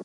Ja, 0.00 0.04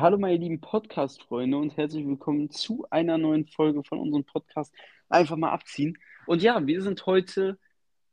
hallo 0.00 0.16
meine 0.16 0.38
lieben 0.38 0.62
Podcast-Freunde 0.62 1.58
und 1.58 1.76
herzlich 1.76 2.06
willkommen 2.06 2.50
zu 2.50 2.86
einer 2.88 3.18
neuen 3.18 3.46
Folge 3.46 3.84
von 3.84 3.98
unserem 3.98 4.24
Podcast 4.24 4.74
Einfach 5.10 5.36
mal 5.36 5.50
abziehen. 5.50 5.98
Und 6.26 6.40
ja, 6.40 6.66
wir 6.66 6.80
sind 6.80 7.04
heute 7.04 7.58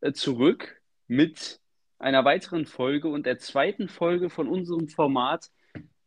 äh, 0.02 0.12
zurück 0.12 0.82
mit 1.08 1.62
einer 2.00 2.26
weiteren 2.26 2.66
Folge 2.66 3.08
und 3.08 3.26
der 3.26 3.40
zweiten 3.40 3.88
Folge 3.88 4.30
von 4.30 4.50
unserem 4.50 4.90
Format 4.90 5.52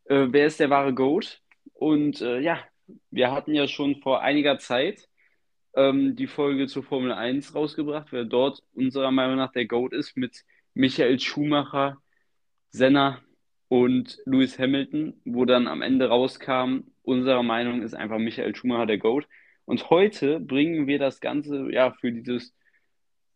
äh, 0.05 0.27
Wer 0.31 0.47
ist 0.47 0.61
der 0.61 0.69
wahre 0.69 0.93
Goat? 0.93 1.41
Und 1.73 2.21
äh, 2.21 2.39
ja, 2.41 2.59
wir 3.11 3.33
hatten 3.33 3.55
ja 3.55 3.67
schon 3.67 4.03
vor 4.03 4.21
einiger 4.21 4.59
Zeit 4.59 5.09
ähm, 5.75 6.17
die 6.17 6.27
Folge 6.27 6.67
zur 6.67 6.83
Formel 6.83 7.13
1 7.13 7.55
rausgebracht, 7.55 8.09
wer 8.13 8.25
dort 8.25 8.63
unserer 8.75 9.11
Meinung 9.11 9.37
nach 9.37 9.53
der 9.53 9.67
Goat 9.67 9.93
ist 9.93 10.17
mit 10.17 10.45
Michael 10.75 11.19
Schumacher, 11.21 11.99
Senna 12.71 13.21
und 13.69 14.19
Lewis 14.27 14.59
Hamilton, 14.59 15.15
wo 15.25 15.45
dann 15.45 15.67
am 15.67 15.83
Ende 15.83 16.09
rauskam, 16.09 16.85
unserer 17.03 17.43
Meinung 17.43 17.83
ist 17.83 17.95
einfach 17.95 18.19
Michael 18.19 18.55
Schumacher 18.55 18.87
der 18.87 18.99
GOAT. 18.99 19.27
Und 19.65 19.91
heute 19.91 20.41
bringen 20.41 20.87
wir 20.87 20.99
das 20.99 21.21
Ganze 21.21 21.71
ja 21.71 21.93
für 21.93 22.13
dieses 22.13 22.55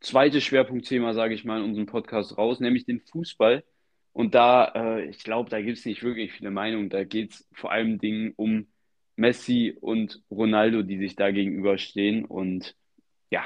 zweite 0.00 0.40
Schwerpunktthema, 0.40 1.14
sage 1.14 1.34
ich 1.34 1.44
mal, 1.44 1.60
in 1.60 1.64
unserem 1.64 1.86
Podcast 1.86 2.36
raus, 2.36 2.60
nämlich 2.60 2.84
den 2.84 3.00
Fußball. 3.00 3.64
Und 4.12 4.34
da, 4.34 4.72
äh, 4.74 5.04
ich 5.06 5.18
glaube, 5.24 5.50
da 5.50 5.60
gibt 5.60 5.78
es 5.78 5.84
nicht 5.84 6.02
wirklich 6.02 6.32
viele 6.32 6.50
Meinungen. 6.50 6.88
Da 6.90 7.04
geht 7.04 7.32
es 7.32 7.48
vor 7.52 7.70
allem 7.70 7.98
Dingen 7.98 8.32
um 8.36 8.66
Messi 9.16 9.76
und 9.80 10.22
Ronaldo, 10.30 10.82
die 10.82 10.98
sich 10.98 11.16
da 11.16 11.30
gegenüberstehen. 11.30 12.24
Und 12.24 12.76
ja, 13.30 13.44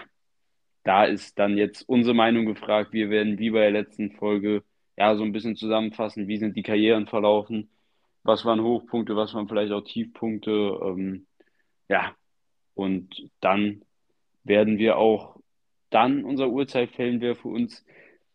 da 0.85 1.05
ist 1.05 1.39
dann 1.39 1.57
jetzt 1.57 1.89
unsere 1.89 2.15
Meinung 2.15 2.47
gefragt. 2.47 2.93
Wir 2.93 3.11
werden 3.11 3.39
wie 3.39 3.51
bei 3.51 3.61
der 3.61 3.71
letzten 3.71 4.13
Folge 4.13 4.65
ja 4.99 5.17
so 5.17 5.23
ein 5.25 5.33
bisschen 5.33 5.57
zusammenfassen, 5.57 6.29
wie 6.29 6.39
sind 6.39 6.57
die 6.57 6.63
Karrieren 6.63 7.07
verlaufen, 7.07 7.71
was 8.23 8.45
waren 8.45 8.63
Hochpunkte, 8.63 9.17
was 9.17 9.35
waren 9.35 9.49
vielleicht 9.49 9.73
auch 9.73 9.83
Tiefpunkte. 9.83 10.51
Ähm, 10.83 11.27
ja, 11.89 12.15
und 12.75 13.31
dann 13.41 13.83
werden 14.45 14.79
wir 14.79 14.97
auch 14.99 15.37
dann 15.91 16.25
unser 16.25 16.51
Urteil 16.51 16.87
fällen, 16.89 17.21
wer 17.21 17.37
für 17.37 17.49
uns 17.49 17.85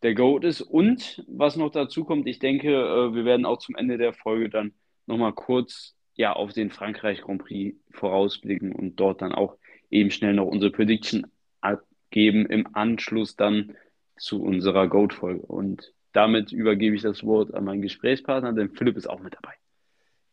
der 0.02 0.14
GOAT 0.14 0.44
ist. 0.44 0.60
Und 0.60 1.24
was 1.28 1.56
noch 1.56 1.70
dazu 1.70 2.04
kommt, 2.04 2.26
ich 2.26 2.38
denke, 2.38 2.68
äh, 2.68 3.14
wir 3.14 3.24
werden 3.24 3.46
auch 3.46 3.58
zum 3.58 3.76
Ende 3.76 3.98
der 3.98 4.12
Folge 4.12 4.50
dann 4.50 4.74
nochmal 5.06 5.32
kurz 5.32 5.96
ja, 6.16 6.32
auf 6.32 6.52
den 6.52 6.70
Frankreich 6.70 7.22
Grand 7.22 7.42
Prix 7.42 7.78
vorausblicken 7.90 8.72
und 8.72 8.96
dort 8.96 9.22
dann 9.22 9.32
auch 9.32 9.56
eben 9.90 10.10
schnell 10.10 10.34
noch 10.34 10.46
unsere 10.46 10.72
Prediction 10.72 11.26
abgeben 11.60 12.46
im 12.46 12.74
Anschluss 12.74 13.36
dann 13.36 13.76
zu 14.18 14.42
unserer 14.42 14.88
GOAT-Folge. 14.88 15.42
Und 15.46 15.92
damit 16.12 16.52
übergebe 16.52 16.96
ich 16.96 17.02
das 17.02 17.22
Wort 17.24 17.54
an 17.54 17.64
meinen 17.64 17.82
Gesprächspartner, 17.82 18.52
denn 18.52 18.70
Philipp 18.70 18.96
ist 18.96 19.08
auch 19.08 19.20
mit 19.20 19.34
dabei. 19.34 19.52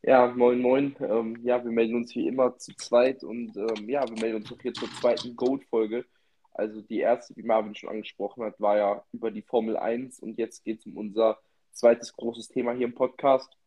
Ja, 0.02 0.28
moin, 0.28 0.60
moin. 0.60 0.96
Ähm, 1.00 1.38
ja, 1.44 1.64
wir 1.64 1.72
melden 1.72 1.96
uns 1.96 2.14
wie 2.16 2.28
immer 2.28 2.58
zu 2.58 2.74
zweit 2.76 3.24
und 3.24 3.56
ähm, 3.56 3.90
ja, 3.90 4.08
wir 4.08 4.20
melden 4.20 4.38
uns 4.38 4.52
auch 4.52 4.62
hier 4.62 4.74
zur 4.74 4.90
zweiten 4.92 5.36
GOAT-Folge. 5.36 6.06
Also 6.54 6.82
die 6.82 7.00
erste, 7.00 7.36
wie 7.36 7.44
Marvin 7.44 7.74
schon 7.74 7.90
angesprochen 7.90 8.44
hat, 8.44 8.60
war 8.60 8.78
ja 8.78 9.04
über 9.12 9.32
die 9.32 9.42
Formel 9.42 9.76
1 9.76 10.20
und 10.20 10.38
jetzt 10.38 10.64
geht 10.64 10.80
es 10.80 10.86
um 10.86 10.98
unser 10.98 11.40
zweites 11.72 12.14
großes 12.14 12.50
Thema 12.50 12.74
hier 12.74 12.86
im 12.86 12.94
Podcast. 12.94 13.58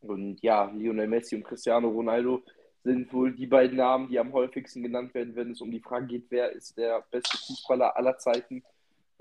Und 0.00 0.40
ja, 0.42 0.70
Lionel 0.70 1.08
Messi 1.08 1.36
und 1.36 1.44
Cristiano 1.44 1.88
Ronaldo 1.88 2.42
sind 2.82 3.12
wohl 3.12 3.32
die 3.32 3.46
beiden 3.46 3.76
Namen, 3.76 4.08
die 4.08 4.18
am 4.18 4.32
häufigsten 4.32 4.82
genannt 4.82 5.12
werden, 5.14 5.36
wenn 5.36 5.50
es 5.50 5.60
um 5.60 5.70
die 5.70 5.80
Frage 5.80 6.06
geht, 6.06 6.26
wer 6.30 6.52
ist 6.52 6.78
der 6.78 7.04
beste 7.10 7.36
Fußballer 7.36 7.96
aller 7.96 8.16
Zeiten. 8.18 8.62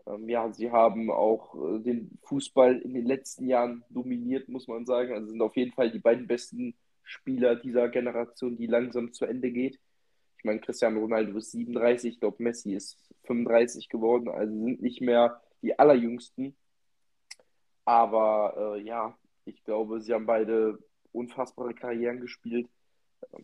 Ähm, 0.08 0.30
ja, 0.30 0.52
sie 0.54 0.72
haben 0.72 1.12
auch 1.12 1.56
äh, 1.56 1.80
den 1.80 2.18
Fußball 2.24 2.80
in 2.80 2.94
den 2.94 3.06
letzten 3.06 3.48
Jahren 3.48 3.84
dominiert, 3.90 4.48
muss 4.48 4.68
man 4.68 4.86
sagen. 4.86 5.14
Also 5.14 5.28
sind 5.28 5.42
auf 5.42 5.58
jeden 5.58 5.74
Fall 5.74 5.92
die 5.92 6.00
beiden 6.00 6.28
besten 6.28 6.74
Spieler 7.04 7.56
dieser 7.56 7.90
Generation, 7.90 8.58
die 8.58 8.68
langsam 8.68 9.12
zu 9.14 9.26
Ende 9.26 9.52
geht. 9.52 9.80
Ich 10.38 10.46
meine, 10.46 10.62
Cristiano 10.62 11.02
Ronaldo 11.02 11.38
ist 11.38 11.52
37, 11.52 12.14
ich 12.14 12.20
glaube, 12.22 12.42
Messi 12.42 12.74
ist 12.74 12.98
35 13.26 13.90
geworden, 13.90 14.30
also 14.30 14.54
sind 14.54 14.82
nicht 14.82 15.02
mehr 15.02 15.42
die 15.62 15.78
allerjüngsten. 15.78 16.56
Aber 17.84 18.76
äh, 18.78 18.82
ja, 18.82 19.18
ich 19.50 19.64
glaube, 19.64 20.02
sie 20.02 20.14
haben 20.14 20.26
beide 20.26 20.80
unfassbare 21.12 21.74
Karrieren 21.74 22.22
gespielt. 22.22 22.68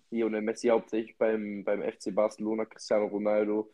Lionel 0.09 0.41
Messi 0.41 0.69
hauptsächlich 0.69 1.17
beim, 1.17 1.63
beim 1.63 1.81
FC 1.81 2.13
Barcelona, 2.13 2.65
Cristiano 2.65 3.07
Ronaldo 3.07 3.71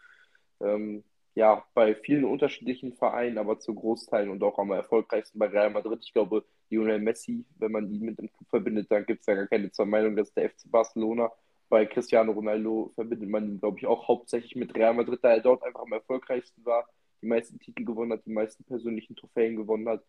ähm, 0.60 1.04
ja 1.36 1.64
bei 1.74 1.96
vielen 1.96 2.26
unterschiedlichen 2.26 2.94
Vereinen, 2.94 3.38
aber 3.38 3.60
zu 3.60 3.74
Großteilen 3.74 4.30
und 4.30 4.44
auch 4.44 4.58
am 4.60 4.72
erfolgreichsten 4.72 5.40
bei 5.40 5.48
Real 5.48 5.70
Madrid. 5.70 6.00
Ich 6.04 6.14
glaube, 6.14 6.46
Lionel 6.70 7.00
Messi, 7.00 7.46
wenn 7.58 7.72
man 7.72 7.92
ihn 7.92 8.02
mit 8.02 8.20
dem 8.20 8.32
Club 8.32 8.50
verbindet, 8.50 8.90
dann 8.90 9.06
gibt 9.06 9.22
es 9.22 9.28
ja 9.28 9.36
gar 9.36 9.48
keine 9.48 9.72
zwei 9.72 9.86
Meinungen, 9.86 10.16
dass 10.16 10.34
der 10.34 10.50
FC 10.50 10.70
Barcelona. 10.72 11.32
Bei 11.70 11.86
Cristiano 11.86 12.34
Ronaldo 12.34 12.92
verbindet 12.96 13.30
man 13.30 13.48
ihn, 13.48 13.60
glaube 13.60 13.78
ich, 13.78 13.86
auch 13.86 14.08
hauptsächlich 14.08 14.56
mit 14.56 14.76
Real 14.76 14.94
Madrid, 14.94 15.20
da 15.24 15.30
er 15.30 15.40
dort 15.40 15.64
einfach 15.64 15.82
am 15.82 15.94
erfolgreichsten 15.94 16.66
war, 16.66 16.88
die 17.22 17.28
meisten 17.28 17.60
Titel 17.60 17.86
gewonnen 17.86 18.14
hat, 18.14 18.26
die 18.26 18.34
meisten 18.34 18.64
persönlichen 18.66 19.16
Trophäen 19.16 19.56
gewonnen 19.56 19.88
hat. 19.88 20.04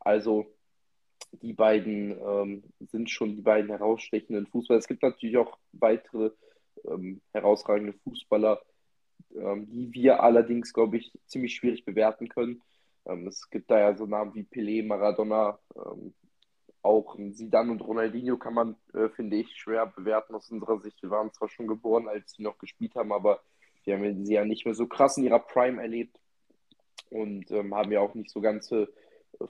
Also 0.00 0.46
die 1.42 1.52
beiden 1.52 2.18
ähm, 2.18 2.62
sind 2.80 3.10
schon 3.10 3.36
die 3.36 3.42
beiden 3.42 3.70
herausstechenden 3.70 4.46
Fußballer. 4.46 4.78
Es 4.78 4.88
gibt 4.88 5.02
natürlich 5.02 5.36
auch 5.36 5.58
weitere 5.72 6.30
ähm, 6.88 7.20
herausragende 7.32 7.94
Fußballer, 8.04 8.60
ähm, 9.34 9.68
die 9.70 9.92
wir 9.92 10.22
allerdings, 10.22 10.72
glaube 10.72 10.96
ich, 10.98 11.12
ziemlich 11.26 11.54
schwierig 11.54 11.84
bewerten 11.84 12.28
können. 12.28 12.62
Ähm, 13.06 13.26
es 13.26 13.48
gibt 13.50 13.70
da 13.70 13.78
ja 13.78 13.96
so 13.96 14.06
Namen 14.06 14.34
wie 14.34 14.42
Pelé, 14.42 14.86
Maradona, 14.86 15.58
ähm, 15.74 16.14
auch 16.82 17.16
Zidane 17.32 17.72
und 17.72 17.80
Ronaldinho 17.80 18.36
kann 18.36 18.54
man, 18.54 18.76
äh, 18.94 19.08
finde 19.08 19.36
ich, 19.36 19.56
schwer 19.56 19.86
bewerten 19.86 20.34
aus 20.34 20.50
unserer 20.50 20.78
Sicht. 20.80 21.02
Wir 21.02 21.10
waren 21.10 21.32
zwar 21.32 21.48
schon 21.48 21.66
geboren, 21.66 22.08
als 22.08 22.32
sie 22.32 22.42
noch 22.42 22.58
gespielt 22.58 22.94
haben, 22.94 23.12
aber 23.12 23.40
wir 23.84 23.96
haben 23.96 24.24
sie 24.24 24.34
ja 24.34 24.44
nicht 24.44 24.64
mehr 24.64 24.74
so 24.74 24.86
krass 24.86 25.16
in 25.16 25.24
ihrer 25.24 25.40
Prime 25.40 25.82
erlebt 25.82 26.16
und 27.10 27.50
ähm, 27.50 27.74
haben 27.74 27.90
ja 27.90 28.00
auch 28.00 28.14
nicht 28.14 28.30
so 28.30 28.40
ganze 28.40 28.88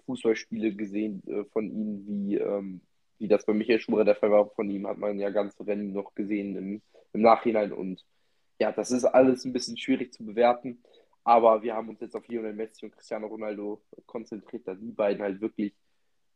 Fußballspiele 0.06 0.74
gesehen 0.74 1.22
äh, 1.26 1.44
von 1.52 1.70
ihm, 1.70 2.06
wie, 2.06 2.36
ähm, 2.36 2.80
wie 3.18 3.28
das 3.28 3.44
bei 3.44 3.52
Michael 3.52 3.80
Schumacher 3.80 4.04
der 4.04 4.16
Fall 4.16 4.30
war. 4.30 4.50
Von 4.50 4.70
ihm 4.70 4.86
hat 4.86 4.98
man 4.98 5.18
ja 5.18 5.30
ganze 5.30 5.66
Rennen 5.66 5.92
noch 5.92 6.14
gesehen 6.14 6.56
im, 6.56 6.82
im 7.12 7.20
Nachhinein. 7.20 7.72
Und 7.72 8.04
ja, 8.58 8.72
das 8.72 8.90
ist 8.90 9.04
alles 9.04 9.44
ein 9.44 9.52
bisschen 9.52 9.76
schwierig 9.76 10.12
zu 10.12 10.24
bewerten. 10.24 10.82
Aber 11.24 11.62
wir 11.62 11.74
haben 11.74 11.88
uns 11.88 12.00
jetzt 12.00 12.14
auf 12.14 12.28
Lionel 12.28 12.54
Messi 12.54 12.84
und 12.86 12.92
Cristiano 12.92 13.26
Ronaldo 13.26 13.82
konzentriert, 14.06 14.66
da 14.68 14.74
die 14.74 14.92
beiden 14.92 15.22
halt 15.22 15.40
wirklich 15.40 15.74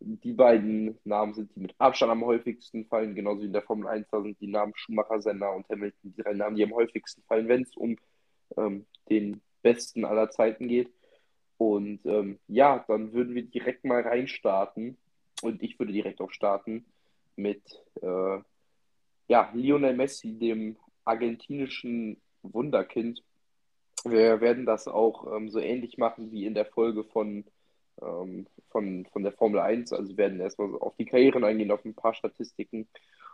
die 0.01 0.33
beiden 0.33 0.99
Namen 1.05 1.35
sind, 1.35 1.55
die 1.55 1.61
mit 1.61 1.75
Abstand 1.79 2.11
am 2.11 2.25
häufigsten 2.25 2.87
fallen, 2.87 3.15
genauso 3.15 3.43
wie 3.43 3.47
in 3.47 3.53
der 3.53 3.63
Formel 3.63 3.87
1, 3.87 4.09
da 4.11 4.23
sind 4.23 4.41
die 4.41 4.47
Namen 4.47 4.73
Schumacher, 4.75 5.21
Senna 5.21 5.51
und 5.51 5.69
Hamilton 5.69 6.15
die 6.17 6.23
drei 6.23 6.33
Namen, 6.33 6.57
die 6.57 6.65
am 6.65 6.75
häufigsten 6.75 7.23
fallen, 7.25 7.49
wenn 7.49 7.63
es 7.63 7.77
um 7.77 7.97
ähm, 8.57 8.87
den 9.09 9.43
besten 9.63 10.05
aller 10.05 10.31
Zeiten 10.31 10.69
geht. 10.69 10.91
Und 11.61 12.07
ähm, 12.07 12.39
ja, 12.49 12.83
dann 12.89 13.13
würden 13.13 13.35
wir 13.35 13.43
direkt 13.43 13.85
mal 13.85 14.01
reinstarten. 14.01 14.97
Und 15.43 15.63
ich 15.63 15.79
würde 15.79 15.93
direkt 15.93 16.23
auch 16.23 16.31
starten 16.31 16.87
mit 17.37 17.61
äh, 18.01 18.39
ja, 19.29 19.51
Lionel 19.53 19.95
Messi, 19.95 20.39
dem 20.39 20.79
argentinischen 21.05 22.19
Wunderkind. 22.41 23.23
Wir 24.05 24.41
werden 24.41 24.65
das 24.65 24.89
auch 24.89 25.37
ähm, 25.37 25.51
so 25.51 25.59
ähnlich 25.59 25.99
machen 25.99 26.33
wie 26.33 26.47
in 26.47 26.55
der 26.55 26.65
Folge 26.65 27.05
von, 27.05 27.45
ähm, 28.01 28.47
von, 28.71 29.05
von 29.13 29.23
der 29.23 29.33
Formel 29.33 29.61
1. 29.61 29.93
Also 29.93 30.17
werden 30.17 30.41
erstmal 30.41 30.75
auf 30.77 30.97
die 30.97 31.05
Karrieren 31.05 31.45
eingehen, 31.45 31.73
auf 31.73 31.85
ein 31.85 31.93
paar 31.93 32.15
Statistiken 32.15 32.89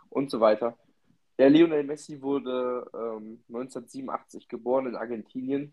und 0.09 0.29
so 0.29 0.41
weiter. 0.41 0.77
Der 1.39 1.49
Lionel 1.49 1.85
Messi 1.85 2.21
wurde 2.21 2.91
ähm, 2.93 3.39
1987 3.47 4.49
geboren 4.49 4.87
in 4.87 4.95
Argentinien 4.97 5.71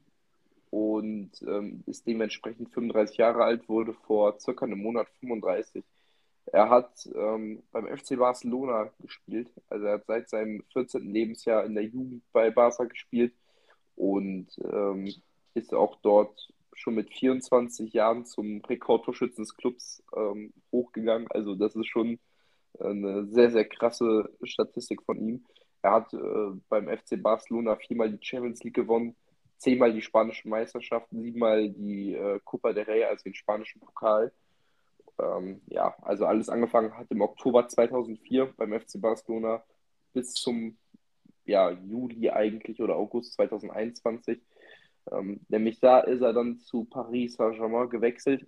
und 0.74 1.30
ähm, 1.46 1.84
ist 1.86 2.04
dementsprechend 2.04 2.68
35 2.74 3.18
Jahre 3.18 3.44
alt, 3.44 3.68
wurde 3.68 3.94
vor 3.94 4.40
circa 4.40 4.66
einem 4.66 4.82
Monat 4.82 5.06
35. 5.20 5.84
Er 6.46 6.68
hat 6.68 7.08
ähm, 7.14 7.62
beim 7.70 7.86
FC 7.96 8.18
Barcelona 8.18 8.90
gespielt, 8.98 9.48
also 9.68 9.86
er 9.86 9.94
hat 9.94 10.06
seit 10.06 10.28
seinem 10.28 10.64
14. 10.72 11.12
Lebensjahr 11.12 11.64
in 11.64 11.74
der 11.76 11.84
Jugend 11.84 12.24
bei 12.32 12.50
Barca 12.50 12.84
gespielt 12.86 13.32
und 13.94 14.48
ähm, 14.64 15.14
ist 15.54 15.72
auch 15.72 15.96
dort 16.02 16.52
schon 16.72 16.96
mit 16.96 17.08
24 17.12 17.92
Jahren 17.92 18.26
zum 18.26 18.60
Rekordtorschützen 18.62 19.44
des 19.44 19.56
Clubs 19.56 20.02
ähm, 20.16 20.52
hochgegangen. 20.72 21.28
Also 21.30 21.54
das 21.54 21.76
ist 21.76 21.86
schon 21.86 22.18
eine 22.80 23.26
sehr, 23.26 23.52
sehr 23.52 23.64
krasse 23.64 24.28
Statistik 24.42 25.04
von 25.04 25.20
ihm. 25.20 25.44
Er 25.82 25.92
hat 25.92 26.12
äh, 26.14 26.18
beim 26.68 26.88
FC 26.88 27.22
Barcelona 27.22 27.76
viermal 27.76 28.10
die 28.10 28.26
Champions 28.26 28.64
League 28.64 28.74
gewonnen, 28.74 29.14
zehnmal 29.58 29.92
die 29.92 30.02
spanischen 30.02 30.50
Meisterschaften, 30.50 31.22
siebenmal 31.22 31.70
die 31.70 32.14
äh, 32.14 32.40
Copa 32.44 32.72
del 32.72 32.84
Rey, 32.84 33.04
also 33.04 33.24
den 33.24 33.34
spanischen 33.34 33.80
Pokal. 33.80 34.32
Ähm, 35.18 35.60
ja, 35.66 35.94
also 36.02 36.26
alles 36.26 36.48
angefangen 36.48 36.96
hat 36.96 37.10
im 37.10 37.20
Oktober 37.20 37.68
2004 37.68 38.54
beim 38.56 38.78
FC 38.78 39.00
Barcelona 39.00 39.64
bis 40.12 40.34
zum 40.34 40.76
ja, 41.44 41.70
Juli 41.70 42.30
eigentlich 42.30 42.80
oder 42.80 42.96
August 42.96 43.34
2021. 43.34 44.40
Ähm, 45.12 45.40
nämlich 45.48 45.80
da 45.80 46.00
ist 46.00 46.22
er 46.22 46.32
dann 46.32 46.58
zu 46.58 46.84
Paris 46.84 47.34
Saint-Germain 47.34 47.90
gewechselt. 47.90 48.46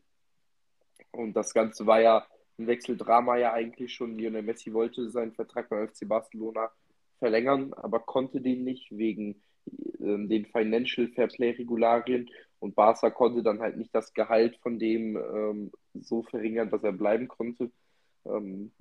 Und 1.13 1.35
das 1.35 1.53
Ganze 1.55 1.87
war 1.87 2.01
ja 2.01 2.27
ein 2.59 2.67
Wechseldrama 2.67 3.37
ja 3.37 3.53
eigentlich 3.53 3.95
schon. 3.95 4.17
Lionel 4.17 4.43
Messi 4.43 4.73
wollte 4.73 5.11
seinen 5.11 5.33
Vertrag 5.33 5.69
beim 5.69 5.89
FC 5.89 6.09
Barcelona 6.09 6.71
verlängern, 7.19 7.73
aber 7.75 8.01
konnte 8.01 8.41
den 8.41 8.65
nicht 8.65 8.97
wegen 8.97 9.43
den 9.67 10.47
Financial 10.47 11.09
Fair 11.09 11.29
Play 11.29 11.51
Regularien 11.51 12.29
und 12.59 12.75
Barca 12.75 13.11
konnte 13.11 13.43
dann 13.43 13.61
halt 13.61 13.77
nicht 13.77 13.95
das 13.95 14.13
Gehalt 14.15 14.57
von 14.59 14.79
dem 14.79 15.17
ähm, 15.17 15.73
so 15.95 16.23
verringern, 16.23 16.71
dass 16.71 16.83
er 16.83 16.93
bleiben 16.93 17.29
konnte. 17.29 17.71
Ähm, 18.25 18.73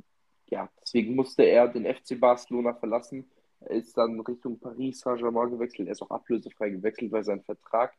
ja, 0.47 0.69
deswegen 0.81 1.15
musste 1.15 1.43
er 1.43 1.67
den 1.67 1.85
FC 1.85 2.19
Barcelona 2.19 2.73
verlassen. 2.73 3.29
Er 3.61 3.71
ist 3.71 3.97
dann 3.97 4.19
Richtung 4.19 4.59
Paris 4.59 4.99
Saint-Germain 4.99 5.51
gewechselt. 5.51 5.87
Er 5.87 5.93
ist 5.93 6.01
auch 6.01 6.11
ablösefrei 6.11 6.69
gewechselt, 6.69 7.11
weil 7.11 7.23
sein 7.23 7.41
Vertrag 7.43 7.93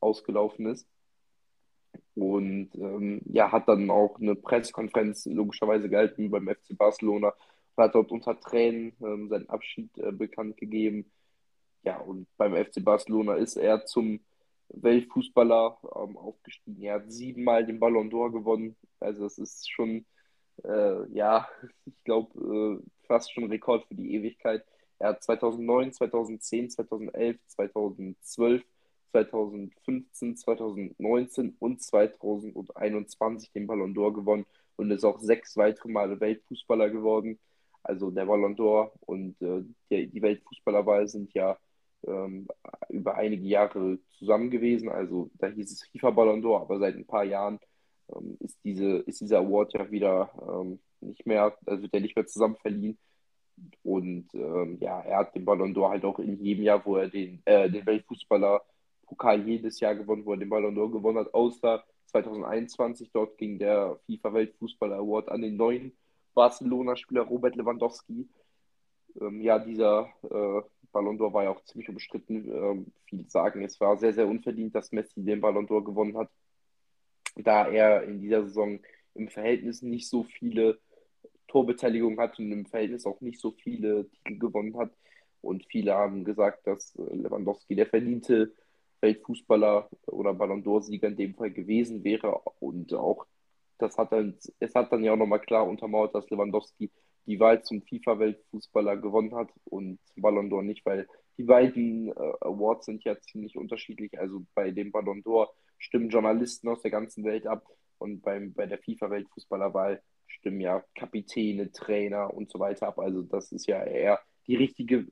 ausgelaufen 0.00 0.66
ist. 0.66 0.88
Und 2.14 2.74
ähm, 2.74 3.20
ja, 3.26 3.52
hat 3.52 3.68
dann 3.68 3.90
auch 3.90 4.18
eine 4.18 4.34
Pressekonferenz 4.34 5.26
logischerweise 5.26 5.88
gehalten 5.88 6.30
beim 6.30 6.48
FC 6.48 6.76
Barcelona 6.76 7.32
und 7.74 7.84
hat 7.84 7.94
dort 7.94 8.10
unter 8.10 8.38
Tränen 8.40 8.92
ähm, 9.02 9.28
seinen 9.28 9.48
Abschied 9.48 9.96
äh, 9.98 10.12
bekannt 10.12 10.56
gegeben. 10.56 11.10
Ja, 11.82 11.98
und 12.00 12.26
beim 12.36 12.54
FC 12.54 12.84
Barcelona 12.84 13.34
ist 13.34 13.56
er 13.56 13.84
zum 13.84 14.20
Weltfußballer 14.68 15.78
ähm, 15.96 16.16
aufgestiegen. 16.16 16.82
Er 16.82 16.94
hat 16.96 17.12
siebenmal 17.12 17.64
den 17.64 17.78
Ballon 17.78 18.10
d'Or 18.10 18.32
gewonnen. 18.32 18.76
Also 19.00 19.24
das 19.24 19.38
ist 19.38 19.70
schon, 19.70 20.04
äh, 20.64 21.08
ja, 21.12 21.48
ich 21.86 22.02
glaube, 22.04 22.80
äh, 22.82 23.06
fast 23.06 23.32
schon 23.32 23.44
Rekord 23.44 23.86
für 23.86 23.94
die 23.94 24.14
Ewigkeit. 24.14 24.64
Er 24.98 25.10
hat 25.10 25.22
2009, 25.22 25.92
2010, 25.92 26.70
2011, 26.70 27.38
2012 27.46 28.64
2015, 29.24 30.36
2019 30.36 31.56
und 31.58 31.82
2021 31.82 33.52
den 33.52 33.66
Ballon 33.66 33.94
d'Or 33.94 34.12
gewonnen 34.12 34.46
und 34.76 34.90
ist 34.90 35.04
auch 35.04 35.18
sechs 35.20 35.56
weitere 35.56 35.88
Male 35.88 36.20
Weltfußballer 36.20 36.90
geworden. 36.90 37.38
Also 37.82 38.10
der 38.10 38.26
Ballon 38.26 38.56
d'Or 38.56 38.92
und 39.00 39.40
äh, 39.40 39.62
die, 39.90 40.08
die 40.08 40.22
Weltfußballerwahl 40.22 41.08
sind 41.08 41.32
ja 41.34 41.56
ähm, 42.06 42.48
über 42.88 43.14
einige 43.16 43.44
Jahre 43.44 43.98
zusammen 44.18 44.50
gewesen. 44.50 44.88
Also 44.88 45.30
da 45.34 45.48
hieß 45.48 45.70
es 45.72 45.86
FIFA 45.88 46.10
Ballon 46.10 46.42
d'Or, 46.42 46.62
aber 46.62 46.78
seit 46.78 46.96
ein 46.96 47.06
paar 47.06 47.24
Jahren 47.24 47.58
ähm, 48.14 48.36
ist, 48.40 48.58
diese, 48.64 48.98
ist 48.98 49.20
dieser 49.20 49.38
Award 49.38 49.74
ja 49.74 49.90
wieder 49.90 50.30
ähm, 50.48 50.78
nicht 51.00 51.26
mehr, 51.26 51.56
also 51.66 51.82
wird 51.82 51.94
er 51.94 52.00
nicht 52.00 52.16
mehr 52.16 52.26
zusammen 52.26 52.56
verliehen. 52.56 52.98
Und 53.82 54.28
ähm, 54.34 54.78
ja, 54.80 55.00
er 55.00 55.18
hat 55.18 55.34
den 55.34 55.44
Ballon 55.44 55.74
d'Or 55.74 55.90
halt 55.90 56.04
auch 56.04 56.18
in 56.18 56.42
jedem 56.42 56.64
Jahr, 56.64 56.84
wo 56.84 56.96
er 56.96 57.08
den, 57.08 57.40
äh, 57.44 57.70
den 57.70 57.86
Weltfußballer 57.86 58.62
Pokal 59.06 59.46
jedes 59.46 59.80
Jahr 59.80 59.94
gewonnen, 59.94 60.24
wo 60.26 60.32
er 60.32 60.38
den 60.38 60.48
Ballon 60.48 60.76
d'Or 60.76 60.90
gewonnen 60.90 61.18
hat, 61.18 61.32
außer 61.32 61.84
2021. 62.06 63.10
Dort 63.12 63.38
ging 63.38 63.58
der 63.58 63.98
FIFA-Weltfußballer 64.06 64.96
Award 64.96 65.30
an 65.30 65.42
den 65.42 65.56
neuen 65.56 65.92
Barcelona-Spieler 66.34 67.22
Robert 67.22 67.56
Lewandowski. 67.56 68.28
Ähm, 69.20 69.40
ja, 69.40 69.58
dieser 69.58 70.08
äh, 70.22 70.62
Ballon 70.92 71.18
d'Or 71.18 71.32
war 71.32 71.44
ja 71.44 71.50
auch 71.50 71.62
ziemlich 71.64 71.88
umstritten. 71.88 72.50
Ähm, 72.50 72.86
viele 73.04 73.28
sagen, 73.28 73.62
es 73.62 73.80
war 73.80 73.96
sehr, 73.96 74.14
sehr 74.14 74.26
unverdient, 74.26 74.74
dass 74.74 74.92
Messi 74.92 75.24
den 75.24 75.40
Ballon 75.40 75.66
d'Or 75.66 75.84
gewonnen 75.84 76.16
hat, 76.16 76.30
da 77.36 77.68
er 77.68 78.04
in 78.04 78.20
dieser 78.20 78.44
Saison 78.44 78.80
im 79.14 79.28
Verhältnis 79.28 79.82
nicht 79.82 80.08
so 80.08 80.24
viele 80.24 80.78
Torbeteiligungen 81.48 82.18
hat 82.18 82.38
und 82.38 82.50
im 82.52 82.66
Verhältnis 82.66 83.06
auch 83.06 83.20
nicht 83.20 83.40
so 83.40 83.52
viele 83.52 84.08
Titel 84.10 84.38
gewonnen 84.38 84.76
hat. 84.76 84.92
Und 85.42 85.64
viele 85.66 85.94
haben 85.94 86.24
gesagt, 86.24 86.66
dass 86.66 86.94
äh, 86.96 87.14
Lewandowski 87.14 87.76
der 87.76 87.86
verdiente 87.86 88.52
Weltfußballer 89.00 89.88
oder 90.06 90.34
Ballon 90.34 90.64
d'Or-Sieger 90.64 91.08
in 91.08 91.16
dem 91.16 91.34
Fall 91.34 91.50
gewesen 91.50 92.02
wäre. 92.04 92.40
Und 92.58 92.92
auch 92.94 93.26
das 93.78 93.96
hat 93.98 94.12
dann, 94.12 94.36
es 94.58 94.74
hat 94.74 94.92
dann 94.92 95.04
ja 95.04 95.12
auch 95.12 95.16
nochmal 95.16 95.40
klar 95.40 95.66
untermauert, 95.66 96.14
dass 96.14 96.28
Lewandowski 96.30 96.90
die 97.26 97.40
Wahl 97.40 97.62
zum 97.62 97.82
FIFA-Weltfußballer 97.82 98.96
gewonnen 98.96 99.34
hat 99.34 99.50
und 99.64 99.98
Ballon 100.16 100.50
d'Or 100.50 100.62
nicht, 100.62 100.86
weil 100.86 101.08
die 101.38 101.44
beiden 101.44 102.08
äh, 102.08 102.32
Awards 102.40 102.86
sind 102.86 103.04
ja 103.04 103.18
ziemlich 103.20 103.56
unterschiedlich. 103.56 104.18
Also 104.18 104.44
bei 104.54 104.70
dem 104.70 104.92
Ballon 104.92 105.22
d'Or 105.22 105.48
stimmen 105.78 106.08
Journalisten 106.08 106.68
aus 106.68 106.82
der 106.82 106.90
ganzen 106.90 107.24
Welt 107.24 107.46
ab 107.46 107.66
und 107.98 108.22
beim, 108.22 108.52
bei 108.52 108.66
der 108.66 108.78
FIFA-Weltfußballerwahl 108.78 110.02
stimmen 110.26 110.60
ja 110.60 110.84
Kapitäne, 110.94 111.72
Trainer 111.72 112.32
und 112.32 112.50
so 112.50 112.58
weiter 112.58 112.88
ab. 112.88 112.98
Also 112.98 113.22
das 113.22 113.52
ist 113.52 113.66
ja 113.66 113.82
eher 113.82 114.20
die 114.46 114.56
richtige 114.56 115.06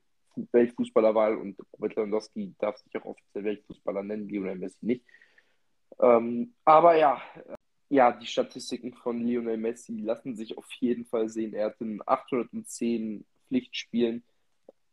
Weltfußballerwahl 0.51 1.37
und 1.37 1.57
Robert 1.73 1.95
Lewandowski 1.95 2.55
darf 2.59 2.77
sich 2.77 2.95
auch 2.97 3.05
offiziell 3.05 3.43
Weltfußballer 3.43 4.03
nennen, 4.03 4.27
Lionel 4.27 4.57
Messi 4.57 4.85
nicht. 4.85 5.05
Ähm, 5.99 6.53
aber 6.65 6.97
ja, 6.97 7.21
ja, 7.89 8.11
die 8.11 8.25
Statistiken 8.25 8.93
von 8.93 9.21
Lionel 9.21 9.57
Messi 9.57 9.97
lassen 9.99 10.35
sich 10.35 10.57
auf 10.57 10.71
jeden 10.79 11.05
Fall 11.05 11.29
sehen. 11.29 11.53
Er 11.53 11.67
hat 11.67 11.81
in 11.81 12.01
810 12.05 13.25
Pflichtspielen 13.47 14.23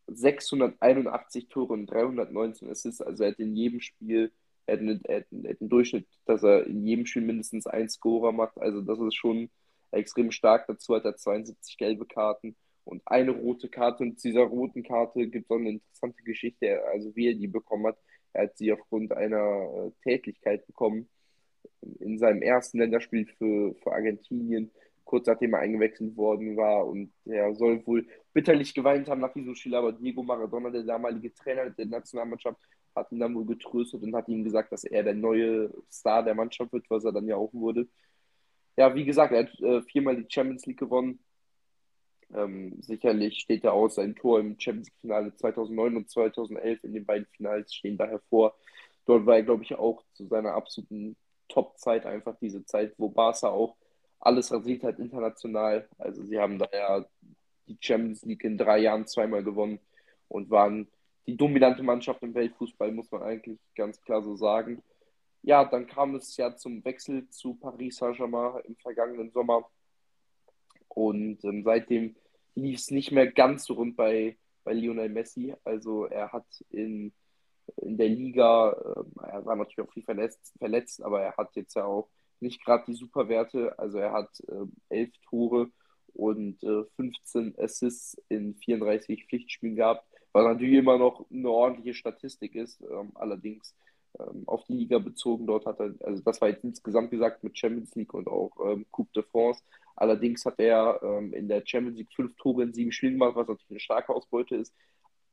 681 0.09 1.49
Tore 1.49 1.73
und 1.73 1.87
319 1.87 2.71
Assists. 2.71 3.01
Also 3.01 3.25
er 3.25 3.31
hat 3.31 3.39
in 3.39 3.57
jedem 3.57 3.81
Spiel, 3.81 4.33
er 4.67 4.75
hat, 4.75 4.81
einen, 4.81 5.05
er 5.05 5.21
hat 5.21 5.27
einen 5.33 5.69
Durchschnitt, 5.69 6.07
dass 6.27 6.43
er 6.43 6.67
in 6.67 6.87
jedem 6.87 7.07
Spiel 7.07 7.23
mindestens 7.23 7.67
einen 7.67 7.89
Scorer 7.89 8.33
macht. 8.33 8.59
Also 8.59 8.83
das 8.83 9.01
ist 9.01 9.15
schon 9.15 9.51
extrem 9.91 10.31
stark. 10.31 10.67
Dazu 10.67 10.95
hat 10.95 11.05
er 11.05 11.17
72 11.17 11.79
gelbe 11.79 12.05
Karten 12.05 12.57
und 12.85 13.03
eine 13.07 13.31
rote 13.31 13.69
Karte. 13.69 14.03
Und 14.03 14.21
zu 14.21 14.29
dieser 14.29 14.43
roten 14.43 14.83
Karte 14.83 15.29
gibt 15.29 15.47
es 15.47 15.51
auch 15.51 15.57
eine 15.57 15.71
interessante 15.71 16.23
Geschichte, 16.25 16.83
also 16.93 17.15
wie 17.17 17.29
er 17.29 17.35
die 17.35 17.49
bekommen 17.49 17.87
hat. 17.87 17.99
Er 18.35 18.45
hat 18.45 18.57
sie 18.59 18.73
aufgrund 18.73 19.13
einer 19.13 19.37
äh, 19.37 19.91
Tätigkeit 20.03 20.67
bekommen 20.67 21.09
in 22.01 22.19
seinem 22.19 22.43
ersten 22.43 22.79
Länderspiel 22.79 23.27
für, 23.39 23.75
für 23.75 23.93
Argentinien, 23.93 24.71
kurz 25.05 25.27
nachdem 25.27 25.55
er 25.55 25.61
eingewechselt 25.61 26.17
worden 26.17 26.57
war. 26.57 26.87
Und 26.87 27.13
er 27.25 27.55
soll 27.55 27.87
wohl 27.87 28.07
bitterlich 28.33 28.75
geweint 28.75 29.09
haben 29.09 29.21
nach 29.21 29.33
diesem 29.33 29.55
Spiel, 29.55 29.75
aber 29.75 29.93
Diego 29.93 30.23
Maradona, 30.23 30.71
der 30.71 30.85
damalige 30.85 31.35
Trainer 31.35 31.71
der 31.71 31.87
Nationalmannschaft, 31.87 32.59
hat 32.95 33.11
ihn 33.11 33.21
dann 33.21 33.35
wohl 33.35 33.47
getröstet 33.47 34.03
und 34.03 34.15
hat 34.15 34.29
ihm 34.29 34.45
gesagt, 34.45 34.73
dass 34.73 34.85
er 34.85 35.03
der 35.03 35.15
neue 35.15 35.73
Star 35.91 36.23
der 36.23 36.35
Mannschaft 36.35 36.73
wird, 36.73 36.89
was 36.91 37.05
er 37.05 37.13
dann 37.13 37.27
ja 37.27 37.37
auch 37.37 37.53
wurde. 37.53 37.89
Ja, 38.77 38.95
wie 38.95 39.05
gesagt, 39.05 39.33
er 39.33 39.45
hat 39.45 39.61
äh, 39.61 39.83
viermal 39.83 40.17
die 40.17 40.27
Champions 40.29 40.67
League 40.67 40.79
gewonnen, 40.79 41.19
ähm, 42.35 42.81
sicherlich 42.81 43.41
steht 43.41 43.65
er 43.65 43.75
aus, 43.75 43.97
sein 43.97 44.15
Tor 44.15 44.41
im 44.41 44.59
Champions 44.59 44.89
League-Finale 44.89 45.35
2009 45.35 45.97
und 45.97 46.11
2011 46.11 46.85
in 46.85 46.95
den 46.95 47.05
beiden 47.05 47.27
Finals 47.37 47.75
stehen 47.75 47.99
daher 47.99 48.21
vor. 48.31 48.57
Dort 49.05 49.27
war 49.27 49.37
er, 49.37 49.43
glaube 49.43 49.65
ich, 49.65 49.75
auch 49.75 50.03
zu 50.15 50.27
seiner 50.27 50.55
absoluten 50.55 51.17
Top-Zeit 51.49 52.07
einfach 52.07 52.37
diese 52.41 52.65
Zeit, 52.65 52.95
wo 52.99 53.09
Barca 53.09 53.49
auch 53.49 53.77
alles 54.21 54.53
rasiert 54.53 54.85
hat 54.85 54.99
international. 54.99 55.89
Also 55.99 56.23
sie 56.25 56.39
haben 56.39 56.59
daher 56.59 57.07
die 57.67 57.77
Champions 57.81 58.23
League 58.23 58.45
in 58.45 58.57
drei 58.57 58.79
Jahren 58.79 59.07
zweimal 59.07 59.43
gewonnen 59.43 59.81
und 60.29 60.51
waren 60.51 60.89
die 61.27 61.37
dominante 61.37 61.83
Mannschaft 61.83 62.23
im 62.23 62.35
Weltfußball, 62.35 62.93
muss 62.93 63.11
man 63.11 63.23
eigentlich 63.23 63.59
ganz 63.75 64.01
klar 64.01 64.23
so 64.23 64.35
sagen. 64.37 64.83
Ja, 65.43 65.65
dann 65.65 65.87
kam 65.87 66.15
es 66.15 66.37
ja 66.37 66.55
zum 66.57 66.85
Wechsel 66.85 67.29
zu 67.31 67.55
Paris 67.55 67.97
Saint-Germain 67.97 68.63
im 68.65 68.77
vergangenen 68.77 69.31
Sommer. 69.31 69.69
Und 70.89 71.45
ähm, 71.45 71.63
seitdem 71.65 72.17
lief 72.55 72.79
es 72.79 72.91
nicht 72.91 73.13
mehr 73.13 73.31
ganz 73.31 73.65
so 73.65 73.75
rund 73.75 73.97
bei, 73.97 74.37
bei 74.63 74.73
Lionel 74.73 75.09
Messi. 75.09 75.55
Also 75.65 76.07
er 76.07 76.33
hat 76.33 76.47
in, 76.71 77.13
in 77.77 77.97
der 77.97 78.09
Liga, 78.09 78.71
äh, 78.73 79.31
er 79.31 79.45
war 79.45 79.57
natürlich 79.57 79.89
auch 79.89 79.93
viel 79.93 80.03
verletzt, 80.03 80.53
verletzt, 80.59 81.03
aber 81.03 81.23
er 81.23 81.37
hat 81.37 81.55
jetzt 81.57 81.75
ja 81.75 81.85
auch 81.85 82.09
nicht 82.41 82.65
gerade 82.65 82.85
die 82.87 82.95
Superwerte. 82.95 83.79
Also 83.79 83.99
er 83.99 84.13
hat 84.13 84.31
äh, 84.49 84.67
elf 84.89 85.11
Tore 85.29 85.71
und 86.15 86.63
äh, 86.63 86.85
15 86.97 87.55
Assists 87.59 88.21
in 88.29 88.55
34 88.57 89.27
Pflichtspielen 89.27 89.77
gehabt, 89.77 90.07
was 90.33 90.45
natürlich 90.45 90.79
immer 90.79 90.99
noch 90.99 91.27
eine 91.31 91.51
ordentliche 91.51 91.95
Statistik 91.95 92.55
ist. 92.55 92.81
Ähm, 92.83 93.13
allerdings 93.15 93.75
ähm, 94.19 94.43
auf 94.47 94.65
die 94.65 94.75
Liga 94.75 94.99
bezogen, 94.99 95.47
dort 95.47 95.67
hat 95.67 95.81
er, 95.81 95.95
also 96.01 96.23
das 96.23 96.41
war 96.41 96.49
jetzt 96.49 96.65
insgesamt 96.65 97.11
gesagt 97.11 97.45
mit 97.45 97.59
Champions 97.59 97.95
League 97.95 98.13
und 98.13 98.29
auch 98.29 98.53
ähm, 98.65 98.87
Coupe 98.91 99.13
de 99.15 99.23
France, 99.23 99.63
Allerdings 99.97 100.45
hat 100.45 100.59
er 100.59 101.01
ähm, 101.03 101.33
in 101.33 101.49
der 101.49 101.63
Champions 101.65 101.99
League 101.99 102.13
fünf 102.15 102.35
Tore 102.37 102.63
in 102.63 102.73
sieben 102.73 102.93
Spielen 102.93 103.15
gemacht, 103.15 103.37
was 103.37 103.49
natürlich 103.49 103.71
eine 103.71 103.81
starke 103.81 104.15
Ausbeute 104.15 104.57
ist. 104.57 104.75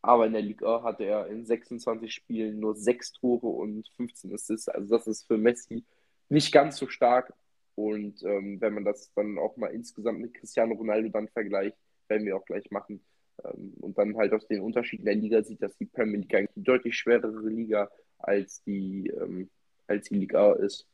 Aber 0.01 0.25
in 0.25 0.33
der 0.33 0.41
Liga 0.41 0.83
hatte 0.83 1.03
er 1.03 1.27
in 1.27 1.45
26 1.45 2.13
Spielen 2.13 2.59
nur 2.59 2.75
sechs 2.75 3.11
Tore 3.11 3.47
und 3.47 3.87
15 3.97 4.33
Assists. 4.33 4.69
Also 4.69 4.95
das 4.95 5.07
ist 5.07 5.27
für 5.27 5.37
Messi 5.37 5.83
nicht 6.29 6.53
ganz 6.53 6.77
so 6.77 6.87
stark. 6.87 7.33
Und 7.75 8.23
ähm, 8.23 8.59
wenn 8.61 8.73
man 8.73 8.85
das 8.85 9.11
dann 9.13 9.37
auch 9.37 9.57
mal 9.57 9.67
insgesamt 9.67 10.19
mit 10.19 10.33
Cristiano 10.33 10.75
Ronaldo 10.75 11.09
dann 11.09 11.27
vergleicht, 11.29 11.77
werden 12.07 12.25
wir 12.25 12.35
auch 12.35 12.45
gleich 12.45 12.69
machen, 12.71 13.01
ähm, 13.43 13.73
und 13.79 13.97
dann 13.97 14.17
halt 14.17 14.33
aus 14.33 14.47
den 14.47 14.61
Unterschieden 14.61 15.05
der 15.05 15.15
Liga 15.15 15.43
sieht, 15.43 15.61
dass 15.61 15.77
die 15.77 15.85
Premier 15.85 16.17
League 16.17 16.33
eigentlich 16.33 16.55
eine 16.55 16.63
deutlich 16.63 16.97
schwerere 16.97 17.47
Liga 17.47 17.89
als 18.17 18.63
die, 18.63 19.07
ähm, 19.07 19.49
als 19.87 20.09
die 20.09 20.15
Liga 20.15 20.53
ist. 20.53 20.87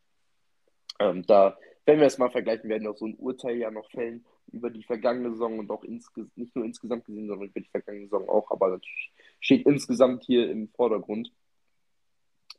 Ähm, 1.00 1.26
da 1.26 1.58
wenn 1.86 2.00
wir 2.00 2.08
es 2.08 2.18
mal 2.18 2.30
vergleichen, 2.30 2.70
werden 2.70 2.84
wir 2.84 2.92
auch 2.92 2.98
so 2.98 3.06
ein 3.06 3.16
Urteil 3.16 3.58
ja 3.58 3.72
noch 3.72 3.90
fällen, 3.92 4.26
über 4.52 4.70
die 4.70 4.84
vergangene 4.84 5.32
Saison 5.32 5.60
und 5.60 5.72
auch 5.72 5.84
nicht 5.84 6.56
nur 6.56 6.66
insgesamt 6.66 7.06
gesehen, 7.06 7.28
sondern 7.28 7.50
über 7.50 7.60
die 7.60 7.70
vergangene 7.70 8.06
Saison 8.06 8.30
auch, 8.30 8.52
aber 8.52 8.70
natürlich 8.70 9.12
steht 9.40 9.66
insgesamt 9.66 10.24
hier 10.24 10.50
im 10.50 10.70
Vordergrund. 10.70 11.32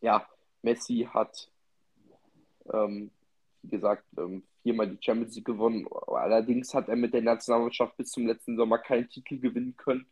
Ja, 0.00 0.26
Messi 0.62 1.08
hat, 1.12 1.50
ähm, 2.72 3.10
wie 3.62 3.70
gesagt, 3.70 4.04
ähm, 4.18 4.42
viermal 4.62 4.88
die 4.88 4.98
Champions 5.00 5.36
League 5.36 5.46
gewonnen. 5.46 5.86
Allerdings 6.08 6.74
hat 6.74 6.88
er 6.88 6.96
mit 6.96 7.14
der 7.14 7.22
Nationalmannschaft 7.22 7.96
bis 7.96 8.10
zum 8.10 8.26
letzten 8.26 8.56
Sommer 8.56 8.78
keinen 8.78 9.08
Titel 9.08 9.38
gewinnen 9.38 9.76
können. 9.76 10.06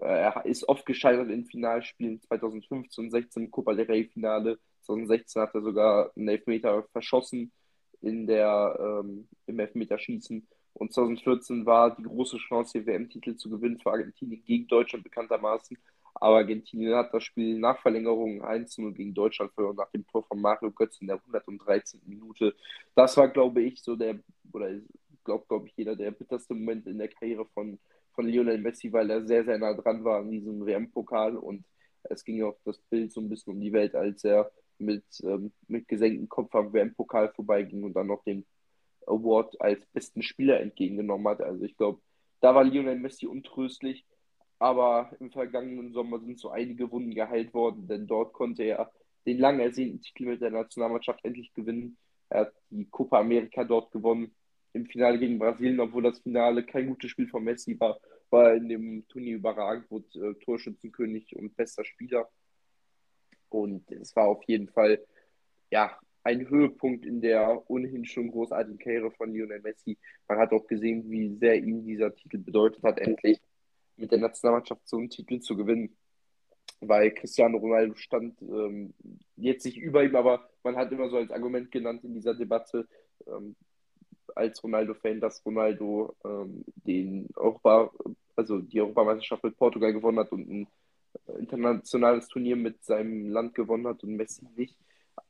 Äh, 0.00 0.06
er 0.06 0.44
ist 0.46 0.68
oft 0.68 0.86
gescheitert 0.86 1.30
in 1.30 1.44
Finalspielen, 1.44 2.20
2015 2.22 3.04
und 3.04 3.10
16 3.10 3.44
im 3.44 3.50
Copa 3.50 3.74
del 3.74 3.86
Rey 3.86 4.04
Finale. 4.04 4.58
2016 4.82 5.42
hat 5.42 5.54
er 5.54 5.62
sogar 5.62 6.12
einen 6.16 6.28
Elfmeter 6.28 6.84
verschossen 6.92 7.50
in 8.00 8.26
der, 8.26 8.78
ähm, 8.78 9.28
im 9.46 9.58
Elfmeterschießen. 9.58 10.46
Und 10.78 10.92
2014 10.92 11.64
war 11.64 11.96
die 11.96 12.02
große 12.02 12.36
Chance, 12.36 12.74
den 12.78 12.86
WM-Titel 12.86 13.36
zu 13.36 13.48
gewinnen 13.48 13.78
für 13.78 13.92
Argentinien 13.92 14.44
gegen 14.44 14.66
Deutschland 14.66 15.04
bekanntermaßen. 15.04 15.78
Aber 16.14 16.36
Argentinien 16.36 16.94
hat 16.94 17.14
das 17.14 17.24
Spiel 17.24 17.58
nach 17.58 17.80
Verlängerung 17.80 18.42
1-0 18.42 18.92
gegen 18.92 19.14
Deutschland 19.14 19.52
verloren, 19.52 19.76
nach 19.76 19.90
dem 19.90 20.06
Tor 20.06 20.24
von 20.24 20.40
Mario 20.40 20.70
Götze 20.70 20.98
in 21.00 21.06
der 21.06 21.16
113. 21.16 22.00
Minute. 22.04 22.54
Das 22.94 23.16
war, 23.16 23.28
glaube 23.28 23.62
ich, 23.62 23.82
so 23.82 23.96
der, 23.96 24.18
oder 24.52 24.70
glaubt, 25.24 25.48
glaube 25.48 25.66
ich, 25.68 25.76
jeder 25.76 25.96
der 25.96 26.10
bitterste 26.10 26.54
Moment 26.54 26.86
in 26.86 26.98
der 26.98 27.08
Karriere 27.08 27.46
von, 27.54 27.78
von 28.12 28.26
Lionel 28.26 28.58
Messi, 28.58 28.92
weil 28.92 29.10
er 29.10 29.26
sehr, 29.26 29.44
sehr 29.44 29.58
nah 29.58 29.72
dran 29.74 30.04
war 30.04 30.20
an 30.20 30.30
diesem 30.30 30.64
WM-Pokal 30.64 31.36
und 31.36 31.64
es 32.04 32.22
ging 32.22 32.42
auch 32.42 32.56
das 32.64 32.78
Bild 32.90 33.12
so 33.12 33.20
ein 33.20 33.28
bisschen 33.28 33.54
um 33.54 33.60
die 33.60 33.72
Welt, 33.72 33.94
als 33.94 34.24
er 34.24 34.50
mit, 34.78 35.04
ähm, 35.22 35.52
mit 35.68 35.88
gesenktem 35.88 36.28
Kopf 36.28 36.54
am 36.54 36.72
WM-Pokal 36.72 37.30
vorbeiging 37.30 37.82
und 37.82 37.94
dann 37.94 38.06
noch 38.06 38.22
den 38.24 38.44
Award 39.06 39.60
als 39.60 39.84
besten 39.86 40.22
Spieler 40.22 40.60
entgegengenommen 40.60 41.28
hat. 41.28 41.40
Also 41.40 41.64
ich 41.64 41.76
glaube, 41.76 42.00
da 42.40 42.54
war 42.54 42.64
Lionel 42.64 42.98
Messi 42.98 43.26
untröstlich, 43.26 44.04
aber 44.58 45.10
im 45.20 45.30
vergangenen 45.30 45.92
Sommer 45.92 46.20
sind 46.20 46.38
so 46.38 46.50
einige 46.50 46.90
Wunden 46.90 47.14
geheilt 47.14 47.54
worden, 47.54 47.86
denn 47.88 48.06
dort 48.06 48.32
konnte 48.32 48.62
er 48.62 48.90
den 49.26 49.38
lang 49.38 49.60
ersehnten 49.60 50.00
Titel 50.00 50.26
mit 50.26 50.40
der 50.40 50.50
Nationalmannschaft 50.50 51.24
endlich 51.24 51.52
gewinnen. 51.52 51.96
Er 52.28 52.40
hat 52.40 52.52
die 52.70 52.86
Copa 52.86 53.20
America 53.20 53.64
dort 53.64 53.90
gewonnen, 53.92 54.34
im 54.72 54.86
Finale 54.86 55.18
gegen 55.18 55.38
Brasilien, 55.38 55.80
obwohl 55.80 56.02
das 56.02 56.20
Finale 56.20 56.64
kein 56.64 56.86
gutes 56.86 57.10
Spiel 57.10 57.28
von 57.28 57.44
Messi 57.44 57.78
war, 57.80 57.98
war 58.30 58.50
er 58.50 58.56
in 58.56 58.68
dem 58.68 59.08
Turnier 59.08 59.36
überragend, 59.36 59.90
wurde 59.90 60.06
äh, 60.14 60.34
Torschützenkönig 60.44 61.34
und 61.36 61.56
bester 61.56 61.84
Spieler. 61.84 62.28
Und 63.48 63.90
es 63.90 64.14
war 64.14 64.26
auf 64.26 64.42
jeden 64.44 64.68
Fall 64.68 65.00
ja, 65.70 65.98
ein 66.26 66.48
Höhepunkt 66.48 67.06
in 67.06 67.20
der 67.20 67.62
ohnehin 67.70 68.04
schon 68.04 68.32
großartigen 68.32 68.80
Karriere 68.80 69.12
von 69.12 69.32
Lionel 69.32 69.60
Messi. 69.60 69.96
Man 70.26 70.38
hat 70.38 70.52
auch 70.52 70.66
gesehen, 70.66 71.08
wie 71.08 71.36
sehr 71.36 71.54
ihm 71.54 71.86
dieser 71.86 72.12
Titel 72.12 72.38
bedeutet 72.38 72.82
hat, 72.82 72.98
endlich 72.98 73.40
mit 73.96 74.10
der 74.10 74.18
Nationalmannschaft 74.18 74.88
so 74.88 74.96
einen 74.96 75.08
Titel 75.08 75.38
zu 75.38 75.56
gewinnen. 75.56 75.94
Weil 76.80 77.12
Cristiano 77.12 77.58
Ronaldo 77.58 77.94
stand 77.94 78.42
ähm, 78.42 78.92
jetzt 79.36 79.64
nicht 79.64 79.78
über 79.78 80.02
ihm, 80.02 80.16
aber 80.16 80.50
man 80.64 80.76
hat 80.76 80.90
immer 80.90 81.08
so 81.08 81.18
als 81.18 81.30
Argument 81.30 81.70
genannt 81.70 82.02
in 82.02 82.14
dieser 82.14 82.34
Debatte, 82.34 82.88
ähm, 83.28 83.54
als 84.34 84.62
Ronaldo-Fan, 84.64 85.20
dass 85.20 85.46
Ronaldo 85.46 86.16
ähm, 86.24 86.64
den 86.74 87.28
Europa, 87.36 87.92
also 88.34 88.58
die 88.58 88.80
Europameisterschaft 88.80 89.44
mit 89.44 89.56
Portugal 89.56 89.92
gewonnen 89.92 90.18
hat 90.18 90.32
und 90.32 90.50
ein 90.50 90.66
internationales 91.38 92.26
Turnier 92.26 92.56
mit 92.56 92.84
seinem 92.84 93.28
Land 93.30 93.54
gewonnen 93.54 93.86
hat 93.86 94.02
und 94.02 94.16
Messi 94.16 94.44
nicht. 94.56 94.76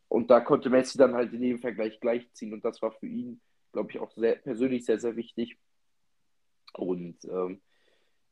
Und 0.08 0.30
da 0.30 0.40
konnte 0.40 0.70
Messi 0.70 0.98
dann 0.98 1.14
halt 1.14 1.32
in 1.32 1.42
dem 1.42 1.58
Vergleich 1.58 2.00
gleichziehen 2.00 2.52
und 2.52 2.64
das 2.64 2.80
war 2.82 2.92
für 2.92 3.06
ihn, 3.06 3.40
glaube 3.72 3.90
ich, 3.90 3.98
auch 3.98 4.12
sehr 4.12 4.36
persönlich 4.36 4.84
sehr, 4.84 4.98
sehr 4.98 5.16
wichtig. 5.16 5.58
Und 6.74 7.16
ähm, 7.24 7.60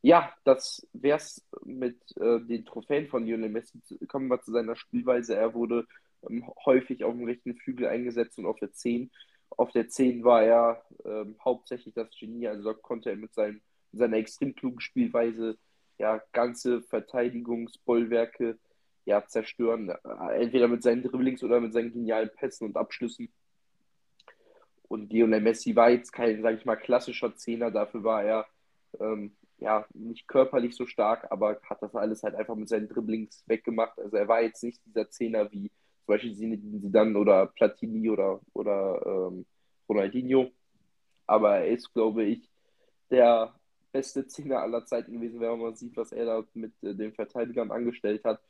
ja, 0.03 0.33
das 0.45 0.87
wäre 0.93 1.17
es 1.17 1.45
mit 1.65 1.97
äh, 2.19 2.41
den 2.41 2.65
Trophäen 2.65 3.09
von 3.09 3.27
Lionel 3.27 3.49
Messi. 3.49 3.81
Kommen 4.07 4.29
wir 4.29 4.41
zu 4.43 4.53
seiner 4.53 4.77
Spielweise. 4.77 5.35
Er 5.35 5.55
wurde 5.55 5.87
ähm, 6.29 6.45
häufig 6.65 7.05
auf 7.05 7.15
dem 7.15 7.25
rechten 7.25 7.57
Flügel 7.57 7.87
eingesetzt 7.87 8.39
und 8.39 8.47
auf 8.47 8.59
der 8.59 8.73
10. 8.73 9.11
Auf 9.51 9.73
der 9.73 9.89
10 9.89 10.25
war 10.25 10.43
er 10.43 10.85
ähm, 11.05 11.37
hauptsächlich 11.45 11.95
das 11.95 12.09
Genie, 12.19 12.49
also 12.49 12.75
konnte 12.75 13.11
er 13.11 13.17
mit 13.17 13.35
seinem, 13.35 13.63
seiner 13.93 14.17
extrem 14.17 14.55
klugen 14.55 14.81
Spielweise 14.81 15.57
ja, 15.99 16.21
ganze 16.33 16.83
Verteidigungsbollwerke 16.83 18.59
ja, 19.05 19.27
zerstören. 19.27 19.91
Entweder 20.35 20.69
mit 20.69 20.83
seinen 20.83 21.03
Dribblings 21.03 21.43
oder 21.43 21.61
mit 21.61 21.73
seinen 21.73 21.93
genialen 21.93 22.31
Pässen 22.35 22.69
und 22.69 22.77
Abschlüssen. 22.77 23.29
Und 24.89 25.13
Lionel 25.13 25.41
Messi 25.41 25.75
war 25.77 25.91
jetzt 25.91 26.13
kein, 26.13 26.43
sage 26.43 26.57
ich 26.57 26.65
mal, 26.65 26.77
klassischer 26.77 27.35
Zehner. 27.37 27.71
Dafür 27.71 28.05
war 28.05 28.23
er 28.23 28.47
ähm, 29.01 29.33
ja 29.59 29.87
nicht 29.95 30.29
körperlich 30.29 30.77
so 30.77 30.87
stark, 30.87 31.31
aber 31.31 31.61
hat 31.63 31.83
das 31.83 31.95
alles 31.95 32.23
halt 32.23 32.35
einfach 32.35 32.55
mit 32.55 32.69
seinen 32.69 32.89
Dribblings 32.89 33.45
weggemacht. 33.47 33.99
Also 33.99 34.17
er 34.17 34.29
war 34.29 34.43
jetzt 34.43 34.63
nicht 34.63 34.81
dieser 34.87 35.11
Zehner 35.11 35.51
wie 35.53 35.71
zum 36.05 36.07
Beispiel 36.07 36.35
Zidane 36.35 37.19
oder 37.19 37.47
Platini 37.47 38.11
oder, 38.11 38.41
oder 38.53 39.31
ähm, 39.33 39.47
Ronaldinho. 39.89 40.51
Aber 41.27 41.57
er 41.57 41.69
ist, 41.69 41.93
glaube 41.93 42.25
ich, 42.25 42.49
der 43.11 43.55
beste 43.91 44.27
Zehner 44.27 44.61
aller 44.61 44.85
Zeiten 44.85 45.13
gewesen, 45.13 45.41
wenn 45.41 45.59
man 45.59 45.75
sieht, 45.75 45.97
was 45.97 46.13
er 46.13 46.27
da 46.27 46.45
mit 46.53 46.73
äh, 46.83 46.95
den 46.95 47.13
Verteidigern 47.15 47.71
angestellt 47.71 48.25
hat. 48.25 48.41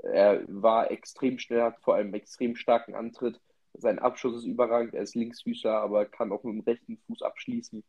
Er 0.00 0.42
war 0.48 0.90
extrem 0.90 1.38
schnell, 1.38 1.62
hat 1.62 1.80
vor 1.80 1.94
allem 1.94 2.14
extrem 2.14 2.56
starken 2.56 2.94
Antritt. 2.94 3.40
Sein 3.74 3.98
Abschuss 3.98 4.36
ist 4.36 4.46
überragend. 4.46 4.94
Er 4.94 5.02
ist 5.02 5.14
Linksfüßer, 5.14 5.72
aber 5.72 6.06
kann 6.06 6.32
auch 6.32 6.42
mit 6.44 6.54
dem 6.54 6.60
rechten 6.60 6.98
Fuß 7.06 7.22
abschließen. 7.22 7.84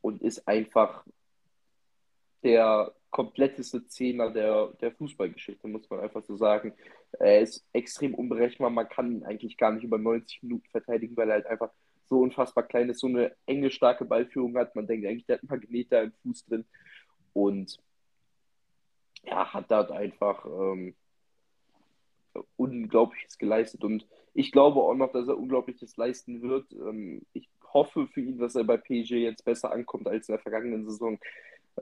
Und 0.00 0.22
ist 0.22 0.48
einfach 0.48 1.04
der 2.42 2.92
kompletteste 3.10 3.86
Zehner 3.86 4.30
der, 4.30 4.68
der 4.80 4.92
Fußballgeschichte, 4.92 5.68
muss 5.68 5.88
man 5.90 6.00
einfach 6.00 6.22
so 6.22 6.36
sagen. 6.36 6.74
Er 7.20 7.40
ist 7.40 7.64
extrem 7.72 8.14
unberechenbar. 8.14 8.70
Man 8.70 8.88
kann 8.88 9.12
ihn 9.12 9.24
eigentlich 9.24 9.56
gar 9.56 9.70
nicht 9.72 9.84
über 9.84 9.98
90 9.98 10.42
Minuten 10.42 10.68
verteidigen, 10.70 11.16
weil 11.16 11.28
er 11.28 11.34
halt 11.34 11.46
einfach 11.46 11.70
so 12.08 12.20
unfassbar 12.20 12.64
klein 12.64 12.88
ist, 12.88 13.00
so 13.00 13.06
eine 13.06 13.36
enge, 13.46 13.70
starke 13.70 14.04
Ballführung 14.04 14.56
hat. 14.56 14.74
Man 14.74 14.86
denkt 14.86 15.06
eigentlich, 15.06 15.26
der 15.26 15.36
hat 15.36 15.42
einen 15.42 15.60
Magnet 15.60 15.92
da 15.92 16.02
im 16.02 16.12
Fuß 16.22 16.46
drin. 16.46 16.64
Und 17.32 17.78
ja, 19.24 19.52
hat 19.52 19.70
dort 19.70 19.90
einfach 19.90 20.44
ähm, 20.46 20.94
Unglaubliches 22.56 23.38
geleistet. 23.38 23.84
Und 23.84 24.06
ich 24.34 24.52
glaube 24.52 24.80
auch 24.80 24.94
noch, 24.94 25.12
dass 25.12 25.28
er 25.28 25.38
Unglaubliches 25.38 25.96
leisten 25.96 26.42
wird. 26.42 26.72
Ähm, 26.72 27.22
ich 27.32 27.48
hoffe 27.72 28.06
für 28.08 28.20
ihn, 28.20 28.38
dass 28.38 28.54
er 28.54 28.64
bei 28.64 28.76
PSG 28.76 29.12
jetzt 29.12 29.44
besser 29.44 29.72
ankommt 29.72 30.08
als 30.08 30.28
in 30.28 30.34
der 30.34 30.42
vergangenen 30.42 30.84
Saison. 30.88 31.18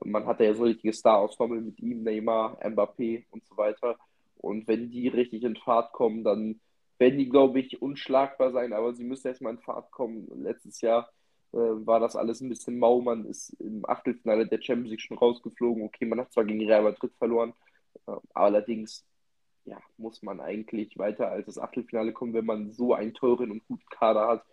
Man 0.05 0.27
hatte 0.27 0.45
ja 0.45 0.55
so 0.55 0.65
richtige 0.65 0.93
Star-Ensemble 0.93 1.61
mit 1.61 1.81
ihm, 1.81 2.03
Neymar, 2.03 2.59
Mbappé 2.63 3.25
und 3.31 3.45
so 3.47 3.57
weiter. 3.57 3.99
Und 4.37 4.69
wenn 4.69 4.91
die 4.91 5.09
richtig 5.09 5.43
in 5.43 5.57
Fahrt 5.57 5.93
kommen, 5.93 6.25
dann 6.25 6.61
werden 6.99 7.19
die, 7.19 7.29
glaube 7.29 7.61
ich, 7.61 7.83
unschlagbar 7.83 8.53
sein, 8.53 8.73
aber 8.73 8.95
sie 8.95 9.05
müssen 9.05 9.29
erstmal 9.29 9.55
in 9.55 9.59
Fahrt 9.61 9.91
kommen. 9.91 10.29
Letztes 10.43 10.81
Jahr 10.81 11.11
äh, 11.53 11.57
war 11.57 12.01
das 12.01 12.17
alles 12.17 12.41
ein 12.41 12.49
bisschen 12.49 12.79
mau. 12.79 13.01
Man 13.01 13.25
ist 13.27 13.51
im 13.61 13.85
Achtelfinale 13.89 14.47
der 14.47 14.61
Champions 14.61 14.91
League 14.91 15.01
schon 15.01 15.19
rausgeflogen. 15.19 15.85
Okay, 15.85 16.07
man 16.07 16.21
hat 16.21 16.33
zwar 16.33 16.45
gegen 16.45 16.65
Real 16.67 16.83
Madrid 16.83 17.13
verloren, 17.17 17.55
äh, 18.07 18.13
allerdings 18.35 19.05
ja, 19.65 19.79
muss 19.99 20.23
man 20.23 20.41
eigentlich 20.41 20.99
weiter 20.99 21.31
als 21.31 21.47
das 21.47 21.59
Achtelfinale 21.59 22.13
kommen, 22.13 22.35
wenn 22.35 22.47
man 22.47 22.73
so 22.73 22.95
einen 22.95 23.15
teuren 23.15 23.51
und 23.51 23.67
guten 23.69 23.87
Kader 23.91 24.27
hat. 24.27 24.45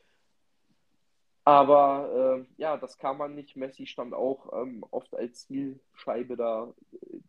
Aber 1.45 2.45
äh, 2.45 2.61
ja, 2.61 2.75
das 2.75 2.97
kann 2.97 3.17
man 3.17 3.33
nicht. 3.33 3.55
Messi 3.55 3.87
stand 3.87 4.13
auch 4.13 4.51
ähm, 4.61 4.83
oft 4.91 5.15
als 5.15 5.47
Zielscheibe 5.47 6.35
da 6.35 6.73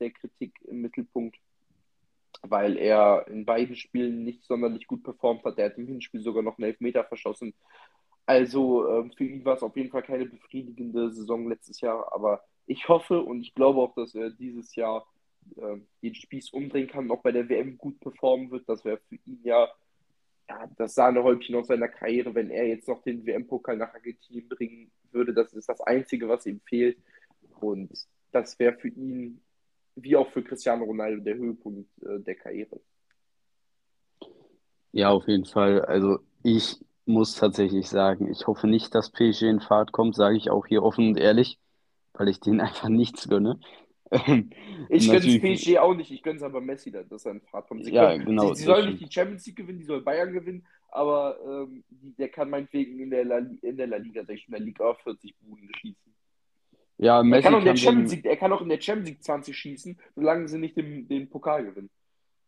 der 0.00 0.10
Kritik 0.10 0.60
im 0.64 0.80
Mittelpunkt 0.80 1.38
weil 2.42 2.76
er 2.76 3.26
in 3.28 3.44
beiden 3.44 3.76
Spielen 3.76 4.24
nicht 4.24 4.44
sonderlich 4.44 4.86
gut 4.86 5.02
performt 5.02 5.44
hat. 5.44 5.58
Er 5.58 5.66
hat 5.66 5.78
im 5.78 5.86
Hinspiel 5.86 6.22
sogar 6.22 6.42
noch 6.42 6.58
einen 6.58 6.68
Elfmeter 6.68 7.04
verschossen. 7.04 7.54
Also 8.28 8.86
ähm, 8.86 9.10
für 9.16 9.24
ihn 9.24 9.42
war 9.46 9.56
es 9.56 9.62
auf 9.62 9.74
jeden 9.74 9.88
Fall 9.88 10.02
keine 10.02 10.26
befriedigende 10.26 11.10
Saison 11.10 11.48
letztes 11.48 11.80
Jahr, 11.80 12.12
aber 12.12 12.44
ich 12.66 12.86
hoffe 12.86 13.22
und 13.22 13.40
ich 13.40 13.54
glaube 13.54 13.80
auch, 13.80 13.94
dass 13.94 14.14
er 14.14 14.28
dieses 14.28 14.74
Jahr 14.74 15.06
äh, 15.56 15.78
den 16.02 16.14
Spieß 16.14 16.50
umdrehen 16.50 16.88
kann 16.88 17.06
und 17.06 17.12
auch 17.12 17.22
bei 17.22 17.32
der 17.32 17.48
WM 17.48 17.78
gut 17.78 17.98
performen 18.00 18.50
wird. 18.50 18.68
Das 18.68 18.84
wäre 18.84 19.00
für 19.08 19.14
ihn 19.24 19.40
ja, 19.44 19.66
ja 20.46 20.68
das 20.76 20.94
Sahnehäubchen 20.94 21.56
aus 21.56 21.68
seiner 21.68 21.88
Karriere, 21.88 22.34
wenn 22.34 22.50
er 22.50 22.68
jetzt 22.68 22.86
noch 22.86 23.02
den 23.02 23.24
WM-Pokal 23.24 23.78
nach 23.78 23.94
Argentinien 23.94 24.46
bringen 24.46 24.90
würde. 25.10 25.32
Das 25.32 25.54
ist 25.54 25.70
das 25.70 25.80
Einzige, 25.80 26.28
was 26.28 26.44
ihm 26.44 26.60
fehlt. 26.66 26.98
Und 27.60 27.90
das 28.30 28.58
wäre 28.58 28.74
für 28.74 28.88
ihn 28.88 29.40
wie 29.96 30.16
auch 30.16 30.30
für 30.32 30.42
Cristiano 30.42 30.84
Ronaldo 30.84 31.22
der 31.22 31.36
Höhepunkt 31.36 31.88
äh, 32.02 32.20
der 32.20 32.34
Karriere. 32.34 32.78
Ja, 34.92 35.08
auf 35.08 35.26
jeden 35.26 35.46
Fall. 35.46 35.80
Also 35.86 36.18
ich 36.42 36.78
muss 37.08 37.34
tatsächlich 37.34 37.88
sagen, 37.88 38.30
ich 38.30 38.46
hoffe 38.46 38.66
nicht, 38.68 38.94
dass 38.94 39.10
PSG 39.10 39.42
in 39.44 39.60
Fahrt 39.60 39.92
kommt, 39.92 40.14
sage 40.16 40.36
ich 40.36 40.50
auch 40.50 40.66
hier 40.66 40.82
offen 40.84 41.08
und 41.10 41.16
ehrlich, 41.18 41.58
weil 42.14 42.28
ich 42.28 42.40
denen 42.40 42.60
einfach 42.62 42.88
nichts 42.88 43.28
gönne. 43.28 43.60
Ich 44.88 45.10
gönn's 45.10 45.38
Natürlich, 45.38 45.40
PSG 45.40 45.78
auch 45.78 45.94
nicht, 45.94 46.10
ich 46.10 46.22
gönn's 46.22 46.42
aber 46.42 46.60
Messi, 46.60 46.90
dass 46.90 47.24
er 47.26 47.32
einen 47.32 47.42
Fahrt 47.42 47.68
kommt. 47.68 47.84
Sie, 47.84 47.92
ja, 47.92 48.16
können, 48.16 48.24
genau, 48.24 48.54
sie, 48.54 48.54
sie 48.54 48.64
sollen 48.64 48.86
nicht 48.86 49.00
die 49.00 49.10
Champions 49.10 49.46
League 49.46 49.56
gewinnen, 49.56 49.78
die 49.80 49.84
soll 49.84 50.02
Bayern 50.02 50.32
gewinnen, 50.32 50.66
aber 50.88 51.38
ähm, 51.46 51.84
der 51.90 52.28
kann 52.30 52.48
meinetwegen 52.50 53.00
in 53.00 53.10
der, 53.10 53.24
La, 53.24 53.38
in 53.38 53.76
der 53.76 53.86
La 53.86 53.96
Liga, 53.98 54.24
sag 54.24 54.36
ich, 54.36 54.46
in 54.48 54.52
der 54.52 54.60
Liga 54.60 54.94
40 54.94 55.36
Buden 55.40 55.70
schießen. 55.74 56.14
Ja, 56.98 57.22
Er 57.30 57.40
kann 57.40 57.54
Messi 57.54 57.54
auch 57.54 57.60
in 57.60 57.64
der 57.64 57.76
Champions 57.76 58.12
League, 58.12 58.26
er 58.26 58.36
kann 58.36 58.52
auch 58.52 58.60
in 58.60 58.68
der 58.68 58.80
Champions 58.80 59.08
League 59.10 59.22
20 59.24 59.56
schießen, 59.56 59.98
solange 60.14 60.48
sie 60.48 60.58
nicht 60.58 60.76
den, 60.76 61.08
den 61.08 61.28
Pokal 61.30 61.64
gewinnen. 61.64 61.90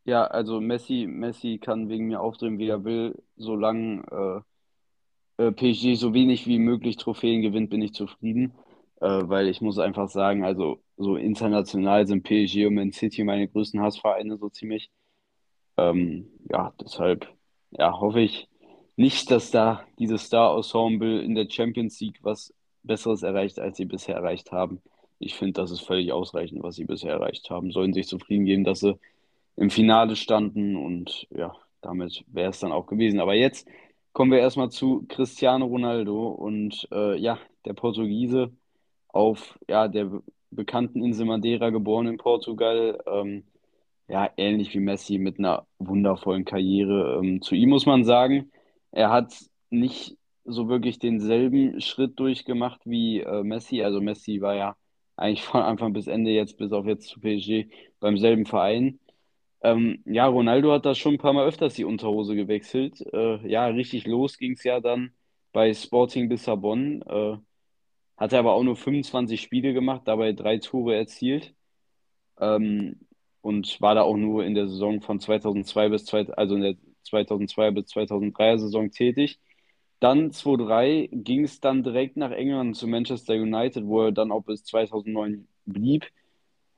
ja, 0.04 0.24
also 0.26 0.60
Messi, 0.60 1.06
Messi 1.08 1.58
kann 1.58 1.88
wegen 1.88 2.06
mir 2.08 2.20
aufdrehen, 2.20 2.58
wie 2.58 2.68
er 2.68 2.84
will, 2.84 3.22
solange 3.36 4.02
äh, 5.40 5.52
PSG 5.52 5.94
so 5.94 6.12
wenig 6.14 6.47
wie 6.47 6.59
möglich 6.59 6.97
Trophäen 6.97 7.42
gewinnt, 7.42 7.70
bin 7.70 7.82
ich 7.82 7.94
zufrieden. 7.94 8.52
Äh, 9.00 9.28
weil 9.28 9.49
ich 9.49 9.62
muss 9.62 9.78
einfach 9.78 10.09
sagen, 10.11 10.44
also 10.44 10.82
so 10.99 11.16
international 11.16 12.06
sind 12.06 12.23
PSG 12.25 12.66
und 12.66 12.75
Man 12.75 12.92
City 12.92 13.25
meine 13.25 13.49
größten 13.49 13.80
Hassvereine 13.80 14.37
so 14.37 14.50
ziemlich. 14.50 14.90
Ähm, 15.78 16.26
ja, 16.50 16.75
deshalb 16.80 17.26
ja, 17.70 17.99
hoffe 17.99 18.20
ich 18.20 18.49
nicht, 18.97 19.30
dass 19.30 19.50
da 19.50 19.85
dieses 19.99 20.25
Star-Ensemble 20.25 21.23
in 21.23 21.35
der 21.35 21.49
Champions 21.49 21.99
League 22.00 22.18
was 22.23 22.52
Besseres 22.82 23.23
erreicht, 23.23 23.59
als 23.59 23.78
sie 23.78 23.87
bisher 23.87 24.16
erreicht 24.16 24.52
haben. 24.52 24.82
Ich 25.18 25.35
finde, 25.35 25.54
das 25.54 25.70
ist 25.70 25.80
völlig 25.80 26.12
ausreichend, 26.12 26.62
was 26.62 26.76
sie 26.76 26.85
bisher 26.85 27.12
erreicht 27.12 27.49
haben. 27.50 27.70
Sollen 27.73 27.94
sich 27.94 28.06
zufrieden 28.09 28.44
geben, 28.44 28.64
dass 28.64 28.80
sie 28.80 28.99
im 29.56 29.70
Finale 29.70 30.16
standen 30.16 30.76
und 30.76 31.26
ja, 31.30 31.54
damit 31.80 32.25
wäre 32.28 32.50
es 32.50 32.61
dann 32.61 32.73
auch 32.73 32.87
gewesen. 32.87 33.20
Aber 33.20 33.35
jetzt 33.35 33.66
kommen 34.12 34.32
wir 34.32 34.38
erstmal 34.40 34.70
zu 34.70 35.04
Cristiano 35.08 35.66
Ronaldo 35.66 36.28
und 36.28 36.88
äh, 36.92 37.16
ja, 37.18 37.38
der 37.64 37.74
Portugiese 37.74 38.52
auf 39.08 39.58
ja, 39.68 39.88
der 39.88 40.06
be- 40.06 40.22
bekannten 40.50 41.02
Insel 41.04 41.26
Madeira 41.26 41.70
geboren 41.70 42.06
in 42.08 42.18
Portugal. 42.18 42.98
Ähm, 43.06 43.44
ja, 44.08 44.30
ähnlich 44.36 44.74
wie 44.74 44.80
Messi 44.80 45.18
mit 45.18 45.38
einer 45.38 45.66
wundervollen 45.78 46.44
Karriere. 46.44 47.18
Ähm, 47.22 47.42
zu 47.42 47.54
ihm 47.54 47.70
muss 47.70 47.86
man 47.86 48.04
sagen, 48.04 48.50
er 48.92 49.10
hat 49.10 49.34
nicht 49.70 50.16
so 50.44 50.68
wirklich 50.68 50.98
denselben 50.98 51.80
Schritt 51.80 52.18
durchgemacht 52.18 52.80
wie 52.84 53.20
äh, 53.20 53.42
Messi. 53.44 53.82
Also 53.82 54.00
Messi 54.00 54.40
war 54.40 54.54
ja 54.56 54.76
eigentlich 55.16 55.42
von 55.44 55.62
Anfang 55.62 55.92
bis 55.92 56.06
Ende 56.08 56.30
jetzt, 56.32 56.56
bis 56.58 56.72
auf 56.72 56.86
jetzt 56.86 57.08
zu 57.08 57.20
PSG, 57.20 57.68
beim 58.00 58.18
selben 58.18 58.46
Verein. 58.46 58.98
Ähm, 59.62 60.02
ja, 60.06 60.26
Ronaldo 60.26 60.72
hat 60.72 60.86
da 60.86 60.94
schon 60.94 61.14
ein 61.14 61.18
paar 61.18 61.32
Mal 61.32 61.46
öfters 61.46 61.74
die 61.74 61.84
Unterhose 61.84 62.34
gewechselt. 62.34 63.00
Äh, 63.12 63.46
ja, 63.48 63.66
richtig 63.66 64.06
los 64.06 64.38
ging 64.38 64.52
es 64.52 64.64
ja 64.64 64.80
dann 64.80 65.12
bei 65.52 65.72
Sporting 65.74 66.30
Lissabon. 66.30 67.02
Äh, 67.02 67.36
hat 68.16 68.32
er 68.32 68.40
aber 68.40 68.54
auch 68.54 68.62
nur 68.62 68.76
25 68.76 69.40
Spiele 69.40 69.72
gemacht, 69.74 70.02
dabei 70.06 70.32
drei 70.32 70.58
Tore 70.58 70.96
erzielt. 70.96 71.54
Ähm, 72.40 73.00
und 73.42 73.80
war 73.80 73.94
da 73.94 74.02
auch 74.02 74.16
nur 74.16 74.44
in 74.44 74.54
der 74.54 74.68
Saison 74.68 75.00
von 75.02 75.20
2002 75.20 75.88
bis 75.90 76.04
2, 76.06 76.28
also 76.34 76.56
in 76.56 76.62
der 76.62 76.76
2002 77.04 77.70
bis 77.72 77.86
2003er 77.92 78.58
Saison 78.58 78.90
tätig. 78.90 79.40
Dann 80.00 80.32
2003 80.32 81.08
ging 81.12 81.44
es 81.44 81.60
dann 81.60 81.82
direkt 81.82 82.16
nach 82.16 82.30
England 82.30 82.76
zu 82.76 82.86
Manchester 82.88 83.34
United, 83.34 83.86
wo 83.86 84.04
er 84.04 84.12
dann 84.12 84.32
auch 84.32 84.42
bis 84.42 84.64
2009 84.64 85.46
blieb. 85.66 86.06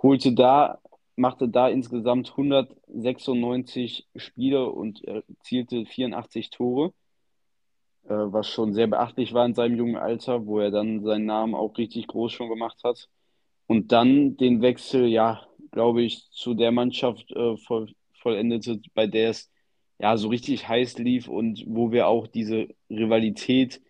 Holte 0.02 0.32
da, 0.34 0.80
machte 1.16 1.48
da 1.48 1.68
insgesamt 1.68 2.30
196 2.30 4.08
Spiele 4.16 4.68
und 4.70 5.04
erzielte 5.04 5.86
84 5.86 6.50
Tore, 6.50 6.92
äh, 8.04 8.10
was 8.10 8.48
schon 8.48 8.74
sehr 8.74 8.86
beachtlich 8.86 9.34
war 9.34 9.46
in 9.46 9.54
seinem 9.54 9.76
jungen 9.76 9.96
Alter, 9.96 10.46
wo 10.46 10.60
er 10.60 10.70
dann 10.70 11.02
seinen 11.02 11.26
Namen 11.26 11.54
auch 11.54 11.76
richtig 11.78 12.06
groß 12.08 12.32
schon 12.32 12.48
gemacht 12.48 12.82
hat. 12.84 13.08
Und 13.66 13.92
dann 13.92 14.36
den 14.36 14.62
Wechsel, 14.62 15.06
ja, 15.06 15.46
glaube 15.70 16.02
ich, 16.02 16.30
zu 16.30 16.54
der 16.54 16.72
Mannschaft 16.72 17.30
äh, 17.32 17.56
voll, 17.56 17.92
vollendete, 18.20 18.80
bei 18.94 19.06
der 19.06 19.30
es 19.30 19.50
ja 19.98 20.16
so 20.16 20.28
richtig 20.28 20.68
heiß 20.68 20.98
lief 20.98 21.28
und 21.28 21.64
wo 21.66 21.92
wir 21.92 22.08
auch 22.08 22.26
diese 22.26 22.68
Rivalität 22.90 23.80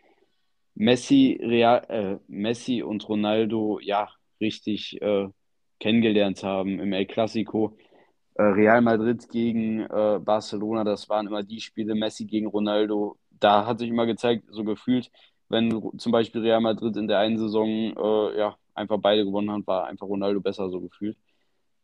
Messi, 0.74 1.38
Real, 1.42 1.84
äh, 1.88 2.18
Messi 2.28 2.82
und 2.82 3.08
Ronaldo 3.08 3.78
ja 3.80 4.08
richtig 4.40 5.00
äh, 5.02 5.28
kennengelernt 5.82 6.44
haben 6.44 6.78
im 6.78 6.92
El 6.92 7.06
Clasico. 7.06 7.76
Äh, 8.34 8.44
Real 8.44 8.80
Madrid 8.80 9.28
gegen 9.28 9.80
äh, 9.80 10.20
Barcelona, 10.24 10.84
das 10.84 11.08
waren 11.08 11.26
immer 11.26 11.42
die 11.42 11.60
Spiele, 11.60 11.94
Messi 11.96 12.24
gegen 12.24 12.46
Ronaldo. 12.46 13.18
Da 13.30 13.66
hat 13.66 13.80
sich 13.80 13.90
immer 13.90 14.06
gezeigt, 14.06 14.44
so 14.50 14.62
gefühlt, 14.62 15.10
wenn 15.48 15.98
zum 15.98 16.12
Beispiel 16.12 16.40
Real 16.42 16.60
Madrid 16.60 16.96
in 16.96 17.08
der 17.08 17.18
einen 17.18 17.36
Saison 17.36 17.68
äh, 17.68 18.38
ja, 18.38 18.56
einfach 18.74 18.98
beide 19.00 19.24
gewonnen 19.24 19.50
hat, 19.50 19.66
war 19.66 19.86
einfach 19.86 20.06
Ronaldo 20.06 20.40
besser 20.40 20.70
so 20.70 20.80
gefühlt. 20.80 21.18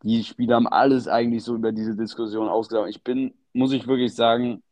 Die 0.05 0.23
Spiele 0.23 0.55
haben 0.55 0.69
alles 0.69 1.09
eigentlich 1.09 1.43
so 1.43 1.57
über 1.57 1.73
diese 1.73 1.97
Diskussion 1.97 2.49
ausgelaufen. 2.49 2.91
Ich 2.91 3.03
bin, 3.03 3.35
muss 3.53 3.73
ich 3.73 3.89
wirklich 3.89 4.15
sagen, 4.15 4.63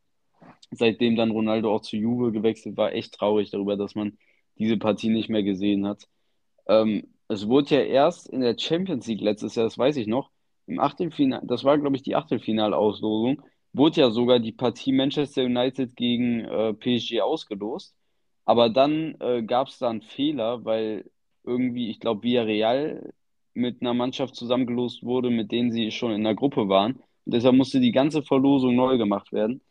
seitdem 0.70 1.16
dann 1.16 1.32
Ronaldo 1.32 1.74
auch 1.74 1.80
zu 1.82 1.96
Juve 1.96 2.30
gewechselt 2.30 2.76
war, 2.76 2.92
echt 2.92 3.14
traurig 3.14 3.50
darüber, 3.50 3.76
dass 3.76 3.96
man 3.96 4.18
diese 4.56 4.76
Partie 4.76 5.08
nicht 5.10 5.28
mehr 5.28 5.42
gesehen 5.42 5.84
hat. 5.86 6.04
Ähm, 6.68 7.08
es 7.28 7.48
wurde 7.48 7.76
ja 7.76 7.82
erst 7.82 8.28
in 8.28 8.40
der 8.40 8.56
Champions 8.58 9.06
League 9.06 9.20
letztes 9.20 9.54
Jahr, 9.54 9.66
das 9.66 9.78
weiß 9.78 9.96
ich 9.96 10.06
noch, 10.06 10.30
im 10.66 10.80
Achtelfinale, 10.80 11.46
das 11.46 11.64
war, 11.64 11.78
glaube 11.78 11.96
ich, 11.96 12.02
die 12.02 12.16
Achtelfinalauslosung, 12.16 13.42
wurde 13.72 14.00
ja 14.00 14.10
sogar 14.10 14.38
die 14.40 14.52
Partie 14.52 14.92
Manchester 14.92 15.44
United 15.44 15.96
gegen 15.96 16.44
äh, 16.44 16.72
PSG 16.74 17.20
ausgelost. 17.20 17.94
Aber 18.44 18.68
dann 18.70 19.16
äh, 19.20 19.42
gab 19.42 19.68
es 19.68 19.78
da 19.78 19.90
einen 19.90 20.02
Fehler, 20.02 20.64
weil 20.64 21.10
irgendwie, 21.44 21.90
ich 21.90 22.00
glaube, 22.00 22.22
Villarreal 22.22 23.12
mit 23.54 23.80
einer 23.80 23.94
Mannschaft 23.94 24.34
zusammengelost 24.36 25.02
wurde, 25.02 25.30
mit 25.30 25.50
denen 25.52 25.72
sie 25.72 25.90
schon 25.90 26.12
in 26.12 26.24
der 26.24 26.34
Gruppe 26.34 26.68
waren. 26.68 26.94
Und 27.24 27.34
deshalb 27.34 27.56
musste 27.56 27.80
die 27.80 27.92
ganze 27.92 28.22
Verlosung 28.22 28.76
neu 28.76 28.98
gemacht 28.98 29.32
werden. 29.32 29.62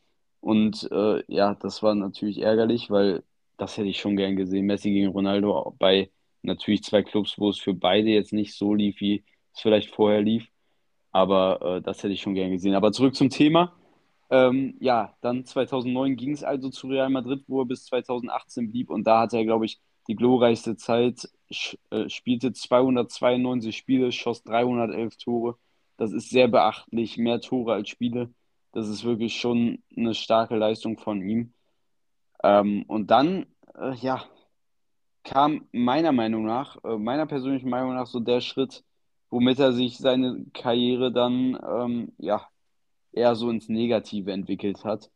Und 0.42 0.90
äh, 0.92 1.24
ja, 1.28 1.56
das 1.56 1.82
war 1.84 1.96
natürlich 1.96 2.40
ärgerlich, 2.42 2.90
weil 2.90 3.24
das 3.58 3.78
hätte 3.78 3.88
ich 3.90 4.00
schon 4.00 4.16
gern 4.18 4.36
gesehen. 4.36 4.66
Messi 4.66 4.92
gegen 4.92 5.08
Ronaldo 5.10 5.76
bei 5.80 6.12
natürlich 6.46 6.84
zwei 6.84 7.04
Clubs, 7.04 7.36
wo 7.38 7.50
es 7.50 7.60
für 7.60 7.74
beide 7.74 8.10
jetzt 8.10 8.34
nicht 8.34 8.54
so 8.56 8.74
lief, 8.74 9.00
wie 9.02 9.24
es 9.54 9.62
vielleicht 9.62 9.94
vorher 9.94 10.22
lief. 10.22 10.48
Aber 11.12 11.78
äh, 11.78 11.82
das 11.82 12.00
hätte 12.04 12.14
ich 12.14 12.22
schon 12.22 12.34
gern 12.36 12.52
gesehen. 12.52 12.76
Aber 12.76 12.92
zurück 12.92 13.16
zum 13.16 13.30
Thema. 13.30 13.74
Ähm, 14.30 14.76
ja, 14.80 15.16
dann 15.22 15.46
2009 15.46 16.16
ging 16.16 16.32
es 16.32 16.44
also 16.44 16.70
zu 16.70 16.88
Real 16.88 17.10
Madrid, 17.10 17.44
wo 17.48 17.62
er 17.62 17.66
bis 17.66 17.86
2018 17.86 18.72
blieb. 18.72 18.90
Und 18.90 19.06
da 19.06 19.22
hatte 19.22 19.38
er, 19.38 19.46
glaube 19.46 19.66
ich, 19.66 19.80
die 20.08 20.16
glorreichste 20.16 20.76
Zeit, 20.78 21.30
sch- 21.52 21.78
äh, 21.92 22.10
spielte 22.10 22.52
292 22.52 23.76
Spiele, 23.78 24.12
schoss 24.12 24.44
311 24.44 25.18
Tore. 25.18 25.58
Das 25.98 26.12
ist 26.12 26.30
sehr 26.30 26.48
beachtlich, 26.48 27.18
mehr 27.18 27.40
Tore 27.40 27.74
als 27.74 27.90
Spiele. 27.90 28.34
Das 28.74 28.90
ist 28.90 29.04
wirklich 29.06 29.40
schon 29.40 29.84
eine 29.96 30.14
starke 30.14 30.56
Leistung 30.58 30.98
von 30.98 31.22
ihm. 31.28 31.54
Ähm, 32.44 32.84
und 32.88 33.12
dann, 33.12 33.46
äh, 33.80 33.96
ja, 33.96 34.26
kam 35.26 35.68
meiner 35.74 36.14
Meinung 36.14 36.46
nach, 36.46 36.78
äh, 36.86 36.98
meiner 36.98 37.26
persönlichen 37.26 37.70
Meinung 37.70 37.96
nach, 37.96 38.08
so 38.08 38.20
der 38.22 38.42
Schritt, 38.42 38.86
womit 39.30 39.60
er 39.60 39.74
sich 39.74 39.98
seine 39.98 40.46
Karriere 40.54 41.12
dann, 41.12 41.60
ähm, 41.68 42.14
ja, 42.20 42.48
eher 43.12 43.36
so 43.36 43.50
ins 43.50 43.70
Negative 43.70 44.32
entwickelt 44.32 44.86
hat. 44.86 45.12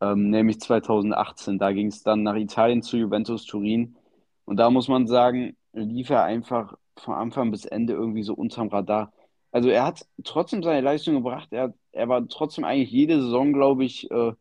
Ähm, 0.00 0.30
nämlich 0.30 0.60
2018. 0.60 1.58
Da 1.58 1.72
ging 1.72 1.88
es 1.88 2.02
dann 2.02 2.22
nach 2.22 2.36
Italien 2.36 2.82
zu 2.82 2.98
Juventus 2.98 3.46
Turin. 3.46 3.96
Und 4.44 4.58
da 4.58 4.70
muss 4.70 4.88
man 4.88 5.06
sagen, 5.06 5.56
lief 5.72 6.10
er 6.10 6.24
einfach 6.24 6.76
von 6.98 7.14
Anfang 7.14 7.50
bis 7.50 7.64
Ende 7.64 7.94
irgendwie 7.94 8.22
so 8.22 8.34
unterm 8.34 8.68
Radar. 8.68 9.12
Also 9.52 9.70
er 9.70 9.86
hat 9.86 10.06
trotzdem 10.24 10.62
seine 10.62 10.82
Leistung 10.82 11.14
gebracht. 11.14 11.48
Er, 11.52 11.74
er 11.92 12.08
war 12.08 12.26
trotzdem 12.28 12.64
eigentlich 12.64 12.90
jede 12.90 13.22
Saison, 13.22 13.52
glaube 13.54 13.84
ich, 13.84 14.10
äh, 14.10 14.32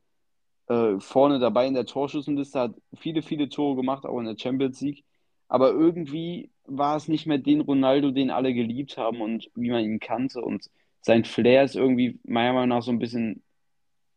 äh, 0.67 0.99
vorne 0.99 1.39
dabei 1.39 1.67
in 1.67 1.73
der 1.73 1.85
Torschützenliste, 1.85 2.59
hat 2.59 2.75
viele, 2.97 3.21
viele 3.21 3.49
Tore 3.49 3.77
gemacht, 3.77 4.05
auch 4.05 4.19
in 4.19 4.25
der 4.25 4.37
Champions 4.37 4.81
League. 4.81 5.04
Aber 5.47 5.71
irgendwie 5.71 6.49
war 6.65 6.95
es 6.97 7.07
nicht 7.07 7.25
mehr 7.27 7.37
den 7.37 7.61
Ronaldo, 7.61 8.11
den 8.11 8.31
alle 8.31 8.53
geliebt 8.53 8.97
haben 8.97 9.21
und 9.21 9.49
wie 9.55 9.69
man 9.69 9.83
ihn 9.83 9.99
kannte. 9.99 10.41
Und 10.41 10.69
sein 11.01 11.25
Flair 11.25 11.63
ist 11.63 11.75
irgendwie 11.75 12.19
meiner 12.23 12.53
Meinung 12.53 12.69
nach 12.69 12.81
so 12.83 12.91
ein 12.91 12.99
bisschen, 12.99 13.43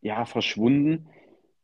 ja, 0.02 0.24
verschwunden, 0.24 1.08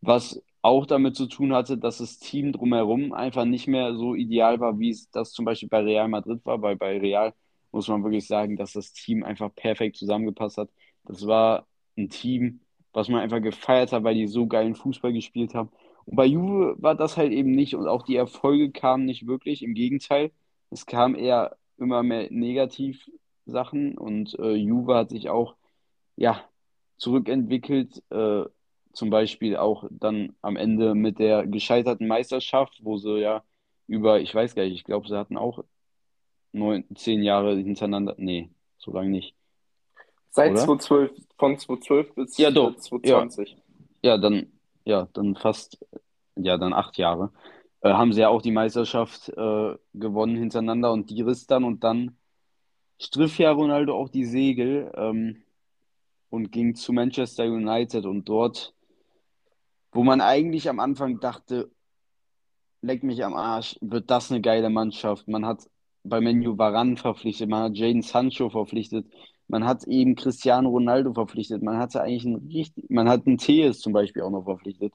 was 0.00 0.42
auch 0.62 0.86
damit 0.86 1.16
zu 1.16 1.26
tun 1.26 1.52
hatte, 1.54 1.78
dass 1.78 1.98
das 1.98 2.18
Team 2.18 2.52
drumherum 2.52 3.12
einfach 3.12 3.44
nicht 3.44 3.66
mehr 3.68 3.94
so 3.96 4.14
ideal 4.14 4.60
war, 4.60 4.78
wie 4.78 4.90
es 4.90 5.10
das 5.10 5.32
zum 5.32 5.44
Beispiel 5.44 5.68
bei 5.68 5.80
Real 5.80 6.08
Madrid 6.08 6.44
war, 6.46 6.62
weil 6.62 6.76
bei 6.76 6.98
Real 6.98 7.34
muss 7.72 7.88
man 7.88 8.02
wirklich 8.04 8.26
sagen, 8.26 8.56
dass 8.56 8.72
das 8.72 8.92
Team 8.92 9.24
einfach 9.24 9.54
perfekt 9.54 9.96
zusammengepasst 9.96 10.58
hat. 10.58 10.70
Das 11.04 11.26
war 11.26 11.66
ein 11.98 12.08
Team, 12.08 12.60
was 12.92 13.08
man 13.08 13.20
einfach 13.20 13.42
gefeiert 13.42 13.92
hat, 13.92 14.04
weil 14.04 14.14
die 14.14 14.26
so 14.26 14.46
geilen 14.46 14.74
Fußball 14.74 15.12
gespielt 15.12 15.54
haben. 15.54 15.70
Und 16.06 16.16
bei 16.16 16.26
Juve 16.26 16.76
war 16.78 16.94
das 16.94 17.16
halt 17.16 17.32
eben 17.32 17.52
nicht 17.52 17.74
und 17.74 17.86
auch 17.88 18.02
die 18.02 18.16
Erfolge 18.16 18.70
kamen 18.70 19.04
nicht 19.04 19.26
wirklich. 19.26 19.62
Im 19.62 19.74
Gegenteil, 19.74 20.32
es 20.70 20.86
kam 20.86 21.14
eher 21.14 21.56
immer 21.78 22.02
mehr 22.02 22.28
Negativ-Sachen 22.30 23.96
und 23.98 24.38
äh, 24.38 24.54
Juve 24.54 24.94
hat 24.94 25.10
sich 25.10 25.28
auch 25.30 25.56
ja, 26.16 26.44
zurückentwickelt. 26.96 28.02
Äh, 28.10 28.44
zum 28.92 29.10
Beispiel 29.10 29.56
auch 29.56 29.84
dann 29.90 30.34
am 30.40 30.56
Ende 30.56 30.94
mit 30.94 31.18
der 31.18 31.46
gescheiterten 31.46 32.06
Meisterschaft, 32.06 32.78
wo 32.82 32.96
sie 32.96 33.18
ja 33.18 33.42
über, 33.88 34.20
ich 34.20 34.34
weiß 34.34 34.54
gar 34.54 34.62
nicht, 34.62 34.74
ich 34.74 34.84
glaube, 34.84 35.08
sie 35.08 35.18
hatten 35.18 35.36
auch 35.36 35.64
neun, 36.52 36.84
zehn 36.94 37.22
Jahre 37.22 37.56
hintereinander, 37.56 38.14
nee, 38.18 38.50
so 38.78 38.92
lange 38.92 39.10
nicht, 39.10 39.34
Seit 40.30 40.50
oder? 40.50 40.64
2012, 40.64 41.12
von 41.38 41.58
2012 41.58 42.14
bis 42.14 42.38
Ja, 42.38 42.50
doch. 42.50 42.72
Ja, 42.72 42.78
2020. 42.78 43.56
ja, 44.02 44.18
dann, 44.18 44.46
ja, 44.84 45.08
dann 45.12 45.36
fast, 45.36 45.78
ja, 46.36 46.56
dann 46.58 46.72
acht 46.72 46.98
Jahre. 46.98 47.32
Äh, 47.80 47.92
haben 47.92 48.12
sie 48.12 48.20
ja 48.22 48.28
auch 48.28 48.42
die 48.42 48.50
Meisterschaft 48.50 49.28
äh, 49.30 49.76
gewonnen 49.94 50.36
hintereinander 50.36 50.92
und 50.92 51.10
die 51.10 51.22
riss 51.22 51.46
dann 51.46 51.64
und 51.64 51.84
dann 51.84 52.16
striff 53.00 53.38
ja 53.38 53.52
Ronaldo 53.52 53.94
auch 53.94 54.08
die 54.08 54.24
Segel 54.24 54.90
ähm, 54.96 55.42
und 56.30 56.50
ging 56.52 56.74
zu 56.74 56.92
Manchester 56.92 57.44
United 57.44 58.06
und 58.06 58.28
dort, 58.28 58.74
wo 59.92 60.02
man 60.02 60.20
eigentlich 60.20 60.68
am 60.68 60.80
Anfang 60.80 61.20
dachte, 61.20 61.70
leck 62.82 63.02
mich 63.02 63.24
am 63.24 63.34
Arsch, 63.34 63.78
wird 63.80 64.10
das 64.10 64.30
eine 64.30 64.40
geile 64.40 64.70
Mannschaft. 64.70 65.28
Man 65.28 65.46
hat 65.46 65.68
bei 66.02 66.20
Menu 66.20 66.58
Varane 66.58 66.96
verpflichtet, 66.96 67.48
man 67.48 67.64
hat 67.64 67.76
Jadon 67.76 68.02
Sancho 68.02 68.50
verpflichtet, 68.50 69.06
man 69.48 69.64
hat 69.64 69.84
eben 69.84 70.16
Cristiano 70.16 70.68
Ronaldo 70.70 71.12
verpflichtet, 71.14 71.62
man 71.62 71.78
hatte 71.78 72.02
eigentlich 72.02 72.26
einen 72.26 72.48
richtig, 72.48 72.90
man 72.90 73.08
hat 73.08 73.26
einen 73.26 73.38
Thees 73.38 73.80
zum 73.80 73.92
Beispiel 73.92 74.22
auch 74.22 74.30
noch 74.30 74.44
verpflichtet. 74.44 74.92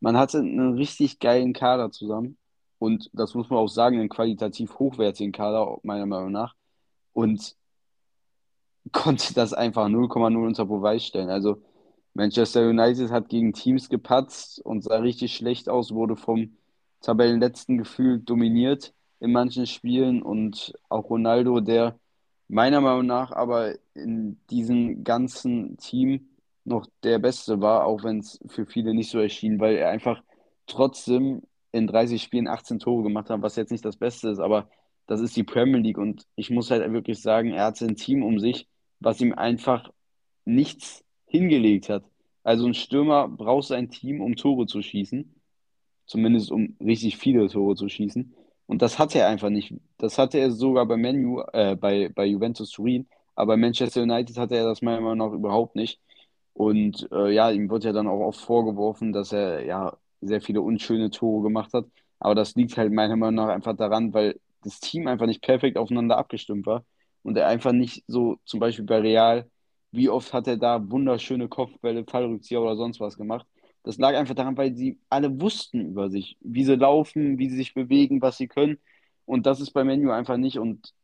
Man 0.00 0.16
hatte 0.16 0.38
einen 0.38 0.74
richtig 0.74 1.20
geilen 1.20 1.52
Kader 1.52 1.90
zusammen 1.92 2.36
und 2.78 3.10
das 3.12 3.34
muss 3.34 3.48
man 3.50 3.60
auch 3.60 3.68
sagen, 3.68 4.00
einen 4.00 4.08
qualitativ 4.08 4.78
hochwertigen 4.78 5.32
Kader, 5.32 5.78
meiner 5.84 6.06
Meinung 6.06 6.32
nach. 6.32 6.54
Und 7.12 7.56
konnte 8.92 9.34
das 9.34 9.52
einfach 9.52 9.86
0,0 9.86 10.46
unter 10.46 10.66
Beweis 10.66 11.04
stellen. 11.06 11.30
Also 11.30 11.62
Manchester 12.14 12.68
United 12.68 13.10
hat 13.10 13.28
gegen 13.28 13.52
Teams 13.52 13.88
gepatzt 13.88 14.60
und 14.64 14.82
sah 14.82 14.96
richtig 14.96 15.34
schlecht 15.34 15.68
aus, 15.68 15.92
wurde 15.94 16.16
vom 16.16 16.56
Tabellenletzten 17.00 17.78
gefühlt 17.78 18.28
dominiert 18.28 18.92
in 19.20 19.32
manchen 19.32 19.66
Spielen 19.66 20.22
und 20.22 20.74
auch 20.88 21.08
Ronaldo, 21.10 21.60
der 21.60 21.98
meiner 22.48 22.80
Meinung 22.80 23.06
nach 23.06 23.32
aber 23.32 23.74
in 23.94 24.38
diesem 24.50 25.04
ganzen 25.04 25.76
Team 25.78 26.28
noch 26.64 26.86
der 27.02 27.18
Beste 27.18 27.60
war, 27.60 27.86
auch 27.86 28.04
wenn 28.04 28.18
es 28.18 28.38
für 28.46 28.66
viele 28.66 28.94
nicht 28.94 29.10
so 29.10 29.18
erschien, 29.18 29.60
weil 29.60 29.76
er 29.76 29.90
einfach 29.90 30.22
trotzdem 30.66 31.42
in 31.72 31.86
30 31.86 32.22
Spielen 32.22 32.48
18 32.48 32.78
Tore 32.78 33.02
gemacht 33.02 33.30
hat, 33.30 33.42
was 33.42 33.56
jetzt 33.56 33.72
nicht 33.72 33.84
das 33.84 33.96
Beste 33.96 34.28
ist, 34.28 34.38
aber 34.38 34.68
das 35.06 35.20
ist 35.20 35.36
die 35.36 35.44
Premier 35.44 35.80
League 35.80 35.98
und 35.98 36.26
ich 36.36 36.50
muss 36.50 36.70
halt 36.70 36.90
wirklich 36.92 37.20
sagen, 37.20 37.52
er 37.52 37.64
hatte 37.64 37.86
ein 37.86 37.96
Team 37.96 38.22
um 38.22 38.38
sich, 38.38 38.68
was 39.00 39.20
ihm 39.20 39.32
einfach 39.32 39.90
nichts 40.44 41.04
hingelegt 41.26 41.88
hat. 41.88 42.04
Also 42.44 42.66
ein 42.66 42.74
Stürmer 42.74 43.28
braucht 43.28 43.72
ein 43.72 43.90
Team, 43.90 44.20
um 44.20 44.36
Tore 44.36 44.66
zu 44.66 44.82
schießen, 44.82 45.34
zumindest 46.06 46.50
um 46.50 46.76
richtig 46.80 47.16
viele 47.16 47.48
Tore 47.48 47.74
zu 47.74 47.88
schießen. 47.88 48.34
Und 48.66 48.82
das 48.82 48.98
hatte 48.98 49.18
er 49.18 49.28
einfach 49.28 49.50
nicht. 49.50 49.74
Das 49.98 50.18
hatte 50.18 50.38
er 50.38 50.50
sogar 50.50 50.86
bei 50.86 50.96
Manu, 50.96 51.42
äh, 51.52 51.76
bei, 51.76 52.08
bei 52.08 52.26
Juventus 52.26 52.70
Turin, 52.70 53.06
aber 53.34 53.56
Manchester 53.56 54.02
United 54.02 54.36
hatte 54.38 54.56
er 54.56 54.64
das 54.64 54.82
meiner 54.82 55.00
Meinung 55.00 55.18
nach 55.30 55.34
überhaupt 55.34 55.76
nicht. 55.76 56.00
Und 56.54 57.08
äh, 57.12 57.32
ja, 57.32 57.50
ihm 57.50 57.70
wird 57.70 57.84
ja 57.84 57.92
dann 57.92 58.06
auch 58.08 58.20
oft 58.20 58.40
vorgeworfen, 58.40 59.12
dass 59.12 59.32
er 59.32 59.64
ja 59.64 59.96
sehr 60.20 60.40
viele 60.40 60.60
unschöne 60.62 61.10
Tore 61.10 61.42
gemacht 61.42 61.72
hat. 61.74 61.86
Aber 62.18 62.34
das 62.34 62.54
liegt 62.54 62.76
halt 62.76 62.92
meiner 62.92 63.16
Meinung 63.16 63.46
nach 63.46 63.48
einfach 63.48 63.76
daran, 63.76 64.12
weil 64.14 64.38
das 64.62 64.80
Team 64.80 65.06
einfach 65.08 65.26
nicht 65.26 65.42
perfekt 65.42 65.76
aufeinander 65.78 66.18
abgestimmt 66.18 66.66
war 66.66 66.84
und 67.22 67.36
er 67.36 67.48
einfach 67.48 67.72
nicht 67.72 68.04
so, 68.06 68.38
zum 68.44 68.60
Beispiel 68.60 68.84
bei 68.84 68.98
Real, 69.00 69.50
wie 69.90 70.08
oft 70.08 70.32
hat 70.32 70.46
er 70.46 70.56
da 70.56 70.90
wunderschöne 70.90 71.48
Kopfbälle, 71.48 72.04
Fallrückzieher 72.04 72.62
oder 72.62 72.76
sonst 72.76 73.00
was 73.00 73.16
gemacht. 73.16 73.46
Das 73.84 73.98
lag 73.98 74.14
einfach 74.14 74.34
daran, 74.34 74.56
weil 74.56 74.74
sie 74.74 74.98
alle 75.08 75.40
wussten 75.40 75.80
über 75.90 76.08
sich, 76.10 76.36
wie 76.40 76.64
sie 76.64 76.76
laufen, 76.76 77.38
wie 77.38 77.48
sie 77.50 77.56
sich 77.56 77.74
bewegen, 77.74 78.22
was 78.22 78.36
sie 78.36 78.48
können. 78.48 78.78
Und 79.26 79.46
das 79.46 79.60
ist 79.60 79.72
bei 79.72 79.84
Menu 79.84 80.10
einfach 80.10 80.36
nicht. 80.36 80.58
Und 80.58 80.94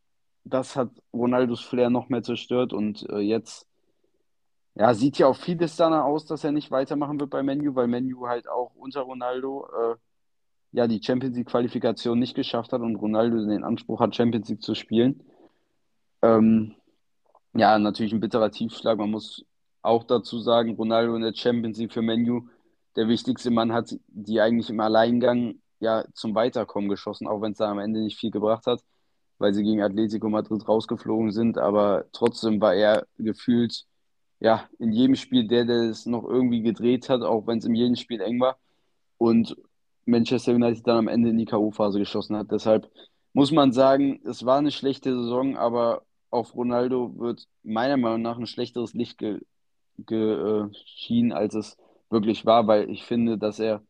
das 0.48 0.76
hat 0.76 0.90
Ronaldos 1.12 1.61
Flair 1.61 1.90
noch 1.90 2.08
mehr 2.08 2.22
zerstört. 2.22 2.72
Und 2.72 3.08
äh, 3.11 3.18
jetzt, 3.18 3.66
ja, 4.74 4.94
sieht 4.94 5.18
ja 5.18 5.26
auch 5.26 5.37
vieles 5.37 5.76
danach 5.76 6.04
aus, 6.04 6.26
dass 6.26 6.44
er 6.44 6.52
nicht 6.52 6.70
weitermachen 6.70 7.20
wird 7.20 7.30
bei 7.30 7.42
Menu, 7.42 7.74
weil 7.74 7.88
Menu 7.88 8.26
halt 8.26 8.48
auch 8.48 8.72
unter 8.74 9.02
Ronaldo 9.02 9.66
äh, 9.66 9.96
ja 10.72 10.87
die 10.87 11.02
Champions 11.02 11.37
League 11.37 11.48
Qualifikation 11.48 12.18
nicht 12.18 12.34
geschafft 12.34 12.72
hat 12.72 12.80
und 12.80 12.96
Ronaldo 12.96 13.44
den 13.44 13.64
Anspruch 13.64 14.00
hat, 14.00 14.14
Champions 14.14 14.48
League 14.48 14.62
zu 14.62 14.74
spielen. 14.74 15.22
Ähm, 16.22 16.74
ja, 17.54 17.78
natürlich 17.78 18.12
ein 18.12 18.20
bitterer 18.20 18.50
Tiefschlag. 18.50 18.98
Man 18.98 19.11
muss 19.11 19.44
auch 19.82 20.04
dazu 20.04 20.38
sagen, 20.38 20.74
Ronaldo 20.76 21.14
in 21.16 21.22
der 21.22 21.34
Champions 21.34 21.78
League 21.78 21.92
für 21.92 22.02
Menu, 22.02 22.48
der 22.96 23.08
wichtigste 23.08 23.50
Mann 23.50 23.72
hat 23.72 23.96
die 24.08 24.40
eigentlich 24.40 24.70
im 24.70 24.80
Alleingang 24.80 25.61
ja 25.80 26.04
zum 26.14 26.34
Weiterkommen 26.34 26.90
geschossen, 26.90 27.28
auch 27.28 27.40
wenn 27.40 27.52
es 27.52 27.58
da 27.58 27.70
am 27.70 27.78
Ende 27.78 28.00
nicht 28.00 28.18
viel 28.18 28.30
gebracht 28.30 28.66
hat, 28.66 28.82
weil 29.38 29.55
sie 29.55 29.62
gegen 29.62 29.83
Atletico 29.83 30.29
Madrid 30.29 30.66
rausgeflogen 30.68 31.33
sind. 31.33 31.59
Aber 31.59 32.07
trotzdem 32.12 32.61
war 32.61 32.74
er 32.74 33.07
gefühlt 33.18 33.85
ja 34.40 34.68
in 34.79 34.92
jedem 34.92 35.16
Spiel 35.16 35.48
der, 35.48 35.64
der 35.64 35.90
es 35.90 36.07
noch 36.07 36.24
irgendwie 36.24 36.62
gedreht 36.62 37.09
hat, 37.09 37.22
auch 37.22 37.46
wenn 37.46 37.59
es 37.59 37.64
in 37.64 37.74
jedem 37.74 37.96
Spiel 37.96 38.20
eng 38.20 38.40
war. 38.40 38.59
Und 39.18 39.57
Manchester 40.05 40.55
United 40.55 40.87
dann 40.87 40.98
am 40.98 41.09
Ende 41.09 41.31
in 41.31 41.38
die 41.38 41.44
K.O.-Phase 41.44 41.98
geschossen 41.98 42.37
hat. 42.37 42.51
Deshalb 42.51 42.90
muss 43.33 43.53
man 43.53 43.72
sagen, 43.72 44.20
es 44.24 44.44
war 44.44 44.59
eine 44.59 44.70
schlechte 44.70 45.14
Saison, 45.14 45.57
aber 45.57 46.03
auf 46.31 46.55
Ronaldo 46.55 47.18
wird 47.18 47.46
meiner 47.62 47.96
Meinung 47.96 48.22
nach 48.22 48.38
ein 48.38 48.46
schlechteres 48.46 48.94
Licht 48.94 49.18
ge 49.18 49.40
geschienen, 50.07 51.33
als 51.33 51.55
es 51.55 51.77
wirklich 52.09 52.46
war, 52.46 52.68
weil 52.68 52.88
ich 52.88 53.03
finde, 53.05 53.37
dass 53.37 53.59
er 53.59 53.83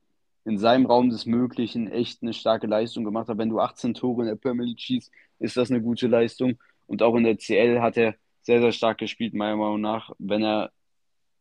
in 0.49 0.57
seinem 0.57 0.87
Raum 0.87 1.11
des 1.11 1.27
Möglichen 1.27 1.89
echt 1.89 2.23
eine 2.23 2.33
starke 2.33 2.67
Leistung 2.67 3.05
gemacht 3.05 3.29
hat. 3.29 3.37
Wenn 3.37 3.51
du 3.51 3.61
18 3.61 3.93
Tore 3.93 4.23
in 4.23 4.29
der 4.29 4.37
Premier 4.37 4.65
League 4.65 4.81
schießt, 4.81 5.13
ist 5.41 5.59
das 5.59 5.71
eine 5.71 5.83
gute 5.83 6.07
Leistung. 6.07 6.59
Und 6.87 7.03
auch 7.03 7.15
in 7.17 7.25
der 7.25 7.37
CL 7.37 7.83
hat 7.83 7.99
er 7.99 8.15
sehr, 8.41 8.61
sehr 8.61 8.73
stark 8.73 8.97
gespielt, 8.97 9.35
meiner 9.35 9.57
Meinung 9.57 9.83
nach, 9.83 10.11
wenn 10.19 10.43
er 10.43 10.73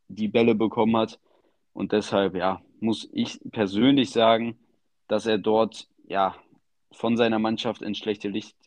die 0.10 0.28
Bälle 0.28 0.56
bekommen 0.56 0.98
hat. 0.98 1.22
Und 1.72 1.94
deshalb, 1.94 2.36
ja, 2.36 2.62
muss 2.82 3.08
ich 3.14 3.40
persönlich 3.50 4.10
sagen, 4.10 4.60
dass 5.08 5.26
er 5.26 5.38
dort, 5.38 5.88
ja, 6.10 6.36
von 6.92 7.16
seiner 7.16 7.40
Mannschaft 7.40 7.82
ins 7.82 8.00
schlechte 8.00 8.28
Licht 8.28 8.58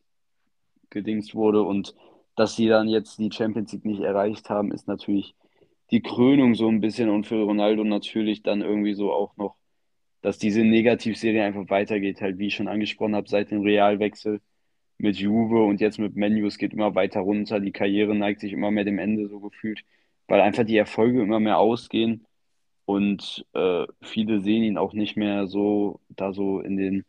gedingst 0.89 1.35
wurde 1.35 1.63
und 1.63 1.95
dass 2.35 2.57
sie 2.57 2.67
dann 2.67 2.89
jetzt 2.89 3.19
die 3.19 3.31
Champions 3.31 3.73
League 3.73 3.85
nicht 3.85 4.01
erreicht 4.01 4.49
haben, 4.49 4.73
ist 4.73 4.89
natürlich 4.89 5.35
die 5.91 6.01
Krönung 6.01 6.55
so 6.55 6.67
ein 6.69 6.81
bisschen 6.81 7.11
und 7.11 7.27
für 7.27 7.43
Ronaldo 7.43 7.85
natürlich 7.85 8.43
dann 8.43 8.63
irgendwie 8.63 8.95
so 8.95 9.13
auch 9.13 9.37
noch, 9.37 9.60
dass 10.23 10.39
diese 10.39 10.63
Negativserie 10.63 11.45
einfach 11.45 11.69
weitergeht, 11.71 12.21
halt 12.21 12.39
wie 12.39 12.49
ich 12.49 12.55
schon 12.55 12.69
angesprochen 12.69 13.17
habe, 13.17 13.29
seit 13.29 13.51
dem 13.51 13.63
Realwechsel 13.63 14.41
mit 14.99 15.17
Juve 15.17 15.63
und 15.65 15.81
jetzt 15.81 15.99
mit 15.99 16.17
Menu, 16.17 16.47
es 16.47 16.59
geht 16.59 16.75
immer 16.75 16.95
weiter 16.95 17.21
runter, 17.21 17.61
die 17.61 17.73
Karriere 17.73 18.15
neigt 18.15 18.41
sich 18.41 18.53
immer 18.53 18.71
mehr 18.71 18.85
dem 18.85 18.99
Ende 18.99 19.29
so 19.29 19.41
gefühlt, 19.41 19.83
weil 20.29 20.41
einfach 20.41 20.65
die 20.65 20.77
Erfolge 20.77 21.23
immer 21.23 21.41
mehr 21.41 21.59
ausgehen 21.59 22.27
und 22.85 23.47
äh, 23.55 23.87
viele 24.03 24.41
sehen 24.41 24.65
ihn 24.65 24.79
auch 24.79 24.93
nicht 24.95 25.17
mehr 25.17 25.47
so 25.47 26.01
da 26.11 26.33
so 26.33 26.61
in 26.61 26.77
den 26.77 27.05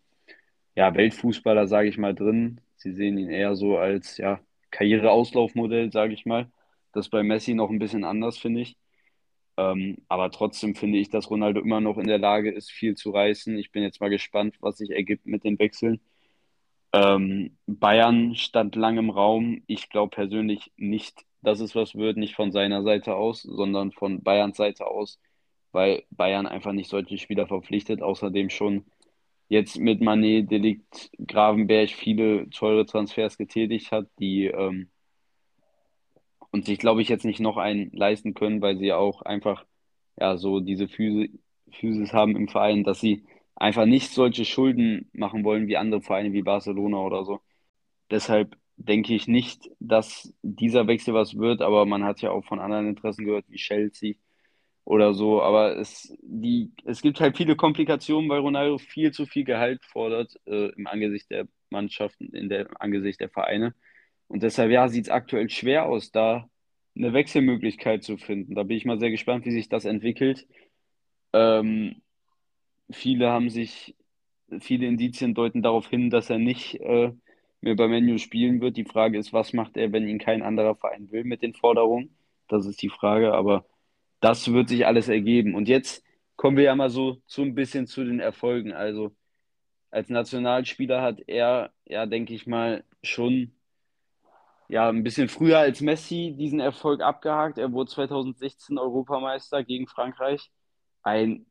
ja, 0.76 0.94
Weltfußballer, 0.96 1.68
sage 1.68 1.90
ich 1.90 1.98
mal, 1.98 2.14
drin. 2.16 2.62
Sie 2.78 2.92
sehen 2.94 3.18
ihn 3.18 3.30
eher 3.30 3.56
so 3.56 3.78
als 3.78 4.18
ja, 4.18 4.40
Karriereauslaufmodell, 4.72 5.92
sage 5.92 6.14
ich 6.14 6.26
mal. 6.26 6.52
Das 6.94 7.08
ist 7.08 7.10
bei 7.12 7.24
Messi 7.24 7.54
noch 7.54 7.70
ein 7.70 7.80
bisschen 7.80 8.04
anders, 8.04 8.38
finde 8.38 8.62
ich. 8.62 8.78
Ähm, 9.58 9.98
aber 10.08 10.32
trotzdem 10.32 10.76
finde 10.76 11.00
ich, 11.00 11.10
dass 11.10 11.30
Ronaldo 11.30 11.62
immer 11.62 11.82
noch 11.82 11.98
in 11.98 12.08
der 12.08 12.20
Lage 12.20 12.52
ist, 12.52 12.72
viel 12.72 12.96
zu 12.96 13.12
reißen. 13.12 13.58
Ich 13.58 13.72
bin 13.72 13.84
jetzt 13.84 14.02
mal 14.02 14.10
gespannt, 14.10 14.56
was 14.62 14.78
sich 14.78 14.92
ergibt 14.92 15.26
mit 15.26 15.44
den 15.44 15.60
Wechseln. 15.60 16.02
Ähm, 16.94 17.58
Bayern 17.68 18.36
stand 18.36 18.76
lang 18.76 18.98
im 18.98 19.10
Raum. 19.10 19.64
Ich 19.68 19.90
glaube 19.90 20.12
persönlich 20.16 20.72
nicht, 20.78 21.26
dass 21.42 21.60
es 21.60 21.76
was 21.76 21.96
wird, 21.96 22.18
nicht 22.18 22.36
von 22.36 22.52
seiner 22.52 22.84
Seite 22.84 23.16
aus, 23.16 23.42
sondern 23.44 23.92
von 23.92 24.24
Bayerns 24.24 24.58
Seite 24.58 24.88
aus, 24.88 25.20
weil 25.72 26.04
Bayern 26.12 26.48
einfach 26.48 26.74
nicht 26.74 26.90
solche 26.90 27.18
Spieler 27.18 27.48
verpflichtet. 27.48 28.02
Außerdem 28.02 28.50
schon 28.50 28.86
jetzt 29.50 29.78
mit 29.80 30.02
Mané, 30.02 30.48
Delikt, 30.48 31.12
Gravenberg 31.28 31.90
viele 31.92 32.50
teure 32.52 32.86
Transfers 32.86 33.38
getätigt 33.38 33.92
hat, 33.92 34.08
die 34.20 34.48
ähm, 34.48 34.91
und 36.52 36.66
sich, 36.66 36.80
glaube 36.80 37.02
ich, 37.02 37.10
jetzt 37.10 37.26
nicht 37.26 37.40
noch 37.40 37.58
einen 37.58 37.92
leisten 37.92 38.34
können, 38.34 38.62
weil 38.62 38.78
sie 38.78 38.94
auch 38.94 39.22
einfach 39.24 39.66
ja 40.20 40.38
so 40.38 40.60
diese 40.60 40.88
Physi 40.88 41.40
Physis 41.72 42.14
haben 42.14 42.36
im 42.36 42.48
Verein, 42.50 42.84
dass 42.84 43.00
sie 43.00 43.26
einfach 43.56 43.86
nicht 43.86 44.12
solche 44.12 44.46
Schulden 44.46 45.10
machen 45.14 45.44
wollen 45.44 45.68
wie 45.68 45.78
andere 45.78 46.02
Vereine 46.02 46.34
wie 46.34 46.42
Barcelona 46.42 46.98
oder 47.00 47.24
so. 47.26 47.40
Deshalb 48.12 48.58
denke 48.78 49.14
ich 49.16 49.28
nicht, 49.28 49.70
dass 49.80 50.34
dieser 50.42 50.88
Wechsel 50.88 51.14
was 51.14 51.38
wird, 51.38 51.62
aber 51.62 51.86
man 51.86 52.04
hat 52.04 52.22
ja 52.22 52.32
auch 52.32 52.46
von 52.46 52.60
anderen 52.60 52.88
Interessen 52.88 53.26
gehört, 53.26 53.46
wie 53.50 53.58
Chelsea 53.58 54.16
oder 54.86 55.14
so. 55.14 55.42
Aber 55.42 55.78
es, 55.78 56.16
die, 56.22 56.72
es 56.86 57.02
gibt 57.02 57.20
halt 57.22 57.38
viele 57.38 57.56
Komplikationen, 57.56 58.30
weil 58.30 58.40
Ronaldo 58.40 58.78
viel 58.78 59.12
zu 59.12 59.26
viel 59.26 59.44
Gehalt 59.46 59.84
fordert 59.86 60.36
äh, 60.46 60.70
im 60.76 60.88
Angesicht 60.88 61.30
der 61.32 61.48
Mannschaften, 61.70 62.34
in 62.34 62.50
der 62.50 62.68
im 62.70 62.78
Angesicht 62.80 63.20
der 63.20 63.30
Vereine. 63.30 63.76
Und 64.32 64.44
deshalb, 64.44 64.72
ja, 64.72 64.88
sieht 64.88 65.08
es 65.08 65.12
aktuell 65.12 65.50
schwer 65.50 65.86
aus, 65.88 66.12
da 66.12 66.50
eine 66.96 67.12
Wechselmöglichkeit 67.12 68.02
zu 68.02 68.16
finden. 68.18 68.56
Da 68.56 68.64
bin 68.64 68.78
ich 68.78 68.86
mal 68.86 68.98
sehr 68.98 69.12
gespannt, 69.12 69.46
wie 69.46 69.52
sich 69.52 69.68
das 69.68 69.84
entwickelt. 69.84 70.48
Ähm, 71.34 72.02
viele 72.90 73.30
haben 73.30 73.50
sich, 73.50 73.94
viele 74.62 74.88
Indizien 74.88 75.34
deuten 75.34 75.62
darauf 75.62 75.90
hin, 75.90 76.10
dass 76.10 76.30
er 76.30 76.38
nicht 76.40 76.80
äh, 76.80 77.12
mehr 77.60 77.76
bei 77.76 77.90
Menu 77.90 78.18
spielen 78.20 78.62
wird. 78.62 78.78
Die 78.78 78.86
Frage 78.86 79.18
ist, 79.20 79.34
was 79.34 79.52
macht 79.52 79.76
er, 79.76 79.92
wenn 79.92 80.08
ihn 80.08 80.20
kein 80.20 80.44
anderer 80.44 80.76
Verein 80.76 81.12
will 81.12 81.26
mit 81.26 81.42
den 81.42 81.54
Forderungen? 81.54 82.16
Das 82.48 82.66
ist 82.66 82.82
die 82.82 82.90
Frage, 82.90 83.34
aber 83.34 83.66
das 84.22 84.54
wird 84.54 84.70
sich 84.70 84.86
alles 84.86 85.10
ergeben. 85.10 85.56
Und 85.56 85.68
jetzt 85.68 86.06
kommen 86.38 86.56
wir 86.56 86.64
ja 86.64 86.76
mal 86.76 86.90
so, 86.90 87.22
so 87.26 87.42
ein 87.42 87.54
bisschen 87.54 87.86
zu 87.86 88.06
den 88.06 88.22
Erfolgen. 88.22 88.72
Also 88.72 89.14
als 89.90 90.08
Nationalspieler 90.10 91.02
hat 91.02 91.22
er, 91.28 91.74
ja, 91.86 92.06
denke 92.06 92.34
ich 92.34 92.48
mal, 92.48 92.86
schon 93.04 93.52
ja, 94.72 94.88
ein 94.88 95.04
bisschen 95.04 95.28
früher 95.28 95.60
als 95.60 95.82
Messi 95.82 96.34
diesen 96.38 96.62
Erfolg 96.62 97.02
abgehakt. 97.02 97.58
Er 97.58 97.74
wurde 97.74 97.92
2016 97.92 98.78
Europameister 98.78 99.66
gegen 99.66 99.86
Frankreich. 99.86 100.50
Ein 101.04 101.46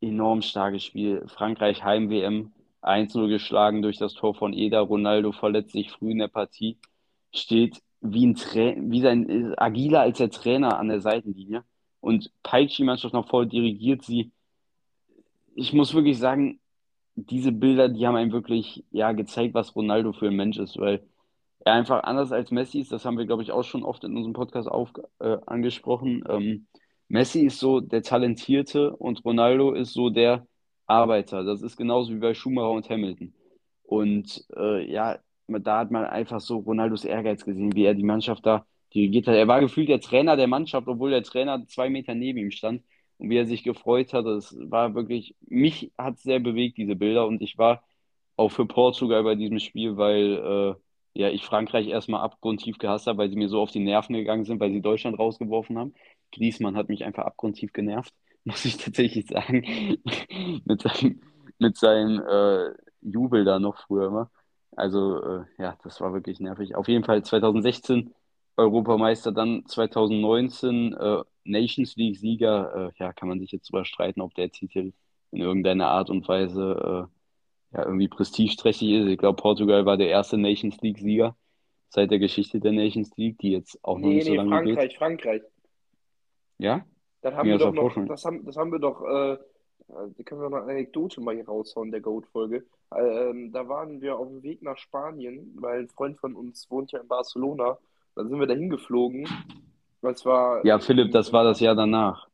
enorm 0.00 0.40
starkes 0.40 0.82
Spiel. 0.82 1.24
Frankreich 1.28 1.84
Heim-WM 1.84 2.52
1-0 2.80 3.28
geschlagen 3.28 3.82
durch 3.82 3.98
das 3.98 4.14
Tor 4.14 4.34
von 4.34 4.54
Eder. 4.54 4.80
Ronaldo 4.80 5.32
verletzt 5.32 5.72
sich 5.72 5.90
früh 5.90 6.12
in 6.12 6.20
der 6.20 6.28
Partie. 6.28 6.78
Steht 7.34 7.82
wie, 8.00 8.26
ein 8.26 8.34
Tra 8.34 8.72
wie 8.78 9.02
sein 9.02 9.54
agiler 9.58 10.00
als 10.00 10.16
der 10.16 10.30
Trainer 10.30 10.78
an 10.78 10.88
der 10.88 11.02
Seitenlinie 11.02 11.64
und 12.00 12.30
peitscht 12.42 12.78
die 12.78 12.84
Mannschaft 12.84 13.12
noch 13.12 13.28
voll, 13.28 13.46
dirigiert 13.46 14.04
sie. 14.04 14.32
Ich 15.54 15.74
muss 15.74 15.92
wirklich 15.92 16.18
sagen, 16.18 16.60
diese 17.14 17.52
Bilder, 17.52 17.90
die 17.90 18.06
haben 18.06 18.16
einem 18.16 18.32
wirklich 18.32 18.84
ja, 18.90 19.12
gezeigt, 19.12 19.52
was 19.52 19.76
Ronaldo 19.76 20.14
für 20.14 20.28
ein 20.28 20.36
Mensch 20.36 20.56
ist, 20.56 20.78
weil 20.78 21.02
er 21.68 21.74
einfach 21.74 22.02
anders 22.04 22.32
als 22.32 22.50
Messi 22.50 22.80
ist. 22.80 22.92
Das 22.92 23.04
haben 23.04 23.18
wir, 23.18 23.26
glaube 23.26 23.42
ich, 23.42 23.52
auch 23.52 23.62
schon 23.62 23.84
oft 23.84 24.02
in 24.04 24.16
unserem 24.16 24.32
Podcast 24.32 24.68
auf, 24.68 24.90
äh, 25.20 25.36
angesprochen. 25.46 26.24
Ähm, 26.28 26.66
Messi 27.08 27.46
ist 27.46 27.58
so 27.58 27.80
der 27.80 28.02
Talentierte 28.02 28.94
und 28.96 29.24
Ronaldo 29.24 29.72
ist 29.72 29.92
so 29.92 30.10
der 30.10 30.46
Arbeiter. 30.86 31.44
Das 31.44 31.62
ist 31.62 31.76
genauso 31.76 32.14
wie 32.14 32.18
bei 32.18 32.34
Schumacher 32.34 32.70
und 32.70 32.88
Hamilton. 32.88 33.34
Und 33.82 34.44
äh, 34.56 34.90
ja, 34.90 35.18
da 35.46 35.78
hat 35.78 35.90
man 35.90 36.04
einfach 36.04 36.40
so 36.40 36.58
Ronaldos 36.58 37.04
Ehrgeiz 37.04 37.44
gesehen, 37.44 37.74
wie 37.74 37.84
er 37.84 37.94
die 37.94 38.02
Mannschaft 38.02 38.46
da 38.46 38.66
dirigiert 38.94 39.26
hat. 39.26 39.34
Er 39.34 39.48
war 39.48 39.60
gefühlt 39.60 39.88
der 39.88 40.00
Trainer 40.00 40.36
der 40.36 40.46
Mannschaft, 40.46 40.88
obwohl 40.88 41.10
der 41.10 41.22
Trainer 41.22 41.66
zwei 41.66 41.90
Meter 41.90 42.14
neben 42.14 42.38
ihm 42.38 42.50
stand 42.50 42.82
und 43.18 43.30
wie 43.30 43.36
er 43.36 43.46
sich 43.46 43.62
gefreut 43.62 44.12
hat. 44.12 44.26
Das 44.26 44.56
war 44.58 44.94
wirklich, 44.94 45.36
mich 45.46 45.92
hat 45.98 46.18
sehr 46.18 46.40
bewegt, 46.40 46.78
diese 46.78 46.96
Bilder. 46.96 47.26
Und 47.26 47.42
ich 47.42 47.58
war 47.58 47.82
auch 48.36 48.50
für 48.50 48.66
Portugal 48.66 49.22
bei 49.24 49.34
diesem 49.34 49.58
Spiel, 49.58 49.96
weil 49.96 50.76
äh, 50.76 50.87
ja, 51.18 51.28
ich 51.30 51.44
Frankreich 51.44 51.88
erstmal 51.88 52.20
abgrundtief 52.20 52.78
gehasst 52.78 53.08
habe, 53.08 53.18
weil 53.18 53.28
sie 53.28 53.36
mir 53.36 53.48
so 53.48 53.60
auf 53.60 53.72
die 53.72 53.80
Nerven 53.80 54.14
gegangen 54.14 54.44
sind, 54.44 54.60
weil 54.60 54.70
sie 54.70 54.80
Deutschland 54.80 55.18
rausgeworfen 55.18 55.76
haben. 55.76 55.94
Griezmann 56.32 56.76
hat 56.76 56.88
mich 56.88 57.04
einfach 57.04 57.24
abgrundtief 57.24 57.72
genervt, 57.72 58.14
muss 58.44 58.64
ich 58.64 58.76
tatsächlich 58.76 59.26
sagen. 59.26 59.62
mit 60.64 60.80
seinem, 60.82 61.20
mit 61.58 61.76
seinem 61.76 62.20
äh, 62.20 62.72
Jubel 63.02 63.44
da 63.44 63.58
noch 63.58 63.78
früher 63.78 64.06
immer. 64.06 64.30
Also, 64.76 65.20
äh, 65.20 65.44
ja, 65.58 65.76
das 65.82 66.00
war 66.00 66.12
wirklich 66.12 66.38
nervig. 66.38 66.76
Auf 66.76 66.86
jeden 66.86 67.04
Fall 67.04 67.24
2016 67.24 68.14
Europameister, 68.56 69.32
dann 69.32 69.66
2019 69.66 70.92
äh, 70.94 71.22
Nations 71.42 71.96
League-Sieger. 71.96 72.92
Äh, 72.96 73.02
ja, 73.02 73.12
kann 73.12 73.28
man 73.28 73.40
sich 73.40 73.50
jetzt 73.50 73.70
drüber 73.70 73.84
streiten, 73.84 74.20
ob 74.20 74.34
der 74.34 74.50
Titel 74.50 74.92
in 75.32 75.40
irgendeiner 75.40 75.88
Art 75.88 76.10
und 76.10 76.28
Weise 76.28 77.08
äh, 77.10 77.17
ja, 77.72 77.84
irgendwie 77.84 78.08
prestigeträchtig 78.08 78.90
ist. 78.92 79.06
Ich 79.06 79.18
glaube, 79.18 79.40
Portugal 79.40 79.84
war 79.86 79.96
der 79.96 80.08
erste 80.08 80.38
Nations 80.38 80.80
League-Sieger 80.80 81.36
seit 81.90 82.10
der 82.10 82.18
Geschichte 82.18 82.60
der 82.60 82.72
Nations 82.72 83.16
League, 83.16 83.38
die 83.38 83.52
jetzt 83.52 83.78
auch 83.82 83.98
noch 83.98 84.08
Nee, 84.08 84.16
nicht 84.16 84.26
so 84.26 84.30
nee, 84.32 84.36
lange 84.36 84.50
Frankreich, 84.50 84.88
geht. 84.90 84.98
Frankreich. 84.98 85.42
Ja? 86.58 86.84
Das 87.22 87.34
haben 87.34 87.48
wir 87.48 87.58
das 87.58 87.74
doch 87.74 87.94
noch, 87.96 88.06
das 88.06 88.24
haben, 88.24 88.44
das 88.44 88.56
haben 88.56 88.72
wir 88.72 88.78
doch, 88.78 89.02
äh, 89.02 89.38
da 89.88 90.22
können 90.24 90.40
wir 90.40 90.50
noch 90.50 90.58
eine 90.62 90.72
Anekdote 90.72 91.20
mal 91.20 91.34
hier 91.34 91.46
raushauen, 91.46 91.90
der 91.90 92.00
Goat-Folge. 92.00 92.64
Ähm, 92.96 93.52
da 93.52 93.68
waren 93.68 94.00
wir 94.00 94.18
auf 94.18 94.28
dem 94.28 94.42
Weg 94.42 94.62
nach 94.62 94.78
Spanien, 94.78 95.56
weil 95.60 95.80
ein 95.80 95.88
Freund 95.88 96.18
von 96.18 96.34
uns 96.34 96.70
wohnt 96.70 96.92
ja 96.92 97.00
in 97.00 97.08
Barcelona. 97.08 97.78
Dann 98.14 98.28
sind 98.28 98.38
wir 98.38 98.46
dahin 98.46 98.70
geflogen. 98.70 99.28
Das 100.02 100.24
war 100.24 100.64
Ja, 100.64 100.78
Philipp, 100.78 101.12
das 101.12 101.32
war 101.32 101.44
das 101.44 101.60
Jahr 101.60 101.74
danach. 101.74 102.27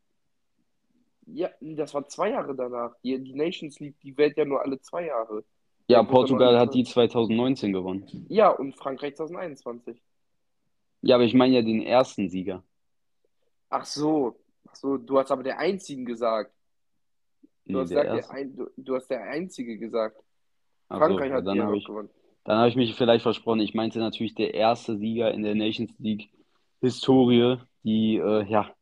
Ja, 1.26 1.50
das 1.60 1.94
war 1.94 2.06
zwei 2.08 2.30
Jahre 2.30 2.54
danach. 2.54 2.94
Die, 3.02 3.18
die 3.22 3.34
Nations 3.34 3.78
League, 3.80 3.98
die 4.00 4.16
wählt 4.16 4.36
ja 4.36 4.44
nur 4.44 4.60
alle 4.62 4.80
zwei 4.80 5.06
Jahre. 5.06 5.44
Ja, 5.88 6.02
Der 6.02 6.04
Portugal 6.04 6.58
hat 6.58 6.74
die 6.74 6.84
2019 6.84 7.72
gewonnen. 7.72 8.06
Ja, 8.28 8.50
und 8.50 8.74
Frankreich 8.76 9.16
2021. 9.16 10.02
Ja, 11.02 11.14
aber 11.16 11.24
ich 11.24 11.34
meine 11.34 11.54
ja 11.54 11.62
den 11.62 11.82
ersten 11.82 12.28
Sieger. 12.28 12.64
Ach 13.68 13.84
so, 13.86 14.40
ach 14.66 14.74
so, 14.76 14.96
du 14.98 15.18
hast 15.18 15.30
aber 15.30 15.42
der 15.42 15.58
Einzigen 15.58 16.04
gesagt. 16.06 16.52
Du 17.70 17.78
Nee, 17.78 17.80
hast 17.80 17.94
der 17.94 18.06
gesagt, 18.06 18.12
der 18.12 18.30
ein, 18.30 18.56
du, 18.56 18.70
du 18.76 18.94
hast 18.96 19.08
der 19.08 19.22
Einzige 19.24 19.78
gesagt. 19.78 20.22
Ach 20.88 21.02
so, 21.04 21.20
Frankreich 21.20 21.30
ja, 21.30 21.42
hat 21.42 21.50
die 21.50 21.58
dann 21.58 21.58
noch 21.58 21.72
ich, 21.74 21.84
gewonnen. 21.84 22.10
dann 22.44 22.58
habe 22.58 22.68
ich 22.68 22.76
mich 22.76 22.94
vielleicht 22.94 23.22
versprochen. 23.22 23.60
Ich 23.60 23.74
meinte 23.74 23.98
natürlich 23.98 24.34
der 24.34 24.54
erste 24.54 24.98
Sieger 24.98 25.32
in 25.32 25.42
der 25.42 25.54
Nations 25.54 25.92
League 25.98 26.30
Historie, 26.80 27.58
die 27.84 28.16
äh, 28.18 28.44
ja 28.48 28.74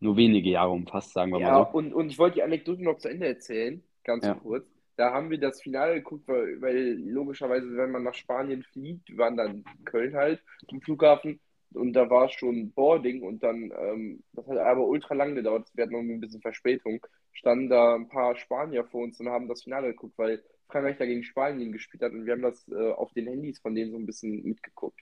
nur 0.00 0.16
wenige 0.16 0.50
Jahre 0.50 0.70
umfasst, 0.70 1.12
sagen 1.12 1.32
wir 1.32 1.40
mal 1.40 1.54
Ja, 1.54 1.56
so. 1.56 1.68
und, 1.72 1.92
und 1.92 2.08
ich 2.10 2.18
wollte 2.18 2.36
die 2.36 2.42
Anekdote 2.42 2.82
noch 2.82 2.98
zu 2.98 3.08
Ende 3.08 3.26
erzählen, 3.26 3.82
ganz 4.04 4.26
Ja. 4.26 4.34
kurz. 4.34 4.66
Da 4.96 5.12
haben 5.12 5.30
wir 5.30 5.38
das 5.38 5.60
Finale 5.62 5.96
geguckt, 5.96 6.26
weil, 6.26 6.60
weil 6.60 6.94
logischerweise, 6.98 7.76
wenn 7.76 7.92
man 7.92 8.02
nach 8.02 8.14
Spanien 8.14 8.62
fliegt, 8.64 9.16
waren 9.16 9.36
dann 9.36 9.64
Köln 9.84 10.16
halt 10.16 10.42
am 10.68 10.80
Flughafen 10.80 11.40
und 11.74 11.92
da 11.92 12.10
war 12.10 12.28
schon 12.30 12.72
Boarding 12.72 13.22
und 13.22 13.42
dann, 13.42 13.70
ähm, 13.78 14.24
das 14.32 14.46
hat 14.48 14.58
aber 14.58 14.86
ultra 14.88 15.14
lang 15.14 15.34
gedauert, 15.36 15.68
wir 15.74 15.84
hatten 15.84 15.92
noch 15.92 16.00
ein 16.00 16.20
bisschen 16.20 16.40
Verspätung, 16.40 17.04
standen 17.32 17.68
da 17.68 17.94
ein 17.94 18.08
paar 18.08 18.34
Spanier 18.36 18.84
vor 18.86 19.02
uns 19.04 19.20
und 19.20 19.28
haben 19.28 19.48
das 19.48 19.62
Finale 19.62 19.88
geguckt, 19.88 20.18
weil 20.18 20.42
Frankreich 20.68 20.96
da 20.98 21.06
gegen 21.06 21.22
Spanien 21.22 21.70
gespielt 21.72 22.02
hat 22.02 22.12
und 22.12 22.26
wir 22.26 22.32
haben 22.32 22.42
das 22.42 22.66
äh, 22.68 22.90
auf 22.92 23.12
den 23.12 23.26
Handys 23.28 23.60
von 23.60 23.74
denen 23.74 23.92
so 23.92 23.98
ein 23.98 24.06
bisschen 24.06 24.42
mitgeguckt. 24.42 25.00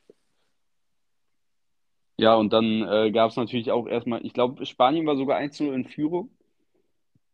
Ja, 2.19 2.35
und 2.37 2.53
dann 2.53 2.83
äh, 2.83 3.11
gab 3.13 3.31
es 3.31 3.37
natürlich 3.37 3.71
auch 3.71 3.87
erstmal, 3.87 4.25
ich 4.25 4.33
glaube, 4.33 4.65
Spanien 4.65 5.07
war 5.07 5.17
sogar 5.17 5.39
1-0 5.39 5.73
in 5.75 5.85
Führung. 5.85 6.31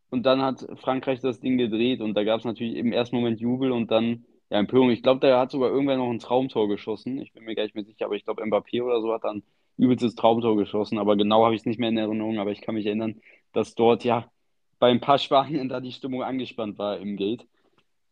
Und 0.09 0.23
dann 0.25 0.41
hat 0.43 0.67
Frankreich 0.75 1.21
das 1.21 1.39
Ding 1.39 1.57
gedreht 1.57 1.99
und 1.99 2.13
da 2.13 2.23
gab 2.23 2.39
es 2.39 2.45
natürlich 2.45 2.75
im 2.75 2.93
ersten 2.93 3.15
Moment 3.15 3.39
Jubel 3.41 3.71
und 3.71 3.89
dann 3.89 4.25
ja, 4.51 4.59
Empörung. 4.59 4.91
Ich 4.91 5.01
glaube, 5.01 5.19
da 5.19 5.39
hat 5.39 5.49
sogar 5.51 5.71
irgendwer 5.71 5.97
noch 5.97 6.09
ein 6.11 6.19
Traumtor 6.19 6.67
geschossen. 6.67 7.19
Ich 7.19 7.33
bin 7.33 7.43
mir 7.45 7.55
gar 7.55 7.63
nicht 7.63 7.73
mehr 7.73 7.83
sicher, 7.83 8.05
aber 8.05 8.15
ich 8.15 8.23
glaube, 8.23 8.43
Mbappé 8.43 8.83
oder 8.83 9.01
so 9.01 9.11
hat 9.11 9.23
dann 9.23 9.41
übelstes 9.77 10.13
Traumtor 10.15 10.55
geschossen. 10.55 10.99
Aber 10.99 11.15
genau 11.17 11.43
habe 11.43 11.55
ich 11.55 11.61
es 11.61 11.65
nicht 11.65 11.79
mehr 11.79 11.89
in 11.89 11.97
Erinnerung. 11.97 12.37
Aber 12.37 12.51
ich 12.51 12.61
kann 12.61 12.75
mich 12.75 12.85
erinnern, 12.85 13.19
dass 13.53 13.73
dort 13.73 14.03
ja 14.03 14.31
bei 14.79 14.89
ein 14.91 15.01
paar 15.01 15.17
Spaniern 15.17 15.69
da 15.69 15.79
die 15.79 15.91
Stimmung 15.91 16.21
angespannt 16.23 16.77
war 16.77 16.99
im 16.99 17.17
Gate. 17.17 17.47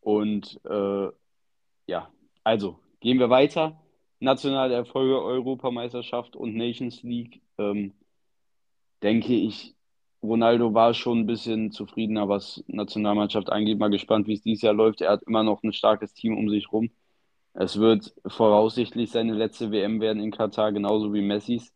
Und 0.02 0.60
äh, 0.66 1.08
ja, 1.88 2.10
also 2.44 2.80
gehen 3.02 3.20
wir 3.20 3.30
weiter. 3.30 3.80
Nationale 4.22 4.76
Erfolge, 4.76 5.22
Europameisterschaft 5.22 6.36
und 6.36 6.56
Nations 6.56 7.02
League. 7.04 7.42
Ähm, 7.58 7.94
denke 9.04 9.34
ich, 9.34 9.76
Ronaldo 10.24 10.74
war 10.74 10.94
schon 10.94 11.20
ein 11.20 11.26
bisschen 11.26 11.72
zufriedener, 11.72 12.30
was 12.30 12.64
Nationalmannschaft 12.68 13.52
angeht. 13.52 13.80
Mal 13.80 13.90
gespannt, 13.90 14.28
wie 14.28 14.34
es 14.34 14.42
dieses 14.44 14.62
Jahr 14.62 14.74
läuft. 14.74 15.02
Er 15.02 15.12
hat 15.12 15.24
immer 15.24 15.44
noch 15.44 15.64
ein 15.64 15.74
starkes 15.74 16.14
Team 16.14 16.38
um 16.38 16.50
sich 16.50 16.72
rum. 16.72 16.92
Es 17.54 17.80
wird 17.80 18.14
voraussichtlich 18.28 19.12
seine 19.12 19.34
letzte 19.34 19.72
WM 19.72 20.00
werden 20.02 20.22
in 20.24 20.32
Katar, 20.32 20.72
genauso 20.72 21.14
wie 21.14 21.22
Messis. 21.22 21.74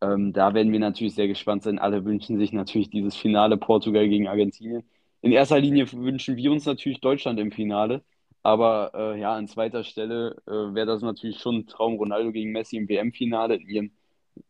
Ähm, 0.00 0.32
da 0.32 0.54
werden 0.54 0.72
wir 0.72 0.80
natürlich 0.80 1.14
sehr 1.14 1.28
gespannt 1.28 1.64
sein. 1.64 1.78
Alle 1.80 2.04
wünschen 2.04 2.38
sich 2.38 2.52
natürlich 2.52 2.90
dieses 2.90 3.16
Finale 3.16 3.56
Portugal 3.56 4.08
gegen 4.08 4.28
Argentinien. 4.28 4.84
In 5.20 5.32
erster 5.32 5.60
Linie 5.60 5.90
wünschen 5.92 6.36
wir 6.36 6.52
uns 6.52 6.64
natürlich 6.66 7.00
Deutschland 7.00 7.40
im 7.40 7.52
Finale. 7.52 8.02
Aber 8.42 8.92
äh, 8.94 9.20
ja, 9.20 9.34
an 9.34 9.46
zweiter 9.46 9.84
Stelle 9.84 10.36
äh, 10.46 10.50
wäre 10.50 10.86
das 10.86 11.02
natürlich 11.02 11.38
schon 11.38 11.58
ein 11.58 11.66
Traum, 11.66 11.94
Ronaldo 11.96 12.32
gegen 12.32 12.52
Messi 12.52 12.76
im 12.76 12.88
WM-Finale, 12.88 13.56
in 13.56 13.68
ihrem 13.68 13.92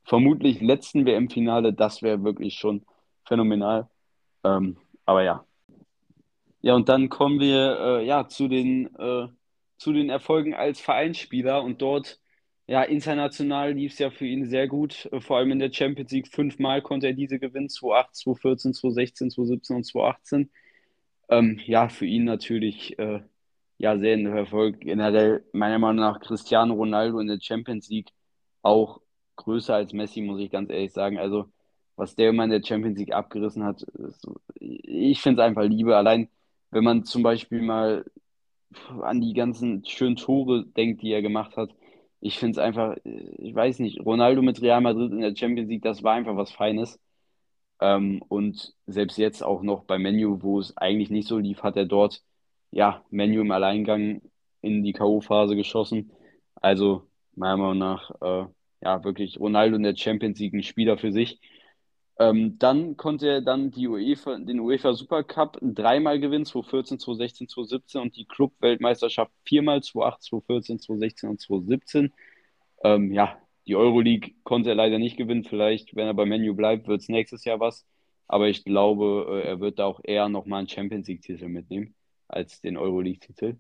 vermutlich 0.04 0.60
letzten 0.60 1.04
WM-Finale. 1.04 1.72
Das 1.74 2.02
wäre 2.02 2.24
wirklich 2.24 2.54
schon 2.54 2.84
phänomenal. 3.24 3.88
Ähm, 4.44 4.76
aber 5.04 5.24
ja. 5.24 5.44
Ja, 6.62 6.74
und 6.74 6.88
dann 6.88 7.08
kommen 7.08 7.40
wir 7.40 7.78
äh, 7.80 8.06
ja 8.06 8.28
zu 8.28 8.48
den, 8.48 8.94
äh, 8.96 9.28
zu 9.78 9.92
den 9.92 10.10
Erfolgen 10.10 10.54
als 10.54 10.80
Vereinsspieler. 10.80 11.62
Und 11.62 11.82
dort, 11.82 12.20
ja, 12.66 12.82
international 12.82 13.72
lief 13.74 13.92
es 13.92 13.98
ja 13.98 14.10
für 14.10 14.26
ihn 14.26 14.46
sehr 14.46 14.68
gut. 14.68 15.08
Äh, 15.12 15.20
vor 15.20 15.38
allem 15.38 15.50
in 15.50 15.58
der 15.58 15.72
Champions 15.72 16.12
League. 16.12 16.28
Fünfmal 16.28 16.80
konnte 16.82 17.08
er 17.08 17.14
diese 17.14 17.38
gewinnen: 17.38 17.68
2008, 17.68 18.14
2014, 18.16 18.74
2016, 18.74 19.30
2017 19.30 19.76
und 19.76 19.84
2018. 19.84 20.50
Ähm, 21.30 21.60
ja, 21.66 21.88
für 21.88 22.06
ihn 22.06 22.24
natürlich 22.24 22.96
ja, 23.82 23.98
sehr 23.98 24.16
ein 24.16 24.26
Erfolg. 24.26 24.80
Generell, 24.80 25.44
meiner 25.52 25.78
Meinung 25.78 25.96
nach, 25.96 26.20
Cristiano 26.20 26.74
Ronaldo 26.74 27.18
in 27.20 27.26
der 27.28 27.40
Champions 27.40 27.88
League 27.90 28.10
auch 28.62 29.00
größer 29.36 29.74
als 29.74 29.92
Messi, 29.92 30.22
muss 30.22 30.40
ich 30.40 30.50
ganz 30.52 30.70
ehrlich 30.70 30.92
sagen. 30.92 31.18
Also, 31.18 31.46
was 31.96 32.14
der 32.16 32.30
immer 32.30 32.44
in 32.44 32.50
der 32.50 32.62
Champions 32.64 32.98
League 32.98 33.12
abgerissen 33.12 33.64
hat, 33.64 33.82
ist, 33.82 34.26
ich 34.60 35.20
finde 35.20 35.42
es 35.42 35.46
einfach 35.48 35.64
Liebe. 35.64 35.96
Allein, 35.96 36.28
wenn 36.70 36.84
man 36.84 37.04
zum 37.04 37.22
Beispiel 37.22 37.62
mal 37.62 38.04
an 39.02 39.20
die 39.20 39.34
ganzen 39.34 39.84
schönen 39.84 40.16
Tore 40.16 40.64
denkt, 40.66 41.02
die 41.02 41.12
er 41.12 41.22
gemacht 41.22 41.56
hat. 41.56 41.70
Ich 42.20 42.38
finde 42.38 42.52
es 42.52 42.58
einfach, 42.58 42.96
ich 43.04 43.54
weiß 43.54 43.80
nicht, 43.80 44.00
Ronaldo 44.04 44.42
mit 44.42 44.62
Real 44.62 44.80
Madrid 44.80 45.12
in 45.12 45.20
der 45.20 45.36
Champions 45.36 45.68
League, 45.68 45.82
das 45.82 46.02
war 46.02 46.14
einfach 46.14 46.36
was 46.36 46.52
Feines. 46.52 47.00
Ähm, 47.80 48.22
und 48.28 48.74
selbst 48.86 49.18
jetzt 49.18 49.42
auch 49.42 49.62
noch 49.62 49.84
bei 49.84 49.98
Menu, 49.98 50.42
wo 50.42 50.60
es 50.60 50.76
eigentlich 50.76 51.10
nicht 51.10 51.28
so 51.28 51.38
lief, 51.38 51.62
hat 51.62 51.76
er 51.76 51.86
dort, 51.86 52.22
ja, 52.72 53.04
Menu 53.10 53.42
im 53.42 53.52
Alleingang 53.52 54.22
in 54.62 54.82
die 54.82 54.92
K.O.-Phase 54.92 55.54
geschossen. 55.56 56.12
Also 56.56 57.08
meiner 57.34 57.56
Meinung 57.58 57.78
nach, 57.78 58.10
äh, 58.20 58.46
ja, 58.82 59.04
wirklich 59.04 59.38
Ronaldo 59.38 59.76
in 59.76 59.82
der 59.84 59.96
Champions 59.96 60.38
League 60.40 60.54
ein 60.54 60.62
Spieler 60.62 60.98
für 60.98 61.12
sich. 61.12 61.40
Ähm, 62.18 62.58
dann 62.58 62.96
konnte 62.96 63.28
er 63.28 63.40
dann 63.42 63.70
die 63.70 63.88
UEFA, 63.88 64.38
den 64.38 64.60
UEFA 64.60 64.94
Supercup 64.94 65.58
dreimal 65.62 66.20
gewinnen, 66.20 66.44
2014, 66.44 66.98
2016, 66.98 67.48
2017 67.48 68.00
und 68.00 68.16
die 68.16 68.26
Club-Weltmeisterschaft 68.26 69.32
viermal, 69.44 69.82
2008, 69.82 70.22
2014, 70.22 70.78
2016 70.78 71.30
und 71.30 71.40
2017. 71.40 72.12
Ähm, 72.84 73.12
ja, 73.12 73.38
die 73.66 73.76
Euroleague 73.76 74.34
konnte 74.44 74.70
er 74.70 74.74
leider 74.76 74.98
nicht 74.98 75.16
gewinnen. 75.16 75.44
Vielleicht, 75.44 75.96
wenn 75.96 76.06
er 76.06 76.14
bei 76.14 76.26
Menu 76.26 76.54
bleibt, 76.54 76.88
wird 76.88 77.00
es 77.02 77.08
nächstes 77.08 77.44
Jahr 77.44 77.60
was. 77.60 77.86
Aber 78.28 78.48
ich 78.48 78.64
glaube, 78.64 79.42
äh, 79.44 79.48
er 79.48 79.60
wird 79.60 79.78
da 79.78 79.86
auch 79.86 80.00
eher 80.04 80.28
nochmal 80.28 80.60
einen 80.60 80.68
Champions 80.68 81.08
League-Titel 81.08 81.48
mitnehmen 81.48 81.94
als 82.32 82.60
den 82.60 82.76
Euroleague-Titel. 82.76 83.56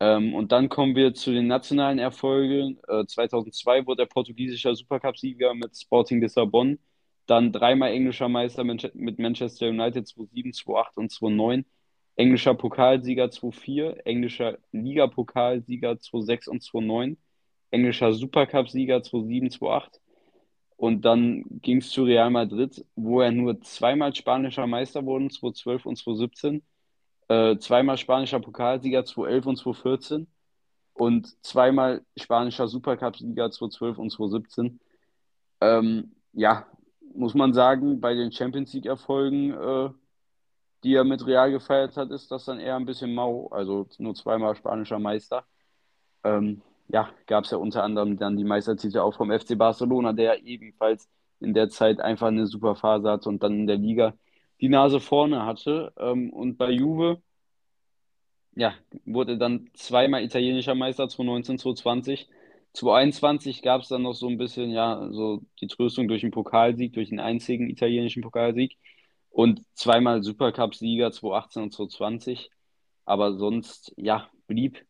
Ähm, 0.00 0.34
und 0.34 0.52
dann 0.52 0.68
kommen 0.68 0.94
wir 0.94 1.14
zu 1.14 1.32
den 1.32 1.46
nationalen 1.48 1.98
Erfolgen. 1.98 2.78
Äh, 2.88 3.04
2002 3.06 3.86
wurde 3.86 4.02
er 4.02 4.06
portugiesischer 4.06 4.74
Supercup-Sieger 4.74 5.54
mit 5.54 5.76
Sporting 5.76 6.20
Lissabon. 6.20 6.78
Dann 7.26 7.52
dreimal 7.52 7.92
englischer 7.92 8.28
Meister 8.28 8.64
mit 8.64 9.18
Manchester 9.18 9.68
United 9.68 10.06
2007, 10.08 10.52
2008 10.52 10.96
und 10.98 11.12
2009. 11.12 11.64
Englischer 12.16 12.54
Pokalsieger 12.54 13.30
2004, 13.30 14.06
englischer 14.06 14.58
Ligapokalsieger 14.72 15.98
2006 16.00 16.48
und 16.48 16.62
2009, 16.62 17.16
englischer 17.70 18.12
Supercup-Sieger 18.12 19.02
2007, 19.02 19.50
2008. 19.52 20.00
Und 20.76 21.04
dann 21.04 21.44
ging 21.62 21.78
es 21.78 21.90
zu 21.90 22.04
Real 22.04 22.30
Madrid, 22.30 22.84
wo 22.96 23.20
er 23.20 23.30
nur 23.32 23.60
zweimal 23.60 24.14
spanischer 24.14 24.66
Meister 24.66 25.04
wurde, 25.04 25.28
2012 25.28 25.86
und 25.86 25.96
2017 25.96 26.62
äh, 27.28 27.58
zweimal 27.58 27.96
spanischer 27.98 28.40
Pokalsieger 28.40 29.04
2011 29.04 29.46
und 29.46 29.56
2014 29.56 30.26
und 30.94 31.44
zweimal 31.44 32.02
spanischer 32.16 32.68
Supercup-Sieger 32.68 33.50
2012 33.50 33.98
und 33.98 34.10
2017. 34.10 34.80
Ähm, 35.60 36.12
ja, 36.32 36.66
muss 37.14 37.34
man 37.34 37.52
sagen, 37.54 38.00
bei 38.00 38.14
den 38.14 38.32
Champions 38.32 38.72
League-Erfolgen, 38.72 39.52
äh, 39.52 39.90
die 40.84 40.94
er 40.94 41.04
mit 41.04 41.26
Real 41.26 41.50
gefeiert 41.50 41.96
hat, 41.96 42.10
ist 42.10 42.30
das 42.30 42.44
dann 42.44 42.60
eher 42.60 42.76
ein 42.76 42.86
bisschen 42.86 43.14
mau. 43.14 43.48
Also 43.48 43.86
nur 43.98 44.14
zweimal 44.14 44.54
spanischer 44.56 44.98
Meister. 44.98 45.44
Ähm, 46.24 46.62
ja, 46.88 47.10
gab 47.26 47.44
es 47.44 47.50
ja 47.50 47.58
unter 47.58 47.82
anderem 47.84 48.18
dann 48.18 48.36
die 48.36 48.44
Meistertitel 48.44 48.98
auch 48.98 49.14
vom 49.14 49.30
FC 49.30 49.56
Barcelona, 49.58 50.12
der 50.12 50.42
ebenfalls 50.44 51.08
in 51.40 51.54
der 51.54 51.68
Zeit 51.68 52.00
einfach 52.00 52.28
eine 52.28 52.46
super 52.46 52.74
Phase 52.76 53.10
hatte 53.10 53.28
und 53.28 53.42
dann 53.42 53.52
in 53.52 53.66
der 53.66 53.76
Liga 53.76 54.14
die 54.60 54.68
Nase 54.68 55.00
vorne 55.00 55.44
hatte. 55.46 55.92
Ähm, 55.98 56.30
und 56.30 56.56
bei 56.58 56.70
Juve, 56.70 57.22
ja, 58.54 58.74
wurde 59.04 59.38
dann 59.38 59.70
zweimal 59.74 60.22
italienischer 60.24 60.74
Meister, 60.74 61.08
2019, 61.08 61.58
2020. 61.58 62.28
2021 62.74 63.62
gab 63.62 63.82
es 63.82 63.88
dann 63.88 64.02
noch 64.02 64.14
so 64.14 64.28
ein 64.28 64.38
bisschen, 64.38 64.70
ja, 64.70 65.08
so 65.12 65.42
die 65.60 65.66
Tröstung 65.68 66.08
durch 66.08 66.22
den 66.22 66.30
Pokalsieg, 66.30 66.92
durch 66.92 67.08
den 67.08 67.20
einzigen 67.20 67.68
italienischen 67.70 68.22
Pokalsieg 68.22 68.76
und 69.30 69.62
zweimal 69.74 70.22
Supercup-Sieger 70.22 71.12
2018 71.12 71.62
und 71.62 71.72
2020. 71.72 72.50
Aber 73.04 73.34
sonst, 73.36 73.94
ja, 73.96 74.28
blieb 74.46 74.84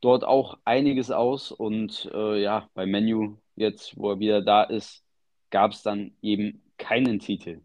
dort 0.00 0.24
auch 0.24 0.58
einiges 0.64 1.10
aus 1.10 1.52
und 1.52 2.10
äh, 2.14 2.42
ja, 2.42 2.68
bei 2.74 2.86
Menu 2.86 3.36
jetzt, 3.56 3.96
wo 3.98 4.10
er 4.12 4.18
wieder 4.20 4.42
da 4.42 4.62
ist, 4.64 5.04
gab 5.50 5.72
es 5.72 5.82
dann 5.82 6.12
eben 6.22 6.62
keinen 6.78 7.18
Titel. 7.18 7.60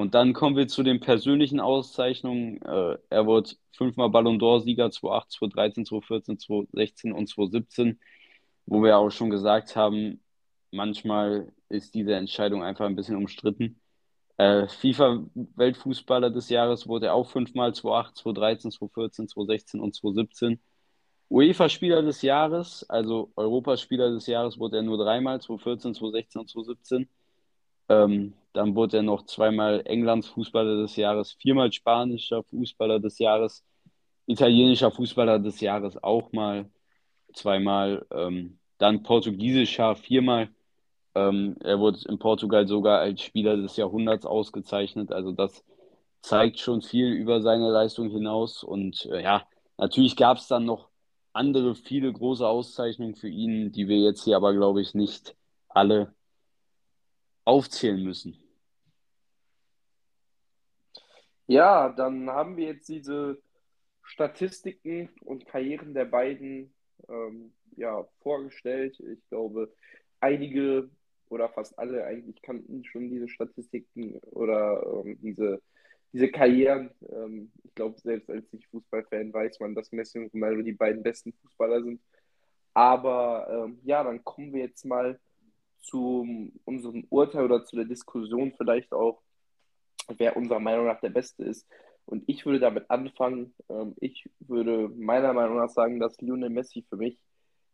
Und 0.00 0.14
dann 0.14 0.32
kommen 0.32 0.56
wir 0.56 0.66
zu 0.66 0.82
den 0.82 0.98
persönlichen 0.98 1.60
Auszeichnungen. 1.60 2.62
Äh, 2.62 2.96
er 3.10 3.26
wurde 3.26 3.50
fünfmal 3.72 4.08
Ballon 4.08 4.38
d'Or-Sieger 4.38 4.90
2008, 4.90 5.30
2013, 5.32 5.84
2014, 5.84 6.38
2016 6.38 7.12
und 7.12 7.28
2017, 7.28 8.00
wo 8.64 8.82
wir 8.82 8.96
auch 8.96 9.10
schon 9.10 9.28
gesagt 9.28 9.76
haben, 9.76 10.20
manchmal 10.70 11.52
ist 11.68 11.94
diese 11.94 12.14
Entscheidung 12.14 12.62
einfach 12.64 12.86
ein 12.86 12.96
bisschen 12.96 13.16
umstritten. 13.16 13.78
Äh, 14.38 14.68
FIFA-Weltfußballer 14.68 16.30
des 16.30 16.48
Jahres 16.48 16.88
wurde 16.88 17.08
er 17.08 17.14
auch 17.14 17.28
fünfmal 17.28 17.74
2008, 17.74 18.16
2013, 18.16 18.70
2014, 18.70 19.28
2016 19.28 19.80
und 19.80 19.94
2017. 19.94 20.60
UEFA-Spieler 21.28 22.02
des 22.02 22.22
Jahres, 22.22 22.88
also 22.88 23.32
Europaspieler 23.36 24.10
des 24.12 24.26
Jahres, 24.26 24.58
wurde 24.58 24.78
er 24.78 24.82
nur 24.82 24.96
dreimal, 24.96 25.42
2014, 25.42 25.94
2016 25.94 26.40
und 26.40 26.48
2017. 26.48 27.08
Ähm, 27.90 28.32
dann 28.52 28.74
wurde 28.74 28.98
er 28.98 29.02
noch 29.02 29.26
zweimal 29.26 29.82
Englands 29.86 30.28
Fußballer 30.28 30.82
des 30.82 30.96
Jahres, 30.96 31.32
viermal 31.32 31.72
spanischer 31.72 32.42
Fußballer 32.44 33.00
des 33.00 33.18
Jahres, 33.18 33.64
italienischer 34.26 34.90
Fußballer 34.90 35.38
des 35.38 35.60
Jahres 35.60 36.02
auch 36.02 36.32
mal, 36.32 36.70
zweimal. 37.34 38.06
Ähm, 38.12 38.60
dann 38.80 39.02
portugiesischer 39.02 39.94
viermal. 39.94 40.48
Ähm, 41.14 41.56
er 41.60 41.78
wurde 41.78 42.00
in 42.08 42.18
Portugal 42.18 42.66
sogar 42.66 43.00
als 43.00 43.22
Spieler 43.22 43.56
des 43.56 43.76
Jahrhunderts 43.76 44.26
ausgezeichnet. 44.26 45.12
Also 45.12 45.32
das 45.32 45.64
zeigt 46.22 46.58
schon 46.58 46.82
viel 46.82 47.08
über 47.12 47.42
seine 47.42 47.70
Leistung 47.70 48.10
hinaus. 48.10 48.64
Und 48.64 49.06
äh, 49.06 49.22
ja, 49.22 49.46
natürlich 49.76 50.16
gab 50.16 50.38
es 50.38 50.48
dann 50.48 50.64
noch 50.64 50.88
andere, 51.32 51.74
viele 51.74 52.12
große 52.12 52.46
Auszeichnungen 52.46 53.14
für 53.14 53.28
ihn, 53.28 53.70
die 53.72 53.86
wir 53.86 53.98
jetzt 53.98 54.24
hier 54.24 54.36
aber, 54.36 54.54
glaube 54.54 54.80
ich, 54.80 54.94
nicht 54.94 55.36
alle 55.68 56.14
aufzählen 57.44 58.02
müssen. 58.02 58.39
Ja, 61.50 61.88
dann 61.88 62.30
haben 62.30 62.56
wir 62.56 62.66
jetzt 62.68 62.88
diese 62.88 63.42
Statistiken 64.04 65.08
und 65.24 65.46
Karrieren 65.46 65.94
der 65.94 66.04
beiden 66.04 66.72
ähm, 67.08 67.52
ja, 67.76 68.06
vorgestellt. 68.20 69.00
Ich 69.00 69.18
glaube, 69.30 69.74
einige 70.20 70.90
oder 71.28 71.48
fast 71.48 71.76
alle 71.76 72.04
eigentlich 72.04 72.40
kannten 72.42 72.84
schon 72.84 73.10
diese 73.10 73.28
Statistiken 73.28 74.20
oder 74.30 75.02
ähm, 75.04 75.18
diese, 75.22 75.60
diese 76.12 76.30
Karrieren. 76.30 76.92
Ähm, 77.08 77.50
ich 77.64 77.74
glaube, 77.74 77.98
selbst 77.98 78.30
als 78.30 78.52
nicht 78.52 78.68
Fußballfan 78.68 79.32
weiß 79.32 79.58
man, 79.58 79.74
dass 79.74 79.90
Messi 79.90 80.20
und 80.20 80.32
Ronaldo 80.32 80.62
die 80.62 80.72
beiden 80.72 81.02
besten 81.02 81.32
Fußballer 81.32 81.82
sind. 81.82 82.00
Aber 82.74 83.48
ähm, 83.66 83.80
ja, 83.82 84.04
dann 84.04 84.22
kommen 84.22 84.52
wir 84.52 84.60
jetzt 84.60 84.84
mal 84.84 85.18
zu 85.80 86.52
unserem 86.64 87.06
Urteil 87.10 87.44
oder 87.44 87.64
zu 87.64 87.74
der 87.74 87.86
Diskussion 87.86 88.52
vielleicht 88.56 88.92
auch, 88.92 89.20
wer 90.18 90.36
unserer 90.36 90.60
Meinung 90.60 90.86
nach 90.86 91.00
der 91.00 91.10
Beste 91.10 91.44
ist. 91.44 91.66
Und 92.06 92.24
ich 92.26 92.44
würde 92.44 92.60
damit 92.60 92.90
anfangen. 92.90 93.54
Ähm, 93.68 93.94
ich 94.00 94.28
würde 94.40 94.88
meiner 94.88 95.32
Meinung 95.32 95.58
nach 95.58 95.70
sagen, 95.70 96.00
dass 96.00 96.20
Lionel 96.20 96.50
Messi 96.50 96.84
für 96.88 96.96
mich 96.96 97.18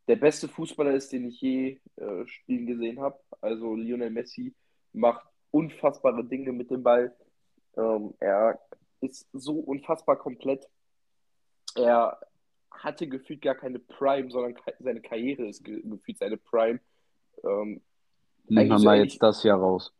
der 0.09 0.16
beste 0.16 0.49
Fußballer 0.49 0.92
ist, 0.92 1.12
den 1.12 1.29
ich 1.29 1.40
je 1.40 1.81
äh, 1.96 2.27
spielen 2.27 2.66
gesehen 2.66 3.01
habe. 3.01 3.18
Also 3.40 3.75
Lionel 3.75 4.11
Messi 4.11 4.55
macht 4.92 5.27
unfassbare 5.51 6.25
Dinge 6.25 6.53
mit 6.53 6.70
dem 6.70 6.83
Ball. 6.83 7.14
Ähm, 7.77 8.14
er 8.20 8.61
ist 9.01 9.29
so 9.33 9.55
unfassbar 9.55 10.16
komplett. 10.16 10.66
Er 11.75 12.18
hatte 12.70 13.09
gefühlt 13.09 13.42
gar 13.42 13.55
keine 13.55 13.79
Prime, 13.79 14.31
sondern 14.31 14.55
seine 14.79 15.01
Karriere 15.01 15.46
ist 15.46 15.64
gefühlt 15.64 16.18
seine 16.18 16.37
Prime. 16.37 16.81
Ähm, 17.42 17.81
Nehmen 18.49 18.70
wir 18.70 18.79
mal 18.79 18.99
jetzt 18.99 19.22
das 19.22 19.42
Jahr 19.42 19.59
raus. 19.59 19.92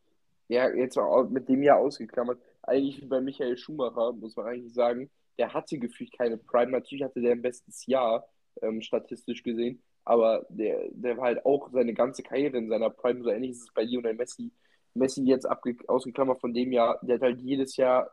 Ja, 0.49 0.69
jetzt 0.71 0.99
mit 1.31 1.49
dem 1.49 1.63
Jahr 1.63 1.79
ausgeklammert. 1.79 2.41
Eigentlich 2.63 3.01
wie 3.01 3.07
bei 3.07 3.21
Michael 3.21 3.57
Schumacher, 3.57 4.13
muss 4.13 4.37
man 4.37 4.47
eigentlich 4.47 4.75
sagen. 4.75 5.11
Der 5.39 5.53
hatte 5.53 5.79
gefühlt 5.79 6.17
keine 6.17 6.37
Prime. 6.39 6.71
Natürlich 6.71 7.05
hatte 7.05 7.21
der 7.21 7.33
ein 7.33 7.43
bestes 7.43 7.87
Jahr, 7.87 8.27
ähm, 8.63 8.81
statistisch 8.81 9.43
gesehen. 9.43 9.83
Aber 10.05 10.47
der, 10.49 10.89
der 10.93 11.17
war 11.17 11.25
halt 11.27 11.45
auch 11.45 11.71
seine 11.73 11.95
ganze 11.95 12.23
Karriere 12.23 12.59
in 12.59 12.69
seiner 12.69 12.91
Prime. 12.91 13.23
So 13.23 13.31
ähnlich 13.31 13.53
ist 13.53 13.63
es 13.63 13.75
bei 13.75 13.83
Lionel 13.83 14.15
Messi. 14.15 14.53
Messi 14.95 15.23
jetzt 15.25 15.47
ausgeklammert 15.89 16.41
von 16.41 16.55
dem 16.55 16.73
Jahr, 16.73 16.99
der 17.03 17.17
hat 17.17 17.23
halt 17.23 17.41
jedes 17.41 17.77
Jahr 17.77 18.11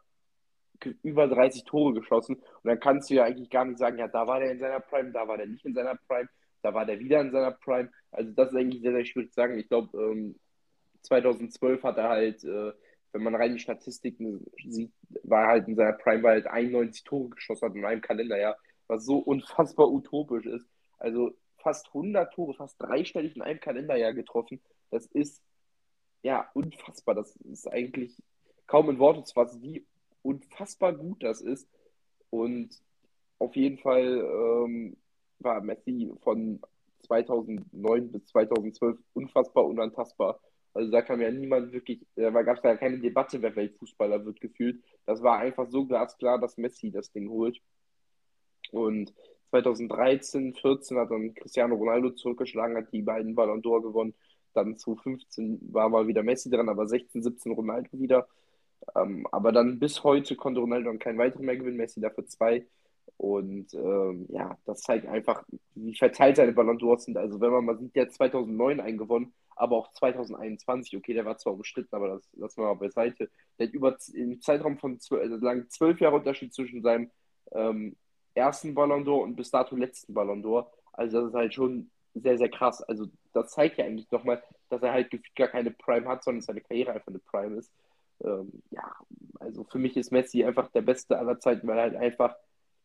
über 1.04 1.28
30 1.28 1.64
Tore 1.64 1.94
geschossen. 1.94 2.36
Und 2.36 2.66
dann 2.66 2.80
kannst 2.80 3.10
du 3.10 3.16
ja 3.16 3.24
eigentlich 3.24 3.50
gar 3.50 3.66
nicht 3.66 3.78
sagen, 3.78 4.00
ja, 4.00 4.08
da 4.08 4.28
war 4.28 4.40
der 4.40 4.52
in 4.52 4.60
seiner 4.60 4.80
Prime, 4.82 5.12
da 5.12 5.28
war 5.28 5.38
der 5.38 5.48
nicht 5.48 5.66
in 5.66 5.74
seiner 5.74 5.96
Prime 6.08 6.28
da 6.64 6.74
war 6.74 6.86
der 6.86 7.00
wieder 7.00 7.22
in 7.22 7.32
seiner 7.32 7.52
Prime. 7.52 7.92
Also 8.12 8.32
das 8.32 8.50
ist 8.50 8.56
eigentlich 8.56 8.82
sehr, 8.82 8.94
sehr 8.94 9.06
schwierig 9.06 9.30
zu 9.30 9.36
sagen. 9.36 9.60
Ich 9.60 9.68
glaube, 9.68 9.96
ähm, 9.98 10.36
2012 11.04 11.84
hat 11.84 11.98
er 11.98 12.10
halt, 12.10 12.44
äh, 12.44 12.74
wenn 13.12 13.24
man 13.24 13.36
rein 13.36 13.54
die 13.54 13.60
Statistiken 13.60 14.46
sieht, 14.66 14.92
war 15.24 15.44
er 15.44 15.48
halt 15.50 15.68
in 15.68 15.76
seiner 15.76 15.94
Prime, 15.94 16.24
weil 16.24 16.36
halt 16.36 16.48
91 16.48 17.04
Tore 17.04 17.30
geschossen 17.30 17.70
hat 17.70 17.76
in 17.76 17.86
einem 17.86 18.02
Kalenderjahr, 18.02 18.58
was 18.88 19.06
so 19.06 19.18
unfassbar 19.18 19.92
utopisch 19.92 20.46
ist. 20.46 20.68
Also 20.98 21.32
fast 21.58 21.88
100 21.88 22.34
Tore, 22.34 22.54
fast 22.54 22.82
dreistellig 22.82 23.36
in 23.36 23.42
einem 23.42 23.60
Kalenderjahr 23.60 24.14
getroffen. 24.14 24.62
Das 24.92 25.06
ist 25.08 25.42
ja 26.22 26.50
unfassbar. 26.54 27.16
Das 27.16 27.36
ist 27.38 27.68
eigentlich 27.68 28.16
kaum 28.68 28.90
in 28.90 29.00
Worte 29.00 29.24
zu 29.24 29.34
fassen, 29.34 29.62
wie 29.62 29.86
unfassbar 30.22 30.94
gut 30.94 31.24
das 31.24 31.42
ist. 31.42 31.70
Und 32.30 32.82
auf 33.40 33.56
jeden 33.56 33.78
Fall 33.78 34.06
ähm, 34.06 34.98
war 35.40 35.62
Messi 35.62 36.12
von 36.22 36.62
2009 37.06 38.12
bis 38.12 38.26
2012 38.28 38.98
unfassbar 39.14 39.66
unantastbar. 39.66 40.40
Also 40.74 40.92
da 40.92 41.02
kam 41.02 41.22
ja 41.22 41.32
niemand 41.32 41.72
wirklich, 41.72 42.06
da 42.16 42.30
gab 42.42 42.58
es 42.58 42.64
ja 42.64 42.76
keine 42.76 43.00
Debatte, 43.00 43.42
wer 43.42 43.56
Weltfußballer 43.56 44.26
wird 44.26 44.42
gefühlt. 44.42 44.84
Das 45.06 45.22
war 45.22 45.38
einfach 45.40 45.70
so 45.70 45.86
glasklar, 45.86 46.40
dass 46.40 46.58
Messi 46.58 46.92
das 46.92 47.12
Ding 47.12 47.30
holt. 47.30 47.62
Und 48.72 49.14
2013, 49.52 50.56
14 50.56 50.98
hat 50.98 51.12
dann 51.12 51.36
Cristiano 51.36 51.76
Ronaldo 51.76 52.12
zurückgeschlagen, 52.12 52.76
hat 52.78 52.92
die 52.92 53.04
beiden 53.04 53.36
Ballon 53.36 53.62
d'Or 53.62 53.84
gewonnen. 53.84 54.16
Dann 54.54 54.78
2015 54.78 55.60
war 55.72 55.90
mal 55.90 56.08
wieder 56.08 56.24
Messi 56.24 56.50
dran, 56.50 56.70
aber 56.70 56.88
16, 56.88 57.22
17 57.22 57.52
Ronaldo 57.52 57.90
wieder. 58.00 58.28
Ähm, 58.96 59.28
aber 59.32 59.52
dann 59.52 59.80
bis 59.80 60.04
heute 60.04 60.36
konnte 60.36 60.60
Ronaldo 60.60 60.90
dann 60.90 61.00
keinen 61.00 61.20
weiteren 61.20 61.46
mehr 61.46 61.58
gewinnen, 61.58 61.78
Messi 61.78 62.02
dafür 62.02 62.26
zwei. 62.26 62.66
Und 63.18 63.74
ähm, 63.76 64.26
ja, 64.30 64.58
das 64.66 64.82
zeigt 64.82 65.08
einfach, 65.08 65.44
wie 65.76 65.96
verteilt 65.96 66.38
seine 66.38 66.54
Ballon 66.54 66.80
d'Ors 66.80 67.02
sind. 67.06 67.18
Also 67.18 67.40
wenn 67.40 67.52
man 67.52 67.66
mal 67.66 67.78
sieht, 67.78 67.96
der 67.96 68.06
hat 68.06 68.14
2009 68.14 68.80
eingewonnen, 68.80 69.34
aber 69.56 69.78
auch 69.78 69.92
2021, 69.92 70.98
okay, 70.98 71.14
der 71.14 71.26
war 71.26 71.38
zwar 71.38 71.54
umstritten, 71.54 71.96
aber 71.96 72.10
das 72.10 72.30
lassen 72.34 72.62
wir 72.62 72.68
mal 72.68 72.76
beiseite. 72.76 73.30
Der 73.58 73.68
hat 73.68 73.74
über 73.74 73.98
im 74.14 74.42
Zeitraum 74.42 74.78
von 74.78 75.00
zwölf, 75.00 75.24
also 75.24 75.38
lang 75.38 75.70
zwölf 75.70 76.00
Jahre 76.00 76.18
Unterschied 76.18 76.54
zwischen 76.54 76.82
seinem 76.82 77.12
ähm, 77.52 77.96
ersten 78.34 78.74
Ballon 78.74 79.06
d'Or 79.06 79.24
und 79.24 79.36
bis 79.36 79.52
dato 79.52 79.76
letzten 79.76 80.14
Ballon 80.14 80.44
d'Or. 80.44 80.68
Also 80.92 81.22
das 81.22 81.30
ist 81.30 81.36
halt 81.36 81.54
schon 81.54 81.90
sehr, 82.14 82.38
sehr 82.38 82.50
krass. 82.50 82.82
Also 82.82 83.08
das 83.34 83.52
zeigt 83.52 83.78
ja 83.78 83.86
eigentlich 83.86 84.10
nochmal, 84.12 84.42
dass 84.70 84.82
er 84.82 84.94
halt 84.94 85.12
gar 85.36 85.48
keine 85.48 85.72
Prime 85.72 86.08
hat, 86.08 86.24
sondern 86.24 86.42
seine 86.42 86.62
Karriere 86.62 86.94
einfach 86.94 87.08
eine 87.08 87.20
Prime 87.20 87.58
ist. 87.58 87.72
Ähm, 88.24 88.62
ja, 88.70 88.96
also 89.40 89.64
für 89.64 89.80
mich 89.80 89.98
ist 89.98 90.12
Messi 90.12 90.44
einfach 90.44 90.70
der 90.72 90.82
Beste 90.82 91.18
aller 91.18 91.40
Zeiten, 91.40 91.68
weil 91.68 91.78
er 91.78 91.84
halt 91.84 91.96
einfach 91.96 92.36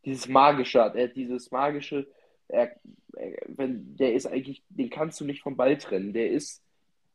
dieses 0.05 0.29
Magische 0.29 0.83
hat. 0.83 0.97
Er 0.97 1.09
hat 1.09 1.17
dieses 1.17 1.51
Magische, 1.51 2.07
er, 2.49 2.77
er, 3.17 3.39
wenn, 3.47 3.97
der 3.97 4.15
ist 4.15 4.27
eigentlich, 4.27 4.63
den 4.69 4.91
kannst 4.91 5.21
du 5.21 5.25
nicht 5.25 5.43
vom 5.43 5.57
Ball 5.57 5.77
trennen. 5.77 6.13
Der 6.13 6.31
ist 6.31 6.63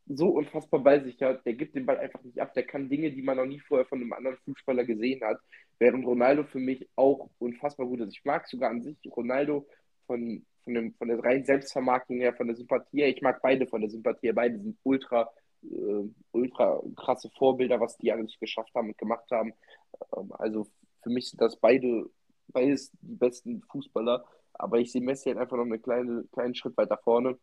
so 0.07 0.29
unfassbar 0.29 0.81
ballsicher, 0.81 1.35
der 1.35 1.53
gibt 1.53 1.75
den 1.75 1.85
Ball 1.85 1.97
einfach 1.97 2.21
nicht 2.23 2.39
ab. 2.39 2.53
Der 2.53 2.63
kann 2.63 2.89
Dinge, 2.89 3.11
die 3.11 3.21
man 3.21 3.37
noch 3.37 3.45
nie 3.45 3.59
vorher 3.59 3.85
von 3.85 4.01
einem 4.01 4.13
anderen 4.13 4.37
Fußballer 4.45 4.83
gesehen 4.83 5.23
hat. 5.23 5.39
Während 5.79 6.05
Ronaldo 6.05 6.43
für 6.43 6.59
mich 6.59 6.87
auch 6.95 7.29
unfassbar 7.39 7.87
gut 7.87 8.01
ist. 8.01 8.13
Ich 8.13 8.25
mag 8.25 8.47
sogar 8.47 8.69
an 8.69 8.81
sich 8.81 8.97
Ronaldo 9.15 9.65
von, 10.05 10.45
von, 10.63 10.73
dem, 10.73 10.93
von 10.93 11.07
der 11.07 11.23
reinen 11.23 11.45
Selbstvermarktung 11.45 12.17
her, 12.17 12.33
von 12.33 12.47
der 12.47 12.55
Sympathie 12.55 13.01
her. 13.01 13.09
Ich 13.09 13.21
mag 13.21 13.41
beide 13.41 13.65
von 13.65 13.81
der 13.81 13.89
Sympathie 13.89 14.27
her. 14.27 14.33
Beide 14.33 14.59
sind 14.59 14.77
ultra, 14.83 15.29
äh, 15.63 16.09
ultra 16.31 16.81
krasse 16.95 17.29
Vorbilder, 17.37 17.79
was 17.79 17.97
die 17.97 18.11
alles 18.11 18.37
geschafft 18.39 18.73
haben 18.75 18.89
und 18.89 18.97
gemacht 18.97 19.29
haben. 19.31 19.53
Ähm, 20.15 20.31
also 20.33 20.67
für 21.01 21.09
mich 21.09 21.29
sind 21.29 21.41
das 21.41 21.55
beide, 21.55 22.09
beides 22.47 22.91
die 23.01 23.15
besten 23.15 23.61
Fußballer. 23.71 24.25
Aber 24.53 24.79
ich 24.79 24.91
sehe 24.91 25.01
Messi 25.01 25.29
halt 25.29 25.37
einfach 25.39 25.57
noch 25.57 25.63
einen 25.63 25.81
kleine, 25.81 26.23
kleinen 26.31 26.55
Schritt 26.55 26.77
weiter 26.77 26.97
vorne 26.97 27.37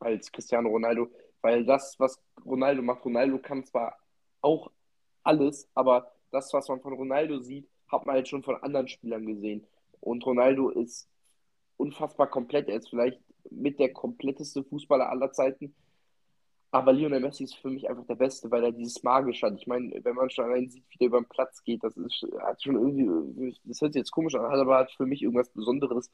als 0.00 0.30
Cristiano 0.30 0.68
Ronaldo. 0.68 1.10
Weil 1.40 1.64
das, 1.64 1.98
was 1.98 2.20
Ronaldo 2.44 2.82
macht, 2.82 3.04
Ronaldo 3.04 3.38
kann 3.38 3.64
zwar 3.64 3.96
auch 4.40 4.70
alles, 5.22 5.68
aber 5.74 6.12
das, 6.30 6.52
was 6.52 6.68
man 6.68 6.80
von 6.80 6.94
Ronaldo 6.94 7.40
sieht, 7.40 7.68
hat 7.88 8.06
man 8.06 8.16
halt 8.16 8.28
schon 8.28 8.42
von 8.42 8.56
anderen 8.56 8.88
Spielern 8.88 9.26
gesehen. 9.26 9.66
Und 10.00 10.24
Ronaldo 10.26 10.70
ist 10.70 11.08
unfassbar 11.76 12.28
komplett. 12.28 12.68
Er 12.68 12.76
ist 12.76 12.90
vielleicht 12.90 13.20
mit 13.50 13.78
der 13.78 13.92
kompletteste 13.92 14.62
Fußballer 14.64 15.08
aller 15.08 15.32
Zeiten. 15.32 15.74
Aber 16.70 16.92
Lionel 16.92 17.20
Messi 17.20 17.44
ist 17.44 17.56
für 17.56 17.70
mich 17.70 17.88
einfach 17.88 18.06
der 18.06 18.14
Beste, 18.16 18.50
weil 18.50 18.62
er 18.62 18.72
dieses 18.72 19.02
Magische 19.02 19.46
hat. 19.46 19.54
Ich 19.56 19.66
meine, 19.66 19.92
wenn 20.04 20.14
man 20.14 20.28
schon 20.28 20.44
allein 20.44 20.68
sieht, 20.68 20.84
wie 20.90 20.98
der 20.98 21.06
über 21.08 21.20
den 21.20 21.28
Platz 21.28 21.62
geht, 21.64 21.82
das 21.82 21.96
ist 21.96 22.26
hat 22.40 22.62
schon 22.62 22.76
irgendwie, 22.76 23.56
das 23.64 23.80
hört 23.80 23.94
sich 23.94 24.00
jetzt 24.00 24.10
komisch 24.10 24.34
an, 24.34 24.44
aber 24.44 24.78
hat 24.78 24.92
für 24.92 25.06
mich 25.06 25.22
irgendwas 25.22 25.48
Besonderes. 25.50 26.10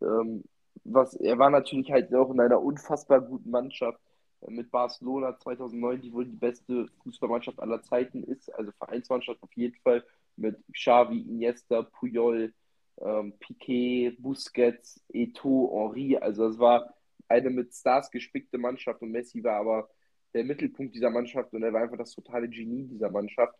Ähm, 0.00 0.44
was, 0.84 1.14
er 1.14 1.38
war 1.38 1.50
natürlich 1.50 1.90
halt 1.92 2.14
auch 2.14 2.30
in 2.30 2.40
einer 2.40 2.62
unfassbar 2.62 3.20
guten 3.20 3.50
Mannschaft 3.50 4.00
mit 4.48 4.70
Barcelona 4.70 5.38
2009, 5.38 6.00
die 6.00 6.12
wohl 6.12 6.24
die 6.24 6.36
beste 6.36 6.88
Fußballmannschaft 7.02 7.60
aller 7.60 7.82
Zeiten 7.82 8.24
ist, 8.24 8.52
also 8.54 8.72
Vereinsmannschaft 8.72 9.42
auf 9.42 9.52
jeden 9.54 9.76
Fall, 9.82 10.04
mit 10.36 10.56
Xavi, 10.72 11.20
Iniesta, 11.20 11.82
Puyol, 11.82 12.54
ähm, 13.00 13.34
Piquet, 13.38 14.16
Busquets, 14.18 15.02
Eto'o, 15.12 15.70
Henri, 15.70 16.16
also 16.16 16.46
es 16.46 16.58
war 16.58 16.94
eine 17.30 17.50
mit 17.50 17.72
Stars 17.72 18.10
gespickte 18.10 18.58
Mannschaft 18.58 19.00
und 19.02 19.12
Messi 19.12 19.42
war 19.42 19.56
aber 19.56 19.88
der 20.34 20.44
Mittelpunkt 20.44 20.94
dieser 20.94 21.10
Mannschaft 21.10 21.52
und 21.52 21.62
er 21.62 21.72
war 21.72 21.82
einfach 21.82 21.96
das 21.96 22.14
totale 22.14 22.48
Genie 22.48 22.86
dieser 22.86 23.10
Mannschaft. 23.10 23.54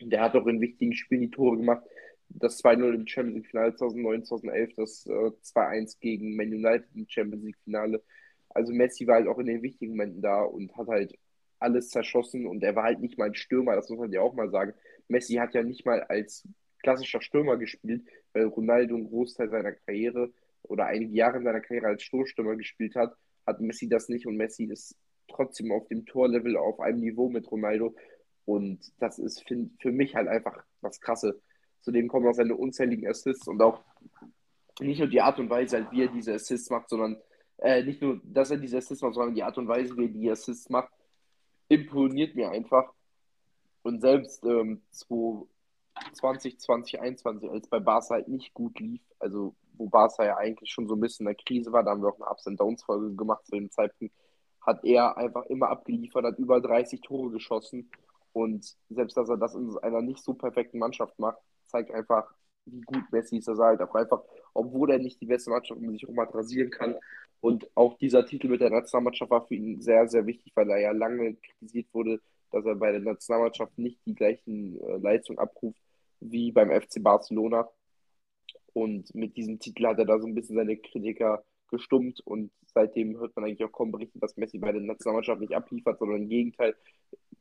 Und 0.00 0.10
der 0.10 0.22
hat 0.22 0.36
auch 0.36 0.46
in 0.46 0.60
wichtigen 0.60 0.94
Spielen 0.94 1.22
die 1.22 1.30
Tore 1.30 1.56
gemacht. 1.56 1.82
Das 2.28 2.62
2-0 2.62 2.94
im 2.94 3.06
Champions 3.06 3.36
League-Finale 3.36 3.74
2009, 3.74 4.24
2011, 4.24 4.74
das 4.76 5.06
äh, 5.06 5.10
2-1 5.10 5.98
gegen 5.98 6.36
Man 6.36 6.48
United 6.48 6.86
im 6.94 7.06
Champions 7.08 7.44
League-Finale. 7.44 8.02
Also 8.50 8.72
Messi 8.72 9.06
war 9.06 9.16
halt 9.16 9.28
auch 9.28 9.38
in 9.38 9.46
den 9.46 9.62
wichtigen 9.62 9.92
Momenten 9.92 10.22
da 10.22 10.42
und 10.42 10.76
hat 10.76 10.88
halt 10.88 11.18
alles 11.58 11.88
zerschossen 11.88 12.46
und 12.46 12.62
er 12.62 12.76
war 12.76 12.84
halt 12.84 13.00
nicht 13.00 13.18
mal 13.18 13.26
ein 13.26 13.34
Stürmer, 13.34 13.74
das 13.74 13.88
muss 13.88 13.98
man 13.98 14.12
ja 14.12 14.20
auch 14.20 14.34
mal 14.34 14.50
sagen. 14.50 14.74
Messi 15.08 15.34
hat 15.34 15.54
ja 15.54 15.62
nicht 15.62 15.84
mal 15.84 16.02
als 16.02 16.46
klassischer 16.82 17.20
Stürmer 17.20 17.56
gespielt, 17.56 18.02
weil 18.32 18.44
Ronaldo 18.44 18.94
einen 18.94 19.08
Großteil 19.08 19.50
seiner 19.50 19.72
Karriere 19.72 20.30
oder 20.62 20.86
einige 20.86 21.14
Jahre 21.14 21.38
in 21.38 21.44
seiner 21.44 21.60
Karriere 21.60 21.88
als 21.88 22.02
Stoßstürmer 22.02 22.56
gespielt 22.56 22.94
hat, 22.94 23.14
hat 23.46 23.60
Messi 23.60 23.88
das 23.88 24.08
nicht 24.08 24.26
und 24.26 24.36
Messi 24.36 24.64
ist 24.64 24.96
trotzdem 25.28 25.72
auf 25.72 25.86
dem 25.88 26.06
Torlevel 26.06 26.56
auf 26.56 26.80
einem 26.80 27.00
Niveau 27.00 27.28
mit 27.28 27.50
Ronaldo 27.50 27.94
und 28.44 28.92
das 28.98 29.18
ist 29.18 29.46
für, 29.46 29.68
für 29.78 29.92
mich 29.92 30.14
halt 30.14 30.28
einfach 30.28 30.64
was 30.80 31.00
Krasse. 31.00 31.40
Zudem 31.80 32.08
kommen 32.08 32.26
auch 32.26 32.34
seine 32.34 32.56
unzähligen 32.56 33.06
Assists 33.06 33.46
und 33.46 33.60
auch 33.60 33.84
nicht 34.80 34.98
nur 34.98 35.08
die 35.08 35.20
Art 35.20 35.38
und 35.38 35.50
Weise, 35.50 35.76
halt, 35.76 35.92
wie 35.92 36.02
er 36.02 36.08
diese 36.08 36.34
Assists 36.34 36.70
macht, 36.70 36.88
sondern 36.88 37.18
äh, 37.58 37.82
nicht 37.82 38.00
nur, 38.00 38.20
dass 38.24 38.50
er 38.50 38.56
diese 38.56 38.78
Assists 38.78 39.02
macht, 39.02 39.14
sondern 39.14 39.34
die 39.34 39.42
Art 39.42 39.58
und 39.58 39.68
Weise, 39.68 39.96
wie 39.96 40.04
er 40.06 40.08
die 40.08 40.30
Assists 40.30 40.70
macht, 40.70 40.92
imponiert 41.68 42.34
mir 42.34 42.50
einfach. 42.50 42.92
Und 43.82 44.00
selbst 44.00 44.44
ähm, 44.44 44.82
2020, 44.92 46.58
2021, 46.58 47.50
als 47.50 47.68
bei 47.68 47.80
Barca 47.80 48.14
halt 48.14 48.28
nicht 48.28 48.54
gut 48.54 48.78
lief, 48.80 49.02
also 49.18 49.54
wo 49.78 49.88
Barca 49.88 50.24
ja 50.24 50.36
eigentlich 50.36 50.70
schon 50.70 50.88
so 50.88 50.94
ein 50.94 51.00
bisschen 51.00 51.26
in 51.26 51.34
der 51.34 51.44
Krise 51.44 51.72
war, 51.72 51.82
da 51.82 51.92
haben 51.92 52.02
wir 52.02 52.08
auch 52.08 52.20
eine 52.20 52.30
Ups 52.30 52.46
and 52.46 52.60
Downs 52.60 52.82
Folge 52.82 53.14
gemacht 53.14 53.46
zu 53.46 53.52
dem 53.52 53.70
Zeitpunkt, 53.70 54.14
hat 54.60 54.84
er 54.84 55.16
einfach 55.16 55.46
immer 55.46 55.68
abgeliefert, 55.70 56.24
hat 56.24 56.38
über 56.38 56.60
30 56.60 57.00
Tore 57.00 57.30
geschossen 57.30 57.90
und 58.32 58.76
selbst, 58.90 59.16
dass 59.16 59.28
er 59.28 59.36
das 59.36 59.54
in 59.54 59.76
einer 59.78 60.02
nicht 60.02 60.22
so 60.22 60.34
perfekten 60.34 60.78
Mannschaft 60.78 61.18
macht, 61.18 61.38
zeigt 61.66 61.92
einfach, 61.92 62.32
wie 62.66 62.80
gut 62.82 63.04
Messi 63.10 63.38
ist, 63.38 63.48
dass 63.48 63.58
er 63.58 63.66
halt 63.66 63.82
auch 63.82 63.94
einfach, 63.94 64.22
obwohl 64.54 64.90
er 64.90 64.98
nicht 64.98 65.20
die 65.20 65.26
beste 65.26 65.50
Mannschaft 65.50 65.80
um 65.80 65.90
sich 65.90 66.02
herum 66.02 66.20
hat, 66.20 66.34
rasieren 66.34 66.70
kann. 66.70 66.96
Und 67.40 67.68
auch 67.74 67.96
dieser 67.98 68.26
Titel 68.26 68.48
mit 68.48 68.60
der 68.60 68.70
Nationalmannschaft 68.70 69.30
war 69.30 69.46
für 69.46 69.54
ihn 69.54 69.80
sehr, 69.80 70.08
sehr 70.08 70.26
wichtig, 70.26 70.52
weil 70.54 70.70
er 70.70 70.80
ja 70.80 70.90
lange 70.90 71.34
kritisiert 71.34 71.86
wurde, 71.92 72.20
dass 72.50 72.64
er 72.64 72.74
bei 72.74 72.90
der 72.92 73.00
Nationalmannschaft 73.00 73.78
nicht 73.78 73.98
die 74.06 74.14
gleichen 74.14 74.80
äh, 74.80 74.96
Leistungen 74.98 75.38
abruft 75.38 75.80
wie 76.20 76.52
beim 76.52 76.70
FC 76.70 77.02
Barcelona. 77.02 77.68
Und 78.78 79.12
mit 79.12 79.36
diesem 79.36 79.58
Titel 79.58 79.86
hat 79.88 79.98
er 79.98 80.04
da 80.04 80.20
so 80.20 80.26
ein 80.28 80.36
bisschen 80.36 80.54
seine 80.54 80.76
Kritiker 80.76 81.42
gestummt 81.68 82.20
und 82.24 82.52
seitdem 82.72 83.18
hört 83.18 83.34
man 83.34 83.44
eigentlich 83.44 83.64
auch 83.64 83.72
kaum 83.72 83.90
berichten, 83.90 84.20
dass 84.20 84.36
Messi 84.36 84.58
bei 84.58 84.70
der 84.70 84.80
Nationalmannschaft 84.80 85.40
nicht 85.40 85.52
abliefert, 85.52 85.98
sondern 85.98 86.22
im 86.22 86.28
Gegenteil, 86.28 86.76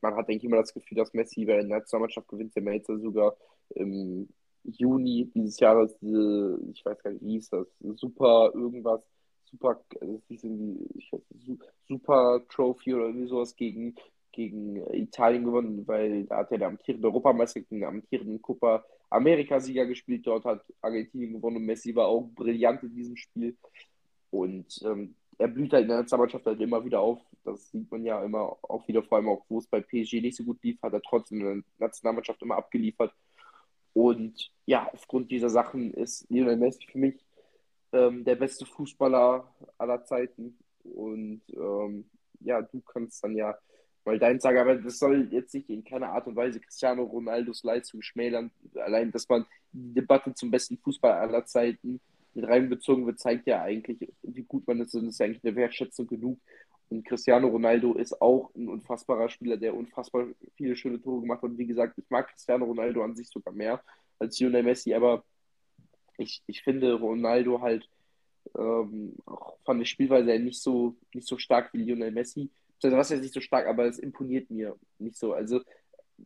man 0.02 0.16
hat 0.16 0.28
eigentlich 0.28 0.46
immer 0.46 0.58
das 0.58 0.74
Gefühl, 0.74 0.98
dass 0.98 1.14
Messi 1.14 1.46
bei 1.46 1.58
der 1.58 1.66
Nationalmannschaft 1.66 2.28
gewinnt. 2.28 2.56
Der 2.56 2.74
jetzt 2.74 2.88
sogar 2.88 3.38
im 3.76 4.30
Juni 4.64 5.30
dieses 5.36 5.60
Jahres 5.60 5.96
diese, 6.00 6.60
ich 6.72 6.84
weiß 6.84 7.04
gar 7.04 7.12
nicht, 7.12 7.24
wie 7.24 7.34
hieß 7.34 7.50
das, 7.52 7.68
super 7.98 8.52
irgendwas, 8.56 9.02
super, 9.46 9.80
also 10.02 10.20
ich 10.30 10.44
weiß, 10.44 11.22
super 11.88 12.42
Trophy 12.50 12.96
oder 12.96 13.06
irgendwie 13.06 13.28
sowas 13.28 13.56
gegen, 13.56 13.94
gegen 14.32 14.78
Italien 14.92 15.46
gewonnen, 15.46 15.88
weil 15.88 16.24
da 16.26 16.38
hat 16.38 16.50
ja 16.50 16.58
der 16.58 16.70
amtierende 16.70 17.08
Europameister 17.08 17.60
gegen 17.60 17.82
den 17.82 17.90
amtierenden 17.90 18.42
Copa 18.42 18.84
Amerika-Sieger 19.10 19.86
gespielt. 19.86 20.26
Dort 20.26 20.46
hat 20.46 20.64
Argentinien 20.82 21.34
gewonnen 21.34 21.58
und 21.58 21.66
Messi 21.66 21.96
war 21.96 22.08
auch 22.08 22.30
brillant 22.36 22.84
in 22.84 22.96
diesem 22.96 23.16
Spiel. 23.16 23.58
Und 24.30 24.82
ähm, 24.84 25.16
er 25.38 25.48
blüht 25.48 25.74
halt 25.74 25.84
in 25.84 25.90
der 25.90 26.00
Nationalmannschaft 26.00 26.46
halt 26.46 26.60
immer 26.62 26.84
wieder 26.84 27.00
auf. 27.00 27.20
Das 27.44 27.70
sieht 27.70 27.90
man 27.92 28.04
ja 28.04 28.24
immer 28.24 28.58
auch 28.64 28.88
wieder, 28.88 29.04
vor 29.04 29.18
allem 29.18 29.30
auch, 29.30 29.46
wo 29.50 29.60
es 29.60 29.68
bei 29.68 29.82
PSG 29.82 30.22
nicht 30.22 30.36
so 30.36 30.44
gut 30.44 30.62
lief, 30.64 30.82
hat 30.82 30.94
er 30.94 31.02
trotzdem 31.02 31.40
in 31.42 31.46
der 31.46 31.88
Nationalmannschaft 31.88 32.42
immer 32.42 32.58
abgeliefert. 32.58 33.14
Und 33.94 34.52
ja, 34.66 34.90
aufgrund 34.94 35.32
dieser 35.32 35.50
Sachen 35.50 35.94
ist 35.94 36.30
Lionel 36.30 36.58
Messi 36.58 36.86
für 36.92 36.98
mich 36.98 37.26
ähm, 37.94 38.24
der 38.26 38.36
beste 38.36 38.66
Fußballer 38.66 39.48
aller 39.78 40.04
Zeiten. 40.04 40.58
Und 40.84 41.42
ähm, 41.54 42.10
ja, 42.40 42.62
du 42.62 42.82
kannst 42.82 43.24
dann 43.24 43.36
ja 43.36 43.58
mal 44.08 44.20
dein 44.20 44.40
sagen, 44.40 44.58
aber 44.58 44.76
das 44.76 45.00
soll 45.00 45.28
jetzt 45.32 45.54
nicht 45.54 45.70
in 45.70 45.84
keiner 45.84 46.10
Art 46.10 46.28
und 46.28 46.36
Weise 46.36 46.60
Cristiano 46.60 47.04
Ronaldos 47.04 47.64
Leistung 47.64 48.02
schmälern. 48.02 48.52
Allein, 48.76 49.12
dass 49.12 49.30
man 49.30 49.46
die 49.72 49.94
Debatte 49.94 50.34
zum 50.34 50.50
besten 50.50 50.78
Fußballer 50.78 51.20
aller 51.20 51.46
Zeiten 51.46 52.00
mit 52.34 52.48
reinbezogen 52.48 53.06
wird, 53.06 53.20
zeigt 53.20 53.48
ja 53.48 53.62
eigentlich, 53.62 54.12
wie 54.24 54.44
gut 54.44 54.66
man 54.68 54.80
ist. 54.80 54.94
Das 54.94 55.04
ist 55.04 55.22
eigentlich 55.22 55.44
eine 55.44 55.56
Wertschätzung 55.56 56.08
genug. 56.08 56.40
Und 56.90 57.06
Cristiano 57.06 57.48
Ronaldo 57.48 57.96
ist 57.96 58.22
auch 58.22 58.54
ein 58.56 58.70
unfassbarer 58.70 59.30
Spieler, 59.30 59.58
der 59.58 59.76
unfassbar 59.76 60.28
viele 60.56 60.76
schöne 60.76 61.02
Tore 61.02 61.22
gemacht 61.22 61.42
hat. 61.42 61.50
Und 61.50 61.58
wie 61.58 61.68
gesagt, 61.68 61.98
ich 61.98 62.10
mag 62.10 62.30
Cristiano 62.30 62.66
Ronaldo 62.66 63.04
an 63.04 63.16
sich 63.16 63.28
sogar 63.28 63.54
mehr 63.54 63.84
als 64.20 64.40
Lionel 64.40 64.64
Messi, 64.64 64.94
aber 64.94 65.24
ich, 66.18 66.42
ich 66.48 66.64
finde 66.64 66.94
Ronaldo 66.94 67.62
halt 67.62 67.88
ähm, 68.58 69.16
auch 69.26 69.58
von 69.66 69.78
der 69.78 69.86
Spielweise 69.86 70.32
her 70.32 70.40
nicht 70.40 70.62
so, 70.62 70.96
nicht 71.14 71.28
so 71.28 71.38
stark 71.38 71.74
wie 71.74 71.84
Lionel 71.84 72.12
Messi. 72.12 72.50
Was 72.82 73.12
ist 73.12 73.22
nicht 73.22 73.34
so 73.34 73.42
stark, 73.42 73.68
aber 73.68 73.86
es 73.86 74.00
imponiert 74.00 74.50
mir 74.52 74.76
nicht 75.00 75.18
so. 75.18 75.34
Also 75.34 75.62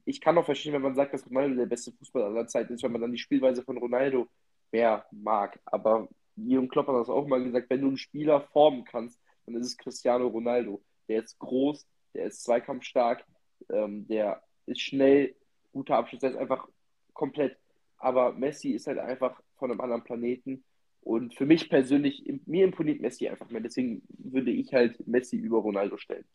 ich 0.06 0.22
kann 0.22 0.38
auch 0.38 0.45
verstehen, 0.45 0.74
wenn 0.74 0.82
man 0.82 0.95
sagt, 0.95 1.14
dass 1.14 1.26
Ronaldo 1.28 1.56
der 1.56 1.66
beste 1.66 1.91
Fußballer 1.91 2.26
aller 2.26 2.47
Zeiten 2.47 2.74
ist, 2.74 2.84
wenn 2.84 2.91
man 2.91 3.02
dann 3.02 3.12
die 3.12 3.18
Spielweise 3.18 3.64
von 3.64 3.78
Ronaldo 3.78 4.28
mehr 4.72 5.06
mag. 5.12 5.60
Aber 5.66 6.08
Jürgen 6.36 6.70
Klopp 6.70 6.88
hat 6.88 6.95
das 6.95 7.10
auch 7.10 7.28
mal 7.28 7.43
gesagt, 7.43 7.70
wenn 7.70 7.82
du 7.82 7.88
einen 7.88 7.97
Spieler 7.97 8.41
formen 8.41 8.86
kannst, 8.86 9.20
dann 9.45 9.56
ist 9.56 9.68
es 9.68 9.78
Cristiano 9.78 10.28
Ronaldo. 10.28 10.82
Der 11.08 11.24
ist 11.24 11.38
groß, 11.39 11.86
der 12.14 12.26
ist 12.28 12.43
zweikampfstark, 12.43 13.26
ähm, 13.70 14.08
der 14.08 14.41
ist 14.66 14.82
schnell, 14.82 15.36
guter 15.74 15.97
Abschluss, 15.97 16.22
der 16.22 16.32
ist 16.32 16.38
einfach 16.38 16.68
komplett. 17.14 17.58
Aber 17.97 18.34
Messi 18.34 18.72
ist 18.72 18.88
halt 18.88 18.97
einfach 18.97 19.39
von 19.58 19.72
einem 19.72 19.82
anderen 19.82 20.04
Planeten. 20.04 20.64
Und 21.02 21.36
für 21.36 21.45
mich 21.45 21.70
persönlich, 21.70 22.24
mir 22.45 22.64
imponiert 22.64 23.02
Messi 23.02 23.28
einfach 23.28 23.49
mehr. 23.49 23.62
Deswegen 23.62 24.04
würde 24.10 24.52
ich 24.52 24.74
halt 24.74 25.06
Messi 25.08 25.38
über 25.38 25.60
Ronaldo 25.60 25.97
stellen. 25.97 26.26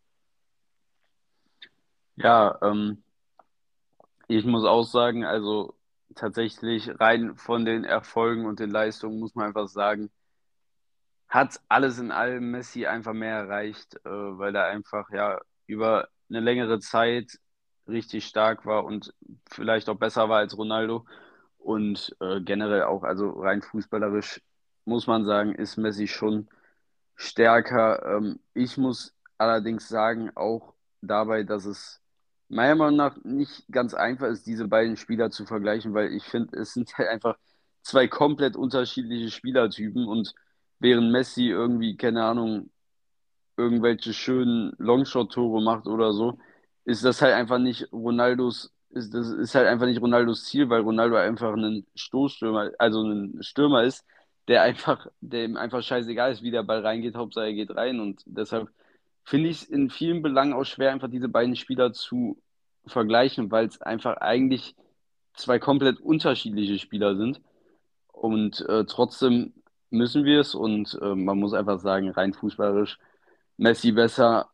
Ja, 2.17 2.59
ähm, 2.63 3.03
ich 4.29 4.45
muss 4.45 4.65
auch 4.65 4.85
sagen, 4.85 5.25
also 5.25 5.75
tatsächlich 6.15 6.89
rein 7.01 7.37
von 7.37 7.65
den 7.65 7.85
Erfolgen 7.85 8.47
und 8.47 8.61
den 8.61 8.71
Leistungen 8.71 9.19
muss 9.21 9.35
man 9.35 9.47
einfach 9.49 9.69
sagen, 9.69 10.11
hat 11.29 11.61
alles 11.69 11.99
in 11.99 12.13
allem 12.13 12.51
Messi 12.51 12.87
einfach 12.87 13.13
mehr 13.13 13.37
erreicht, 13.37 13.97
äh, 14.05 14.09
weil 14.11 14.55
er 14.55 14.67
einfach 14.67 15.11
ja 15.11 15.41
über 15.67 16.09
eine 16.31 16.41
längere 16.41 16.79
Zeit 16.81 17.39
richtig 17.89 18.27
stark 18.27 18.67
war 18.67 18.85
und 18.85 19.15
vielleicht 19.51 19.89
auch 19.89 19.97
besser 19.99 20.29
war 20.29 20.39
als 20.39 20.57
Ronaldo. 20.57 21.05
Und 21.59 22.17
äh, 22.21 22.41
generell 22.41 22.83
auch, 22.85 23.03
also 23.03 23.31
rein 23.31 23.63
fußballerisch 23.63 24.41
muss 24.85 25.07
man 25.09 25.25
sagen, 25.25 25.55
ist 25.55 25.77
Messi 25.77 26.07
schon 26.09 26.49
stärker. 27.17 28.19
Ähm, 28.19 28.41
ich 28.55 28.77
muss 28.79 29.15
allerdings 29.39 29.89
sagen, 29.89 30.31
auch 30.37 30.75
dabei, 31.03 31.43
dass 31.45 31.65
es 31.67 32.03
meiner 32.49 32.75
Meinung 32.77 32.97
nach 32.97 33.17
nicht 33.25 33.65
ganz 33.71 33.95
einfach 33.95 34.29
ist, 34.29 34.47
diese 34.47 34.69
beiden 34.69 34.97
Spieler 34.97 35.31
zu 35.31 35.47
vergleichen, 35.47 35.95
weil 35.95 36.13
ich 36.13 36.25
finde, 36.25 36.59
es 36.59 36.73
sind 36.75 36.97
halt 36.99 37.09
einfach 37.09 37.39
zwei 37.83 38.09
komplett 38.09 38.57
unterschiedliche 38.57 39.31
Spielertypen 39.31 40.07
und 40.07 40.35
während 40.79 41.13
Messi 41.13 41.49
irgendwie, 41.49 41.97
keine 41.97 42.25
Ahnung, 42.25 42.71
irgendwelche 43.57 44.13
schönen 44.13 44.75
Longshot-Tore 44.79 45.63
macht 45.63 45.87
oder 45.87 46.13
so, 46.13 46.39
ist 46.85 47.05
das 47.05 47.23
halt 47.23 47.35
einfach 47.35 47.59
nicht 47.59 47.93
Ronaldos, 47.93 48.73
ist, 48.91 49.15
das 49.15 49.31
ist 49.31 49.55
halt 49.55 49.67
einfach 49.67 49.87
nicht 49.87 50.01
Ronaldos 50.01 50.45
Ziel, 50.45 50.69
weil 50.71 50.83
Ronaldo 50.83 51.17
einfach 51.17 51.55
ein 51.55 51.87
Stoßstürmer, 51.95 52.73
also 52.79 53.03
ein 53.03 53.39
Stürmer 53.43 53.85
ist, 53.85 54.05
der 54.49 54.63
einfach, 54.63 55.07
dem 55.21 55.57
einfach 55.57 55.83
scheißegal 55.83 56.33
ist, 56.33 56.43
wie 56.43 56.51
der 56.51 56.63
Ball 56.63 56.81
reingeht, 56.81 57.17
Hauptsache 57.17 57.47
er 57.47 57.55
geht 57.55 57.75
rein 57.75 58.01
und 58.01 58.23
deshalb 58.27 58.69
finde 59.27 59.51
ich 59.51 59.63
es 59.63 59.69
in 59.69 59.91
vielen 59.91 60.23
Belangen 60.23 60.55
auch 60.55 60.65
schwer, 60.65 60.93
einfach 60.93 61.11
diese 61.11 61.29
beiden 61.29 61.57
Spieler 61.57 61.93
zu 61.93 62.41
vergleichen, 62.87 63.51
weil 63.51 63.67
es 63.67 63.83
einfach 63.83 64.19
eigentlich 64.19 64.77
zwei 65.35 65.59
komplett 65.59 66.01
unterschiedliche 66.01 66.79
Spieler 66.79 67.17
sind. 67.17 67.41
Und 68.13 68.61
äh, 68.69 68.85
trotzdem 68.87 69.53
müssen 69.91 70.25
wir 70.25 70.41
es 70.41 70.55
und 70.55 70.99
äh, 71.03 71.15
man 71.15 71.39
muss 71.39 71.53
einfach 71.55 71.81
sagen, 71.81 72.11
rein 72.11 72.33
fußballerisch 72.33 72.99
Messi 73.57 73.93
besser. 73.93 74.51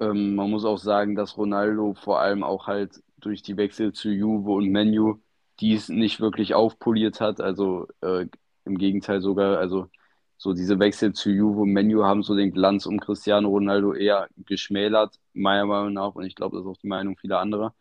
Ähm, 0.00 0.34
man 0.34 0.50
muss 0.50 0.64
auch 0.64 0.78
sagen, 0.78 1.14
dass 1.14 1.36
Ronaldo 1.36 1.94
vor 1.94 2.20
allem 2.20 2.42
auch 2.42 2.66
halt 2.66 3.02
durch 3.18 3.42
die 3.42 3.56
Wechsel 3.56 3.92
zu 3.92 4.10
Juve 4.10 4.50
und 4.52 4.70
Menu 4.70 5.20
dies 5.60 5.88
nicht 5.88 6.20
wirklich 6.20 6.54
aufpoliert 6.54 7.20
hat. 7.20 7.40
Also 7.40 7.86
äh, 8.02 8.26
im 8.64 8.76
Gegenteil 8.78 9.20
sogar, 9.20 9.58
also 9.58 9.88
so 10.44 10.52
diese 10.52 10.78
Wechsel 10.78 11.14
zu 11.14 11.30
Juve 11.30 11.64
Menu 11.64 12.04
haben 12.04 12.22
so 12.22 12.36
den 12.36 12.52
Glanz 12.52 12.84
um 12.84 13.00
Cristiano 13.00 13.48
Ronaldo 13.48 13.94
eher 13.94 14.28
geschmälert, 14.36 15.18
meiner 15.32 15.64
Meinung 15.64 15.94
nach. 15.94 16.14
Und 16.14 16.26
ich 16.26 16.34
glaube, 16.34 16.56
das 16.58 16.66
ist 16.66 16.70
auch 16.70 16.76
die 16.76 16.86
Meinung 16.86 17.16
vieler 17.16 17.40
anderer. 17.40 17.74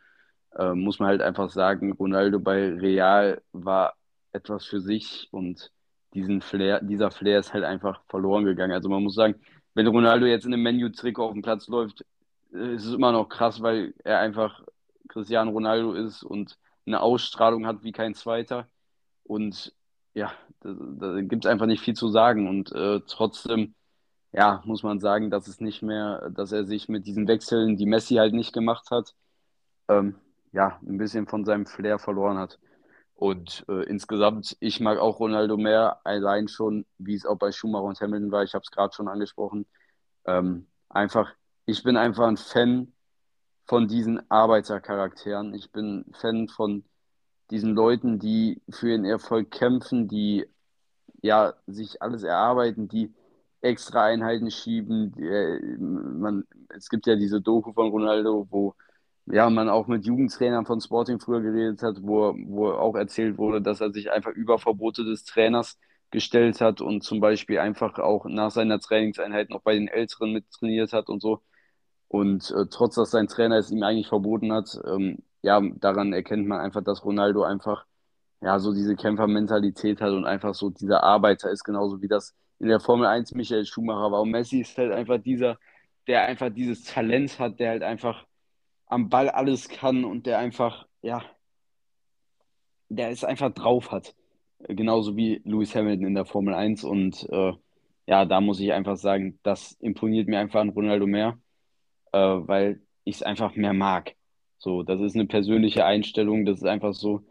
Äh, 0.56 0.74
muss 0.74 0.98
man 0.98 1.10
halt 1.10 1.22
einfach 1.22 1.50
sagen, 1.50 1.92
Ronaldo 1.92 2.40
bei 2.40 2.70
Real 2.70 3.42
war 3.52 3.96
etwas 4.32 4.66
für 4.66 4.80
sich 4.80 5.28
und 5.32 5.72
diesen 6.14 6.40
Flair, 6.40 6.80
dieser 6.82 7.12
Flair 7.12 7.40
ist 7.40 7.54
halt 7.54 7.66
einfach 7.66 8.02
verloren 8.08 8.46
gegangen. 8.46 8.72
Also 8.72 8.88
man 8.88 9.04
muss 9.04 9.16
sagen, 9.16 9.36
wenn 9.74 9.88
Ronaldo 9.88 10.26
jetzt 10.26 10.46
in 10.46 10.54
einem 10.54 10.64
Menu-Trikot 10.64 11.26
auf 11.26 11.34
dem 11.34 11.42
Platz 11.42 11.68
läuft, 11.68 12.06
äh, 12.54 12.76
ist 12.76 12.86
es 12.86 12.94
immer 12.94 13.12
noch 13.12 13.28
krass, 13.28 13.62
weil 13.62 13.94
er 14.06 14.20
einfach 14.20 14.64
Cristiano 15.10 15.52
Ronaldo 15.52 15.96
ist 15.96 16.24
und 16.24 16.58
eine 16.86 17.02
Ausstrahlung 17.02 17.68
hat 17.68 17.84
wie 17.84 17.92
kein 17.92 18.14
zweiter. 18.16 18.70
Und 19.24 19.74
ja, 20.14 20.32
da, 20.62 20.74
da 20.74 21.22
gibt 21.22 21.46
es 21.46 21.52
einfach 21.52 21.66
nicht 21.66 21.84
viel 21.84 21.96
zu 21.96 22.10
sagen. 22.10 22.48
Und 22.48 22.72
äh, 22.74 23.02
trotzdem, 23.08 23.76
ja, 24.32 24.62
muss 24.66 24.84
man 24.84 25.00
sagen, 25.00 25.30
dass 25.30 25.48
es 25.48 25.60
nicht 25.60 25.82
mehr, 25.82 26.30
dass 26.32 26.52
er 26.52 26.66
sich 26.66 26.90
mit 26.90 27.06
diesen 27.08 27.28
Wechseln, 27.28 27.78
die 27.78 27.86
Messi 27.86 28.16
halt 28.16 28.34
nicht 28.34 28.54
gemacht 28.54 28.92
hat, 28.92 29.16
ähm, 29.90 30.16
ja, 30.52 30.80
ein 30.86 30.98
bisschen 30.98 31.28
von 31.28 31.46
seinem 31.46 31.66
Flair 31.66 32.00
verloren 32.00 32.38
hat. 32.38 32.60
Und 33.16 33.66
äh, 33.70 33.84
insgesamt, 33.86 34.58
ich 34.60 34.80
mag 34.80 35.00
auch 35.00 35.20
Ronaldo 35.20 35.58
mehr, 35.58 36.00
allein 36.04 36.48
schon, 36.48 36.86
wie 36.98 37.16
es 37.16 37.26
auch 37.26 37.38
bei 37.38 37.52
Schumacher 37.52 37.86
und 37.86 38.02
Hamilton 38.02 38.32
war, 38.32 38.44
ich 38.44 38.54
habe 38.54 38.64
es 38.64 38.72
gerade 38.72 38.94
schon 38.94 39.08
angesprochen. 39.08 39.66
Ähm, 40.26 40.68
einfach, 40.90 41.32
ich 41.66 41.84
bin 41.84 41.98
einfach 41.98 42.28
ein 42.28 42.38
Fan 42.38 42.94
von 43.66 43.88
diesen 43.88 44.30
Arbeitercharakteren. 44.30 45.54
Ich 45.54 45.72
bin 45.72 46.06
Fan 46.14 46.48
von 46.50 46.84
diesen 47.54 47.76
Leuten, 47.76 48.18
die 48.20 48.62
für 48.70 48.90
ihren 48.90 49.06
Erfolg 49.06 49.52
kämpfen, 49.52 50.08
die 50.08 50.48
ja 51.22 51.54
sich 51.68 52.02
alles 52.02 52.24
erarbeiten, 52.24 52.88
die 52.88 53.14
extra 53.62 54.06
Einheiten 54.06 54.50
schieben. 54.50 55.14
Die, 55.14 55.24
äh, 55.24 55.78
man, 55.78 56.46
es 56.70 56.90
gibt 56.90 57.06
ja 57.06 57.16
diese 57.16 57.42
Doku 57.42 57.72
von 57.74 57.90
Ronaldo, 57.92 58.48
wo 58.50 58.76
ja, 59.28 59.50
man 59.52 59.70
auch 59.70 59.88
mit 59.88 60.06
Jugendtrainern 60.06 60.66
von 60.66 60.82
Sporting 60.82 61.20
früher 61.20 61.42
geredet 61.42 61.84
hat, 61.84 61.98
wo, 62.02 62.34
wo 62.48 62.72
auch 62.72 62.96
erzählt 62.96 63.38
wurde, 63.38 63.62
dass 63.62 63.82
er 63.82 63.92
sich 63.94 64.12
einfach 64.12 64.32
über 64.32 64.58
Verbote 64.60 65.06
des 65.06 65.24
Trainers 65.24 65.80
gestellt 66.12 66.60
hat 66.60 66.82
und 66.82 67.04
zum 67.04 67.20
Beispiel 67.20 67.60
einfach 67.60 68.00
auch 68.00 68.26
nach 68.26 68.52
seiner 68.52 68.80
Trainingseinheit 68.80 69.50
noch 69.52 69.62
bei 69.62 69.76
den 69.76 69.88
Älteren 69.88 70.34
mit 70.34 70.50
trainiert 70.52 70.92
hat 70.94 71.08
und 71.10 71.22
so. 71.22 71.42
Und 72.08 72.52
äh, 72.52 72.66
trotz 72.70 72.96
dass 72.96 73.12
sein 73.12 73.28
Trainer 73.28 73.58
es 73.58 73.72
ihm 73.72 73.84
eigentlich 73.84 74.08
verboten 74.08 74.52
hat, 74.54 74.80
ähm, 74.86 75.20
ja, 75.44 75.62
daran 75.76 76.14
erkennt 76.14 76.48
man 76.48 76.60
einfach, 76.60 76.84
dass 76.84 77.06
Ronaldo 77.06 77.44
einfach 77.44 77.86
ja 78.42 78.60
so 78.60 78.74
diese 78.74 78.96
Kämpfermentalität 78.96 80.02
hat 80.02 80.12
und 80.12 80.26
einfach 80.26 80.56
so 80.56 80.70
dieser 80.70 81.04
Arbeiter 81.04 81.52
ist, 81.52 81.64
genauso 81.64 82.02
wie 82.02 82.08
das 82.08 82.36
in 82.60 82.70
der 82.70 82.80
Formel 82.80 83.06
1 83.08 83.34
Michael 83.36 83.66
Schumacher 83.66 84.12
war. 84.12 84.22
Und 84.22 84.32
Messi 84.32 84.62
ist 84.62 84.78
halt 84.78 84.92
einfach 84.94 85.18
dieser, 85.22 85.60
der 86.08 86.24
einfach 86.24 86.50
dieses 86.50 86.86
Talent 86.86 87.40
hat, 87.40 87.60
der 87.60 87.72
halt 87.72 87.84
einfach 87.84 88.26
am 88.88 89.10
Ball 89.10 89.30
alles 89.30 89.70
kann 89.70 90.06
und 90.06 90.26
der 90.26 90.40
einfach, 90.40 90.88
ja, 91.02 91.24
der 92.90 93.10
es 93.10 93.24
einfach 93.24 93.52
drauf 93.54 93.92
hat. 93.92 94.16
Genauso 94.60 95.18
wie 95.18 95.42
Lewis 95.44 95.76
Hamilton 95.76 96.08
in 96.08 96.16
der 96.16 96.26
Formel 96.26 96.54
1. 96.54 96.84
Und 96.86 97.28
äh, 97.30 97.54
ja, 98.08 98.26
da 98.26 98.40
muss 98.40 98.60
ich 98.60 98.72
einfach 98.72 98.96
sagen, 98.98 99.40
das 99.44 99.74
imponiert 99.82 100.28
mir 100.28 100.40
einfach 100.40 100.62
an 100.62 100.70
Ronaldo 100.70 101.08
mehr, 101.08 101.38
äh, 102.14 102.18
weil 102.20 102.82
ich 103.04 103.16
es 103.16 103.24
einfach 103.24 103.56
mehr 103.56 103.74
mag. 103.74 104.16
So, 104.64 104.82
das 104.82 105.02
ist 105.02 105.16
eine 105.16 105.26
persönliche 105.26 105.86
Einstellung, 105.86 106.46
das 106.46 106.60
ist 106.60 106.66
einfach 106.66 106.94
so. 106.94 107.22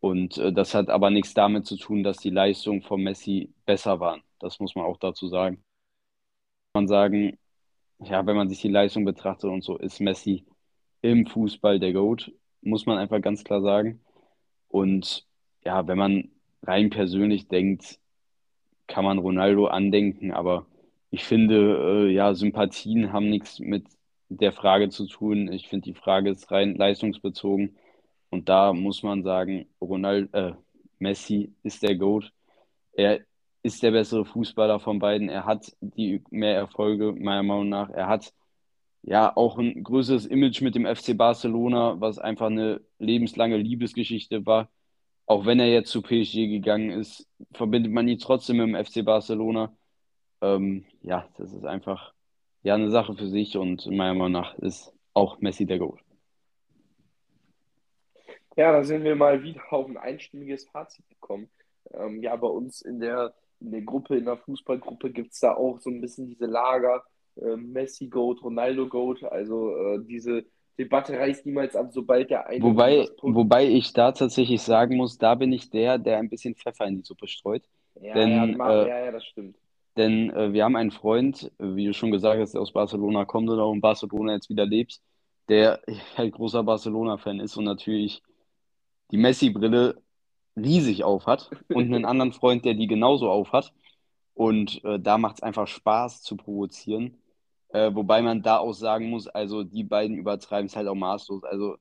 Und 0.00 0.36
äh, 0.38 0.52
das 0.52 0.74
hat 0.74 0.90
aber 0.90 1.10
nichts 1.10 1.32
damit 1.32 1.64
zu 1.64 1.76
tun, 1.76 2.02
dass 2.02 2.16
die 2.18 2.30
Leistungen 2.30 2.82
von 2.82 3.00
Messi 3.02 3.54
besser 3.66 4.00
waren. 4.00 4.22
Das 4.40 4.58
muss 4.58 4.74
man 4.74 4.84
auch 4.84 4.98
dazu 4.98 5.28
sagen. 5.28 5.62
Man 6.74 6.88
sagen, 6.88 7.38
ja, 8.00 8.26
wenn 8.26 8.34
man 8.34 8.48
sich 8.48 8.60
die 8.62 8.68
Leistung 8.68 9.04
betrachtet 9.04 9.48
und 9.48 9.62
so, 9.62 9.78
ist 9.78 10.00
Messi 10.00 10.44
im 11.02 11.26
Fußball 11.26 11.78
der 11.78 11.92
GOAT, 11.92 12.32
muss 12.62 12.84
man 12.84 12.98
einfach 12.98 13.20
ganz 13.20 13.44
klar 13.44 13.62
sagen. 13.62 14.00
Und 14.66 15.24
ja, 15.64 15.86
wenn 15.86 15.98
man 15.98 16.32
rein 16.64 16.90
persönlich 16.90 17.46
denkt, 17.46 18.00
kann 18.88 19.04
man 19.04 19.18
Ronaldo 19.18 19.66
andenken, 19.68 20.32
aber 20.32 20.66
ich 21.10 21.22
finde, 21.24 22.08
äh, 22.08 22.12
ja, 22.12 22.34
Sympathien 22.34 23.12
haben 23.12 23.30
nichts 23.30 23.60
mit 23.60 23.86
der 24.36 24.52
Frage 24.52 24.88
zu 24.90 25.06
tun. 25.06 25.50
Ich 25.52 25.68
finde, 25.68 25.84
die 25.84 25.94
Frage 25.94 26.30
ist 26.30 26.50
rein 26.50 26.74
leistungsbezogen. 26.76 27.76
Und 28.30 28.48
da 28.48 28.72
muss 28.72 29.02
man 29.02 29.22
sagen, 29.22 29.66
Ronaldo, 29.80 30.36
äh, 30.36 30.52
Messi 30.98 31.54
ist 31.62 31.82
der 31.82 31.96
GOAT. 31.96 32.32
Er 32.92 33.20
ist 33.62 33.82
der 33.82 33.92
bessere 33.92 34.24
Fußballer 34.24 34.80
von 34.80 34.98
beiden. 34.98 35.28
Er 35.28 35.44
hat 35.46 35.76
die 35.80 36.22
mehr 36.30 36.56
Erfolge, 36.56 37.12
meiner 37.12 37.42
Meinung 37.42 37.68
nach. 37.68 37.90
Er 37.90 38.08
hat 38.08 38.32
ja 39.02 39.36
auch 39.36 39.58
ein 39.58 39.82
größeres 39.82 40.26
Image 40.26 40.62
mit 40.62 40.74
dem 40.74 40.86
FC 40.86 41.16
Barcelona, 41.16 42.00
was 42.00 42.18
einfach 42.18 42.46
eine 42.46 42.80
lebenslange 42.98 43.56
Liebesgeschichte 43.56 44.46
war. 44.46 44.70
Auch 45.26 45.46
wenn 45.46 45.60
er 45.60 45.68
jetzt 45.68 45.90
zu 45.90 46.02
PSG 46.02 46.48
gegangen 46.48 46.90
ist, 46.90 47.28
verbindet 47.52 47.92
man 47.92 48.08
ihn 48.08 48.18
trotzdem 48.18 48.58
mit 48.58 48.68
dem 48.68 48.84
FC 48.84 49.04
Barcelona. 49.04 49.76
Ähm, 50.40 50.84
ja, 51.02 51.28
das 51.36 51.52
ist 51.52 51.64
einfach 51.64 52.12
ja 52.62 52.74
eine 52.74 52.90
Sache 52.90 53.14
für 53.14 53.28
sich 53.28 53.56
und 53.56 53.86
meiner 53.86 54.14
Meinung 54.14 54.32
nach 54.32 54.58
ist 54.58 54.92
auch 55.14 55.40
Messi 55.40 55.66
der 55.66 55.78
Goal. 55.78 55.98
Ja, 58.56 58.72
da 58.72 58.84
sind 58.84 59.04
wir 59.04 59.16
mal 59.16 59.42
wieder 59.42 59.60
auf 59.70 59.88
ein 59.88 59.96
einstimmiges 59.96 60.68
Fazit 60.68 61.08
gekommen. 61.08 61.48
Ähm, 61.92 62.22
ja, 62.22 62.36
bei 62.36 62.48
uns 62.48 62.82
in 62.82 63.00
der, 63.00 63.34
in 63.60 63.70
der 63.70 63.80
Gruppe, 63.82 64.16
in 64.16 64.26
der 64.26 64.36
Fußballgruppe 64.36 65.10
gibt 65.10 65.32
es 65.32 65.40
da 65.40 65.54
auch 65.54 65.80
so 65.80 65.90
ein 65.90 66.00
bisschen 66.00 66.26
diese 66.26 66.46
Lager 66.46 67.02
äh, 67.36 67.56
Messi 67.56 68.08
Goat, 68.08 68.42
Ronaldo 68.42 68.88
Goat. 68.88 69.22
Also 69.24 69.74
äh, 69.76 70.00
diese 70.04 70.44
Debatte 70.78 71.18
reißt 71.18 71.46
niemals 71.46 71.76
ab, 71.76 71.88
sobald 71.92 72.30
der 72.30 72.46
eine. 72.46 72.62
Wobei, 72.62 73.08
wobei 73.22 73.66
ich 73.66 73.92
da 73.92 74.12
tatsächlich 74.12 74.60
sagen 74.62 74.96
muss, 74.96 75.18
da 75.18 75.34
bin 75.34 75.52
ich 75.52 75.70
der, 75.70 75.98
der 75.98 76.18
ein 76.18 76.28
bisschen 76.28 76.54
Pfeffer 76.54 76.86
in 76.86 76.96
die 76.96 77.04
Suppe 77.04 77.28
streut. 77.28 77.62
Ja, 78.00 78.14
Denn, 78.14 78.56
ja, 78.58 78.82
äh, 78.82 78.88
ja, 78.88 79.04
ja, 79.06 79.12
das 79.12 79.24
stimmt. 79.24 79.56
Denn 79.96 80.30
äh, 80.30 80.52
wir 80.52 80.64
haben 80.64 80.76
einen 80.76 80.90
Freund, 80.90 81.44
äh, 81.58 81.74
wie 81.76 81.86
du 81.86 81.94
schon 81.94 82.10
gesagt 82.10 82.40
hast, 82.40 82.54
der 82.54 82.60
aus 82.62 82.72
Barcelona 82.72 83.24
kommt 83.24 83.50
oder 83.50 83.62
auch 83.64 83.72
in 83.74 83.80
Barcelona 83.80 84.34
jetzt 84.34 84.48
wieder 84.48 84.66
lebt, 84.66 85.00
der 85.48 85.80
halt 86.16 86.34
großer 86.34 86.62
Barcelona-Fan 86.62 87.40
ist 87.40 87.56
und 87.56 87.64
natürlich 87.64 88.22
die 89.10 89.18
Messi-Brille 89.18 90.02
riesig 90.56 91.04
aufhat 91.04 91.50
und 91.68 91.86
einen 91.86 92.04
anderen 92.04 92.32
Freund, 92.32 92.64
der 92.64 92.74
die 92.74 92.86
genauso 92.86 93.30
aufhat. 93.30 93.72
Und 94.34 94.82
äh, 94.84 94.98
da 94.98 95.18
macht 95.18 95.36
es 95.36 95.42
einfach 95.42 95.68
Spaß 95.68 96.22
zu 96.22 96.36
provozieren. 96.36 97.18
Äh, 97.68 97.94
wobei 97.94 98.22
man 98.22 98.42
da 98.42 98.58
auch 98.58 98.72
sagen 98.72 99.10
muss, 99.10 99.28
also 99.28 99.62
die 99.64 99.84
beiden 99.84 100.16
übertreiben 100.16 100.66
es 100.66 100.76
halt 100.76 100.88
auch 100.88 100.94
maßlos. 100.94 101.44
Also 101.44 101.76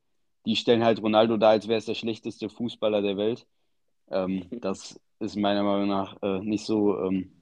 die 0.46 0.56
stellen 0.56 0.84
halt 0.84 1.02
Ronaldo 1.02 1.38
da, 1.38 1.52
als 1.52 1.68
wäre 1.68 1.78
es 1.80 1.86
der 1.86 1.96
schlechteste 1.96 2.50
Fußballer 2.50 3.02
der 3.02 3.18
Welt. 3.18 3.48
Ähm, 4.10 4.48
das 4.62 5.00
ist 5.20 5.36
meiner 5.38 5.64
Meinung 5.64 5.88
nach 5.90 6.22
äh, 6.24 6.40
nicht 6.42 6.66
so. 6.66 7.00
Ähm, 7.02 7.41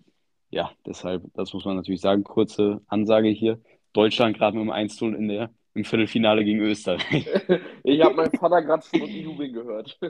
ja, 0.49 0.71
deshalb, 0.85 1.23
das 1.33 1.53
muss 1.53 1.65
man 1.65 1.75
natürlich 1.75 2.01
sagen. 2.01 2.23
Kurze 2.23 2.81
Ansage 2.87 3.29
hier. 3.29 3.59
Deutschland 3.93 4.37
gerade 4.37 4.57
mit 4.57 4.65
dem 4.65 4.71
1-0 4.71 5.13
in 5.15 5.27
der, 5.27 5.49
im 5.73 5.83
Viertelfinale 5.83 6.43
gegen 6.43 6.59
Österreich. 6.61 7.27
Ich 7.83 8.01
habe 8.01 8.15
meinen 8.15 8.31
Vater 8.31 8.61
gerade 8.61 8.85
schon 8.85 9.07
Jubeln 9.09 9.53
gehört. 9.53 9.97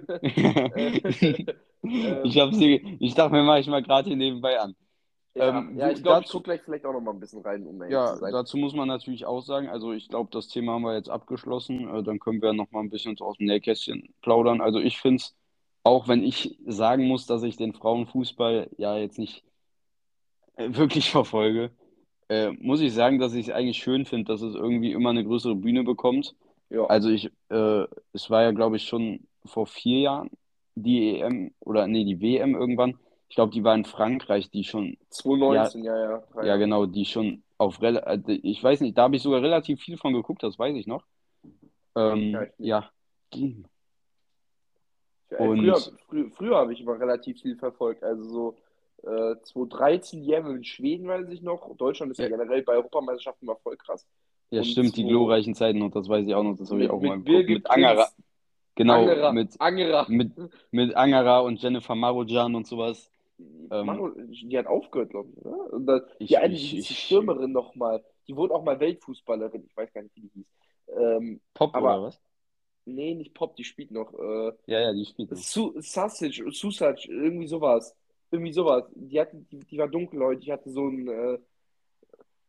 Ähm, 1.81 2.25
Ich, 2.25 2.33
hier, 2.33 2.81
ich 2.99 3.15
dachte 3.15 3.31
mir, 3.33 3.43
mache 3.43 3.59
ich 3.61 3.67
mal 3.67 3.81
gerade 3.81 4.09
hier 4.09 4.17
nebenbei 4.17 4.59
an. 4.59 4.75
ja, 5.35 5.59
Ähm, 5.59 5.77
ja, 5.77 5.89
ich 5.91 6.03
glaube, 6.03 6.19
ich 6.21 6.25
dazu- 6.25 6.37
gucke 6.39 6.43
gleich 6.49 6.61
vielleicht 6.61 6.85
auch 6.85 6.91
noch 6.91 6.99
mal 7.01 7.11
ein 7.11 7.19
bisschen 7.21 7.41
rein, 7.41 7.65
um 7.65 7.81
Ja, 7.89 8.17
dazu 8.19 8.57
muss 8.57 8.73
man 8.75 8.87
natürlich 8.89 9.25
auch 9.25 9.41
sagen, 9.41 9.69
also 9.69 9.93
ich 9.93 10.09
glaube, 10.09 10.29
das 10.31 10.49
Thema 10.49 10.73
haben 10.73 10.81
wir 10.83 10.95
jetzt 10.95 11.09
abgeschlossen. 11.09 11.87
Äh, 11.87 12.03
dann 12.03 12.19
können 12.19 12.41
wir 12.41 12.51
noch 12.53 12.69
mal 12.71 12.81
ein 12.81 12.89
bisschen 12.89 13.17
aus 13.21 13.37
dem 13.37 13.47
Nähkästchen 13.47 14.13
plaudern. 14.21 14.59
Also 14.61 14.79
ich 14.79 14.97
finde 14.99 15.17
es, 15.21 15.35
auch 15.83 16.07
wenn 16.09 16.23
ich 16.23 16.57
sagen 16.67 17.07
muss, 17.07 17.25
dass 17.25 17.43
ich 17.43 17.55
den 17.55 17.73
Frauenfußball 17.73 18.69
ja 18.77 18.97
jetzt 18.97 19.17
nicht 19.17 19.43
äh, 19.45 19.48
wirklich 20.67 21.09
verfolge, 21.11 21.71
äh, 22.27 22.51
muss 22.51 22.81
ich 22.81 22.93
sagen, 22.93 23.19
dass 23.19 23.33
ich 23.33 23.47
es 23.47 23.53
eigentlich 23.53 23.77
schön 23.81 24.05
finde, 24.05 24.31
dass 24.31 24.41
es 24.41 24.55
irgendwie 24.55 24.91
immer 24.91 25.09
eine 25.09 25.23
größere 25.23 25.55
Bühne 25.55 25.83
bekommt. 25.83 26.35
Ja, 26.69 26.85
Also 26.85 27.09
ich, 27.09 27.31
äh, 27.49 27.85
es 28.13 28.29
war 28.29 28.43
ja, 28.43 28.51
glaube 28.51 28.75
ich, 28.75 28.83
schon 28.87 29.21
vor 29.45 29.65
vier 29.65 29.99
Jahren 29.99 30.29
die 30.75 31.19
EM 31.19 31.51
oder 31.59 31.87
nee, 31.87 32.03
die 32.03 32.21
WM 32.21 32.55
irgendwann. 32.55 32.99
Ich 33.27 33.35
glaube, 33.35 33.51
die 33.51 33.63
war 33.63 33.75
in 33.75 33.85
Frankreich, 33.85 34.49
die 34.51 34.63
schon 34.63 34.97
2019, 35.09 35.83
ja, 35.83 35.97
ja. 35.97 36.23
ja, 36.35 36.43
Jahre. 36.43 36.59
genau, 36.59 36.85
die 36.85 37.05
schon 37.05 37.43
auf, 37.57 37.81
äh, 37.81 38.19
ich 38.27 38.63
weiß 38.63 38.81
nicht, 38.81 38.97
da 38.97 39.03
habe 39.03 39.15
ich 39.15 39.21
sogar 39.21 39.41
relativ 39.41 39.81
viel 39.81 39.97
von 39.97 40.13
geguckt, 40.13 40.43
das 40.43 40.57
weiß 40.59 40.75
ich 40.75 40.87
noch. 40.87 41.03
Ähm, 41.95 42.31
Ja, 42.31 42.47
ja. 42.57 42.91
Ja, 45.31 45.37
Und- 45.39 45.59
früher 45.59 45.77
früher, 46.07 46.31
früher 46.31 46.55
habe 46.57 46.73
ich 46.73 46.81
immer 46.81 46.99
relativ 46.99 47.41
viel 47.41 47.55
verfolgt. 47.55 48.03
Also 48.03 48.23
so 48.23 48.57
äh, 49.03 49.35
2013 49.43 50.23
die 50.23 50.33
EM 50.33 50.47
in 50.57 50.63
Schweden, 50.63 51.07
weiß 51.07 51.29
ich 51.29 51.41
noch. 51.41 51.75
Deutschland 51.77 52.11
ist 52.11 52.17
ja, 52.19 52.25
Ja. 52.25 52.37
generell 52.37 52.61
bei 52.63 52.73
Europameisterschaften 52.73 53.45
immer 53.45 53.55
voll 53.57 53.77
krass. 53.77 54.05
Ja, 54.51 54.59
Und 54.61 54.65
stimmt, 54.65 54.95
die 54.97 55.05
glorreichen 55.05 55.53
Zeiten 55.55 55.81
und 55.81 55.95
das 55.95 56.09
weiß 56.09 56.25
ich 56.27 56.33
auch 56.33 56.43
noch, 56.43 56.55
das 56.57 56.71
habe 56.71 56.83
ich 56.83 56.89
auch 56.89 56.99
mal 57.01 57.17
mit 57.17 57.25
Kopf. 57.27 57.33
Birgit 57.35 57.49
Mit 57.59 57.69
Angara, 57.69 58.03
Prinz, 58.05 58.15
genau, 58.75 58.93
Angerer, 58.95 59.33
mit, 59.33 59.61
Angerer. 59.61 60.05
mit, 60.09 60.31
mit 60.71 60.95
Angara 60.95 61.39
und 61.41 61.61
Jennifer 61.61 61.95
Marujan 61.95 62.55
und 62.55 62.65
sowas. 62.67 63.11
Ähm, 63.71 63.85
Manu, 63.85 64.11
die 64.27 64.57
hat 64.57 64.65
aufgehört, 64.67 65.11
glaube 65.11 65.29
ich, 65.31 65.45
oder? 65.45 65.71
Und 65.73 65.85
da, 65.85 66.01
Ich- 66.17 66.27
die 66.29 66.37
eine, 66.37 66.53
ich- 66.55 66.71
die, 66.71 66.93
Stürmerin 66.93 67.51
noch 67.51 67.75
mal, 67.75 68.03
die 68.27 68.35
wurde 68.35 68.53
auch 68.55 68.63
mal 68.63 68.79
Weltfußballerin. 68.79 69.63
Ich 69.65 69.77
weiß 69.77 69.93
gar 69.93 70.01
nicht, 70.01 70.15
wie 70.15 70.21
die 70.21 70.29
hieß. 70.33 70.45
Ähm, 70.97 71.39
Pop 71.53 71.73
Aber- 71.75 71.93
oder 71.97 72.03
was? 72.07 72.21
nee, 72.85 73.13
nicht 73.13 73.33
Pop, 73.35 73.55
die 73.55 73.63
spielt 73.63 73.91
noch. 73.91 74.11
Äh, 74.13 74.51
Ja, 74.65 74.79
ja, 74.81 74.93
die 74.93 75.05
spielt. 75.05 75.29
noch. 75.31 75.37
Su 75.37 75.73
Sausage, 75.79 76.43
Susage, 76.51 77.07
irgendwie 77.11 77.47
sowas. 77.47 77.95
Irgendwie 78.31 78.53
sowas. 78.53 78.83
Die 78.95 79.19
hatte, 79.19 79.37
die, 79.51 79.59
die 79.59 79.77
war 79.77 79.87
dunkelhäutig, 79.87 80.45
die 80.45 80.51
hatte 80.51 80.69
so 80.69 80.87
ein, 80.87 81.07
äh, 81.07 81.39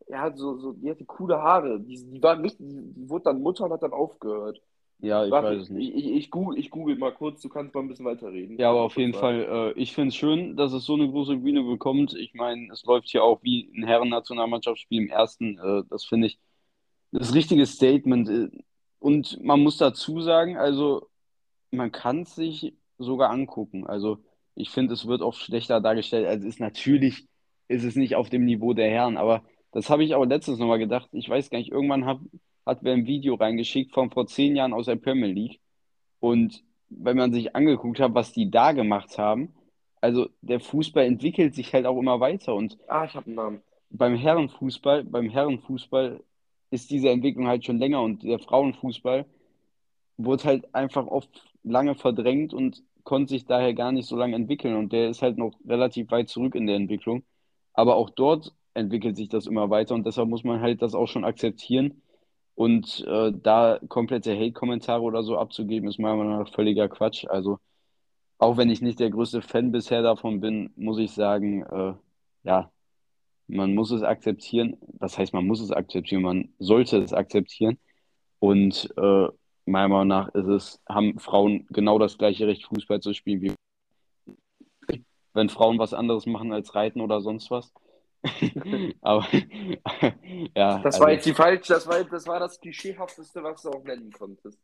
ja, 0.08 0.34
so, 0.36 0.58
so, 0.58 0.72
die 0.72 0.90
hatte 0.90 1.04
coole 1.04 1.40
Haare. 1.40 1.80
Die, 1.80 2.04
die 2.04 2.22
war 2.22 2.36
nicht, 2.36 2.58
die, 2.58 2.92
die 2.94 3.08
wurde 3.08 3.24
dann 3.24 3.40
Mutter 3.40 3.64
und 3.64 3.72
hat 3.72 3.82
dann 3.82 3.92
aufgehört. 3.92 4.60
Ja, 5.02 5.24
ich 5.24 5.30
Warte, 5.30 5.48
weiß 5.48 5.62
es 5.62 5.70
nicht. 5.70 5.94
Ich, 5.94 6.04
ich, 6.04 6.12
ich, 6.12 6.30
google, 6.30 6.58
ich 6.58 6.70
google 6.70 6.96
mal 6.96 7.12
kurz, 7.12 7.40
du 7.40 7.48
kannst 7.48 7.74
mal 7.74 7.80
ein 7.80 7.88
bisschen 7.88 8.04
weiterreden. 8.04 8.58
Ja, 8.58 8.70
aber 8.70 8.82
auf 8.82 8.96
jeden 8.96 9.14
Fall, 9.14 9.72
äh, 9.76 9.80
ich 9.80 9.94
finde 9.94 10.08
es 10.08 10.16
schön, 10.16 10.56
dass 10.56 10.72
es 10.72 10.84
so 10.84 10.94
eine 10.94 11.08
große 11.08 11.36
Bühne 11.38 11.62
bekommt. 11.62 12.14
Ich 12.14 12.34
meine, 12.34 12.70
es 12.72 12.84
läuft 12.84 13.08
hier 13.08 13.24
auch 13.24 13.42
wie 13.42 13.72
ein 13.74 13.86
Herren-Nationalmannschaftsspiel 13.86 15.02
im 15.02 15.08
ersten. 15.08 15.58
Äh, 15.58 15.84
das 15.88 16.04
finde 16.04 16.26
ich 16.26 16.38
das 17.12 17.34
richtige 17.34 17.64
Statement. 17.64 18.28
Äh, 18.28 18.50
und 18.98 19.42
man 19.42 19.60
muss 19.60 19.78
dazu 19.78 20.20
sagen, 20.20 20.58
also 20.58 21.08
man 21.70 21.92
kann 21.92 22.22
es 22.22 22.34
sich 22.34 22.74
sogar 22.98 23.30
angucken. 23.30 23.86
Also 23.86 24.18
ich 24.60 24.70
finde, 24.70 24.94
es 24.94 25.06
wird 25.06 25.22
oft 25.22 25.40
schlechter 25.40 25.80
dargestellt, 25.80 26.26
als 26.26 26.42
es 26.42 26.54
ist. 26.56 26.60
Natürlich 26.60 27.26
ist 27.68 27.84
es 27.84 27.96
nicht 27.96 28.16
auf 28.16 28.30
dem 28.30 28.44
Niveau 28.44 28.74
der 28.74 28.90
Herren, 28.90 29.16
aber 29.16 29.42
das 29.72 29.90
habe 29.90 30.04
ich 30.04 30.14
auch 30.14 30.24
letztens 30.24 30.58
nochmal 30.58 30.78
gedacht. 30.78 31.08
Ich 31.12 31.28
weiß 31.28 31.50
gar 31.50 31.58
nicht, 31.58 31.70
irgendwann 31.72 32.04
hat, 32.06 32.18
hat 32.66 32.78
wer 32.82 32.94
ein 32.94 33.06
Video 33.06 33.34
reingeschickt 33.36 33.92
von 33.94 34.10
vor 34.10 34.26
zehn 34.26 34.56
Jahren 34.56 34.72
aus 34.72 34.86
der 34.86 34.96
Premier 34.96 35.28
League. 35.32 35.60
Und 36.20 36.62
wenn 36.88 37.16
man 37.16 37.32
sich 37.32 37.54
angeguckt 37.56 38.00
hat, 38.00 38.14
was 38.14 38.32
die 38.32 38.50
da 38.50 38.72
gemacht 38.72 39.18
haben, 39.18 39.54
also 40.00 40.28
der 40.42 40.60
Fußball 40.60 41.04
entwickelt 41.04 41.54
sich 41.54 41.72
halt 41.74 41.86
auch 41.86 41.98
immer 41.98 42.20
weiter. 42.20 42.54
Und 42.54 42.78
Ah, 42.88 43.04
ich 43.06 43.14
habe 43.14 43.26
einen 43.26 43.36
Namen. 43.36 43.62
beim 43.90 44.16
Herrenfußball, 44.16 45.04
beim 45.04 45.30
Herrenfußball 45.30 46.22
ist 46.70 46.90
diese 46.90 47.10
Entwicklung 47.10 47.48
halt 47.48 47.64
schon 47.64 47.78
länger 47.78 48.02
und 48.02 48.22
der 48.22 48.38
Frauenfußball 48.38 49.26
wurde 50.16 50.44
halt 50.44 50.74
einfach 50.74 51.06
oft 51.06 51.42
lange 51.62 51.94
verdrängt 51.94 52.54
und 52.54 52.82
konnte 53.04 53.30
sich 53.30 53.46
daher 53.46 53.74
gar 53.74 53.92
nicht 53.92 54.06
so 54.08 54.16
lange 54.16 54.36
entwickeln. 54.36 54.76
Und 54.76 54.92
der 54.92 55.10
ist 55.10 55.22
halt 55.22 55.38
noch 55.38 55.52
relativ 55.66 56.10
weit 56.10 56.28
zurück 56.28 56.54
in 56.54 56.66
der 56.66 56.76
Entwicklung. 56.76 57.24
Aber 57.72 57.96
auch 57.96 58.10
dort 58.10 58.52
entwickelt 58.74 59.16
sich 59.16 59.28
das 59.28 59.46
immer 59.46 59.70
weiter 59.70 59.94
und 59.94 60.06
deshalb 60.06 60.28
muss 60.28 60.44
man 60.44 60.60
halt 60.60 60.82
das 60.82 60.94
auch 60.94 61.06
schon 61.08 61.24
akzeptieren. 61.24 62.02
Und 62.54 63.04
äh, 63.08 63.32
da 63.32 63.78
komplette 63.88 64.36
Hate-Kommentare 64.36 65.02
oder 65.02 65.22
so 65.22 65.38
abzugeben, 65.38 65.88
ist 65.88 65.98
meiner 65.98 66.16
Meinung 66.16 66.38
nach 66.40 66.52
völliger 66.52 66.88
Quatsch. 66.88 67.24
Also, 67.26 67.58
auch 68.38 68.56
wenn 68.56 68.70
ich 68.70 68.82
nicht 68.82 69.00
der 69.00 69.10
größte 69.10 69.42
Fan 69.42 69.72
bisher 69.72 70.02
davon 70.02 70.40
bin, 70.40 70.72
muss 70.76 70.98
ich 70.98 71.12
sagen, 71.12 71.62
äh, 71.64 71.94
ja, 72.44 72.70
man 73.46 73.74
muss 73.74 73.90
es 73.90 74.02
akzeptieren. 74.02 74.76
Was 74.98 75.18
heißt, 75.18 75.32
man 75.34 75.46
muss 75.46 75.60
es 75.60 75.72
akzeptieren? 75.72 76.22
Man 76.22 76.54
sollte 76.58 76.98
es 76.98 77.12
akzeptieren. 77.12 77.78
Und 78.40 78.92
äh, 78.96 79.28
meiner 79.70 79.88
Meinung 79.88 80.08
nach 80.08 80.28
ist 80.34 80.46
es, 80.46 80.82
haben 80.88 81.18
Frauen 81.18 81.66
genau 81.70 81.98
das 81.98 82.18
gleiche 82.18 82.46
Recht, 82.46 82.64
Fußball 82.66 83.00
zu 83.00 83.14
spielen 83.14 83.42
wie 83.42 83.54
wenn 85.34 85.48
Frauen 85.48 85.78
was 85.78 85.94
anderes 85.94 86.26
machen 86.26 86.52
als 86.52 86.74
Reiten 86.74 87.00
oder 87.00 87.20
sonst 87.20 87.50
was. 87.50 87.72
Aber 89.00 89.26
ja, 90.56 90.82
Das 90.82 90.86
also, 90.86 91.00
war 91.00 91.12
jetzt 91.12 91.26
die 91.26 91.34
falsche, 91.34 91.72
das 91.72 91.86
war, 91.86 92.04
das 92.04 92.26
war 92.26 92.40
das 92.40 92.60
klischeehafteste, 92.60 93.42
was 93.42 93.62
du 93.62 93.70
auch 93.70 93.84
nennen 93.84 94.12
konntest. 94.12 94.58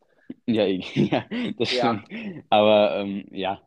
ja, 0.46 0.64
ja, 0.66 1.24
das 1.58 1.70
Ja. 1.72 2.04
stimmt. 2.04 2.44
Aber 2.50 2.96
ähm, 2.96 3.26
ja, 3.30 3.60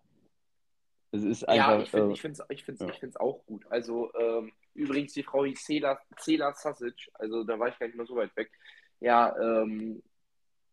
es 1.11 1.23
ist 1.23 1.41
Ja, 1.51 1.79
einfach. 1.79 1.81
ich 1.81 1.89
finde 1.89 2.09
äh, 2.09 2.13
ich 2.13 2.59
ich 2.59 2.63
find's, 2.65 2.81
ja. 2.81 2.89
ich 2.89 2.99
find's 2.99 3.17
auch 3.17 3.45
gut. 3.45 3.65
Also, 3.69 4.11
ähm, 4.13 4.51
übrigens, 4.75 5.13
die 5.13 5.23
Frau 5.23 5.43
hieß 5.45 5.63
Cela, 5.65 5.99
Cela 6.19 6.53
Sasic, 6.53 6.95
also 7.15 7.43
da 7.43 7.57
war 7.59 7.69
ich 7.69 7.79
gar 7.79 7.87
nicht 7.87 7.95
mehr 7.95 8.05
so 8.05 8.15
weit 8.15 8.35
weg. 8.35 8.51
Ja, 8.99 9.35
ähm, 9.39 10.03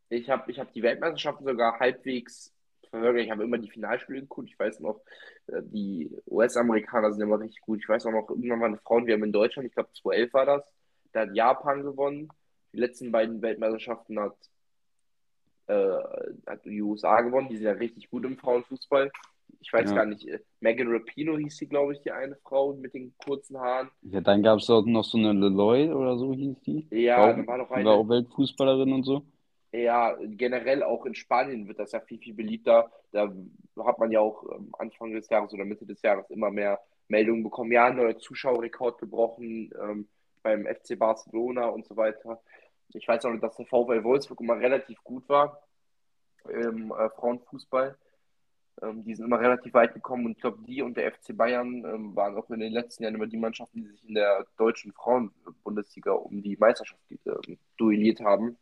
ich 0.09 0.28
habe 0.30 0.50
ich 0.50 0.59
hab 0.59 0.72
die 0.72 0.82
Weltmeisterschaften 0.82 1.46
sogar 1.46 1.78
halbwegs 1.78 2.52
verfolgt. 2.90 3.20
Ich 3.20 3.30
habe 3.30 3.42
immer 3.44 3.59
die 3.59 3.70
Finalspiele 3.70 4.20
geguckt. 4.20 4.48
Ich 4.50 4.59
weiß 4.59 4.80
noch, 4.80 5.00
äh, 5.48 5.61
die 5.62 6.11
US-Amerikaner 6.28 7.12
sind 7.12 7.22
immer 7.22 7.40
richtig 7.40 7.61
gut. 7.62 7.80
Ich 7.82 7.88
weiß 7.88 8.07
auch 8.07 8.12
noch, 8.12 8.28
irgendwann 8.30 8.61
war 8.61 8.68
eine 8.68 8.78
Frauen-WM 8.78 9.24
in 9.24 9.32
Deutschland, 9.32 9.66
ich 9.68 9.74
glaube 9.74 9.90
2011 9.92 10.32
war 10.34 10.46
das. 10.46 10.62
Da 11.12 11.20
hat 11.22 11.34
Japan 11.34 11.82
gewonnen. 11.82 12.28
Die 12.72 12.78
letzten 12.78 13.11
beiden 13.11 13.40
Weltmeisterschaften 13.42 14.18
hat, 14.20 14.36
äh, 15.66 15.98
hat 16.46 16.64
die 16.64 16.82
USA 16.82 17.20
gewonnen. 17.22 17.48
Die 17.48 17.57
sind 17.57 17.66
ja 17.66 17.72
richtig 17.72 18.11
gut 18.11 18.24
im 18.24 18.36
Frauenfußball. 18.36 19.11
Ich 19.61 19.72
weiß 19.72 19.88
Ja. 19.90 19.96
gar 19.96 20.04
nicht, 20.07 20.26
äh, 20.28 20.38
Megan 20.61 20.88
Rapinoe 20.92 21.38
hieß 21.38 21.57
sie, 21.57 21.66
glaube 21.68 21.94
ich, 21.94 22.00
die 22.02 22.11
eine 22.12 22.36
Frau 22.36 22.74
mit 22.74 22.94
den 22.94 23.14
kurzen 23.24 23.59
Haaren. 23.59 23.88
ja, 24.02 24.20
dann 24.20 24.42
gab 24.42 24.59
es 24.59 24.66
dort 24.66 24.86
noch 24.86 25.04
so 25.04 25.16
eine 25.18 25.32
Leloy 25.32 25.88
oder 25.90 26.16
so 26.18 26.32
hieß 26.34 26.61
die. 26.61 26.86
Ja, 26.90 27.18
War 27.18 27.40
auch, 27.42 27.46
war 27.46 27.59
noch 27.59 27.68
die 27.68 27.74
eine. 27.74 27.84
war 27.86 27.94
auch 27.94 28.09
Weltfußballerin 28.09 28.92
und 28.92 29.04
so. 29.04 29.22
Ja, 29.77 30.16
generell 30.20 30.83
auch 30.83 31.05
in 31.05 31.14
Spanien 31.14 31.68
wird 31.68 31.79
das 31.79 31.93
ja 31.93 32.01
viel, 32.01 32.18
viel 32.18 32.33
beliebter. 32.33 32.91
Da 33.12 33.31
hat 33.85 33.99
man 33.99 34.11
ja 34.11 34.20
auch 34.20 34.43
ähm, 34.51 34.74
Anfang 34.79 35.12
des 35.12 35.29
Jahres 35.29 35.53
oder 35.53 35.66
Mitte 35.66 35.85
des 35.85 36.01
Jahres 36.01 36.31
immer 36.31 36.51
mehr 36.51 36.81
Meldungen 37.09 37.43
bekommen. 37.43 37.72
Ja, 37.72 37.91
neuer 37.91 38.18
Zuschauerrekord 38.18 38.99
gebrochen 38.99 39.70
ähm, 39.79 40.09
beim 40.43 40.66
FC 40.66 40.99
Barcelona 40.99 41.66
und 41.66 41.85
so 41.85 41.95
weiter. 41.95 42.41
Ich 42.95 43.07
weiß 43.07 43.27
auch 43.27 43.33
noch, 43.33 43.41
dass 43.41 43.57
der 43.57 43.66
VfL 43.66 44.03
Wolfsburg 44.03 44.41
immer 44.41 44.59
relativ 44.59 45.03
gut 45.05 45.29
war 45.29 45.61
im 46.49 46.91
äh, 46.93 47.11
Frauenfußball. 47.11 47.99
Ähm, 48.81 49.05
die 49.05 49.14
sind 49.14 49.27
immer 49.27 49.41
relativ 49.41 49.74
weit 49.74 49.93
gekommen 49.93 50.24
und 50.24 50.33
ich 50.33 50.41
glaube, 50.41 50.62
die 50.66 50.81
und 50.81 50.97
der 50.97 51.12
FC 51.12 51.37
Bayern 51.37 51.85
ähm, 51.85 52.16
waren 52.16 52.35
auch 52.39 52.49
in 52.49 52.61
den 52.61 52.72
letzten 52.72 53.03
Jahren 53.03 53.16
immer 53.16 53.27
die 53.27 53.37
Mannschaften, 53.37 53.83
die 53.83 53.89
sich 53.89 54.09
in 54.09 54.14
der 54.14 54.47
deutschen 54.57 54.93
Frauenbundesliga 54.93 56.12
um 56.12 56.43
die 56.43 56.57
Meisterschaft 56.57 57.03
ähm, 57.11 57.59
duelliert 57.77 58.20
haben. 58.20 58.57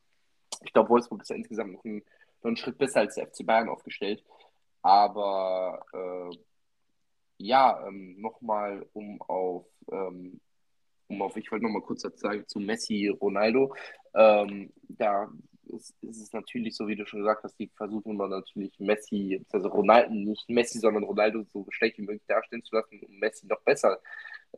Ich 0.65 0.73
glaube, 0.73 0.91
Wolfsburg 0.91 1.23
ist 1.23 1.31
ja 1.31 1.37
insgesamt 1.37 1.73
noch, 1.73 1.85
ein, 1.85 2.03
noch 2.43 2.49
einen 2.49 2.57
Schritt 2.57 2.79
besser 2.79 3.01
als 3.01 3.15
der 3.15 3.27
FC 3.27 3.45
Bayern 3.47 3.69
aufgestellt. 3.69 4.25
Aber 4.83 5.85
äh, 5.93 6.37
ja, 7.39 7.87
ähm, 7.87 8.21
nochmal, 8.21 8.87
um 8.93 9.21
auf, 9.23 9.67
ähm, 9.91 10.41
um 11.09 11.23
auf, 11.23 11.37
ich 11.37 11.51
wollte 11.51 11.65
nochmal 11.65 11.83
kurz 11.83 12.03
sagen 12.03 12.47
zu 12.47 12.61
Messi, 12.61 13.09
Ronaldo. 13.09 13.75
Ähm, 14.15 14.73
da 14.89 15.31
ist, 15.69 15.95
ist, 16.03 16.21
es 16.23 16.33
natürlich 16.33 16.77
so, 16.77 16.87
wie 16.87 16.97
du 16.97 17.07
schon 17.07 17.21
gesagt 17.21 17.45
hast, 17.45 17.59
die 17.59 17.71
versuchen 17.77 18.12
immer 18.12 18.29
natürlich 18.29 18.79
Messi, 18.79 19.45
also 19.53 19.69
Ronaldo, 19.69 20.12
nicht 20.15 20.49
Messi, 20.49 20.79
sondern 20.79 21.05
Ronaldo 21.05 21.45
so 21.45 21.67
schlecht 21.71 21.99
wie 21.99 22.03
möglich 22.03 22.27
darstellen 22.27 22.62
zu 22.62 22.75
lassen, 22.77 23.01
um 23.01 23.19
Messi 23.19 23.47
noch 23.47 23.61
besser 23.62 24.01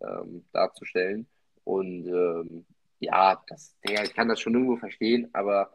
ähm, 0.00 0.44
darzustellen. 0.52 1.26
Und 1.64 2.06
ähm, 2.06 2.66
ja, 3.00 3.42
das, 3.48 3.76
der, 3.86 4.04
ich 4.04 4.14
kann 4.14 4.28
das 4.28 4.40
schon 4.40 4.54
irgendwo 4.54 4.76
verstehen, 4.76 5.28
aber 5.32 5.70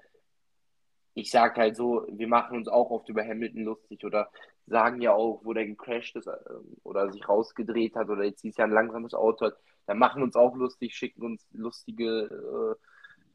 ich 1.14 1.32
sage 1.32 1.60
halt 1.62 1.76
so, 1.76 2.06
wir 2.10 2.28
machen 2.28 2.58
uns 2.58 2.68
auch 2.68 2.90
oft 2.90 3.10
über 3.10 3.24
Hamilton 3.24 3.64
lustig 3.64 4.04
oder 4.06 4.30
sagen 4.68 5.02
ja 5.02 5.14
auch, 5.14 5.42
wo 5.44 5.54
der 5.54 5.66
gecrashed 5.66 6.16
ist 6.16 6.28
äh, 6.28 6.38
oder 6.84 7.12
sich 7.12 7.28
rausgedreht 7.28 7.96
hat 7.96 8.10
oder 8.10 8.24
jetzt 8.24 8.46
ist 8.46 8.58
ja 8.58 8.66
ein 8.66 8.72
langsames 8.72 9.14
Auto 9.14 9.48
hat, 9.48 9.58
dann 9.88 9.98
machen 9.98 10.24
uns 10.24 10.36
auch 10.36 10.56
lustig, 10.56 10.96
schicken 10.96 11.24
uns 11.24 11.46
lustige 11.52 12.78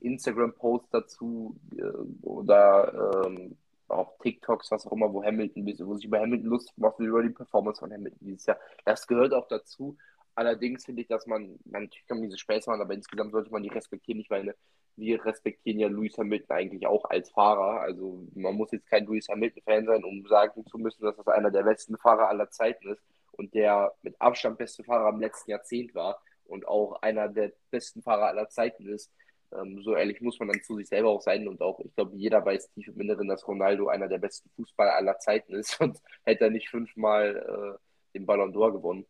äh, 0.01 0.07
Instagram-Posts 0.07 0.91
dazu 0.91 1.57
äh, 1.77 1.83
oder 2.23 3.25
ähm, 3.27 3.57
auch 3.89 4.19
TikToks, 4.19 4.71
was 4.71 4.87
auch 4.87 4.93
immer, 4.93 5.13
wo 5.13 5.23
Hamilton, 5.23 5.67
wo 5.87 5.95
sich 5.95 6.07
über 6.07 6.21
Hamilton 6.21 6.49
lustig 6.49 6.77
macht, 6.79 6.99
über 6.99 7.23
die 7.23 7.31
Performance 7.31 7.81
von 7.81 7.93
Hamilton 7.93 8.27
dieses 8.27 8.47
Jahr. 8.47 8.59
Das 8.85 9.07
gehört 9.07 9.33
auch 9.33 9.49
dazu. 9.49 9.97
Allerdings 10.35 10.85
finde 10.85 11.03
ich, 11.03 11.09
dass 11.09 11.27
man, 11.27 11.59
man 11.65 11.85
natürlich 11.85 12.07
kann 12.07 12.19
man 12.19 12.29
diese 12.29 12.39
Späße 12.39 12.69
machen, 12.69 12.83
aber 12.83 12.95
insgesamt 12.95 13.33
sollte 13.33 13.51
man 13.51 13.63
die 13.63 13.69
respektieren. 13.69 14.21
Ich 14.21 14.29
meine, 14.29 14.55
wir 14.97 15.25
respektieren 15.25 15.79
ja 15.79 15.89
Lewis 15.89 16.17
Hamilton 16.17 16.57
eigentlich 16.57 16.87
auch 16.87 17.05
als 17.05 17.31
Fahrer. 17.31 17.81
Also 17.81 18.27
man 18.35 18.55
muss 18.55 18.73
jetzt 18.73 18.89
kein 18.89 19.05
Lewis 19.07 19.29
Hamilton-Fan 19.29 19.87
sein, 19.87 20.05
um 20.05 20.27
sagen 20.27 20.67
zu 20.67 20.79
müssen, 20.79 21.05
dass 21.05 21.17
das 21.17 21.29
einer 21.29 21.51
der 21.51 21.63
besten 21.63 21.97
Fahrer 21.99 22.29
aller 22.29 22.51
Zeiten 22.51 22.91
ist 22.91 23.03
und 23.33 23.55
der 23.55 23.95
mit 24.03 24.21
Abstand 24.21 24.59
beste 24.59 24.85
Fahrer 24.85 25.11
im 25.11 25.21
letzten 25.21 25.51
Jahrzehnt 25.51 25.95
war 25.95 26.21
und 26.45 26.67
auch 26.67 27.03
einer 27.03 27.29
der 27.29 27.53
besten 27.71 28.03
Fahrer 28.03 28.29
aller 28.29 28.49
Zeiten 28.49 28.89
ist. 28.89 29.13
Ähm, 29.53 29.81
so 29.83 29.95
ehrlich 29.95 30.21
muss 30.21 30.39
man 30.39 30.49
dann 30.49 30.63
zu 30.63 30.77
sich 30.77 30.89
selber 30.89 31.11
auch 31.11 31.21
sein 31.21 31.47
und 31.47 31.61
auch, 31.61 31.79
ich 31.81 31.95
glaube, 31.95 32.17
jeder 32.17 32.45
weiß 32.45 32.71
tief 32.73 32.89
im 32.89 33.01
Inneren, 33.01 33.29
dass 33.29 33.47
Ronaldo 33.47 33.89
einer 33.89 34.09
der 34.09 34.19
besten 34.19 34.51
Fußballer 34.57 34.95
aller 34.95 35.19
Zeiten 35.19 35.55
ist, 35.55 35.71
sonst 35.79 36.03
hätte 36.25 36.45
er 36.45 36.51
nicht 36.51 36.69
fünfmal 36.69 37.79
äh, 37.79 38.15
den 38.15 38.27
Ballon 38.27 38.53
d'Or 38.53 38.73
gewonnen. 38.73 39.07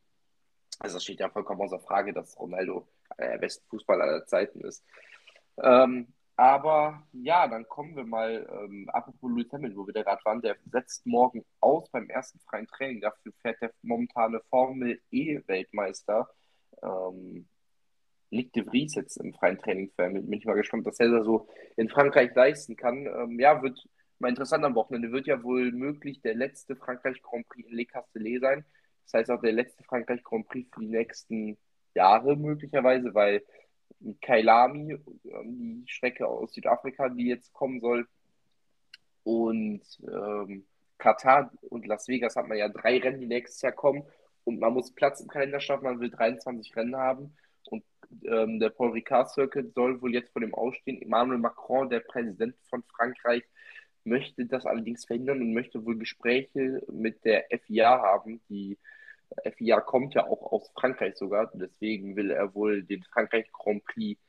Also 0.79 0.97
das 0.97 1.05
steht 1.05 1.21
ja 1.21 1.31
vollkommen 1.31 1.63
außer 1.63 1.81
Frage, 1.81 2.13
dass 2.13 2.39
Ronaldo 2.39 2.87
einer 3.17 3.31
der 3.33 3.39
besten 3.39 3.67
Fußballer 3.69 4.05
aller 4.05 4.27
Zeiten 4.27 4.61
ist. 4.61 4.85
Ähm, 5.63 6.13
aber 6.37 7.03
ja, 7.13 7.49
dann 7.49 7.67
kommen 7.67 7.97
wir 7.97 8.05
mal, 8.05 8.47
ähm, 8.51 8.89
apropos 8.91 9.31
Lewis 9.31 9.51
Hamilton, 9.53 9.79
wo 9.79 9.87
wir 9.87 9.95
da 9.95 10.03
gerade 10.03 10.25
waren, 10.25 10.43
der 10.43 10.57
setzt 10.71 11.07
morgen 11.07 11.45
aus 11.61 11.89
beim 11.91 12.09
ersten 12.11 12.39
freien 12.41 12.67
Training. 12.67 13.01
Dafür 13.01 13.33
fährt 13.41 13.61
der 13.63 13.73
momentane 13.83 14.41
Formel 14.51 15.01
E-Weltmeister. 15.11 16.29
Ähm, 16.83 17.49
Nick 18.31 18.53
de 18.53 18.65
Vries 18.65 18.95
jetzt 18.97 19.17
im 19.17 19.33
freien 19.33 19.59
Training 19.59 19.91
für 19.97 20.05
Hamilton. 20.05 20.31
Bin 20.31 20.39
ich 20.39 20.45
mal 20.45 20.55
gespannt, 20.55 20.85
was 20.85 21.01
er 21.01 21.11
da 21.11 21.25
so 21.25 21.49
in 21.77 21.89
Frankreich 21.89 22.35
leisten 22.35 22.77
kann. 22.77 23.07
Ähm, 23.07 23.41
ja, 23.41 23.63
wird 23.63 23.83
mal 24.19 24.29
interessant 24.29 24.65
am 24.65 24.75
Wochenende. 24.75 25.13
Wird 25.13 25.27
ja 25.27 25.43
wohl 25.43 25.73
möglich 25.73 26.21
der 26.21 26.35
letzte 26.35 26.77
Frankreich 26.77 27.23
Grand 27.23 27.49
Prix 27.49 27.67
in 27.69 27.75
Le 27.75 27.87
Castellet 27.87 28.41
sein. 28.43 28.65
Das 29.05 29.21
heißt 29.21 29.31
auch 29.31 29.41
der 29.41 29.53
letzte 29.53 29.85
Frankreich 29.85 30.23
Grand 30.23 30.49
Prix 30.49 30.69
für 30.75 30.81
die 30.81 30.89
nächsten 30.89 31.57
Jahre 31.95 32.37
möglicherweise, 32.37 33.15
weil 33.15 33.43
Kailami, 34.21 34.99
ähm, 35.25 35.85
die 35.85 35.91
Strecke 35.91 36.27
aus 36.27 36.53
Südafrika, 36.53 37.09
die 37.09 37.27
jetzt 37.27 37.53
kommen 37.53 37.81
soll, 37.81 38.07
und 39.27 39.83
ähm, 40.09 40.65
Katar 40.99 41.51
und 41.69 41.85
Las 41.85 42.07
Vegas 42.07 42.37
hat 42.37 42.47
man 42.47 42.59
ja 42.59 42.69
drei 42.69 42.99
Rennen, 42.99 43.21
die 43.21 43.27
nächstes 43.27 43.61
Jahr 43.61 43.73
kommen. 43.73 44.05
Und 44.45 44.61
man 44.61 44.73
muss 44.73 44.95
Platz 44.95 45.21
im 45.21 45.27
Kalender 45.27 45.59
schaffen, 45.59 45.83
man 45.83 45.99
will 45.99 46.11
23 46.11 46.77
Rennen 46.77 46.95
haben. 46.95 47.35
Und 47.65 47.83
ähm, 48.25 48.61
der 48.61 48.71
Paul 48.71 48.93
Ricard 48.93 49.29
Circuit 49.31 49.75
soll 49.75 50.01
wohl 50.01 50.15
jetzt 50.15 50.31
vor 50.31 50.43
dem 50.43 50.55
Ausstehen. 50.55 51.03
Emmanuel 51.03 51.39
Macron, 51.39 51.91
der 51.91 52.01
Präsident 52.01 52.55
von 52.71 52.85
Frankreich, 52.85 53.43
möchte 54.05 54.47
das 54.47 54.65
allerdings 54.65 55.05
verhindern 55.05 55.41
und 55.41 55.53
möchte 55.53 55.85
wohl 55.85 55.99
Gespräche 55.99 56.81
mit 56.89 57.25
der 57.25 57.47
FIA 57.51 58.01
haben, 58.01 58.41
die 58.49 58.79
FIA 59.57 59.81
kommt 59.81 60.15
ja 60.15 60.27
auch 60.27 60.53
aus 60.53 60.71
Frankreich 60.75 61.17
sogar, 61.17 61.51
deswegen 61.55 62.17
will 62.17 62.31
er 62.31 62.55
wohl 62.55 62.83
den 62.83 63.03
Frankreich 63.05 63.51
Grand 63.53 63.85
Prix 63.85 64.21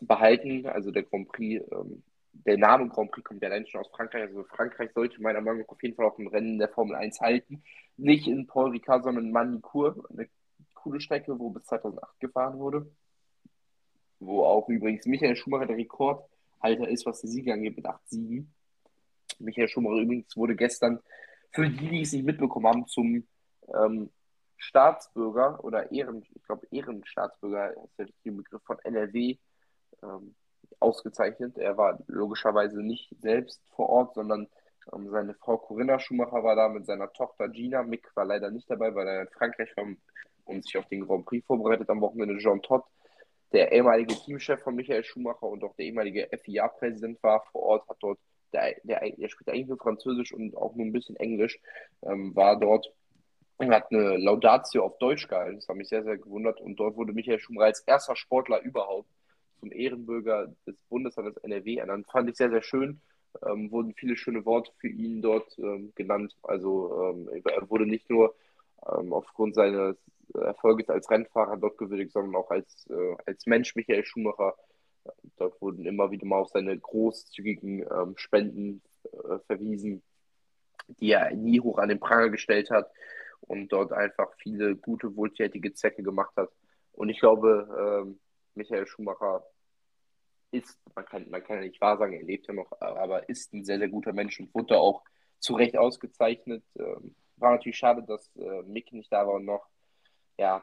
behalten. 0.00 0.66
Also 0.66 0.90
der 0.90 1.04
Grand 1.04 1.28
Prix, 1.28 1.64
ähm, 1.72 2.02
der 2.32 2.58
Name 2.58 2.88
Grand 2.88 3.10
Prix 3.10 3.24
kommt 3.24 3.42
ja 3.42 3.48
allein 3.48 3.66
schon 3.66 3.80
aus 3.80 3.90
Frankreich. 3.90 4.22
Also 4.22 4.44
Frankreich 4.44 4.92
sollte 4.92 5.20
meiner 5.20 5.40
Meinung 5.40 5.60
nach 5.60 5.68
auf 5.68 5.82
jeden 5.82 5.94
Fall 5.94 6.06
auch 6.06 6.18
ein 6.18 6.28
Rennen 6.28 6.58
der 6.58 6.68
Formel 6.68 6.96
1 6.96 7.20
halten. 7.20 7.62
Nicht 7.96 8.26
in 8.26 8.46
Paul 8.46 8.70
Ricard, 8.70 9.04
sondern 9.04 9.26
in 9.26 9.32
Manicourt, 9.32 9.98
eine 10.10 10.28
coole 10.74 11.00
Strecke, 11.00 11.38
wo 11.38 11.50
bis 11.50 11.64
2008 11.64 12.20
gefahren 12.20 12.58
wurde. 12.58 12.90
Wo 14.18 14.44
auch 14.44 14.68
übrigens 14.68 15.06
Michael 15.06 15.36
Schumacher 15.36 15.66
der 15.66 15.76
Rekordhalter 15.76 16.88
ist, 16.88 17.06
was 17.06 17.20
die 17.20 17.28
Siege 17.28 17.52
angeht, 17.52 17.76
mit 17.76 17.86
8 17.86 18.08
Siegen. 18.08 18.52
Michael 19.38 19.68
Schumacher 19.68 20.00
übrigens 20.00 20.36
wurde 20.36 20.56
gestern, 20.56 21.00
für 21.50 21.68
die, 21.68 21.88
die 21.88 22.00
es 22.00 22.12
nicht 22.12 22.24
mitbekommen 22.24 22.66
haben, 22.66 22.86
zum 22.86 23.26
ähm, 23.68 24.10
Staatsbürger 24.56 25.62
oder 25.64 25.90
Ehren, 25.90 26.24
ich 26.34 26.42
glaube 26.44 26.66
Ehrenstaatsbürger 26.70 27.72
ist 27.84 27.98
der 27.98 28.06
richtige 28.06 28.36
Begriff 28.36 28.62
von 28.62 28.78
NRW 28.84 29.36
ähm, 30.02 30.34
ausgezeichnet. 30.78 31.58
Er 31.58 31.76
war 31.76 31.98
logischerweise 32.06 32.80
nicht 32.80 33.10
selbst 33.20 33.60
vor 33.70 33.88
Ort, 33.88 34.14
sondern 34.14 34.48
ähm, 34.92 35.10
seine 35.10 35.34
Frau 35.34 35.58
Corinna 35.58 35.98
Schumacher 35.98 36.42
war 36.42 36.56
da 36.56 36.68
mit 36.68 36.86
seiner 36.86 37.12
Tochter 37.12 37.48
Gina. 37.48 37.82
Mick 37.82 38.14
war 38.14 38.24
leider 38.24 38.50
nicht 38.50 38.70
dabei, 38.70 38.94
weil 38.94 39.08
er 39.08 39.22
in 39.22 39.28
Frankreich 39.28 39.76
war 39.76 39.86
und 40.44 40.64
sich 40.64 40.76
auf 40.76 40.86
den 40.86 41.06
Grand 41.06 41.26
Prix 41.26 41.46
vorbereitet 41.46 41.88
am 41.90 42.00
Wochenende. 42.00 42.38
Jean 42.38 42.62
Todt, 42.62 42.84
der 43.52 43.72
ehemalige 43.72 44.14
Teamchef 44.14 44.60
von 44.62 44.74
Michael 44.74 45.04
Schumacher 45.04 45.46
und 45.46 45.62
auch 45.64 45.74
der 45.76 45.86
ehemalige 45.86 46.28
FIA-Präsident 46.36 47.22
war 47.22 47.44
vor 47.52 47.62
Ort, 47.62 47.88
hat 47.88 47.96
dort, 48.00 48.18
der, 48.52 48.74
der, 48.82 49.00
der 49.00 49.28
spricht 49.28 49.50
eigentlich 49.50 49.68
nur 49.68 49.78
Französisch 49.78 50.32
und 50.32 50.56
auch 50.56 50.74
nur 50.74 50.86
ein 50.86 50.92
bisschen 50.92 51.16
Englisch, 51.16 51.60
ähm, 52.02 52.34
war 52.34 52.58
dort 52.58 52.92
er 53.70 53.76
hat 53.76 53.90
eine 53.90 54.16
Laudatio 54.16 54.84
auf 54.84 54.98
Deutsch 54.98 55.28
gehalten. 55.28 55.56
Das 55.56 55.68
hat 55.68 55.76
mich 55.76 55.88
sehr, 55.88 56.04
sehr 56.04 56.18
gewundert. 56.18 56.60
Und 56.60 56.76
dort 56.76 56.96
wurde 56.96 57.12
Michael 57.12 57.38
Schumacher 57.38 57.66
als 57.66 57.80
erster 57.80 58.16
Sportler 58.16 58.62
überhaupt 58.62 59.08
zum 59.60 59.72
Ehrenbürger 59.72 60.52
des 60.66 60.76
Bundeslandes 60.88 61.36
NRW 61.38 61.76
ernannt. 61.76 62.06
Fand 62.10 62.28
ich 62.28 62.36
sehr, 62.36 62.50
sehr 62.50 62.62
schön. 62.62 63.00
Ähm, 63.46 63.70
wurden 63.70 63.94
viele 63.94 64.16
schöne 64.16 64.44
Worte 64.44 64.72
für 64.78 64.88
ihn 64.88 65.22
dort 65.22 65.56
ähm, 65.58 65.92
genannt. 65.94 66.36
Also 66.42 67.14
ähm, 67.14 67.42
er 67.44 67.70
wurde 67.70 67.86
nicht 67.86 68.10
nur 68.10 68.34
ähm, 68.86 69.12
aufgrund 69.12 69.54
seines 69.54 69.96
Erfolges 70.34 70.88
als 70.88 71.10
Rennfahrer 71.10 71.56
dort 71.56 71.78
gewürdigt, 71.78 72.12
sondern 72.12 72.36
auch 72.36 72.50
als, 72.50 72.86
äh, 72.90 73.16
als 73.26 73.46
Mensch 73.46 73.74
Michael 73.76 74.04
Schumacher. 74.04 74.54
Dort 75.36 75.60
wurden 75.60 75.86
immer 75.86 76.10
wieder 76.10 76.26
mal 76.26 76.38
auf 76.40 76.50
seine 76.50 76.78
großzügigen 76.78 77.86
ähm, 77.90 78.14
Spenden 78.16 78.82
äh, 79.04 79.38
verwiesen, 79.46 80.02
die 81.00 81.12
er 81.12 81.34
nie 81.34 81.60
hoch 81.60 81.78
an 81.78 81.88
den 81.88 82.00
Pranger 82.00 82.28
gestellt 82.28 82.70
hat 82.70 82.90
und 83.42 83.68
dort 83.68 83.92
einfach 83.92 84.32
viele 84.38 84.76
gute, 84.76 85.14
wohltätige 85.16 85.72
Zwecke 85.74 86.02
gemacht 86.02 86.34
hat. 86.36 86.50
Und 86.92 87.08
ich 87.08 87.20
glaube, 87.20 88.02
ähm, 88.04 88.20
Michael 88.54 88.86
Schumacher 88.86 89.44
ist, 90.50 90.78
man 90.94 91.04
kann, 91.06 91.30
man 91.30 91.42
kann 91.42 91.56
ja 91.56 91.62
nicht 91.62 91.80
wahr 91.80 91.96
sagen, 91.96 92.12
er 92.12 92.22
lebt 92.22 92.46
ja 92.46 92.54
noch, 92.54 92.70
aber 92.80 93.28
ist 93.28 93.52
ein 93.54 93.64
sehr, 93.64 93.78
sehr 93.78 93.88
guter 93.88 94.12
Mensch 94.12 94.38
und 94.38 94.54
wurde 94.54 94.78
auch 94.78 95.02
zu 95.38 95.54
Recht 95.54 95.76
ausgezeichnet. 95.76 96.62
Ähm, 96.78 97.14
war 97.36 97.52
natürlich 97.52 97.78
schade, 97.78 98.02
dass 98.02 98.34
äh, 98.36 98.62
Mick 98.62 98.92
nicht 98.92 99.12
da 99.12 99.26
war 99.26 99.34
und 99.34 99.46
noch, 99.46 99.66
ja, 100.38 100.62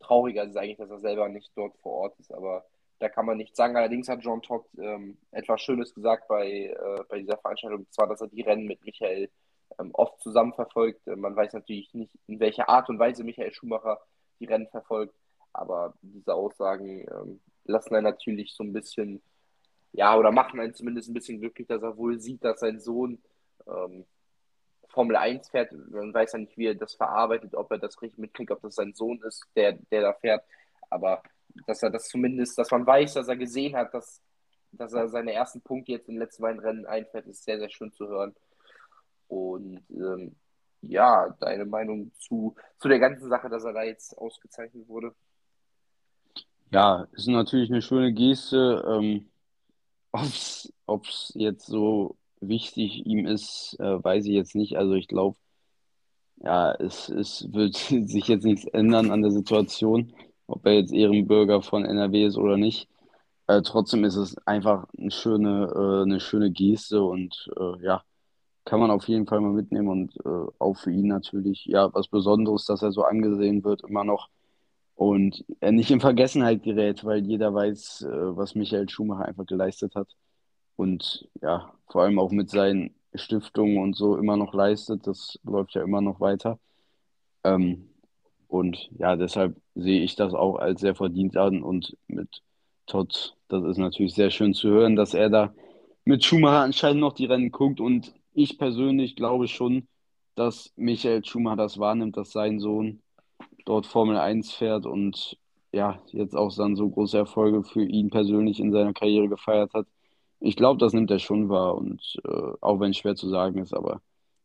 trauriger 0.00 0.44
ist 0.44 0.56
eigentlich, 0.56 0.78
dass 0.78 0.90
er 0.90 1.00
selber 1.00 1.28
nicht 1.28 1.52
dort 1.54 1.76
vor 1.78 1.92
Ort 1.92 2.18
ist, 2.18 2.32
aber 2.32 2.66
da 2.98 3.08
kann 3.08 3.26
man 3.26 3.38
nichts 3.38 3.56
sagen. 3.56 3.76
Allerdings 3.76 4.08
hat 4.08 4.22
John 4.22 4.42
Todd 4.42 4.66
ähm, 4.78 5.16
etwas 5.30 5.62
Schönes 5.62 5.94
gesagt 5.94 6.28
bei, 6.28 6.66
äh, 6.66 7.04
bei 7.08 7.20
dieser 7.20 7.38
Veranstaltung, 7.38 7.80
und 7.80 7.92
zwar, 7.92 8.08
dass 8.08 8.20
er 8.20 8.28
die 8.28 8.42
Rennen 8.42 8.66
mit 8.66 8.84
Michael 8.84 9.30
oft 9.92 10.20
zusammen 10.20 10.52
verfolgt. 10.54 11.06
Äh, 11.06 11.16
man 11.16 11.36
weiß 11.36 11.52
natürlich 11.52 11.92
nicht, 11.94 12.12
in 12.26 12.40
welcher 12.40 12.68
Art 12.68 12.88
und 12.88 12.98
Weise 12.98 13.24
Michael 13.24 13.52
Schumacher 13.52 14.00
die 14.38 14.46
Rennen 14.46 14.68
verfolgt, 14.68 15.14
aber 15.52 15.94
diese 16.02 16.34
Aussagen 16.34 17.06
ähm, 17.10 17.40
lassen 17.64 17.94
einen 17.94 18.04
natürlich 18.04 18.54
so 18.54 18.64
ein 18.64 18.72
bisschen, 18.72 19.22
ja, 19.92 20.16
oder 20.16 20.32
machen 20.32 20.60
einen 20.60 20.74
zumindest 20.74 21.08
ein 21.08 21.14
bisschen 21.14 21.40
glücklich, 21.40 21.66
dass 21.68 21.82
er 21.82 21.96
wohl 21.96 22.20
sieht, 22.20 22.44
dass 22.44 22.60
sein 22.60 22.80
Sohn 22.80 23.22
ähm, 23.66 24.06
Formel 24.88 25.16
1 25.16 25.50
fährt. 25.50 25.72
Man 25.72 26.12
weiß 26.12 26.32
ja 26.32 26.38
nicht, 26.38 26.56
wie 26.56 26.66
er 26.66 26.74
das 26.74 26.94
verarbeitet, 26.94 27.54
ob 27.54 27.70
er 27.70 27.78
das 27.78 28.00
richtig 28.02 28.18
mitkriegt, 28.18 28.50
ob 28.50 28.60
das 28.62 28.74
sein 28.74 28.94
Sohn 28.94 29.20
ist, 29.22 29.46
der, 29.56 29.72
der 29.72 30.02
da 30.02 30.12
fährt. 30.14 30.44
Aber 30.90 31.22
dass 31.66 31.82
er 31.82 31.90
das 31.90 32.08
zumindest, 32.08 32.58
dass 32.58 32.70
man 32.70 32.86
weiß, 32.86 33.14
dass 33.14 33.28
er 33.28 33.36
gesehen 33.36 33.76
hat, 33.76 33.94
dass, 33.94 34.20
dass 34.72 34.92
er 34.92 35.08
seine 35.08 35.32
ersten 35.32 35.60
Punkte 35.60 35.92
jetzt 35.92 36.08
in 36.08 36.14
den 36.14 36.22
letzten 36.22 36.42
beiden 36.42 36.60
Rennen 36.60 36.86
einfährt, 36.86 37.26
ist 37.26 37.44
sehr, 37.44 37.58
sehr 37.58 37.70
schön 37.70 37.92
zu 37.92 38.08
hören. 38.08 38.34
Und 39.30 39.80
ähm, 39.90 40.34
ja, 40.82 41.34
deine 41.40 41.66
Meinung 41.66 42.12
zu, 42.18 42.54
zu 42.78 42.88
der 42.88 42.98
ganzen 42.98 43.28
Sache, 43.28 43.48
dass 43.48 43.64
er 43.64 43.72
da 43.72 43.84
jetzt 43.84 44.16
ausgezeichnet 44.18 44.88
wurde? 44.88 45.14
Ja, 46.72 47.06
ist 47.12 47.28
natürlich 47.28 47.70
eine 47.70 47.82
schöne 47.82 48.12
Geste. 48.12 48.84
Ähm, 48.86 49.30
Ob 50.86 51.06
es 51.06 51.32
jetzt 51.36 51.66
so 51.66 52.16
wichtig 52.40 53.06
ihm 53.06 53.26
ist, 53.26 53.76
äh, 53.78 54.02
weiß 54.02 54.24
ich 54.26 54.32
jetzt 54.32 54.56
nicht. 54.56 54.76
Also 54.76 54.94
ich 54.94 55.06
glaube, 55.06 55.36
ja, 56.42 56.72
es, 56.72 57.08
es 57.08 57.52
wird 57.52 57.76
sich 58.08 58.26
jetzt 58.26 58.44
nichts 58.44 58.64
ändern 58.66 59.10
an 59.12 59.22
der 59.22 59.30
Situation, 59.30 60.12
ob 60.46 60.66
er 60.66 60.74
jetzt 60.74 60.92
Ehrenbürger 60.92 61.62
von 61.62 61.84
NRW 61.84 62.24
ist 62.24 62.36
oder 62.36 62.56
nicht. 62.56 62.88
Äh, 63.46 63.62
trotzdem 63.62 64.04
ist 64.04 64.16
es 64.16 64.36
einfach 64.46 64.86
eine 64.98 65.10
schöne, 65.10 65.72
äh, 65.74 66.02
eine 66.02 66.20
schöne 66.20 66.50
Geste 66.50 67.02
und 67.02 67.48
äh, 67.56 67.84
ja, 67.84 68.02
kann 68.64 68.80
man 68.80 68.90
auf 68.90 69.08
jeden 69.08 69.26
Fall 69.26 69.40
mal 69.40 69.52
mitnehmen 69.52 69.88
und 69.88 70.16
äh, 70.24 70.52
auch 70.58 70.74
für 70.76 70.90
ihn 70.90 71.08
natürlich 71.08 71.64
ja 71.66 71.92
was 71.94 72.08
Besonderes, 72.08 72.66
dass 72.66 72.82
er 72.82 72.92
so 72.92 73.04
angesehen 73.04 73.64
wird 73.64 73.82
immer 73.84 74.04
noch 74.04 74.28
und 74.94 75.44
er 75.60 75.72
nicht 75.72 75.90
in 75.90 76.00
Vergessenheit 76.00 76.62
gerät, 76.62 77.04
weil 77.04 77.24
jeder 77.26 77.54
weiß, 77.54 78.02
äh, 78.02 78.36
was 78.36 78.54
Michael 78.54 78.88
Schumacher 78.88 79.24
einfach 79.24 79.46
geleistet 79.46 79.94
hat 79.94 80.08
und 80.76 81.28
ja, 81.42 81.72
vor 81.88 82.02
allem 82.02 82.18
auch 82.18 82.30
mit 82.30 82.50
seinen 82.50 82.94
Stiftungen 83.14 83.78
und 83.78 83.96
so 83.96 84.16
immer 84.16 84.36
noch 84.36 84.54
leistet. 84.54 85.06
Das 85.06 85.38
läuft 85.44 85.74
ja 85.74 85.82
immer 85.82 86.00
noch 86.00 86.20
weiter. 86.20 86.58
Ähm, 87.44 87.88
und 88.48 88.90
ja, 88.98 89.16
deshalb 89.16 89.56
sehe 89.74 90.02
ich 90.02 90.16
das 90.16 90.34
auch 90.34 90.56
als 90.56 90.80
sehr 90.80 90.94
verdient 90.94 91.36
an 91.36 91.62
und 91.62 91.96
mit 92.08 92.42
Todd, 92.86 93.36
das 93.48 93.64
ist 93.64 93.78
natürlich 93.78 94.14
sehr 94.14 94.30
schön 94.30 94.54
zu 94.54 94.68
hören, 94.70 94.96
dass 94.96 95.14
er 95.14 95.30
da 95.30 95.54
mit 96.04 96.24
Schumacher 96.24 96.60
anscheinend 96.60 97.00
noch 97.00 97.12
die 97.12 97.26
Rennen 97.26 97.52
guckt 97.52 97.80
und 97.80 98.12
ich 98.34 98.58
persönlich 98.58 99.16
glaube 99.16 99.48
schon, 99.48 99.88
dass 100.34 100.72
Michael 100.76 101.24
Schumacher 101.24 101.56
das 101.56 101.78
wahrnimmt, 101.78 102.16
dass 102.16 102.32
sein 102.32 102.60
Sohn 102.60 103.02
dort 103.64 103.86
Formel 103.86 104.16
1 104.18 104.52
fährt 104.52 104.86
und 104.86 105.38
ja, 105.72 106.00
jetzt 106.08 106.34
auch 106.36 106.54
dann 106.54 106.76
so 106.76 106.88
große 106.88 107.16
Erfolge 107.18 107.62
für 107.62 107.84
ihn 107.84 108.10
persönlich 108.10 108.60
in 108.60 108.72
seiner 108.72 108.92
Karriere 108.92 109.28
gefeiert 109.28 109.72
hat. 109.74 109.86
Ich 110.40 110.56
glaube, 110.56 110.78
das 110.78 110.92
nimmt 110.92 111.10
er 111.10 111.18
schon 111.18 111.48
wahr 111.48 111.76
und 111.76 112.18
äh, 112.24 112.52
auch 112.60 112.80
wenn 112.80 112.90
es 112.90 112.98
schwer 112.98 113.14
zu 113.16 113.28
sagen 113.28 113.58
ist, 113.58 113.74
aber 113.74 114.02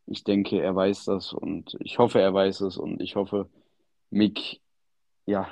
ich 0.08 0.24
denke, 0.24 0.62
er 0.62 0.76
weiß 0.76 1.06
das 1.06 1.34
und 1.34 1.78
ich 1.80 1.98
hoffe, 2.00 2.22
er 2.22 2.34
weiß 2.34 2.62
es 2.62 2.78
und 2.78 3.02
ich 3.02 3.16
hoffe, 3.16 3.50
Mick, 4.12 4.62
ja, 5.26 5.48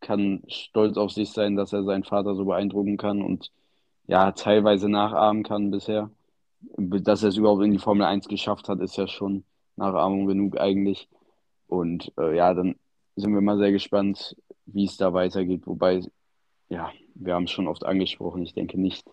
kann 0.00 0.42
stolz 0.48 0.96
auf 0.98 1.12
sich 1.12 1.30
sein, 1.30 1.56
dass 1.56 1.72
er 1.72 1.84
seinen 1.84 2.04
Vater 2.04 2.34
so 2.34 2.44
beeindrucken 2.44 2.96
kann 2.98 3.22
und 3.22 3.50
ja, 4.06 4.32
teilweise 4.32 4.88
nachahmen 4.90 5.42
kann 5.44 5.70
bisher. 5.70 6.10
Dass 6.76 7.22
er 7.22 7.30
es 7.30 7.36
überhaupt 7.36 7.62
in 7.64 7.72
die 7.72 7.78
Formel 7.78 8.06
1 8.06 8.28
geschafft 8.28 8.68
hat, 8.68 8.80
ist 8.80 8.96
ja 8.96 9.06
schon 9.06 9.44
Nachahmung 9.76 10.26
genug 10.26 10.58
eigentlich. 10.58 11.08
Und 11.66 12.12
äh, 12.18 12.36
ja, 12.36 12.54
dann 12.54 12.76
sind 13.16 13.32
wir 13.32 13.40
mal 13.40 13.58
sehr 13.58 13.72
gespannt, 13.72 14.36
wie 14.66 14.84
es 14.84 14.96
da 14.96 15.12
weitergeht. 15.12 15.66
Wobei, 15.66 16.02
ja, 16.68 16.92
wir 17.14 17.34
haben 17.34 17.44
es 17.44 17.50
schon 17.50 17.68
oft 17.68 17.84
angesprochen. 17.84 18.42
Ich 18.42 18.54
denke 18.54 18.80
nicht, 18.80 19.04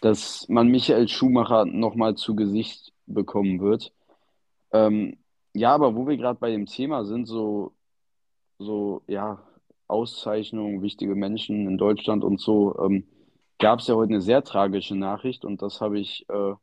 dass 0.00 0.48
man 0.48 0.68
Michael 0.68 1.08
Schumacher 1.08 1.64
nochmal 1.64 2.14
zu 2.14 2.34
Gesicht 2.34 2.92
bekommen 3.06 3.60
wird. 3.60 3.92
Ähm, 4.72 5.18
ja, 5.54 5.74
aber 5.74 5.94
wo 5.96 6.06
wir 6.06 6.16
gerade 6.16 6.38
bei 6.38 6.50
dem 6.50 6.66
Thema 6.66 7.04
sind, 7.04 7.26
so, 7.26 7.74
so, 8.58 9.02
ja, 9.06 9.42
Auszeichnungen, 9.88 10.82
wichtige 10.82 11.14
Menschen 11.14 11.66
in 11.66 11.78
Deutschland 11.78 12.22
und 12.22 12.40
so, 12.40 12.78
ähm, 12.78 13.06
gab 13.58 13.80
es 13.80 13.86
ja 13.88 13.94
heute 13.94 14.12
eine 14.12 14.20
sehr 14.20 14.44
tragische 14.44 14.94
Nachricht 14.94 15.44
und 15.44 15.62
das 15.62 15.80
habe 15.80 15.98
ich 15.98 16.28
äh, 16.28 16.54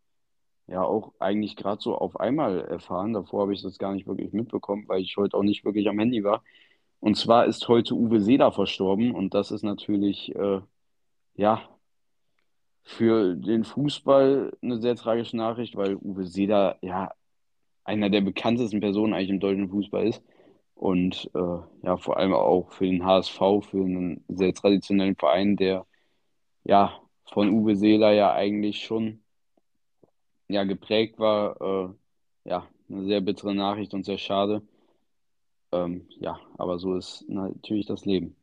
ja 0.68 0.84
auch 0.84 1.14
eigentlich 1.20 1.56
gerade 1.56 1.82
so 1.82 1.98
auf 1.98 2.20
einmal 2.20 2.62
erfahren. 2.62 3.14
Davor 3.14 3.44
habe 3.44 3.54
ich 3.54 3.62
das 3.62 3.78
gar 3.78 3.94
nicht 3.94 4.08
wirklich 4.08 4.34
mitbekommen, 4.34 4.86
weil 4.88 5.02
ich 5.02 5.18
heute 5.18 5.38
auch 5.38 5.44
nicht 5.44 5.66
wirklich 5.66 5.88
am 5.90 6.00
Handy 6.00 6.24
war. 6.24 6.44
Und 7.00 7.18
zwar 7.18 7.46
ist 7.46 7.68
heute 7.68 7.96
Uwe 7.96 8.20
Seeler 8.22 8.52
verstorben 8.52 9.12
und 9.14 9.34
das 9.34 9.52
ist 9.52 9.64
natürlich, 9.64 10.36
äh, 10.36 10.62
ja, 11.36 11.62
für 12.84 13.36
den 13.36 13.64
Fußball 13.64 14.54
eine 14.62 14.78
sehr 14.80 14.96
tragische 14.96 15.38
Nachricht, 15.38 15.76
weil 15.76 15.96
Uwe 15.98 16.26
Seeler 16.26 16.78
ja 16.82 17.12
einer 17.84 18.10
der 18.10 18.22
bekanntesten 18.22 18.80
Personen 18.82 19.14
eigentlich 19.14 19.30
im 19.32 19.40
deutschen 19.40 19.70
Fußball 19.70 20.08
ist. 20.08 20.24
Und 20.76 21.30
äh, 21.36 21.60
ja, 21.84 21.98
vor 21.98 22.18
allem 22.18 22.34
auch 22.34 22.72
für 22.72 22.86
den 22.86 23.06
HSV, 23.06 23.38
für 23.62 23.84
einen 23.86 24.24
sehr 24.28 24.54
traditionellen 24.54 25.16
Verein, 25.16 25.56
der 25.58 25.86
ja 26.64 27.00
von 27.26 27.50
Uwe 27.50 27.76
Seeler 27.76 28.12
ja 28.14 28.34
eigentlich 28.34 28.84
schon 28.86 29.22
ja, 30.48 30.64
geprägt 30.64 31.20
war. 31.20 31.62
Äh, 31.62 32.50
ja, 32.50 32.68
eine 32.90 33.06
sehr 33.06 33.22
bittere 33.22 33.56
Nachricht 33.56 33.94
und 33.94 34.06
sehr 34.06 34.18
schade. 34.18 34.62
Ähm, 35.72 36.08
ja, 36.20 36.40
aber 36.58 36.80
so 36.80 36.96
ist 36.96 37.26
natürlich 37.28 37.86
das 37.86 38.06
Leben. 38.06 38.36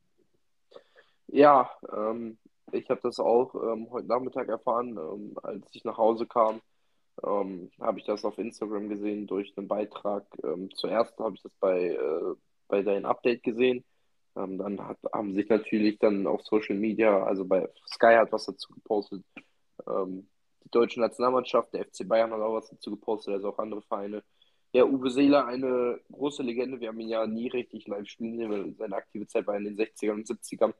Ja, 1.29 1.71
ähm, 1.91 2.37
ich 2.73 2.89
habe 2.91 3.01
das 3.03 3.19
auch 3.21 3.55
ähm, 3.55 3.89
heute 3.91 4.09
Nachmittag 4.09 4.49
erfahren, 4.49 4.99
ähm, 4.99 5.35
als 5.43 5.75
ich 5.75 5.85
nach 5.85 5.97
Hause 5.97 6.27
kam. 6.27 6.61
Ähm, 7.25 7.71
habe 7.81 7.99
ich 7.99 8.07
das 8.07 8.25
auf 8.25 8.39
Instagram 8.39 8.89
gesehen 8.89 9.27
durch 9.27 9.53
einen 9.57 9.69
Beitrag. 9.69 10.25
Ähm, 10.43 10.71
zuerst 10.75 11.19
habe 11.19 11.37
ich 11.37 11.43
das 11.43 11.53
bei, 11.61 11.91
äh, 11.91 12.35
bei 12.69 12.83
deinem 12.83 13.05
Update 13.05 13.43
gesehen. 13.43 13.85
Ähm, 14.35 14.59
dann 14.59 14.87
hat, 14.87 14.99
haben 15.13 15.35
sich 15.35 15.49
natürlich 15.49 15.99
dann 15.99 16.27
auf 16.27 16.43
Social 16.43 16.77
Media, 16.77 17.23
also 17.23 17.45
bei 17.45 17.69
Sky 17.87 18.15
hat 18.17 18.33
was 18.33 18.47
dazu 18.47 18.73
gepostet. 18.73 19.23
Die 20.65 20.71
deutsche 20.71 21.01
Nationalmannschaft, 21.01 21.73
der 21.75 21.85
FC 21.85 22.07
Bayern 22.07 22.33
hat 22.33 22.41
auch 22.41 22.55
was 22.55 22.69
dazu 22.69 22.91
gepostet, 22.91 23.35
also 23.35 23.51
auch 23.51 23.59
andere 23.59 23.83
Vereine. 23.83 24.23
Ja, 24.73 24.85
Uwe 24.85 25.11
Seeler, 25.11 25.47
eine 25.47 26.01
große 26.11 26.43
Legende. 26.43 26.81
Wir 26.81 26.89
haben 26.89 27.01
ihn 27.01 27.09
ja 27.09 27.27
nie 27.27 27.49
richtig 27.49 27.87
live 27.89 28.09
spielen 28.09 28.37
sehen, 28.39 28.51
weil 28.51 28.75
seine 28.75 28.97
aktive 28.97 29.27
Zeit 29.27 29.47
war 29.47 29.57
in 29.57 29.65
den 29.65 29.77
60ern 29.77 30.13
und 30.13 30.27
70ern. 30.27 30.73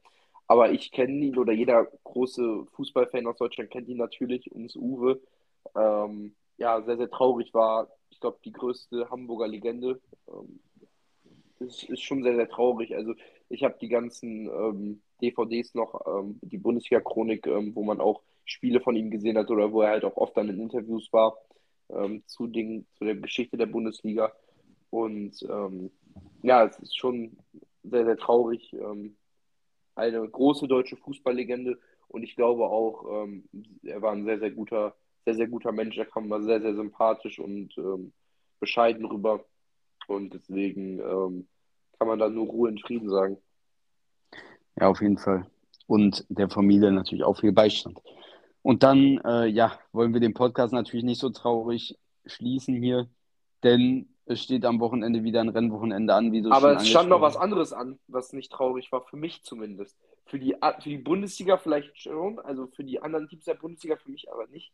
Aber 0.47 0.71
ich 0.71 0.91
kenne 0.91 1.13
ihn 1.25 1.37
oder 1.37 1.53
jeder 1.53 1.85
große 2.03 2.65
Fußballfan 2.71 3.27
aus 3.27 3.37
Deutschland 3.37 3.69
kennt 3.69 3.87
ihn 3.87 3.97
natürlich, 3.97 4.51
uns 4.51 4.75
Uwe. 4.75 5.21
Ähm, 5.75 6.35
ja, 6.57 6.81
sehr, 6.81 6.97
sehr 6.97 7.09
traurig 7.09 7.53
war, 7.53 7.89
ich 8.09 8.19
glaube, 8.19 8.39
die 8.43 8.51
größte 8.51 9.09
Hamburger 9.09 9.47
Legende. 9.47 10.01
Ähm, 10.27 10.59
ist, 11.59 11.83
ist 11.83 12.01
schon 12.01 12.23
sehr, 12.23 12.35
sehr 12.35 12.49
traurig. 12.49 12.95
Also 12.95 13.13
ich 13.49 13.63
habe 13.63 13.77
die 13.79 13.89
ganzen 13.89 14.47
ähm, 14.47 15.01
DVDs 15.21 15.73
noch, 15.75 16.01
ähm, 16.07 16.39
die 16.41 16.57
Bundesliga-Chronik, 16.57 17.47
ähm, 17.47 17.75
wo 17.75 17.83
man 17.83 18.01
auch 18.01 18.21
Spiele 18.45 18.81
von 18.81 18.95
ihm 18.95 19.11
gesehen 19.11 19.37
hat 19.37 19.49
oder 19.49 19.71
wo 19.71 19.81
er 19.81 19.91
halt 19.91 20.05
auch 20.05 20.17
oft 20.17 20.35
dann 20.35 20.49
in 20.49 20.59
Interviews 20.59 21.11
war 21.11 21.37
ähm, 21.89 22.23
zu, 22.25 22.47
den, 22.47 22.85
zu 22.97 23.05
der 23.05 23.15
Geschichte 23.15 23.57
der 23.57 23.65
Bundesliga. 23.65 24.31
Und 24.89 25.41
ähm, 25.49 25.91
ja, 26.41 26.65
es 26.65 26.77
ist 26.79 26.97
schon 26.97 27.37
sehr, 27.83 28.05
sehr 28.05 28.17
traurig. 28.17 28.73
Ähm, 28.73 29.15
eine 29.95 30.27
große 30.27 30.67
deutsche 30.67 30.97
Fußballlegende 30.97 31.79
und 32.07 32.23
ich 32.23 32.35
glaube 32.35 32.65
auch, 32.65 33.23
ähm, 33.23 33.43
er 33.83 34.01
war 34.01 34.11
ein 34.11 34.25
sehr, 34.25 34.39
sehr 34.39 34.51
guter, 34.51 34.95
sehr, 35.25 35.33
sehr 35.35 35.47
guter 35.47 35.71
Mensch. 35.71 35.97
Er 35.97 36.05
kam 36.05 36.27
mal 36.27 36.43
sehr, 36.43 36.61
sehr 36.61 36.75
sympathisch 36.75 37.39
und 37.39 37.75
ähm, 37.77 38.13
bescheiden 38.59 39.05
rüber. 39.05 39.43
Und 40.07 40.33
deswegen 40.33 40.99
ähm, 40.99 41.47
kann 41.97 42.07
man 42.07 42.19
da 42.19 42.29
nur 42.29 42.47
Ruhe 42.47 42.69
in 42.69 42.77
Frieden 42.77 43.09
sagen. 43.09 43.37
Ja, 44.79 44.89
auf 44.89 45.01
jeden 45.01 45.17
Fall. 45.17 45.47
Und 45.87 46.25
der 46.29 46.49
Familie 46.49 46.91
natürlich 46.91 47.23
auch 47.23 47.39
viel 47.39 47.51
Beistand. 47.51 47.99
Und 48.63 48.81
dann, 48.81 49.19
äh, 49.25 49.45
ja, 49.45 49.77
wollen 49.91 50.13
wir 50.13 50.21
den 50.21 50.33
Podcast 50.33 50.73
natürlich 50.73 51.03
nicht 51.03 51.19
so 51.19 51.29
traurig 51.29 51.99
schließen 52.25 52.81
hier, 52.81 53.09
denn 53.61 54.07
es 54.25 54.41
steht 54.41 54.63
am 54.63 54.79
Wochenende 54.79 55.23
wieder 55.23 55.41
ein 55.41 55.49
Rennwochenende 55.49 56.13
an, 56.13 56.31
wie 56.31 56.41
du 56.41 56.49
Aber 56.49 56.77
es 56.77 56.87
stand 56.87 57.09
noch 57.09 57.21
was 57.21 57.35
anderes 57.35 57.73
an, 57.73 57.99
was 58.07 58.31
nicht 58.31 58.51
traurig 58.51 58.91
war, 58.93 59.01
für 59.01 59.17
mich 59.17 59.43
zumindest. 59.43 59.97
Für 60.25 60.39
die, 60.39 60.55
für 60.79 60.89
die 60.89 60.97
Bundesliga 60.97 61.57
vielleicht 61.57 61.99
schon, 61.99 62.39
also 62.39 62.67
für 62.67 62.85
die 62.85 63.01
anderen 63.01 63.27
Teams 63.27 63.43
der 63.43 63.55
Bundesliga, 63.55 63.97
für 63.97 64.11
mich 64.11 64.31
aber 64.31 64.47
nicht. 64.47 64.71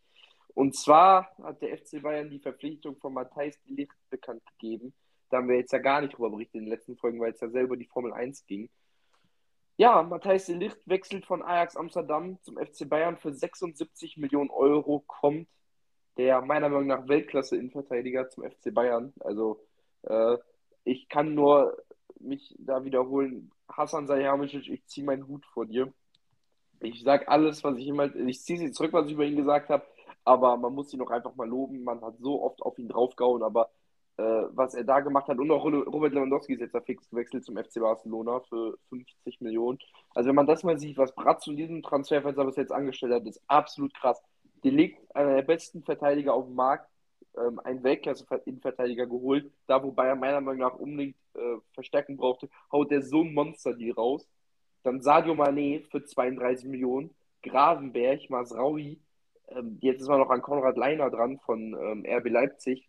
Und 0.53 0.75
zwar 0.75 1.31
hat 1.41 1.61
der 1.63 1.75
FC 1.75 2.01
Bayern 2.01 2.29
die 2.29 2.39
Verpflichtung 2.39 2.95
von 2.97 3.13
Matthijs 3.13 3.59
de 3.63 3.75
Ligt 3.75 3.95
bekannt 4.11 4.43
gegeben. 4.59 4.93
Da 5.31 5.37
haben 5.37 5.47
wir 5.47 5.57
jetzt 5.57 5.73
ja 5.73 5.79
gar 5.79 6.01
nicht 6.01 6.15
drüber 6.15 6.29
berichtet 6.29 6.55
in 6.55 6.65
den 6.65 6.69
letzten 6.69 6.95
Folgen, 6.95 7.19
weil 7.19 7.31
es 7.31 7.39
ja 7.39 7.49
selber 7.49 7.75
die 7.75 7.85
Formel 7.85 8.13
1 8.13 8.45
ging. 8.45 8.69
Ja, 9.79 10.03
Matthijs 10.03 10.45
de 10.47 10.55
Ligt 10.57 10.85
wechselt 10.89 11.25
von 11.25 11.41
Ajax 11.41 11.77
Amsterdam 11.77 12.37
zum 12.41 12.57
FC 12.57 12.89
Bayern 12.89 13.15
für 13.15 13.31
76 13.31 14.17
Millionen 14.17 14.49
Euro, 14.49 15.05
kommt 15.07 15.47
der 16.17 16.41
meiner 16.41 16.67
Meinung 16.67 16.87
nach 16.87 17.07
Weltklasse-Innenverteidiger 17.07 18.27
zum 18.27 18.43
FC 18.43 18.73
Bayern. 18.73 19.13
Also 19.21 19.65
äh, 20.01 20.35
ich 20.83 21.07
kann 21.07 21.33
nur 21.33 21.77
mich 22.19 22.53
da 22.59 22.83
wiederholen. 22.83 23.51
Hassan 23.69 24.05
Salihamidzic, 24.05 24.67
ich 24.67 24.85
ziehe 24.85 25.05
meinen 25.05 25.25
Hut 25.29 25.45
vor 25.45 25.65
dir. 25.65 25.93
Ich 26.81 27.01
sage 27.01 27.29
alles, 27.29 27.63
was 27.63 27.77
ich 27.77 27.87
immer, 27.87 28.13
ich 28.13 28.41
ziehe 28.41 28.59
sie 28.59 28.73
zurück, 28.73 28.91
was 28.91 29.05
ich 29.05 29.13
über 29.13 29.23
ihn 29.23 29.37
gesagt 29.37 29.69
habe, 29.69 29.85
aber 30.25 30.57
man 30.57 30.73
muss 30.73 30.93
ihn 30.93 31.01
auch 31.01 31.11
einfach 31.11 31.35
mal 31.35 31.47
loben. 31.47 31.85
Man 31.85 32.01
hat 32.01 32.17
so 32.19 32.43
oft 32.43 32.61
auf 32.63 32.77
ihn 32.79 32.89
draufgehauen, 32.89 33.43
aber 33.43 33.69
was 34.21 34.73
er 34.73 34.83
da 34.83 34.99
gemacht 34.99 35.27
hat 35.27 35.39
und 35.39 35.49
auch 35.51 35.63
Robert 35.65 36.13
Lewandowski 36.13 36.53
ist 36.53 36.61
jetzt 36.61 36.75
da 36.75 36.81
fix 36.81 37.09
gewechselt 37.09 37.45
zum 37.45 37.57
FC 37.57 37.79
Barcelona 37.79 38.39
für 38.41 38.77
50 38.89 39.41
Millionen. 39.41 39.79
Also 40.13 40.29
wenn 40.29 40.35
man 40.35 40.47
das 40.47 40.63
mal 40.63 40.79
sieht, 40.79 40.97
was 40.97 41.15
Bratz 41.15 41.43
zu 41.43 41.53
diesem 41.53 41.81
Transferfenster 41.81 42.45
bis 42.45 42.57
jetzt 42.57 42.71
angestellt 42.71 43.13
hat, 43.13 43.25
ist 43.25 43.41
absolut 43.47 43.93
krass. 43.93 44.21
Delikt, 44.63 44.99
einer 45.15 45.35
der 45.35 45.43
besten 45.43 45.83
Verteidiger 45.83 46.33
auf 46.33 46.45
dem 46.45 46.55
Markt, 46.55 46.89
ähm, 47.37 47.59
einen 47.59 47.83
Weltklasse-Innenverteidiger 47.83 49.05
geholt. 49.07 49.51
Da, 49.67 49.81
wo 49.83 49.91
Bayern 49.91 50.19
meiner 50.19 50.41
Meinung 50.41 50.61
nach 50.61 50.75
unbedingt 50.75 51.15
äh, 51.35 51.57
Verstärkung 51.73 52.17
brauchte, 52.17 52.49
haut 52.71 52.91
der 52.91 53.01
so 53.01 53.21
ein 53.21 53.33
Monster-Deal 53.33 53.93
raus. 53.93 54.27
Dann 54.83 55.01
Sadio 55.01 55.33
Mané 55.33 55.89
für 55.89 56.03
32 56.03 56.67
Millionen, 56.67 57.15
Gravenberg, 57.41 58.29
Masraui, 58.29 58.99
ähm, 59.51 59.77
jetzt 59.81 60.01
ist 60.01 60.07
man 60.07 60.19
noch 60.19 60.29
an 60.29 60.41
Konrad 60.41 60.77
Leiner 60.77 61.09
dran 61.09 61.39
von 61.39 61.73
ähm, 61.73 62.05
RB 62.07 62.29
Leipzig. 62.29 62.88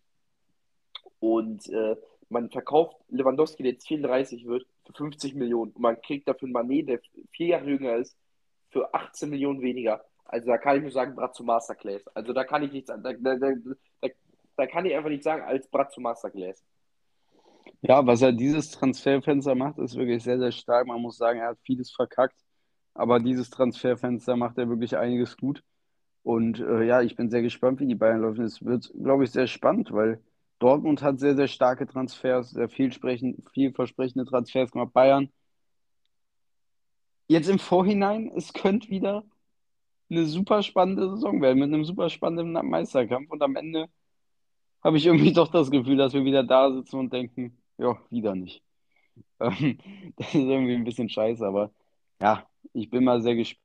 Und 1.21 1.69
äh, 1.69 1.95
man 2.29 2.49
verkauft 2.49 2.97
Lewandowski, 3.09 3.61
der 3.61 3.73
jetzt 3.73 3.87
34 3.87 4.45
wird, 4.47 4.65
für 4.85 4.93
50 4.93 5.35
Millionen. 5.35 5.71
Und 5.71 5.81
man 5.81 6.01
kriegt 6.01 6.27
dafür 6.27 6.47
einen 6.47 6.57
Mané, 6.57 6.83
der 6.85 6.99
vier 7.31 7.47
Jahre 7.47 7.69
jünger 7.69 7.95
ist, 7.95 8.17
für 8.71 8.93
18 8.93 9.29
Millionen 9.29 9.61
weniger. 9.61 10.03
Also 10.25 10.47
da 10.47 10.57
kann 10.57 10.77
ich 10.77 10.81
nur 10.81 10.91
sagen, 10.91 11.15
Brat 11.15 11.35
zu 11.35 11.43
Masterclass. 11.43 12.07
Also 12.15 12.33
da 12.33 12.43
kann 12.43 12.63
ich 12.63 12.71
nichts, 12.71 12.87
da, 12.87 12.97
da, 12.97 13.13
da, 13.13 13.53
da, 14.55 14.67
kann 14.67 14.85
ich 14.85 14.95
einfach 14.95 15.09
nicht 15.09 15.23
sagen, 15.23 15.43
als 15.43 15.67
Brat 15.69 15.91
zu 15.91 16.01
Masterclass. 16.01 16.63
Ja, 17.81 18.05
was 18.05 18.21
er 18.21 18.31
dieses 18.31 18.71
Transferfenster 18.71 19.53
macht, 19.53 19.77
ist 19.77 19.95
wirklich 19.95 20.23
sehr, 20.23 20.39
sehr 20.39 20.51
stark. 20.51 20.87
Man 20.87 21.01
muss 21.01 21.17
sagen, 21.17 21.39
er 21.39 21.49
hat 21.49 21.59
vieles 21.63 21.91
verkackt, 21.91 22.39
aber 22.93 23.19
dieses 23.19 23.49
Transferfenster 23.49 24.35
macht 24.35 24.57
er 24.57 24.69
wirklich 24.69 24.97
einiges 24.97 25.37
gut. 25.37 25.63
Und 26.23 26.59
äh, 26.59 26.83
ja, 26.83 27.01
ich 27.01 27.15
bin 27.15 27.29
sehr 27.29 27.41
gespannt, 27.41 27.79
wie 27.79 27.87
die 27.87 27.95
Bayern 27.95 28.21
laufen. 28.21 28.43
Es 28.43 28.63
wird, 28.63 28.91
glaube 28.93 29.25
ich, 29.25 29.31
sehr 29.31 29.47
spannend, 29.47 29.91
weil 29.91 30.21
Dortmund 30.61 31.01
hat 31.01 31.19
sehr, 31.19 31.35
sehr 31.35 31.47
starke 31.47 31.87
Transfers, 31.87 32.51
sehr 32.51 32.69
vielversprechende 32.69 34.25
Transfers 34.25 34.71
gemacht. 34.71 34.93
Bayern 34.93 35.29
jetzt 37.27 37.49
im 37.49 37.59
Vorhinein, 37.59 38.31
es 38.35 38.53
könnte 38.53 38.89
wieder 38.89 39.23
eine 40.09 40.25
super 40.25 40.63
spannende 40.63 41.09
Saison 41.09 41.41
werden 41.41 41.59
mit 41.59 41.73
einem 41.73 41.85
super 41.85 42.09
spannenden 42.09 42.53
Meisterkampf 42.69 43.31
und 43.31 43.41
am 43.41 43.55
Ende 43.55 43.87
habe 44.83 44.97
ich 44.97 45.05
irgendwie 45.07 45.33
doch 45.33 45.49
das 45.49 45.71
Gefühl, 45.71 45.97
dass 45.97 46.13
wir 46.13 46.25
wieder 46.25 46.43
da 46.43 46.71
sitzen 46.71 46.99
und 46.99 47.13
denken, 47.13 47.57
ja, 47.77 47.97
wieder 48.09 48.35
nicht. 48.35 48.63
Ähm, 49.39 49.79
das 50.17 50.27
ist 50.29 50.35
irgendwie 50.35 50.75
ein 50.75 50.83
bisschen 50.85 51.09
scheiße, 51.09 51.45
aber 51.45 51.71
ja, 52.21 52.47
ich 52.73 52.89
bin 52.89 53.03
mal 53.03 53.21
sehr 53.21 53.35
gespannt. 53.35 53.61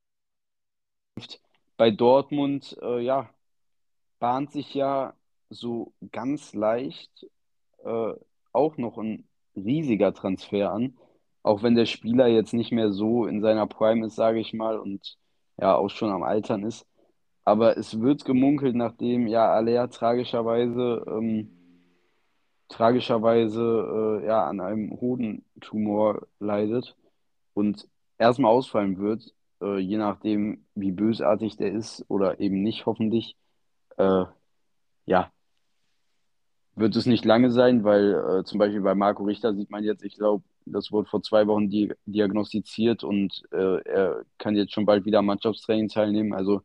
Bei 1.76 1.90
Dortmund, 1.90 2.76
äh, 2.82 3.00
ja, 3.00 3.30
bahnt 4.18 4.52
sich 4.52 4.74
ja 4.74 5.15
so 5.50 5.92
ganz 6.12 6.54
leicht 6.54 7.26
äh, 7.84 8.12
auch 8.52 8.76
noch 8.76 8.98
ein 8.98 9.28
riesiger 9.54 10.12
Transfer 10.14 10.72
an, 10.72 10.96
auch 11.42 11.62
wenn 11.62 11.74
der 11.74 11.86
Spieler 11.86 12.26
jetzt 12.28 12.52
nicht 12.54 12.72
mehr 12.72 12.92
so 12.92 13.26
in 13.26 13.40
seiner 13.42 13.66
Prime 13.66 14.06
ist, 14.06 14.16
sage 14.16 14.40
ich 14.40 14.52
mal, 14.52 14.78
und 14.78 15.16
ja 15.58 15.74
auch 15.76 15.90
schon 15.90 16.10
am 16.10 16.22
Altern 16.22 16.64
ist. 16.64 16.86
Aber 17.44 17.76
es 17.78 18.00
wird 18.00 18.24
gemunkelt, 18.24 18.74
nachdem 18.76 19.26
ja 19.28 19.52
Alea 19.52 19.86
tragischerweise 19.88 21.04
ähm, 21.08 21.56
tragischerweise 22.68 24.20
äh, 24.22 24.26
ja 24.26 24.46
an 24.46 24.60
einem 24.60 25.00
Hodentumor 25.00 26.26
leidet 26.40 26.96
und 27.54 27.88
erstmal 28.18 28.52
ausfallen 28.52 28.98
wird, 28.98 29.34
äh, 29.62 29.78
je 29.78 29.98
nachdem, 29.98 30.66
wie 30.74 30.92
bösartig 30.92 31.56
der 31.56 31.72
ist 31.72 32.04
oder 32.08 32.40
eben 32.40 32.62
nicht, 32.62 32.86
hoffentlich. 32.86 33.36
Äh, 33.98 34.24
ja, 35.06 35.30
wird 36.76 36.94
es 36.94 37.06
nicht 37.06 37.24
lange 37.24 37.50
sein, 37.50 37.84
weil 37.84 38.14
äh, 38.14 38.44
zum 38.44 38.58
Beispiel 38.58 38.82
bei 38.82 38.94
Marco 38.94 39.24
Richter 39.24 39.54
sieht 39.54 39.70
man 39.70 39.82
jetzt, 39.82 40.04
ich 40.04 40.16
glaube, 40.16 40.44
das 40.66 40.92
wurde 40.92 41.08
vor 41.08 41.22
zwei 41.22 41.46
Wochen 41.46 41.70
di 41.70 41.92
diagnostiziert 42.04 43.02
und 43.02 43.42
äh, 43.52 43.80
er 43.82 44.24
kann 44.38 44.56
jetzt 44.56 44.72
schon 44.72 44.84
bald 44.86 45.04
wieder 45.06 45.20
am 45.20 45.26
Mannschaftstraining 45.26 45.88
teilnehmen. 45.88 46.34
Also 46.34 46.62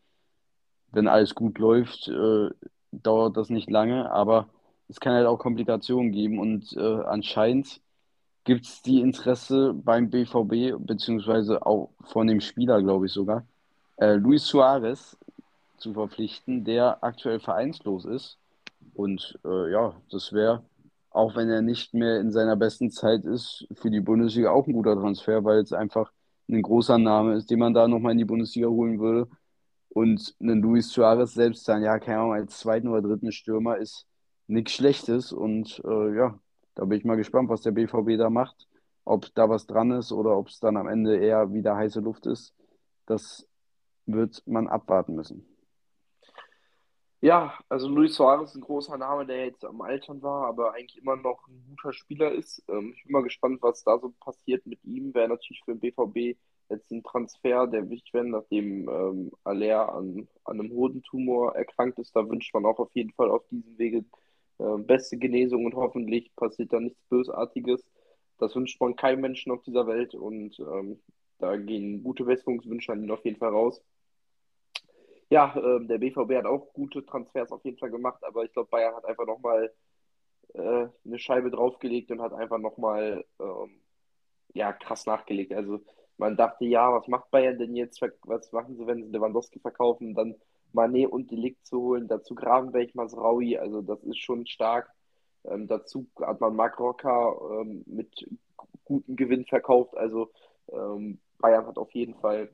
wenn 0.91 1.07
alles 1.07 1.33
gut 1.33 1.57
läuft, 1.59 2.09
äh, 2.09 2.49
dauert 2.91 3.37
das 3.37 3.49
nicht 3.49 3.69
lange, 3.69 4.11
aber 4.11 4.49
es 4.89 4.99
kann 4.99 5.13
halt 5.13 5.27
auch 5.27 5.37
Komplikationen 5.37 6.11
geben 6.11 6.39
und 6.39 6.73
äh, 6.75 7.03
anscheinend 7.05 7.81
gibt 8.43 8.65
es 8.65 8.81
die 8.81 8.99
Interesse 8.99 9.73
beim 9.73 10.09
BVB, 10.09 10.75
beziehungsweise 10.85 11.65
auch 11.65 11.91
von 12.03 12.27
dem 12.27 12.41
Spieler, 12.41 12.81
glaube 12.81 13.05
ich 13.05 13.13
sogar, 13.13 13.45
äh, 13.97 14.15
Luis 14.15 14.45
Suarez 14.45 15.17
zu 15.77 15.93
verpflichten, 15.93 16.65
der 16.65 17.03
aktuell 17.03 17.39
vereinslos 17.39 18.03
ist 18.03 18.40
und 18.93 19.39
äh, 19.45 19.71
ja, 19.71 19.93
das 20.09 20.33
wäre, 20.33 20.63
auch 21.09 21.35
wenn 21.35 21.49
er 21.49 21.61
nicht 21.61 21.93
mehr 21.93 22.19
in 22.19 22.31
seiner 22.31 22.55
besten 22.55 22.91
Zeit 22.91 23.25
ist, 23.25 23.67
für 23.73 23.89
die 23.89 24.01
Bundesliga 24.01 24.51
auch 24.51 24.67
ein 24.67 24.73
guter 24.73 24.95
Transfer, 24.95 25.43
weil 25.43 25.59
es 25.59 25.73
einfach 25.73 26.11
ein 26.49 26.61
großer 26.61 26.97
Name 26.97 27.35
ist, 27.35 27.49
den 27.49 27.59
man 27.59 27.73
da 27.73 27.87
nochmal 27.87 28.13
in 28.13 28.17
die 28.17 28.25
Bundesliga 28.25 28.67
holen 28.67 28.99
würde. 28.99 29.29
Und 29.89 30.35
einen 30.39 30.61
Luis 30.61 30.89
Suarez 30.89 31.33
selbst 31.33 31.67
dann, 31.67 31.83
ja, 31.83 31.99
keine 31.99 32.19
Ahnung, 32.19 32.33
als 32.33 32.59
zweiten 32.59 32.87
oder 32.87 33.01
dritten 33.01 33.31
Stürmer 33.31 33.77
ist 33.77 34.05
nichts 34.47 34.73
Schlechtes. 34.73 35.33
Und 35.33 35.81
äh, 35.85 36.15
ja, 36.15 36.39
da 36.75 36.85
bin 36.85 36.97
ich 36.97 37.05
mal 37.05 37.17
gespannt, 37.17 37.49
was 37.49 37.61
der 37.61 37.71
BVB 37.71 38.17
da 38.17 38.29
macht. 38.29 38.67
Ob 39.03 39.33
da 39.35 39.49
was 39.49 39.65
dran 39.65 39.91
ist 39.91 40.11
oder 40.11 40.37
ob 40.37 40.47
es 40.47 40.59
dann 40.59 40.77
am 40.77 40.87
Ende 40.87 41.17
eher 41.17 41.51
wieder 41.53 41.75
heiße 41.75 41.99
Luft 41.99 42.25
ist. 42.25 42.53
Das 43.05 43.47
wird 44.05 44.43
man 44.45 44.67
abwarten 44.67 45.15
müssen. 45.15 45.50
Ja, 47.23 47.53
also 47.69 47.87
Luis 47.87 48.15
Suarez 48.15 48.49
ist 48.49 48.55
ein 48.55 48.61
großer 48.61 48.97
Name, 48.97 49.25
der 49.27 49.45
jetzt 49.45 49.63
am 49.63 49.81
Altern 49.81 50.23
war, 50.23 50.47
aber 50.47 50.73
eigentlich 50.73 50.97
immer 50.97 51.15
noch 51.15 51.47
ein 51.47 51.63
guter 51.69 51.93
Spieler 51.93 52.31
ist. 52.31 52.63
Ähm, 52.67 52.93
ich 52.97 53.03
bin 53.03 53.11
mal 53.11 53.21
gespannt, 53.23 53.61
was 53.61 53.83
da 53.83 53.99
so 53.99 54.09
passiert 54.19 54.65
mit 54.65 54.83
ihm. 54.83 55.13
Wäre 55.13 55.29
natürlich 55.29 55.61
für 55.63 55.73
den 55.75 55.79
BVB 55.81 56.35
jetzt 56.69 56.91
ein 56.91 57.03
Transfer, 57.03 57.67
der 57.67 57.89
wichtig 57.89 58.13
wäre, 58.13 58.25
nachdem 58.25 58.89
ähm, 58.89 59.31
Aller 59.43 59.93
an, 59.93 60.27
an 60.45 60.59
einem 60.59 60.71
Hodentumor 60.71 61.55
erkrankt 61.55 61.99
ist. 61.99 62.15
Da 62.15 62.27
wünscht 62.27 62.53
man 62.55 62.65
auch 62.65 62.79
auf 62.79 62.89
jeden 62.95 63.11
Fall 63.11 63.29
auf 63.29 63.47
diesem 63.49 63.77
Wege 63.77 64.03
äh, 64.57 64.77
beste 64.79 65.17
Genesung 65.17 65.65
und 65.65 65.75
hoffentlich 65.75 66.35
passiert 66.35 66.73
da 66.73 66.79
nichts 66.79 67.01
Bösartiges. 67.09 67.83
Das 68.39 68.55
wünscht 68.55 68.79
man 68.81 68.95
keinem 68.95 69.21
Menschen 69.21 69.51
auf 69.51 69.61
dieser 69.63 69.85
Welt 69.87 70.15
und 70.15 70.59
ähm, 70.59 70.99
da 71.37 71.55
gehen 71.57 72.03
gute 72.03 72.23
Besserungswünsche 72.25 72.91
an 72.93 73.03
ihn 73.03 73.11
auf 73.11 73.23
jeden 73.25 73.37
Fall 73.37 73.49
raus. 73.49 73.81
Ja, 75.31 75.55
ähm, 75.55 75.87
der 75.87 75.97
BVB 75.97 76.35
hat 76.35 76.45
auch 76.45 76.73
gute 76.73 77.05
Transfers 77.05 77.51
auf 77.51 77.63
jeden 77.63 77.77
Fall 77.77 77.89
gemacht, 77.89 78.21
aber 78.23 78.43
ich 78.43 78.51
glaube, 78.53 78.69
Bayern 78.69 78.95
hat 78.95 79.05
einfach 79.05 79.25
nochmal 79.25 79.73
äh, 80.53 80.87
eine 81.05 81.19
Scheibe 81.19 81.51
draufgelegt 81.51 82.11
und 82.11 82.21
hat 82.21 82.33
einfach 82.33 82.59
nochmal 82.59 83.25
ähm, 83.39 83.81
ja, 84.53 84.73
krass 84.73 85.05
nachgelegt. 85.07 85.53
Also 85.53 85.81
man 86.17 86.37
dachte, 86.37 86.65
ja, 86.65 86.93
was 86.93 87.07
macht 87.07 87.31
Bayern 87.31 87.59
denn 87.59 87.75
jetzt? 87.75 88.01
Was 88.23 88.51
machen 88.53 88.77
sie, 88.77 88.87
wenn 88.87 89.03
sie 89.05 89.11
Lewandowski 89.11 89.59
verkaufen? 89.59 90.15
Dann 90.15 90.35
Mané 90.73 91.07
und 91.07 91.31
Delikt 91.31 91.65
zu 91.67 91.81
holen, 91.81 92.07
dazu 92.09 92.35
Gravenberg, 92.35 92.95
Masraui, 92.95 93.57
also 93.57 93.81
das 93.81 94.03
ist 94.03 94.19
schon 94.19 94.47
stark. 94.47 94.91
Ähm, 95.45 95.67
dazu 95.67 96.07
hat 96.21 96.41
man 96.41 96.55
Marc 96.55 96.79
Rocker 96.79 97.61
ähm, 97.61 97.83
mit 97.87 98.27
gutem 98.85 99.15
Gewinn 99.15 99.45
verkauft. 99.45 99.95
Also 99.97 100.31
ähm, 100.71 101.19
Bayern 101.39 101.67
hat 101.67 101.77
auf 101.77 101.91
jeden 101.93 102.15
Fall 102.15 102.51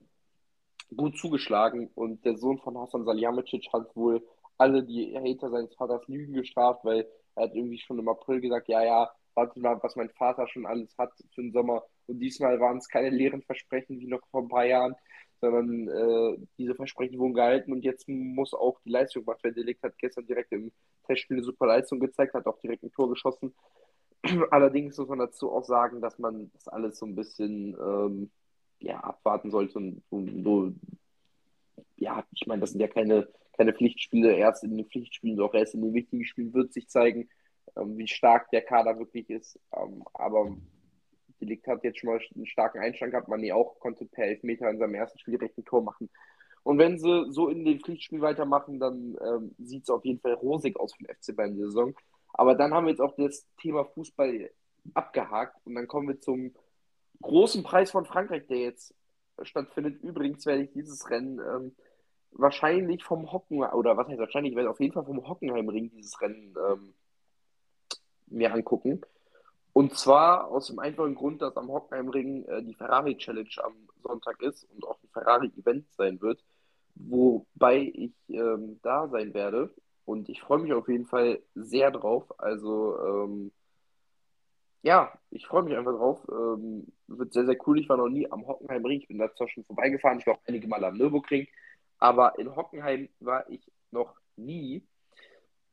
gut 0.96 1.18
zugeschlagen 1.18 1.90
und 1.96 2.24
der 2.26 2.38
Sohn 2.38 2.60
von 2.60 2.78
Hassan 2.78 3.06
Salihamidzic 3.06 3.68
hat 3.74 3.96
wohl 3.96 4.26
alle 4.58 4.84
die 4.84 5.16
Hater 5.16 5.50
seines 5.50 5.76
Vaters 5.76 6.08
Lügen 6.08 6.34
gestraft, 6.34 6.84
weil 6.84 7.08
er 7.36 7.44
hat 7.44 7.56
irgendwie 7.56 7.78
schon 7.78 8.00
im 8.00 8.10
April 8.10 8.42
gesagt, 8.42 8.68
ja, 8.68 8.84
ja, 8.84 9.12
warte 9.36 9.60
mal, 9.60 9.78
was 9.84 9.96
mein 9.96 10.10
Vater 10.10 10.48
schon 10.48 10.66
alles 10.66 10.98
hat 10.98 11.12
für 11.36 11.42
den 11.42 11.52
Sommer. 11.52 11.84
Und 12.08 12.20
diesmal 12.20 12.60
waren 12.60 12.78
es 12.78 12.88
keine 12.88 13.10
leeren 13.10 13.44
Versprechen 13.44 14.00
wie 14.00 14.08
noch 14.08 14.26
vor 14.32 14.42
ein 14.42 14.48
paar 14.50 14.66
Jahren, 14.66 14.96
sondern 15.40 15.88
äh, 15.88 16.38
diese 16.58 16.74
Versprechen 16.74 17.20
wurden 17.20 17.36
gehalten 17.36 17.72
und 17.72 17.84
jetzt 17.84 18.08
muss 18.08 18.54
auch 18.54 18.80
die 18.82 18.90
Leistung 18.90 19.24
gemacht 19.24 19.44
werden. 19.44 19.56
Delikt 19.56 19.84
hat 19.84 19.98
gestern 20.00 20.26
direkt 20.26 20.52
im 20.52 20.72
Testspiel 21.06 21.38
eine 21.38 21.44
super 21.44 21.68
Leistung 21.68 22.00
gezeigt, 22.00 22.34
hat 22.34 22.48
auch 22.48 22.60
direkt 22.60 22.84
ein 22.84 22.92
Tor 22.92 23.10
geschossen. 23.10 23.54
Allerdings 24.52 24.98
muss 24.98 25.08
man 25.08 25.20
dazu 25.20 25.52
auch 25.52 25.64
sagen, 25.64 26.02
dass 26.02 26.18
man 26.18 26.50
das 26.54 26.68
alles 26.68 26.98
so 26.98 27.06
ein 27.06 27.16
bisschen 27.16 27.78
ähm, 27.80 28.32
ja, 28.80 29.00
abwarten 29.00 29.52
sollte 29.52 29.78
und, 29.78 30.04
und 30.10 30.44
so, 30.44 30.72
ja, 31.98 32.24
ich 32.32 32.46
meine, 32.48 32.62
das 32.62 32.72
sind 32.72 32.82
ja 32.82 32.88
keine, 32.88 33.28
keine 33.54 33.74
Pflichtspiele, 33.74 34.36
erst 34.36 34.64
in 34.64 34.78
den 34.78 34.86
Pflichtspielen, 34.86 35.38
doch 35.38 35.54
erst 35.54 35.74
in 35.74 35.82
den 35.82 35.94
wichtigen 35.94 36.26
Spielen 36.26 36.54
wird 36.54 36.74
sich 36.74 36.88
zeigen, 36.88 37.30
ähm, 37.76 37.98
wie 37.98 38.08
stark 38.08 38.50
der 38.52 38.62
Kader 38.62 38.98
wirklich 39.00 39.30
ist. 39.30 39.60
Ähm, 39.76 40.04
aber 40.14 40.56
Delikt 41.42 41.68
hat 41.68 41.84
jetzt 41.84 42.00
schon 42.00 42.10
mal 42.10 42.22
einen 42.36 42.46
starken 42.46 42.80
Einstand 42.80 43.12
gehabt, 43.12 43.28
man 43.28 43.52
auch 43.52 43.80
konnte 43.80 44.06
per 44.06 44.26
Elfmeter 44.26 44.70
in 44.70 44.80
seinem 44.80 44.96
ersten 44.96 45.20
Spiel 45.20 45.38
direkt 45.38 45.58
ein 45.58 45.66
Tor 45.66 45.82
machen. 45.82 46.10
Und 46.64 46.80
wenn 46.80 47.00
sie 47.00 47.32
so 47.32 47.48
in 47.48 47.64
den 47.64 47.80
Pflichtspielen 47.80 48.22
weitermachen, 48.22 48.80
dann 48.80 49.18
ähm, 49.26 49.56
sieht 49.58 49.84
es 49.84 49.90
auf 49.90 50.04
jeden 50.04 50.20
Fall 50.20 50.34
rosig 50.34 50.78
aus 50.80 50.94
für 50.94 51.04
den 51.04 51.16
FC 51.16 51.36
Bayern 51.36 51.56
die 51.56 51.62
Saison. 51.62 51.96
Aber 52.34 52.56
dann 52.56 52.74
haben 52.74 52.86
wir 52.86 52.92
jetzt 52.92 53.02
auch 53.02 53.16
das 53.16 53.48
Thema 53.58 53.86
Fußball 53.86 54.52
abgehakt 54.94 55.66
und 55.66 55.76
dann 55.76 55.88
kommen 55.88 56.10
wir 56.10 56.20
zum 56.20 56.54
großen 57.22 57.64
Preis 57.64 57.92
von 57.92 58.06
Frankreich, 58.06 58.48
der 58.48 58.58
jetzt 58.58 58.94
stattfindet. 59.42 60.02
Übrigens 60.02 60.46
werde 60.46 60.64
ich 60.64 60.72
dieses 60.72 61.10
Rennen 61.10 61.40
ähm, 61.40 61.76
wahrscheinlich 62.32 63.04
vom 63.04 63.32
Hocken, 63.32 63.64
oder 63.64 63.98
was 63.98 64.08
heißt 64.08 64.20
wahrscheinlich, 64.20 64.52
ich 64.52 64.58
werde 64.58 64.70
auf 64.70 64.80
jeden 64.80 64.94
Fall 64.94 65.06
vom 65.06 65.28
Hockenheimring 65.28 65.92
dieses 65.92 66.20
Rennen 66.22 66.56
ähm, 66.70 66.94
mir 68.28 68.54
angucken. 68.54 69.02
Und 69.74 69.96
zwar 69.96 70.48
aus 70.48 70.68
dem 70.68 70.80
einfachen 70.80 71.16
Grund, 71.16 71.42
dass 71.42 71.56
am 71.56 71.70
Hockenheimring 71.70 72.46
äh, 72.46 72.64
die 72.64 72.74
Ferrari 72.74 73.16
Challenge 73.18 73.50
am 73.64 73.74
Sonntag 74.02 74.42
ist 74.42 74.64
und 74.72 74.84
auch 74.86 74.98
ein 75.04 75.10
Ferrari-Event 75.10 75.86
sein 75.94 76.20
wird, 76.22 76.44
wobei 76.96 77.92
ich 77.94 78.14
ähm, 78.30 78.80
da 78.82 79.08
sein 79.08 79.34
werde. 79.34 79.74
Und 80.06 80.30
ich 80.30 80.42
freue 80.42 80.60
mich 80.60 80.74
auf 80.74 80.88
jeden 80.88 81.06
Fall 81.06 81.42
sehr 81.54 81.92
drauf. 81.92 82.24
Also 82.40 82.98
ähm, 83.00 83.52
ja, 84.82 85.12
ich 85.32 85.48
freue 85.48 85.64
mich 85.64 85.76
einfach 85.76 85.94
drauf. 85.94 86.26
Ähm, 86.30 86.88
wird 87.08 87.34
sehr, 87.34 87.46
sehr 87.46 87.58
cool. 87.68 87.80
Ich 87.80 87.90
war 87.90 87.98
noch 87.98 88.10
nie 88.10 88.30
am 88.32 88.46
Hockenheimring. 88.48 89.02
Ich 89.02 89.08
bin 89.08 89.18
da 89.18 89.34
zwar 89.34 89.50
schon 89.50 89.66
vorbeigefahren. 89.66 90.20
Ich 90.20 90.28
war 90.28 90.36
auch 90.36 90.42
einige 90.48 90.68
Mal 90.68 90.84
am 90.84 90.98
Nürburgring. 90.98 91.48
Aber 92.00 92.38
in 92.40 92.56
Hockenheim 92.56 93.10
war 93.20 93.50
ich 93.50 93.62
noch 93.92 94.16
nie. 94.36 94.84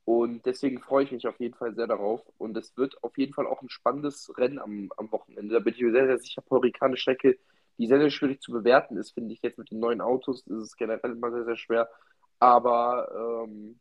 Und 0.05 0.45
deswegen 0.45 0.81
freue 0.81 1.05
ich 1.05 1.13
mich 1.13 1.27
auf 1.27 1.39
jeden 1.41 1.55
Fall 1.55 1.75
sehr 1.75 1.87
darauf. 1.87 2.23
Und 2.39 2.57
es 2.57 2.77
wird 2.77 3.03
auf 3.03 3.17
jeden 3.17 3.33
Fall 3.35 3.47
auch 3.47 3.63
ein 3.63 3.71
spannendes 3.71 4.33
Rennen 4.37 4.59
am, 4.59 4.91
am 4.97 5.11
Wochenende. 5.13 5.55
Da 5.55 5.61
bin 5.61 5.75
ich 5.75 5.81
mir 5.81 5.93
sehr, 5.93 6.07
sehr 6.07 6.19
sicher. 6.19 6.43
Eine 6.81 6.97
Strecke, 6.97 7.39
die 7.79 7.87
sehr, 7.87 7.99
sehr 7.99 8.11
schwierig 8.11 8.41
zu 8.41 8.53
bewerten 8.53 8.97
ist, 8.97 9.13
finde 9.13 9.33
ich 9.35 9.43
jetzt 9.43 9.59
mit 9.59 9.71
den 9.71 9.81
neuen 9.81 10.01
Autos. 10.01 10.47
Ist 10.47 10.63
es 10.63 10.77
generell 10.77 11.13
immer 11.13 11.31
sehr, 11.31 11.45
sehr 11.45 11.57
schwer. 11.57 11.89
Aber 12.39 13.47
ähm, 13.47 13.81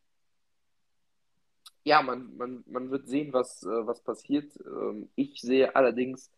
ja, 1.83 2.01
man, 2.01 2.35
man, 2.37 2.63
man 2.67 2.91
wird 2.91 3.07
sehen, 3.07 3.33
was, 3.33 3.63
äh, 3.63 3.87
was 3.87 4.01
passiert. 4.01 4.53
Ähm, 4.65 5.09
ich 5.15 5.41
sehe 5.41 5.75
allerdings 5.75 6.31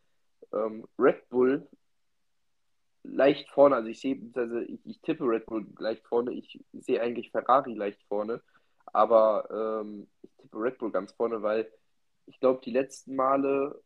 ähm, 0.54 0.88
Red 0.98 1.30
Bull 1.30 1.68
leicht 3.04 3.50
vorne. 3.52 3.76
Also 3.76 3.90
ich 3.90 4.00
sehe, 4.00 4.20
also 4.36 4.60
ich, 4.60 4.80
ich 4.86 5.02
tippe 5.02 5.26
Red 5.26 5.46
Bull 5.46 5.68
leicht 5.80 6.06
vorne. 6.08 6.34
Ich 6.34 6.60
sehe 6.74 7.02
eigentlich 7.02 7.32
Ferrari 7.32 7.74
leicht 7.74 8.02
vorne. 8.08 8.42
Aber 8.88 9.82
ähm, 9.84 10.08
ich 10.22 10.32
tippe 10.38 10.58
Red 10.58 10.78
Bull 10.80 10.92
ganz 10.92 11.12
vorne, 11.14 11.42
weil 11.42 11.72
ich 12.28 12.40
glaube, 12.40 12.62
die 12.64 12.72
letzten 12.72 13.16
Male 13.16 13.82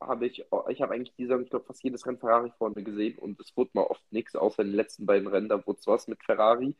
habe 0.00 0.26
ich, 0.26 0.44
ich 0.68 0.82
habe 0.82 0.94
eigentlich 0.94 1.14
dieser, 1.16 1.40
ich 1.40 1.50
glaube, 1.50 1.64
fast 1.66 1.82
jedes 1.82 2.06
Rennen 2.06 2.18
Ferrari 2.18 2.52
vorne 2.58 2.82
gesehen 2.82 3.18
und 3.18 3.40
es 3.40 3.56
wurde 3.56 3.70
mal 3.74 3.84
oft 3.84 4.02
nichts, 4.12 4.36
außer 4.36 4.62
in 4.62 4.68
den 4.68 4.76
letzten 4.76 5.06
beiden 5.06 5.28
Rennen, 5.28 5.48
da 5.48 5.64
wurde 5.66 5.78
es 5.78 5.86
was 5.86 6.08
mit 6.08 6.22
Ferrari. 6.22 6.76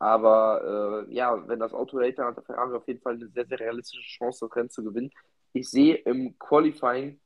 Aber 0.00 1.06
äh, 1.06 1.14
ja, 1.14 1.46
wenn 1.46 1.60
das 1.60 1.74
Auto 1.74 2.00
hält, 2.00 2.18
dann 2.18 2.28
hat 2.28 2.36
der 2.38 2.42
Ferrari 2.42 2.74
auf 2.74 2.88
jeden 2.88 3.02
Fall 3.02 3.14
eine 3.14 3.28
sehr, 3.28 3.46
sehr 3.46 3.60
realistische 3.60 4.02
Chance, 4.02 4.46
das 4.46 4.56
Rennen 4.56 4.70
zu 4.70 4.82
gewinnen. 4.82 5.10
Ich 5.52 5.68
sehe 5.68 5.94
im 5.94 6.38
Qualifying 6.38 7.20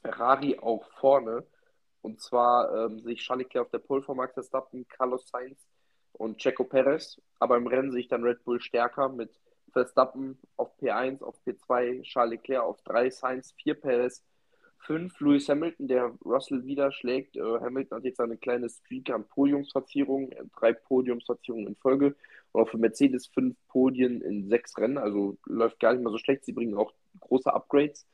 Ferrari 0.00 0.58
auch 0.60 0.88
vorne. 1.00 1.44
Und 2.02 2.20
zwar 2.20 2.72
ähm, 2.72 3.00
sehe 3.00 3.14
ich 3.14 3.22
Charles 3.22 3.46
Leclerc 3.46 3.66
auf 3.66 3.70
der 3.72 3.80
Pole 3.80 4.00
von 4.00 4.16
Max 4.16 4.34
Verstappen, 4.34 4.86
Carlos 4.88 5.28
Sainz 5.28 5.66
und 6.12 6.38
Checo 6.38 6.62
Perez. 6.62 7.20
Aber 7.40 7.56
im 7.56 7.66
Rennen 7.66 7.90
sehe 7.90 8.02
ich 8.02 8.08
dann 8.08 8.22
Red 8.22 8.44
Bull 8.44 8.60
stärker 8.60 9.08
mit 9.08 9.36
Verstappen 9.72 10.38
auf 10.56 10.70
P1, 10.80 11.20
auf 11.24 11.34
P2, 11.44 12.02
Charles 12.02 12.30
Leclerc 12.30 12.62
auf 12.62 12.80
3, 12.82 13.10
Sainz 13.10 13.52
4, 13.60 13.74
Perez 13.74 14.22
5, 14.80 15.20
Lewis 15.20 15.48
Hamilton, 15.48 15.88
der 15.88 16.12
Russell 16.24 16.64
wieder 16.64 16.92
schlägt. 16.92 17.36
Äh, 17.36 17.40
Hamilton 17.40 17.98
hat 17.98 18.04
jetzt 18.04 18.20
eine 18.20 18.36
kleine 18.36 18.68
Streak 18.68 19.10
an 19.10 19.26
Podiumsplatzierungen, 19.26 20.32
äh, 20.32 20.44
drei 20.58 20.72
Podiumsplatzierungen 20.72 21.68
in 21.68 21.76
Folge. 21.76 22.14
Und 22.52 22.62
auch 22.62 22.68
für 22.68 22.78
Mercedes 22.78 23.26
fünf 23.26 23.56
Podien 23.68 24.20
in 24.22 24.48
sechs 24.48 24.76
Rennen, 24.78 24.98
also 24.98 25.36
läuft 25.46 25.80
gar 25.80 25.92
nicht 25.92 26.02
mal 26.02 26.10
so 26.10 26.18
schlecht. 26.18 26.44
Sie 26.44 26.52
bringen 26.52 26.76
auch 26.76 26.92
große 27.20 27.52
Upgrades 27.52 28.06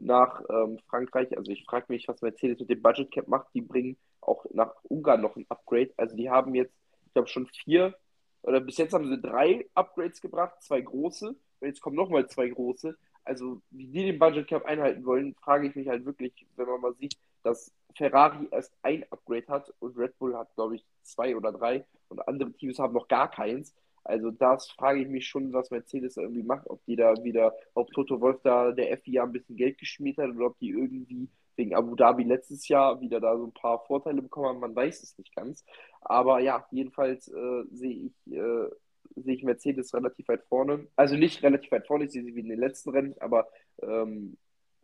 nach 0.00 0.42
ähm, 0.50 0.78
Frankreich. 0.88 1.36
Also 1.36 1.50
ich 1.50 1.64
frage 1.64 1.86
mich, 1.88 2.06
was 2.08 2.20
Mercedes 2.20 2.60
mit 2.60 2.70
dem 2.70 2.82
Budget 2.82 3.10
Cap 3.10 3.28
macht. 3.28 3.48
Die 3.54 3.62
bringen 3.62 3.96
auch 4.20 4.44
nach 4.52 4.74
Ungarn 4.84 5.20
noch 5.20 5.36
ein 5.36 5.46
Upgrade. 5.48 5.92
Also 5.96 6.16
die 6.16 6.30
haben 6.30 6.54
jetzt, 6.54 6.74
ich 7.06 7.12
glaube, 7.14 7.28
schon 7.28 7.46
vier 7.46 7.94
oder 8.42 8.60
bis 8.60 8.78
jetzt 8.78 8.92
haben 8.92 9.08
sie 9.08 9.20
drei 9.20 9.66
Upgrades 9.74 10.20
gebracht, 10.20 10.62
zwei 10.62 10.80
große. 10.80 11.28
Und 11.28 11.66
jetzt 11.66 11.80
kommen 11.80 11.96
nochmal 11.96 12.28
zwei 12.28 12.48
große 12.48 12.96
also 13.28 13.60
wie 13.70 13.86
die 13.86 14.06
den 14.06 14.18
Budget 14.18 14.48
Cap 14.48 14.64
einhalten 14.64 15.04
wollen, 15.04 15.34
frage 15.34 15.68
ich 15.68 15.76
mich 15.76 15.88
halt 15.88 16.04
wirklich, 16.04 16.32
wenn 16.56 16.66
man 16.66 16.80
mal 16.80 16.94
sieht, 16.94 17.16
dass 17.42 17.72
Ferrari 17.94 18.48
erst 18.50 18.72
ein 18.82 19.04
Upgrade 19.10 19.46
hat 19.48 19.72
und 19.80 19.96
Red 19.96 20.18
Bull 20.18 20.36
hat, 20.36 20.54
glaube 20.54 20.76
ich, 20.76 20.84
zwei 21.02 21.36
oder 21.36 21.52
drei 21.52 21.84
und 22.08 22.26
andere 22.26 22.52
Teams 22.52 22.78
haben 22.78 22.94
noch 22.94 23.08
gar 23.08 23.30
keins. 23.30 23.74
Also 24.04 24.30
das 24.30 24.70
frage 24.70 25.02
ich 25.02 25.08
mich 25.08 25.28
schon, 25.28 25.52
was 25.52 25.70
Mercedes 25.70 26.16
irgendwie 26.16 26.42
macht, 26.42 26.68
ob 26.70 26.82
die 26.86 26.96
da 26.96 27.12
wieder, 27.22 27.54
ob 27.74 27.92
Toto 27.92 28.20
Wolf 28.20 28.40
da 28.42 28.72
der 28.72 28.96
FIA 28.98 29.24
ein 29.24 29.32
bisschen 29.32 29.56
Geld 29.56 29.78
geschmiert 29.78 30.16
hat 30.16 30.30
oder 30.30 30.46
ob 30.46 30.58
die 30.58 30.70
irgendwie 30.70 31.28
wegen 31.56 31.74
Abu 31.74 31.94
Dhabi 31.94 32.22
letztes 32.22 32.68
Jahr 32.68 33.00
wieder 33.00 33.20
da 33.20 33.36
so 33.36 33.44
ein 33.44 33.52
paar 33.52 33.84
Vorteile 33.84 34.22
bekommen 34.22 34.46
haben, 34.46 34.60
man 34.60 34.76
weiß 34.76 35.02
es 35.02 35.18
nicht 35.18 35.34
ganz. 35.34 35.64
Aber 36.00 36.38
ja, 36.40 36.66
jedenfalls 36.70 37.28
äh, 37.28 37.64
sehe 37.70 38.06
ich 38.06 38.32
äh, 38.32 38.70
sehe 39.16 39.34
ich 39.34 39.42
Mercedes 39.42 39.94
relativ 39.94 40.28
weit 40.28 40.44
vorne. 40.44 40.86
Also 40.96 41.16
nicht 41.16 41.42
relativ 41.42 41.70
weit 41.72 41.86
vorne, 41.86 42.04
ich 42.04 42.12
sehe 42.12 42.24
sie 42.24 42.34
wie 42.34 42.40
in 42.40 42.48
den 42.48 42.60
letzten 42.60 42.90
Rennen, 42.90 43.14
aber 43.20 43.48
ähm, 43.82 44.36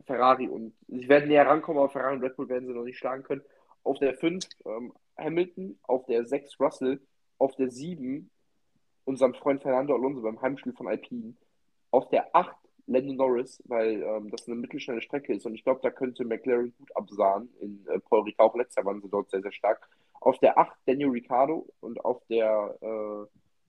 Ferrari 0.06 0.48
und 0.48 0.74
sie 0.88 1.08
werden 1.08 1.28
näher 1.28 1.46
rankommen, 1.46 1.78
aber 1.78 1.90
Ferrari 1.90 2.16
und 2.16 2.22
Red 2.22 2.36
Bull 2.36 2.48
werden 2.48 2.66
sie 2.66 2.74
noch 2.74 2.84
nicht 2.84 2.98
schlagen 2.98 3.22
können. 3.22 3.42
Auf 3.82 3.98
der 3.98 4.14
5 4.14 4.44
ähm, 4.66 4.92
Hamilton, 5.16 5.78
auf 5.82 6.06
der 6.06 6.26
6 6.26 6.58
Russell, 6.60 7.00
auf 7.38 7.54
der 7.56 7.70
7 7.70 8.30
unserem 9.04 9.34
Freund 9.34 9.62
Fernando 9.62 9.94
Alonso 9.94 10.22
beim 10.22 10.40
Heimspiel 10.40 10.72
von 10.72 10.88
Alpine, 10.88 11.34
auf 11.90 12.08
der 12.08 12.34
8 12.34 12.56
Lando 12.86 13.14
Norris, 13.14 13.62
weil 13.66 14.02
ähm, 14.02 14.30
das 14.30 14.46
eine 14.46 14.56
mittelschnelle 14.56 15.00
Strecke 15.00 15.34
ist 15.34 15.46
und 15.46 15.54
ich 15.54 15.64
glaube, 15.64 15.80
da 15.82 15.90
könnte 15.90 16.24
McLaren 16.24 16.74
gut 16.76 16.94
absahen. 16.96 17.48
In 17.60 17.86
äh, 17.88 17.98
Paul 17.98 18.22
Ricard 18.22 18.50
auch 18.50 18.56
letztes 18.56 18.76
Jahr 18.76 18.86
waren 18.86 19.00
sie 19.00 19.08
dort 19.08 19.30
sehr, 19.30 19.42
sehr 19.42 19.52
stark. 19.52 19.88
Auf 20.20 20.38
der 20.38 20.58
8 20.58 20.76
Daniel 20.86 21.10
Ricciardo 21.10 21.66
und 21.80 22.04
auf 22.04 22.22
der 22.28 22.76
äh, 22.80 23.26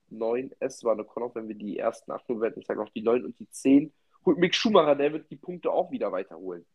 9 0.10 0.52
S 0.60 0.84
war 0.84 0.94
eine 0.94 1.06
wenn 1.34 1.48
wir 1.48 1.56
die 1.56 1.78
ersten 1.78 2.12
8 2.12 2.28
bewerten, 2.28 2.60
ich 2.60 2.68
sage 2.68 2.82
auch 2.82 2.90
die 2.90 3.02
9 3.02 3.26
und 3.26 3.40
die 3.40 3.50
10, 3.50 3.92
holt 4.26 4.38
Mick 4.38 4.56
Schumacher, 4.56 4.96
der 4.96 5.14
wird 5.14 5.30
die 5.30 5.36
Punkte 5.36 5.72
auch 5.72 5.92
wieder 5.92 6.12
weiterholen. 6.12 6.66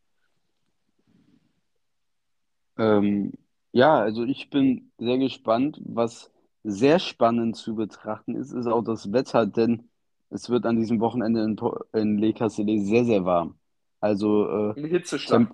Ähm, 2.78 3.32
ja, 3.72 3.98
also 3.98 4.24
ich 4.24 4.50
bin 4.50 4.90
sehr 4.98 5.18
gespannt. 5.18 5.80
Was 5.84 6.30
sehr 6.64 6.98
spannend 6.98 7.56
zu 7.56 7.74
betrachten 7.74 8.34
ist, 8.34 8.52
ist 8.52 8.66
auch 8.66 8.82
das 8.82 9.12
Wetter, 9.12 9.46
denn 9.46 9.88
es 10.30 10.48
wird 10.48 10.66
an 10.66 10.76
diesem 10.76 11.00
Wochenende 11.00 11.42
in, 11.42 11.56
in 11.92 12.18
Le 12.18 12.32
Castellet 12.32 12.84
sehr, 12.84 13.04
sehr 13.04 13.24
warm. 13.24 13.58
Also 14.00 14.72
äh, 14.72 14.98
Tem 15.26 15.48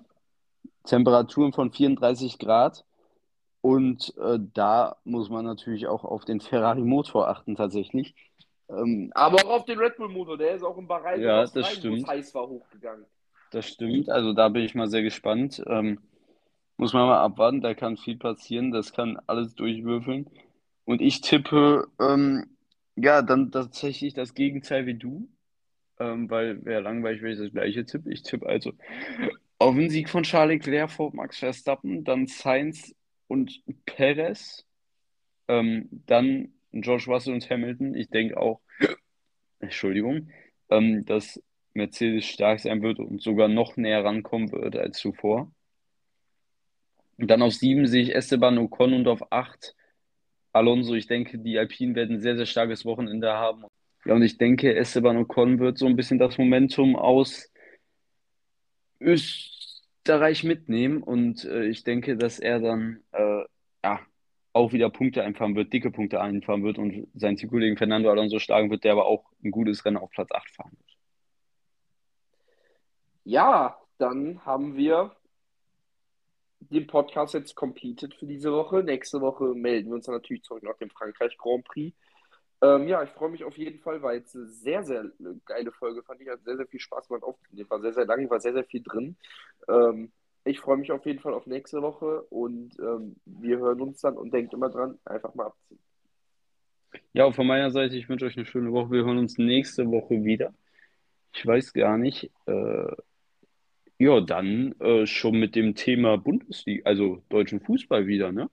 Temperaturen 0.83 1.51
von 1.51 1.71
34 1.71 2.39
Grad. 2.39 2.85
Und 3.67 4.13
äh, 4.17 4.39
da 4.53 4.95
muss 5.03 5.29
man 5.29 5.43
natürlich 5.43 5.87
auch 5.87 6.05
auf 6.05 6.23
den 6.23 6.39
Ferrari-Motor 6.39 7.27
achten, 7.27 7.57
tatsächlich. 7.57 8.15
Ähm, 8.69 9.11
Aber 9.13 9.45
auch 9.45 9.49
auf 9.49 9.65
den 9.65 9.77
Red 9.77 9.97
Bull-Motor, 9.97 10.37
der 10.37 10.55
ist 10.55 10.63
auch 10.63 10.77
im 10.77 10.87
Bahrain, 10.87 11.19
ja, 11.21 11.41
das 11.41 11.53
rein, 11.53 11.75
stimmt. 11.75 12.07
heiß 12.07 12.33
war, 12.33 12.47
hochgegangen. 12.47 13.03
Das 13.51 13.67
stimmt, 13.67 14.09
also 14.09 14.31
da 14.31 14.47
bin 14.47 14.63
ich 14.63 14.73
mal 14.73 14.87
sehr 14.87 15.03
gespannt. 15.03 15.61
Ähm, 15.67 15.99
muss 16.77 16.93
man 16.93 17.07
mal 17.07 17.19
abwarten, 17.21 17.59
da 17.59 17.73
kann 17.73 17.97
viel 17.97 18.15
passieren, 18.15 18.71
das 18.71 18.93
kann 18.93 19.19
alles 19.27 19.53
durchwürfeln. 19.53 20.29
Und 20.85 21.01
ich 21.01 21.19
tippe, 21.19 21.89
ähm, 21.99 22.45
ja, 22.95 23.21
dann 23.21 23.51
tatsächlich 23.51 24.13
das 24.13 24.33
Gegenteil 24.33 24.85
wie 24.85 24.95
du, 24.95 25.27
ähm, 25.99 26.29
weil 26.29 26.63
wäre 26.63 26.79
langweilig, 26.79 27.21
wenn 27.21 27.33
ich 27.33 27.39
das 27.39 27.51
gleiche 27.51 27.83
tippe. 27.83 28.13
Ich 28.13 28.23
tippe 28.23 28.45
also 28.45 28.71
auf 29.59 29.75
den 29.75 29.89
Sieg 29.89 30.07
von 30.07 30.23
Charles 30.23 30.65
Leclerc 30.65 30.89
vor 30.89 31.13
Max 31.13 31.39
Verstappen, 31.39 32.05
dann 32.05 32.27
Sainz 32.27 32.95
und 33.27 33.61
Perez, 33.85 34.65
ähm, 35.47 35.89
dann 36.05 36.53
George 36.71 37.05
Russell 37.07 37.33
und 37.33 37.49
Hamilton. 37.49 37.95
Ich 37.95 38.09
denke 38.09 38.37
auch, 38.37 38.61
Entschuldigung, 39.59 40.29
ähm, 40.69 41.05
dass 41.05 41.41
Mercedes 41.73 42.25
stark 42.25 42.59
sein 42.59 42.81
wird 42.81 42.99
und 42.99 43.21
sogar 43.21 43.47
noch 43.47 43.77
näher 43.77 44.03
rankommen 44.03 44.51
wird 44.51 44.75
als 44.75 44.97
zuvor. 44.97 45.51
Und 47.17 47.29
dann 47.29 47.41
auf 47.41 47.53
sieben 47.53 47.87
sehe 47.87 48.03
ich 48.03 48.15
Esteban 48.15 48.57
Ocon 48.57 48.93
und 48.93 49.07
auf 49.07 49.31
acht 49.31 49.75
Alonso. 50.53 50.93
Ich 50.93 51.07
denke, 51.07 51.39
die 51.39 51.57
Alpinen 51.57 51.95
werden 51.95 52.17
ein 52.17 52.21
sehr, 52.21 52.37
sehr 52.37 52.45
starkes 52.45 52.85
Wochenende 52.85 53.33
haben. 53.33 53.63
Ja, 54.05 54.13
und 54.13 54.21
ich 54.21 54.37
denke, 54.37 54.75
Esteban 54.75 55.17
Ocon 55.17 55.59
wird 55.59 55.77
so 55.77 55.87
ein 55.87 55.95
bisschen 55.95 56.19
das 56.19 56.37
Momentum 56.37 56.95
aus 56.95 57.51
Österreich 58.99 59.56
Österreich 60.07 60.45
mitnehmen 60.45 61.03
und 61.03 61.43
äh, 61.43 61.65
ich 61.65 61.83
denke, 61.83 62.15
dass 62.15 62.39
er 62.39 62.61
dann 62.61 63.03
äh, 63.11 63.43
ja, 63.83 63.99
auch 64.53 64.71
wieder 64.71 64.89
Punkte 64.89 65.21
einfahren 65.21 65.53
wird, 65.53 65.73
dicke 65.73 65.91
Punkte 65.91 66.21
einfahren 66.21 66.63
wird 66.63 66.77
und 66.77 67.09
seinen 67.13 67.35
Teamkollegen 67.35 67.77
Fernando 67.77 68.09
Alonso 68.09 68.39
schlagen 68.39 68.69
wird, 68.69 68.85
der 68.85 68.93
aber 68.93 69.05
auch 69.05 69.25
ein 69.43 69.51
gutes 69.51 69.83
Rennen 69.83 69.97
auf 69.97 70.09
Platz 70.11 70.31
8 70.31 70.49
fahren 70.49 70.71
wird. 70.77 70.97
Ja, 73.25 73.77
dann 73.97 74.45
haben 74.45 74.77
wir 74.77 75.13
den 76.61 76.87
Podcast 76.87 77.33
jetzt 77.33 77.55
completed 77.55 78.13
für 78.15 78.27
diese 78.27 78.53
Woche. 78.53 78.83
Nächste 78.83 79.19
Woche 79.19 79.55
melden 79.55 79.89
wir 79.89 79.95
uns 79.95 80.05
dann 80.05 80.15
natürlich 80.15 80.43
zurück 80.43 80.63
nach 80.63 80.77
dem 80.77 80.89
Frankreich 80.89 81.37
Grand 81.37 81.65
Prix. 81.65 81.93
Ähm, 82.61 82.87
ja, 82.87 83.03
ich 83.03 83.09
freue 83.11 83.29
mich 83.29 83.43
auf 83.43 83.57
jeden 83.57 83.79
Fall, 83.79 84.01
weil 84.01 84.19
es 84.19 84.35
eine 84.35 84.47
sehr, 84.47 84.83
sehr 84.83 85.05
geile 85.45 85.71
Folge 85.71 86.01
fand 86.03 86.21
ich. 86.21 86.29
Hat 86.29 86.43
sehr, 86.43 86.57
sehr 86.57 86.67
viel 86.67 86.79
Spaß 86.79 87.07
gemacht 87.07 87.23
aufzunehmen. 87.23 87.69
War 87.69 87.81
sehr, 87.81 87.93
sehr 87.93 88.05
lang, 88.05 88.29
war 88.29 88.39
sehr, 88.39 88.53
sehr 88.53 88.63
viel 88.63 88.81
drin. 88.83 89.15
Ähm, 89.67 90.11
ich 90.43 90.59
freue 90.59 90.77
mich 90.77 90.91
auf 90.91 91.05
jeden 91.05 91.19
Fall 91.19 91.33
auf 91.33 91.45
nächste 91.45 91.81
Woche 91.81 92.21
und 92.29 92.77
ähm, 92.79 93.17
wir 93.25 93.57
hören 93.57 93.81
uns 93.81 94.01
dann 94.01 94.17
und 94.17 94.33
denkt 94.33 94.53
immer 94.53 94.69
dran, 94.69 94.97
einfach 95.05 95.35
mal 95.35 95.47
abziehen. 95.47 95.79
Ja, 97.13 97.31
von 97.31 97.45
meiner 97.45 97.69
Seite, 97.69 97.97
ich 97.97 98.07
wünsche 98.09 98.25
euch 98.25 98.37
eine 98.37 98.45
schöne 98.45 98.71
Woche. 98.71 98.91
Wir 98.91 99.05
hören 99.05 99.17
uns 99.17 99.37
nächste 99.37 99.91
Woche 99.91 100.23
wieder. 100.23 100.53
Ich 101.33 101.45
weiß 101.45 101.73
gar 101.73 101.97
nicht. 101.97 102.31
Äh, 102.45 102.95
ja, 103.99 104.21
dann 104.21 104.73
äh, 104.79 105.05
schon 105.05 105.39
mit 105.39 105.55
dem 105.55 105.75
Thema 105.75 106.17
Bundesliga, 106.17 106.83
also 106.85 107.21
deutschen 107.29 107.59
Fußball 107.59 108.07
wieder, 108.07 108.31
ne? 108.31 108.49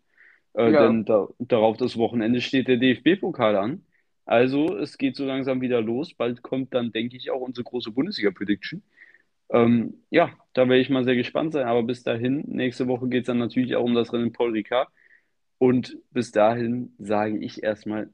Äh, 0.55 0.73
ja. 0.73 0.87
Denn 0.87 1.05
da, 1.05 1.29
darauf 1.39 1.77
das 1.77 1.97
Wochenende 1.97 2.41
steht 2.41 2.69
der 2.69 2.77
DFB-Pokal 2.77 3.57
an. 3.57 3.85
Also 4.27 4.77
es 4.77 4.99
geht 4.99 5.17
so 5.17 5.25
langsam 5.27 5.61
wieder 5.61 5.81
los. 5.81 6.15
Bald 6.15 6.43
kommt 6.43 6.75
dann, 6.75 6.93
denke 6.93 7.17
ich, 7.17 7.31
auch 7.31 7.41
unsere 7.41 7.65
große 7.65 7.91
Bundesliga-Prediction. 7.93 8.83
Ähm, 9.51 10.03
ja, 10.11 10.33
da 10.55 10.63
werde 10.69 10.81
ich 10.81 10.91
mal 10.91 11.05
sehr 11.05 11.17
gespannt 11.17 11.53
sein. 11.53 11.67
Aber 11.67 11.83
bis 11.83 12.03
dahin, 12.03 12.43
nächste 12.47 12.89
Woche 12.89 13.09
geht 13.09 13.23
es 13.23 13.27
dann 13.27 13.39
natürlich 13.39 13.77
auch 13.77 13.85
um 13.85 13.95
das 13.95 14.13
Rennen 14.13 14.33
Paul 14.33 14.53
Ricard. 14.53 14.89
Und 15.59 15.99
bis 16.11 16.33
dahin 16.33 16.95
sage 16.99 17.39
ich 17.39 17.63
erstmal 17.63 18.11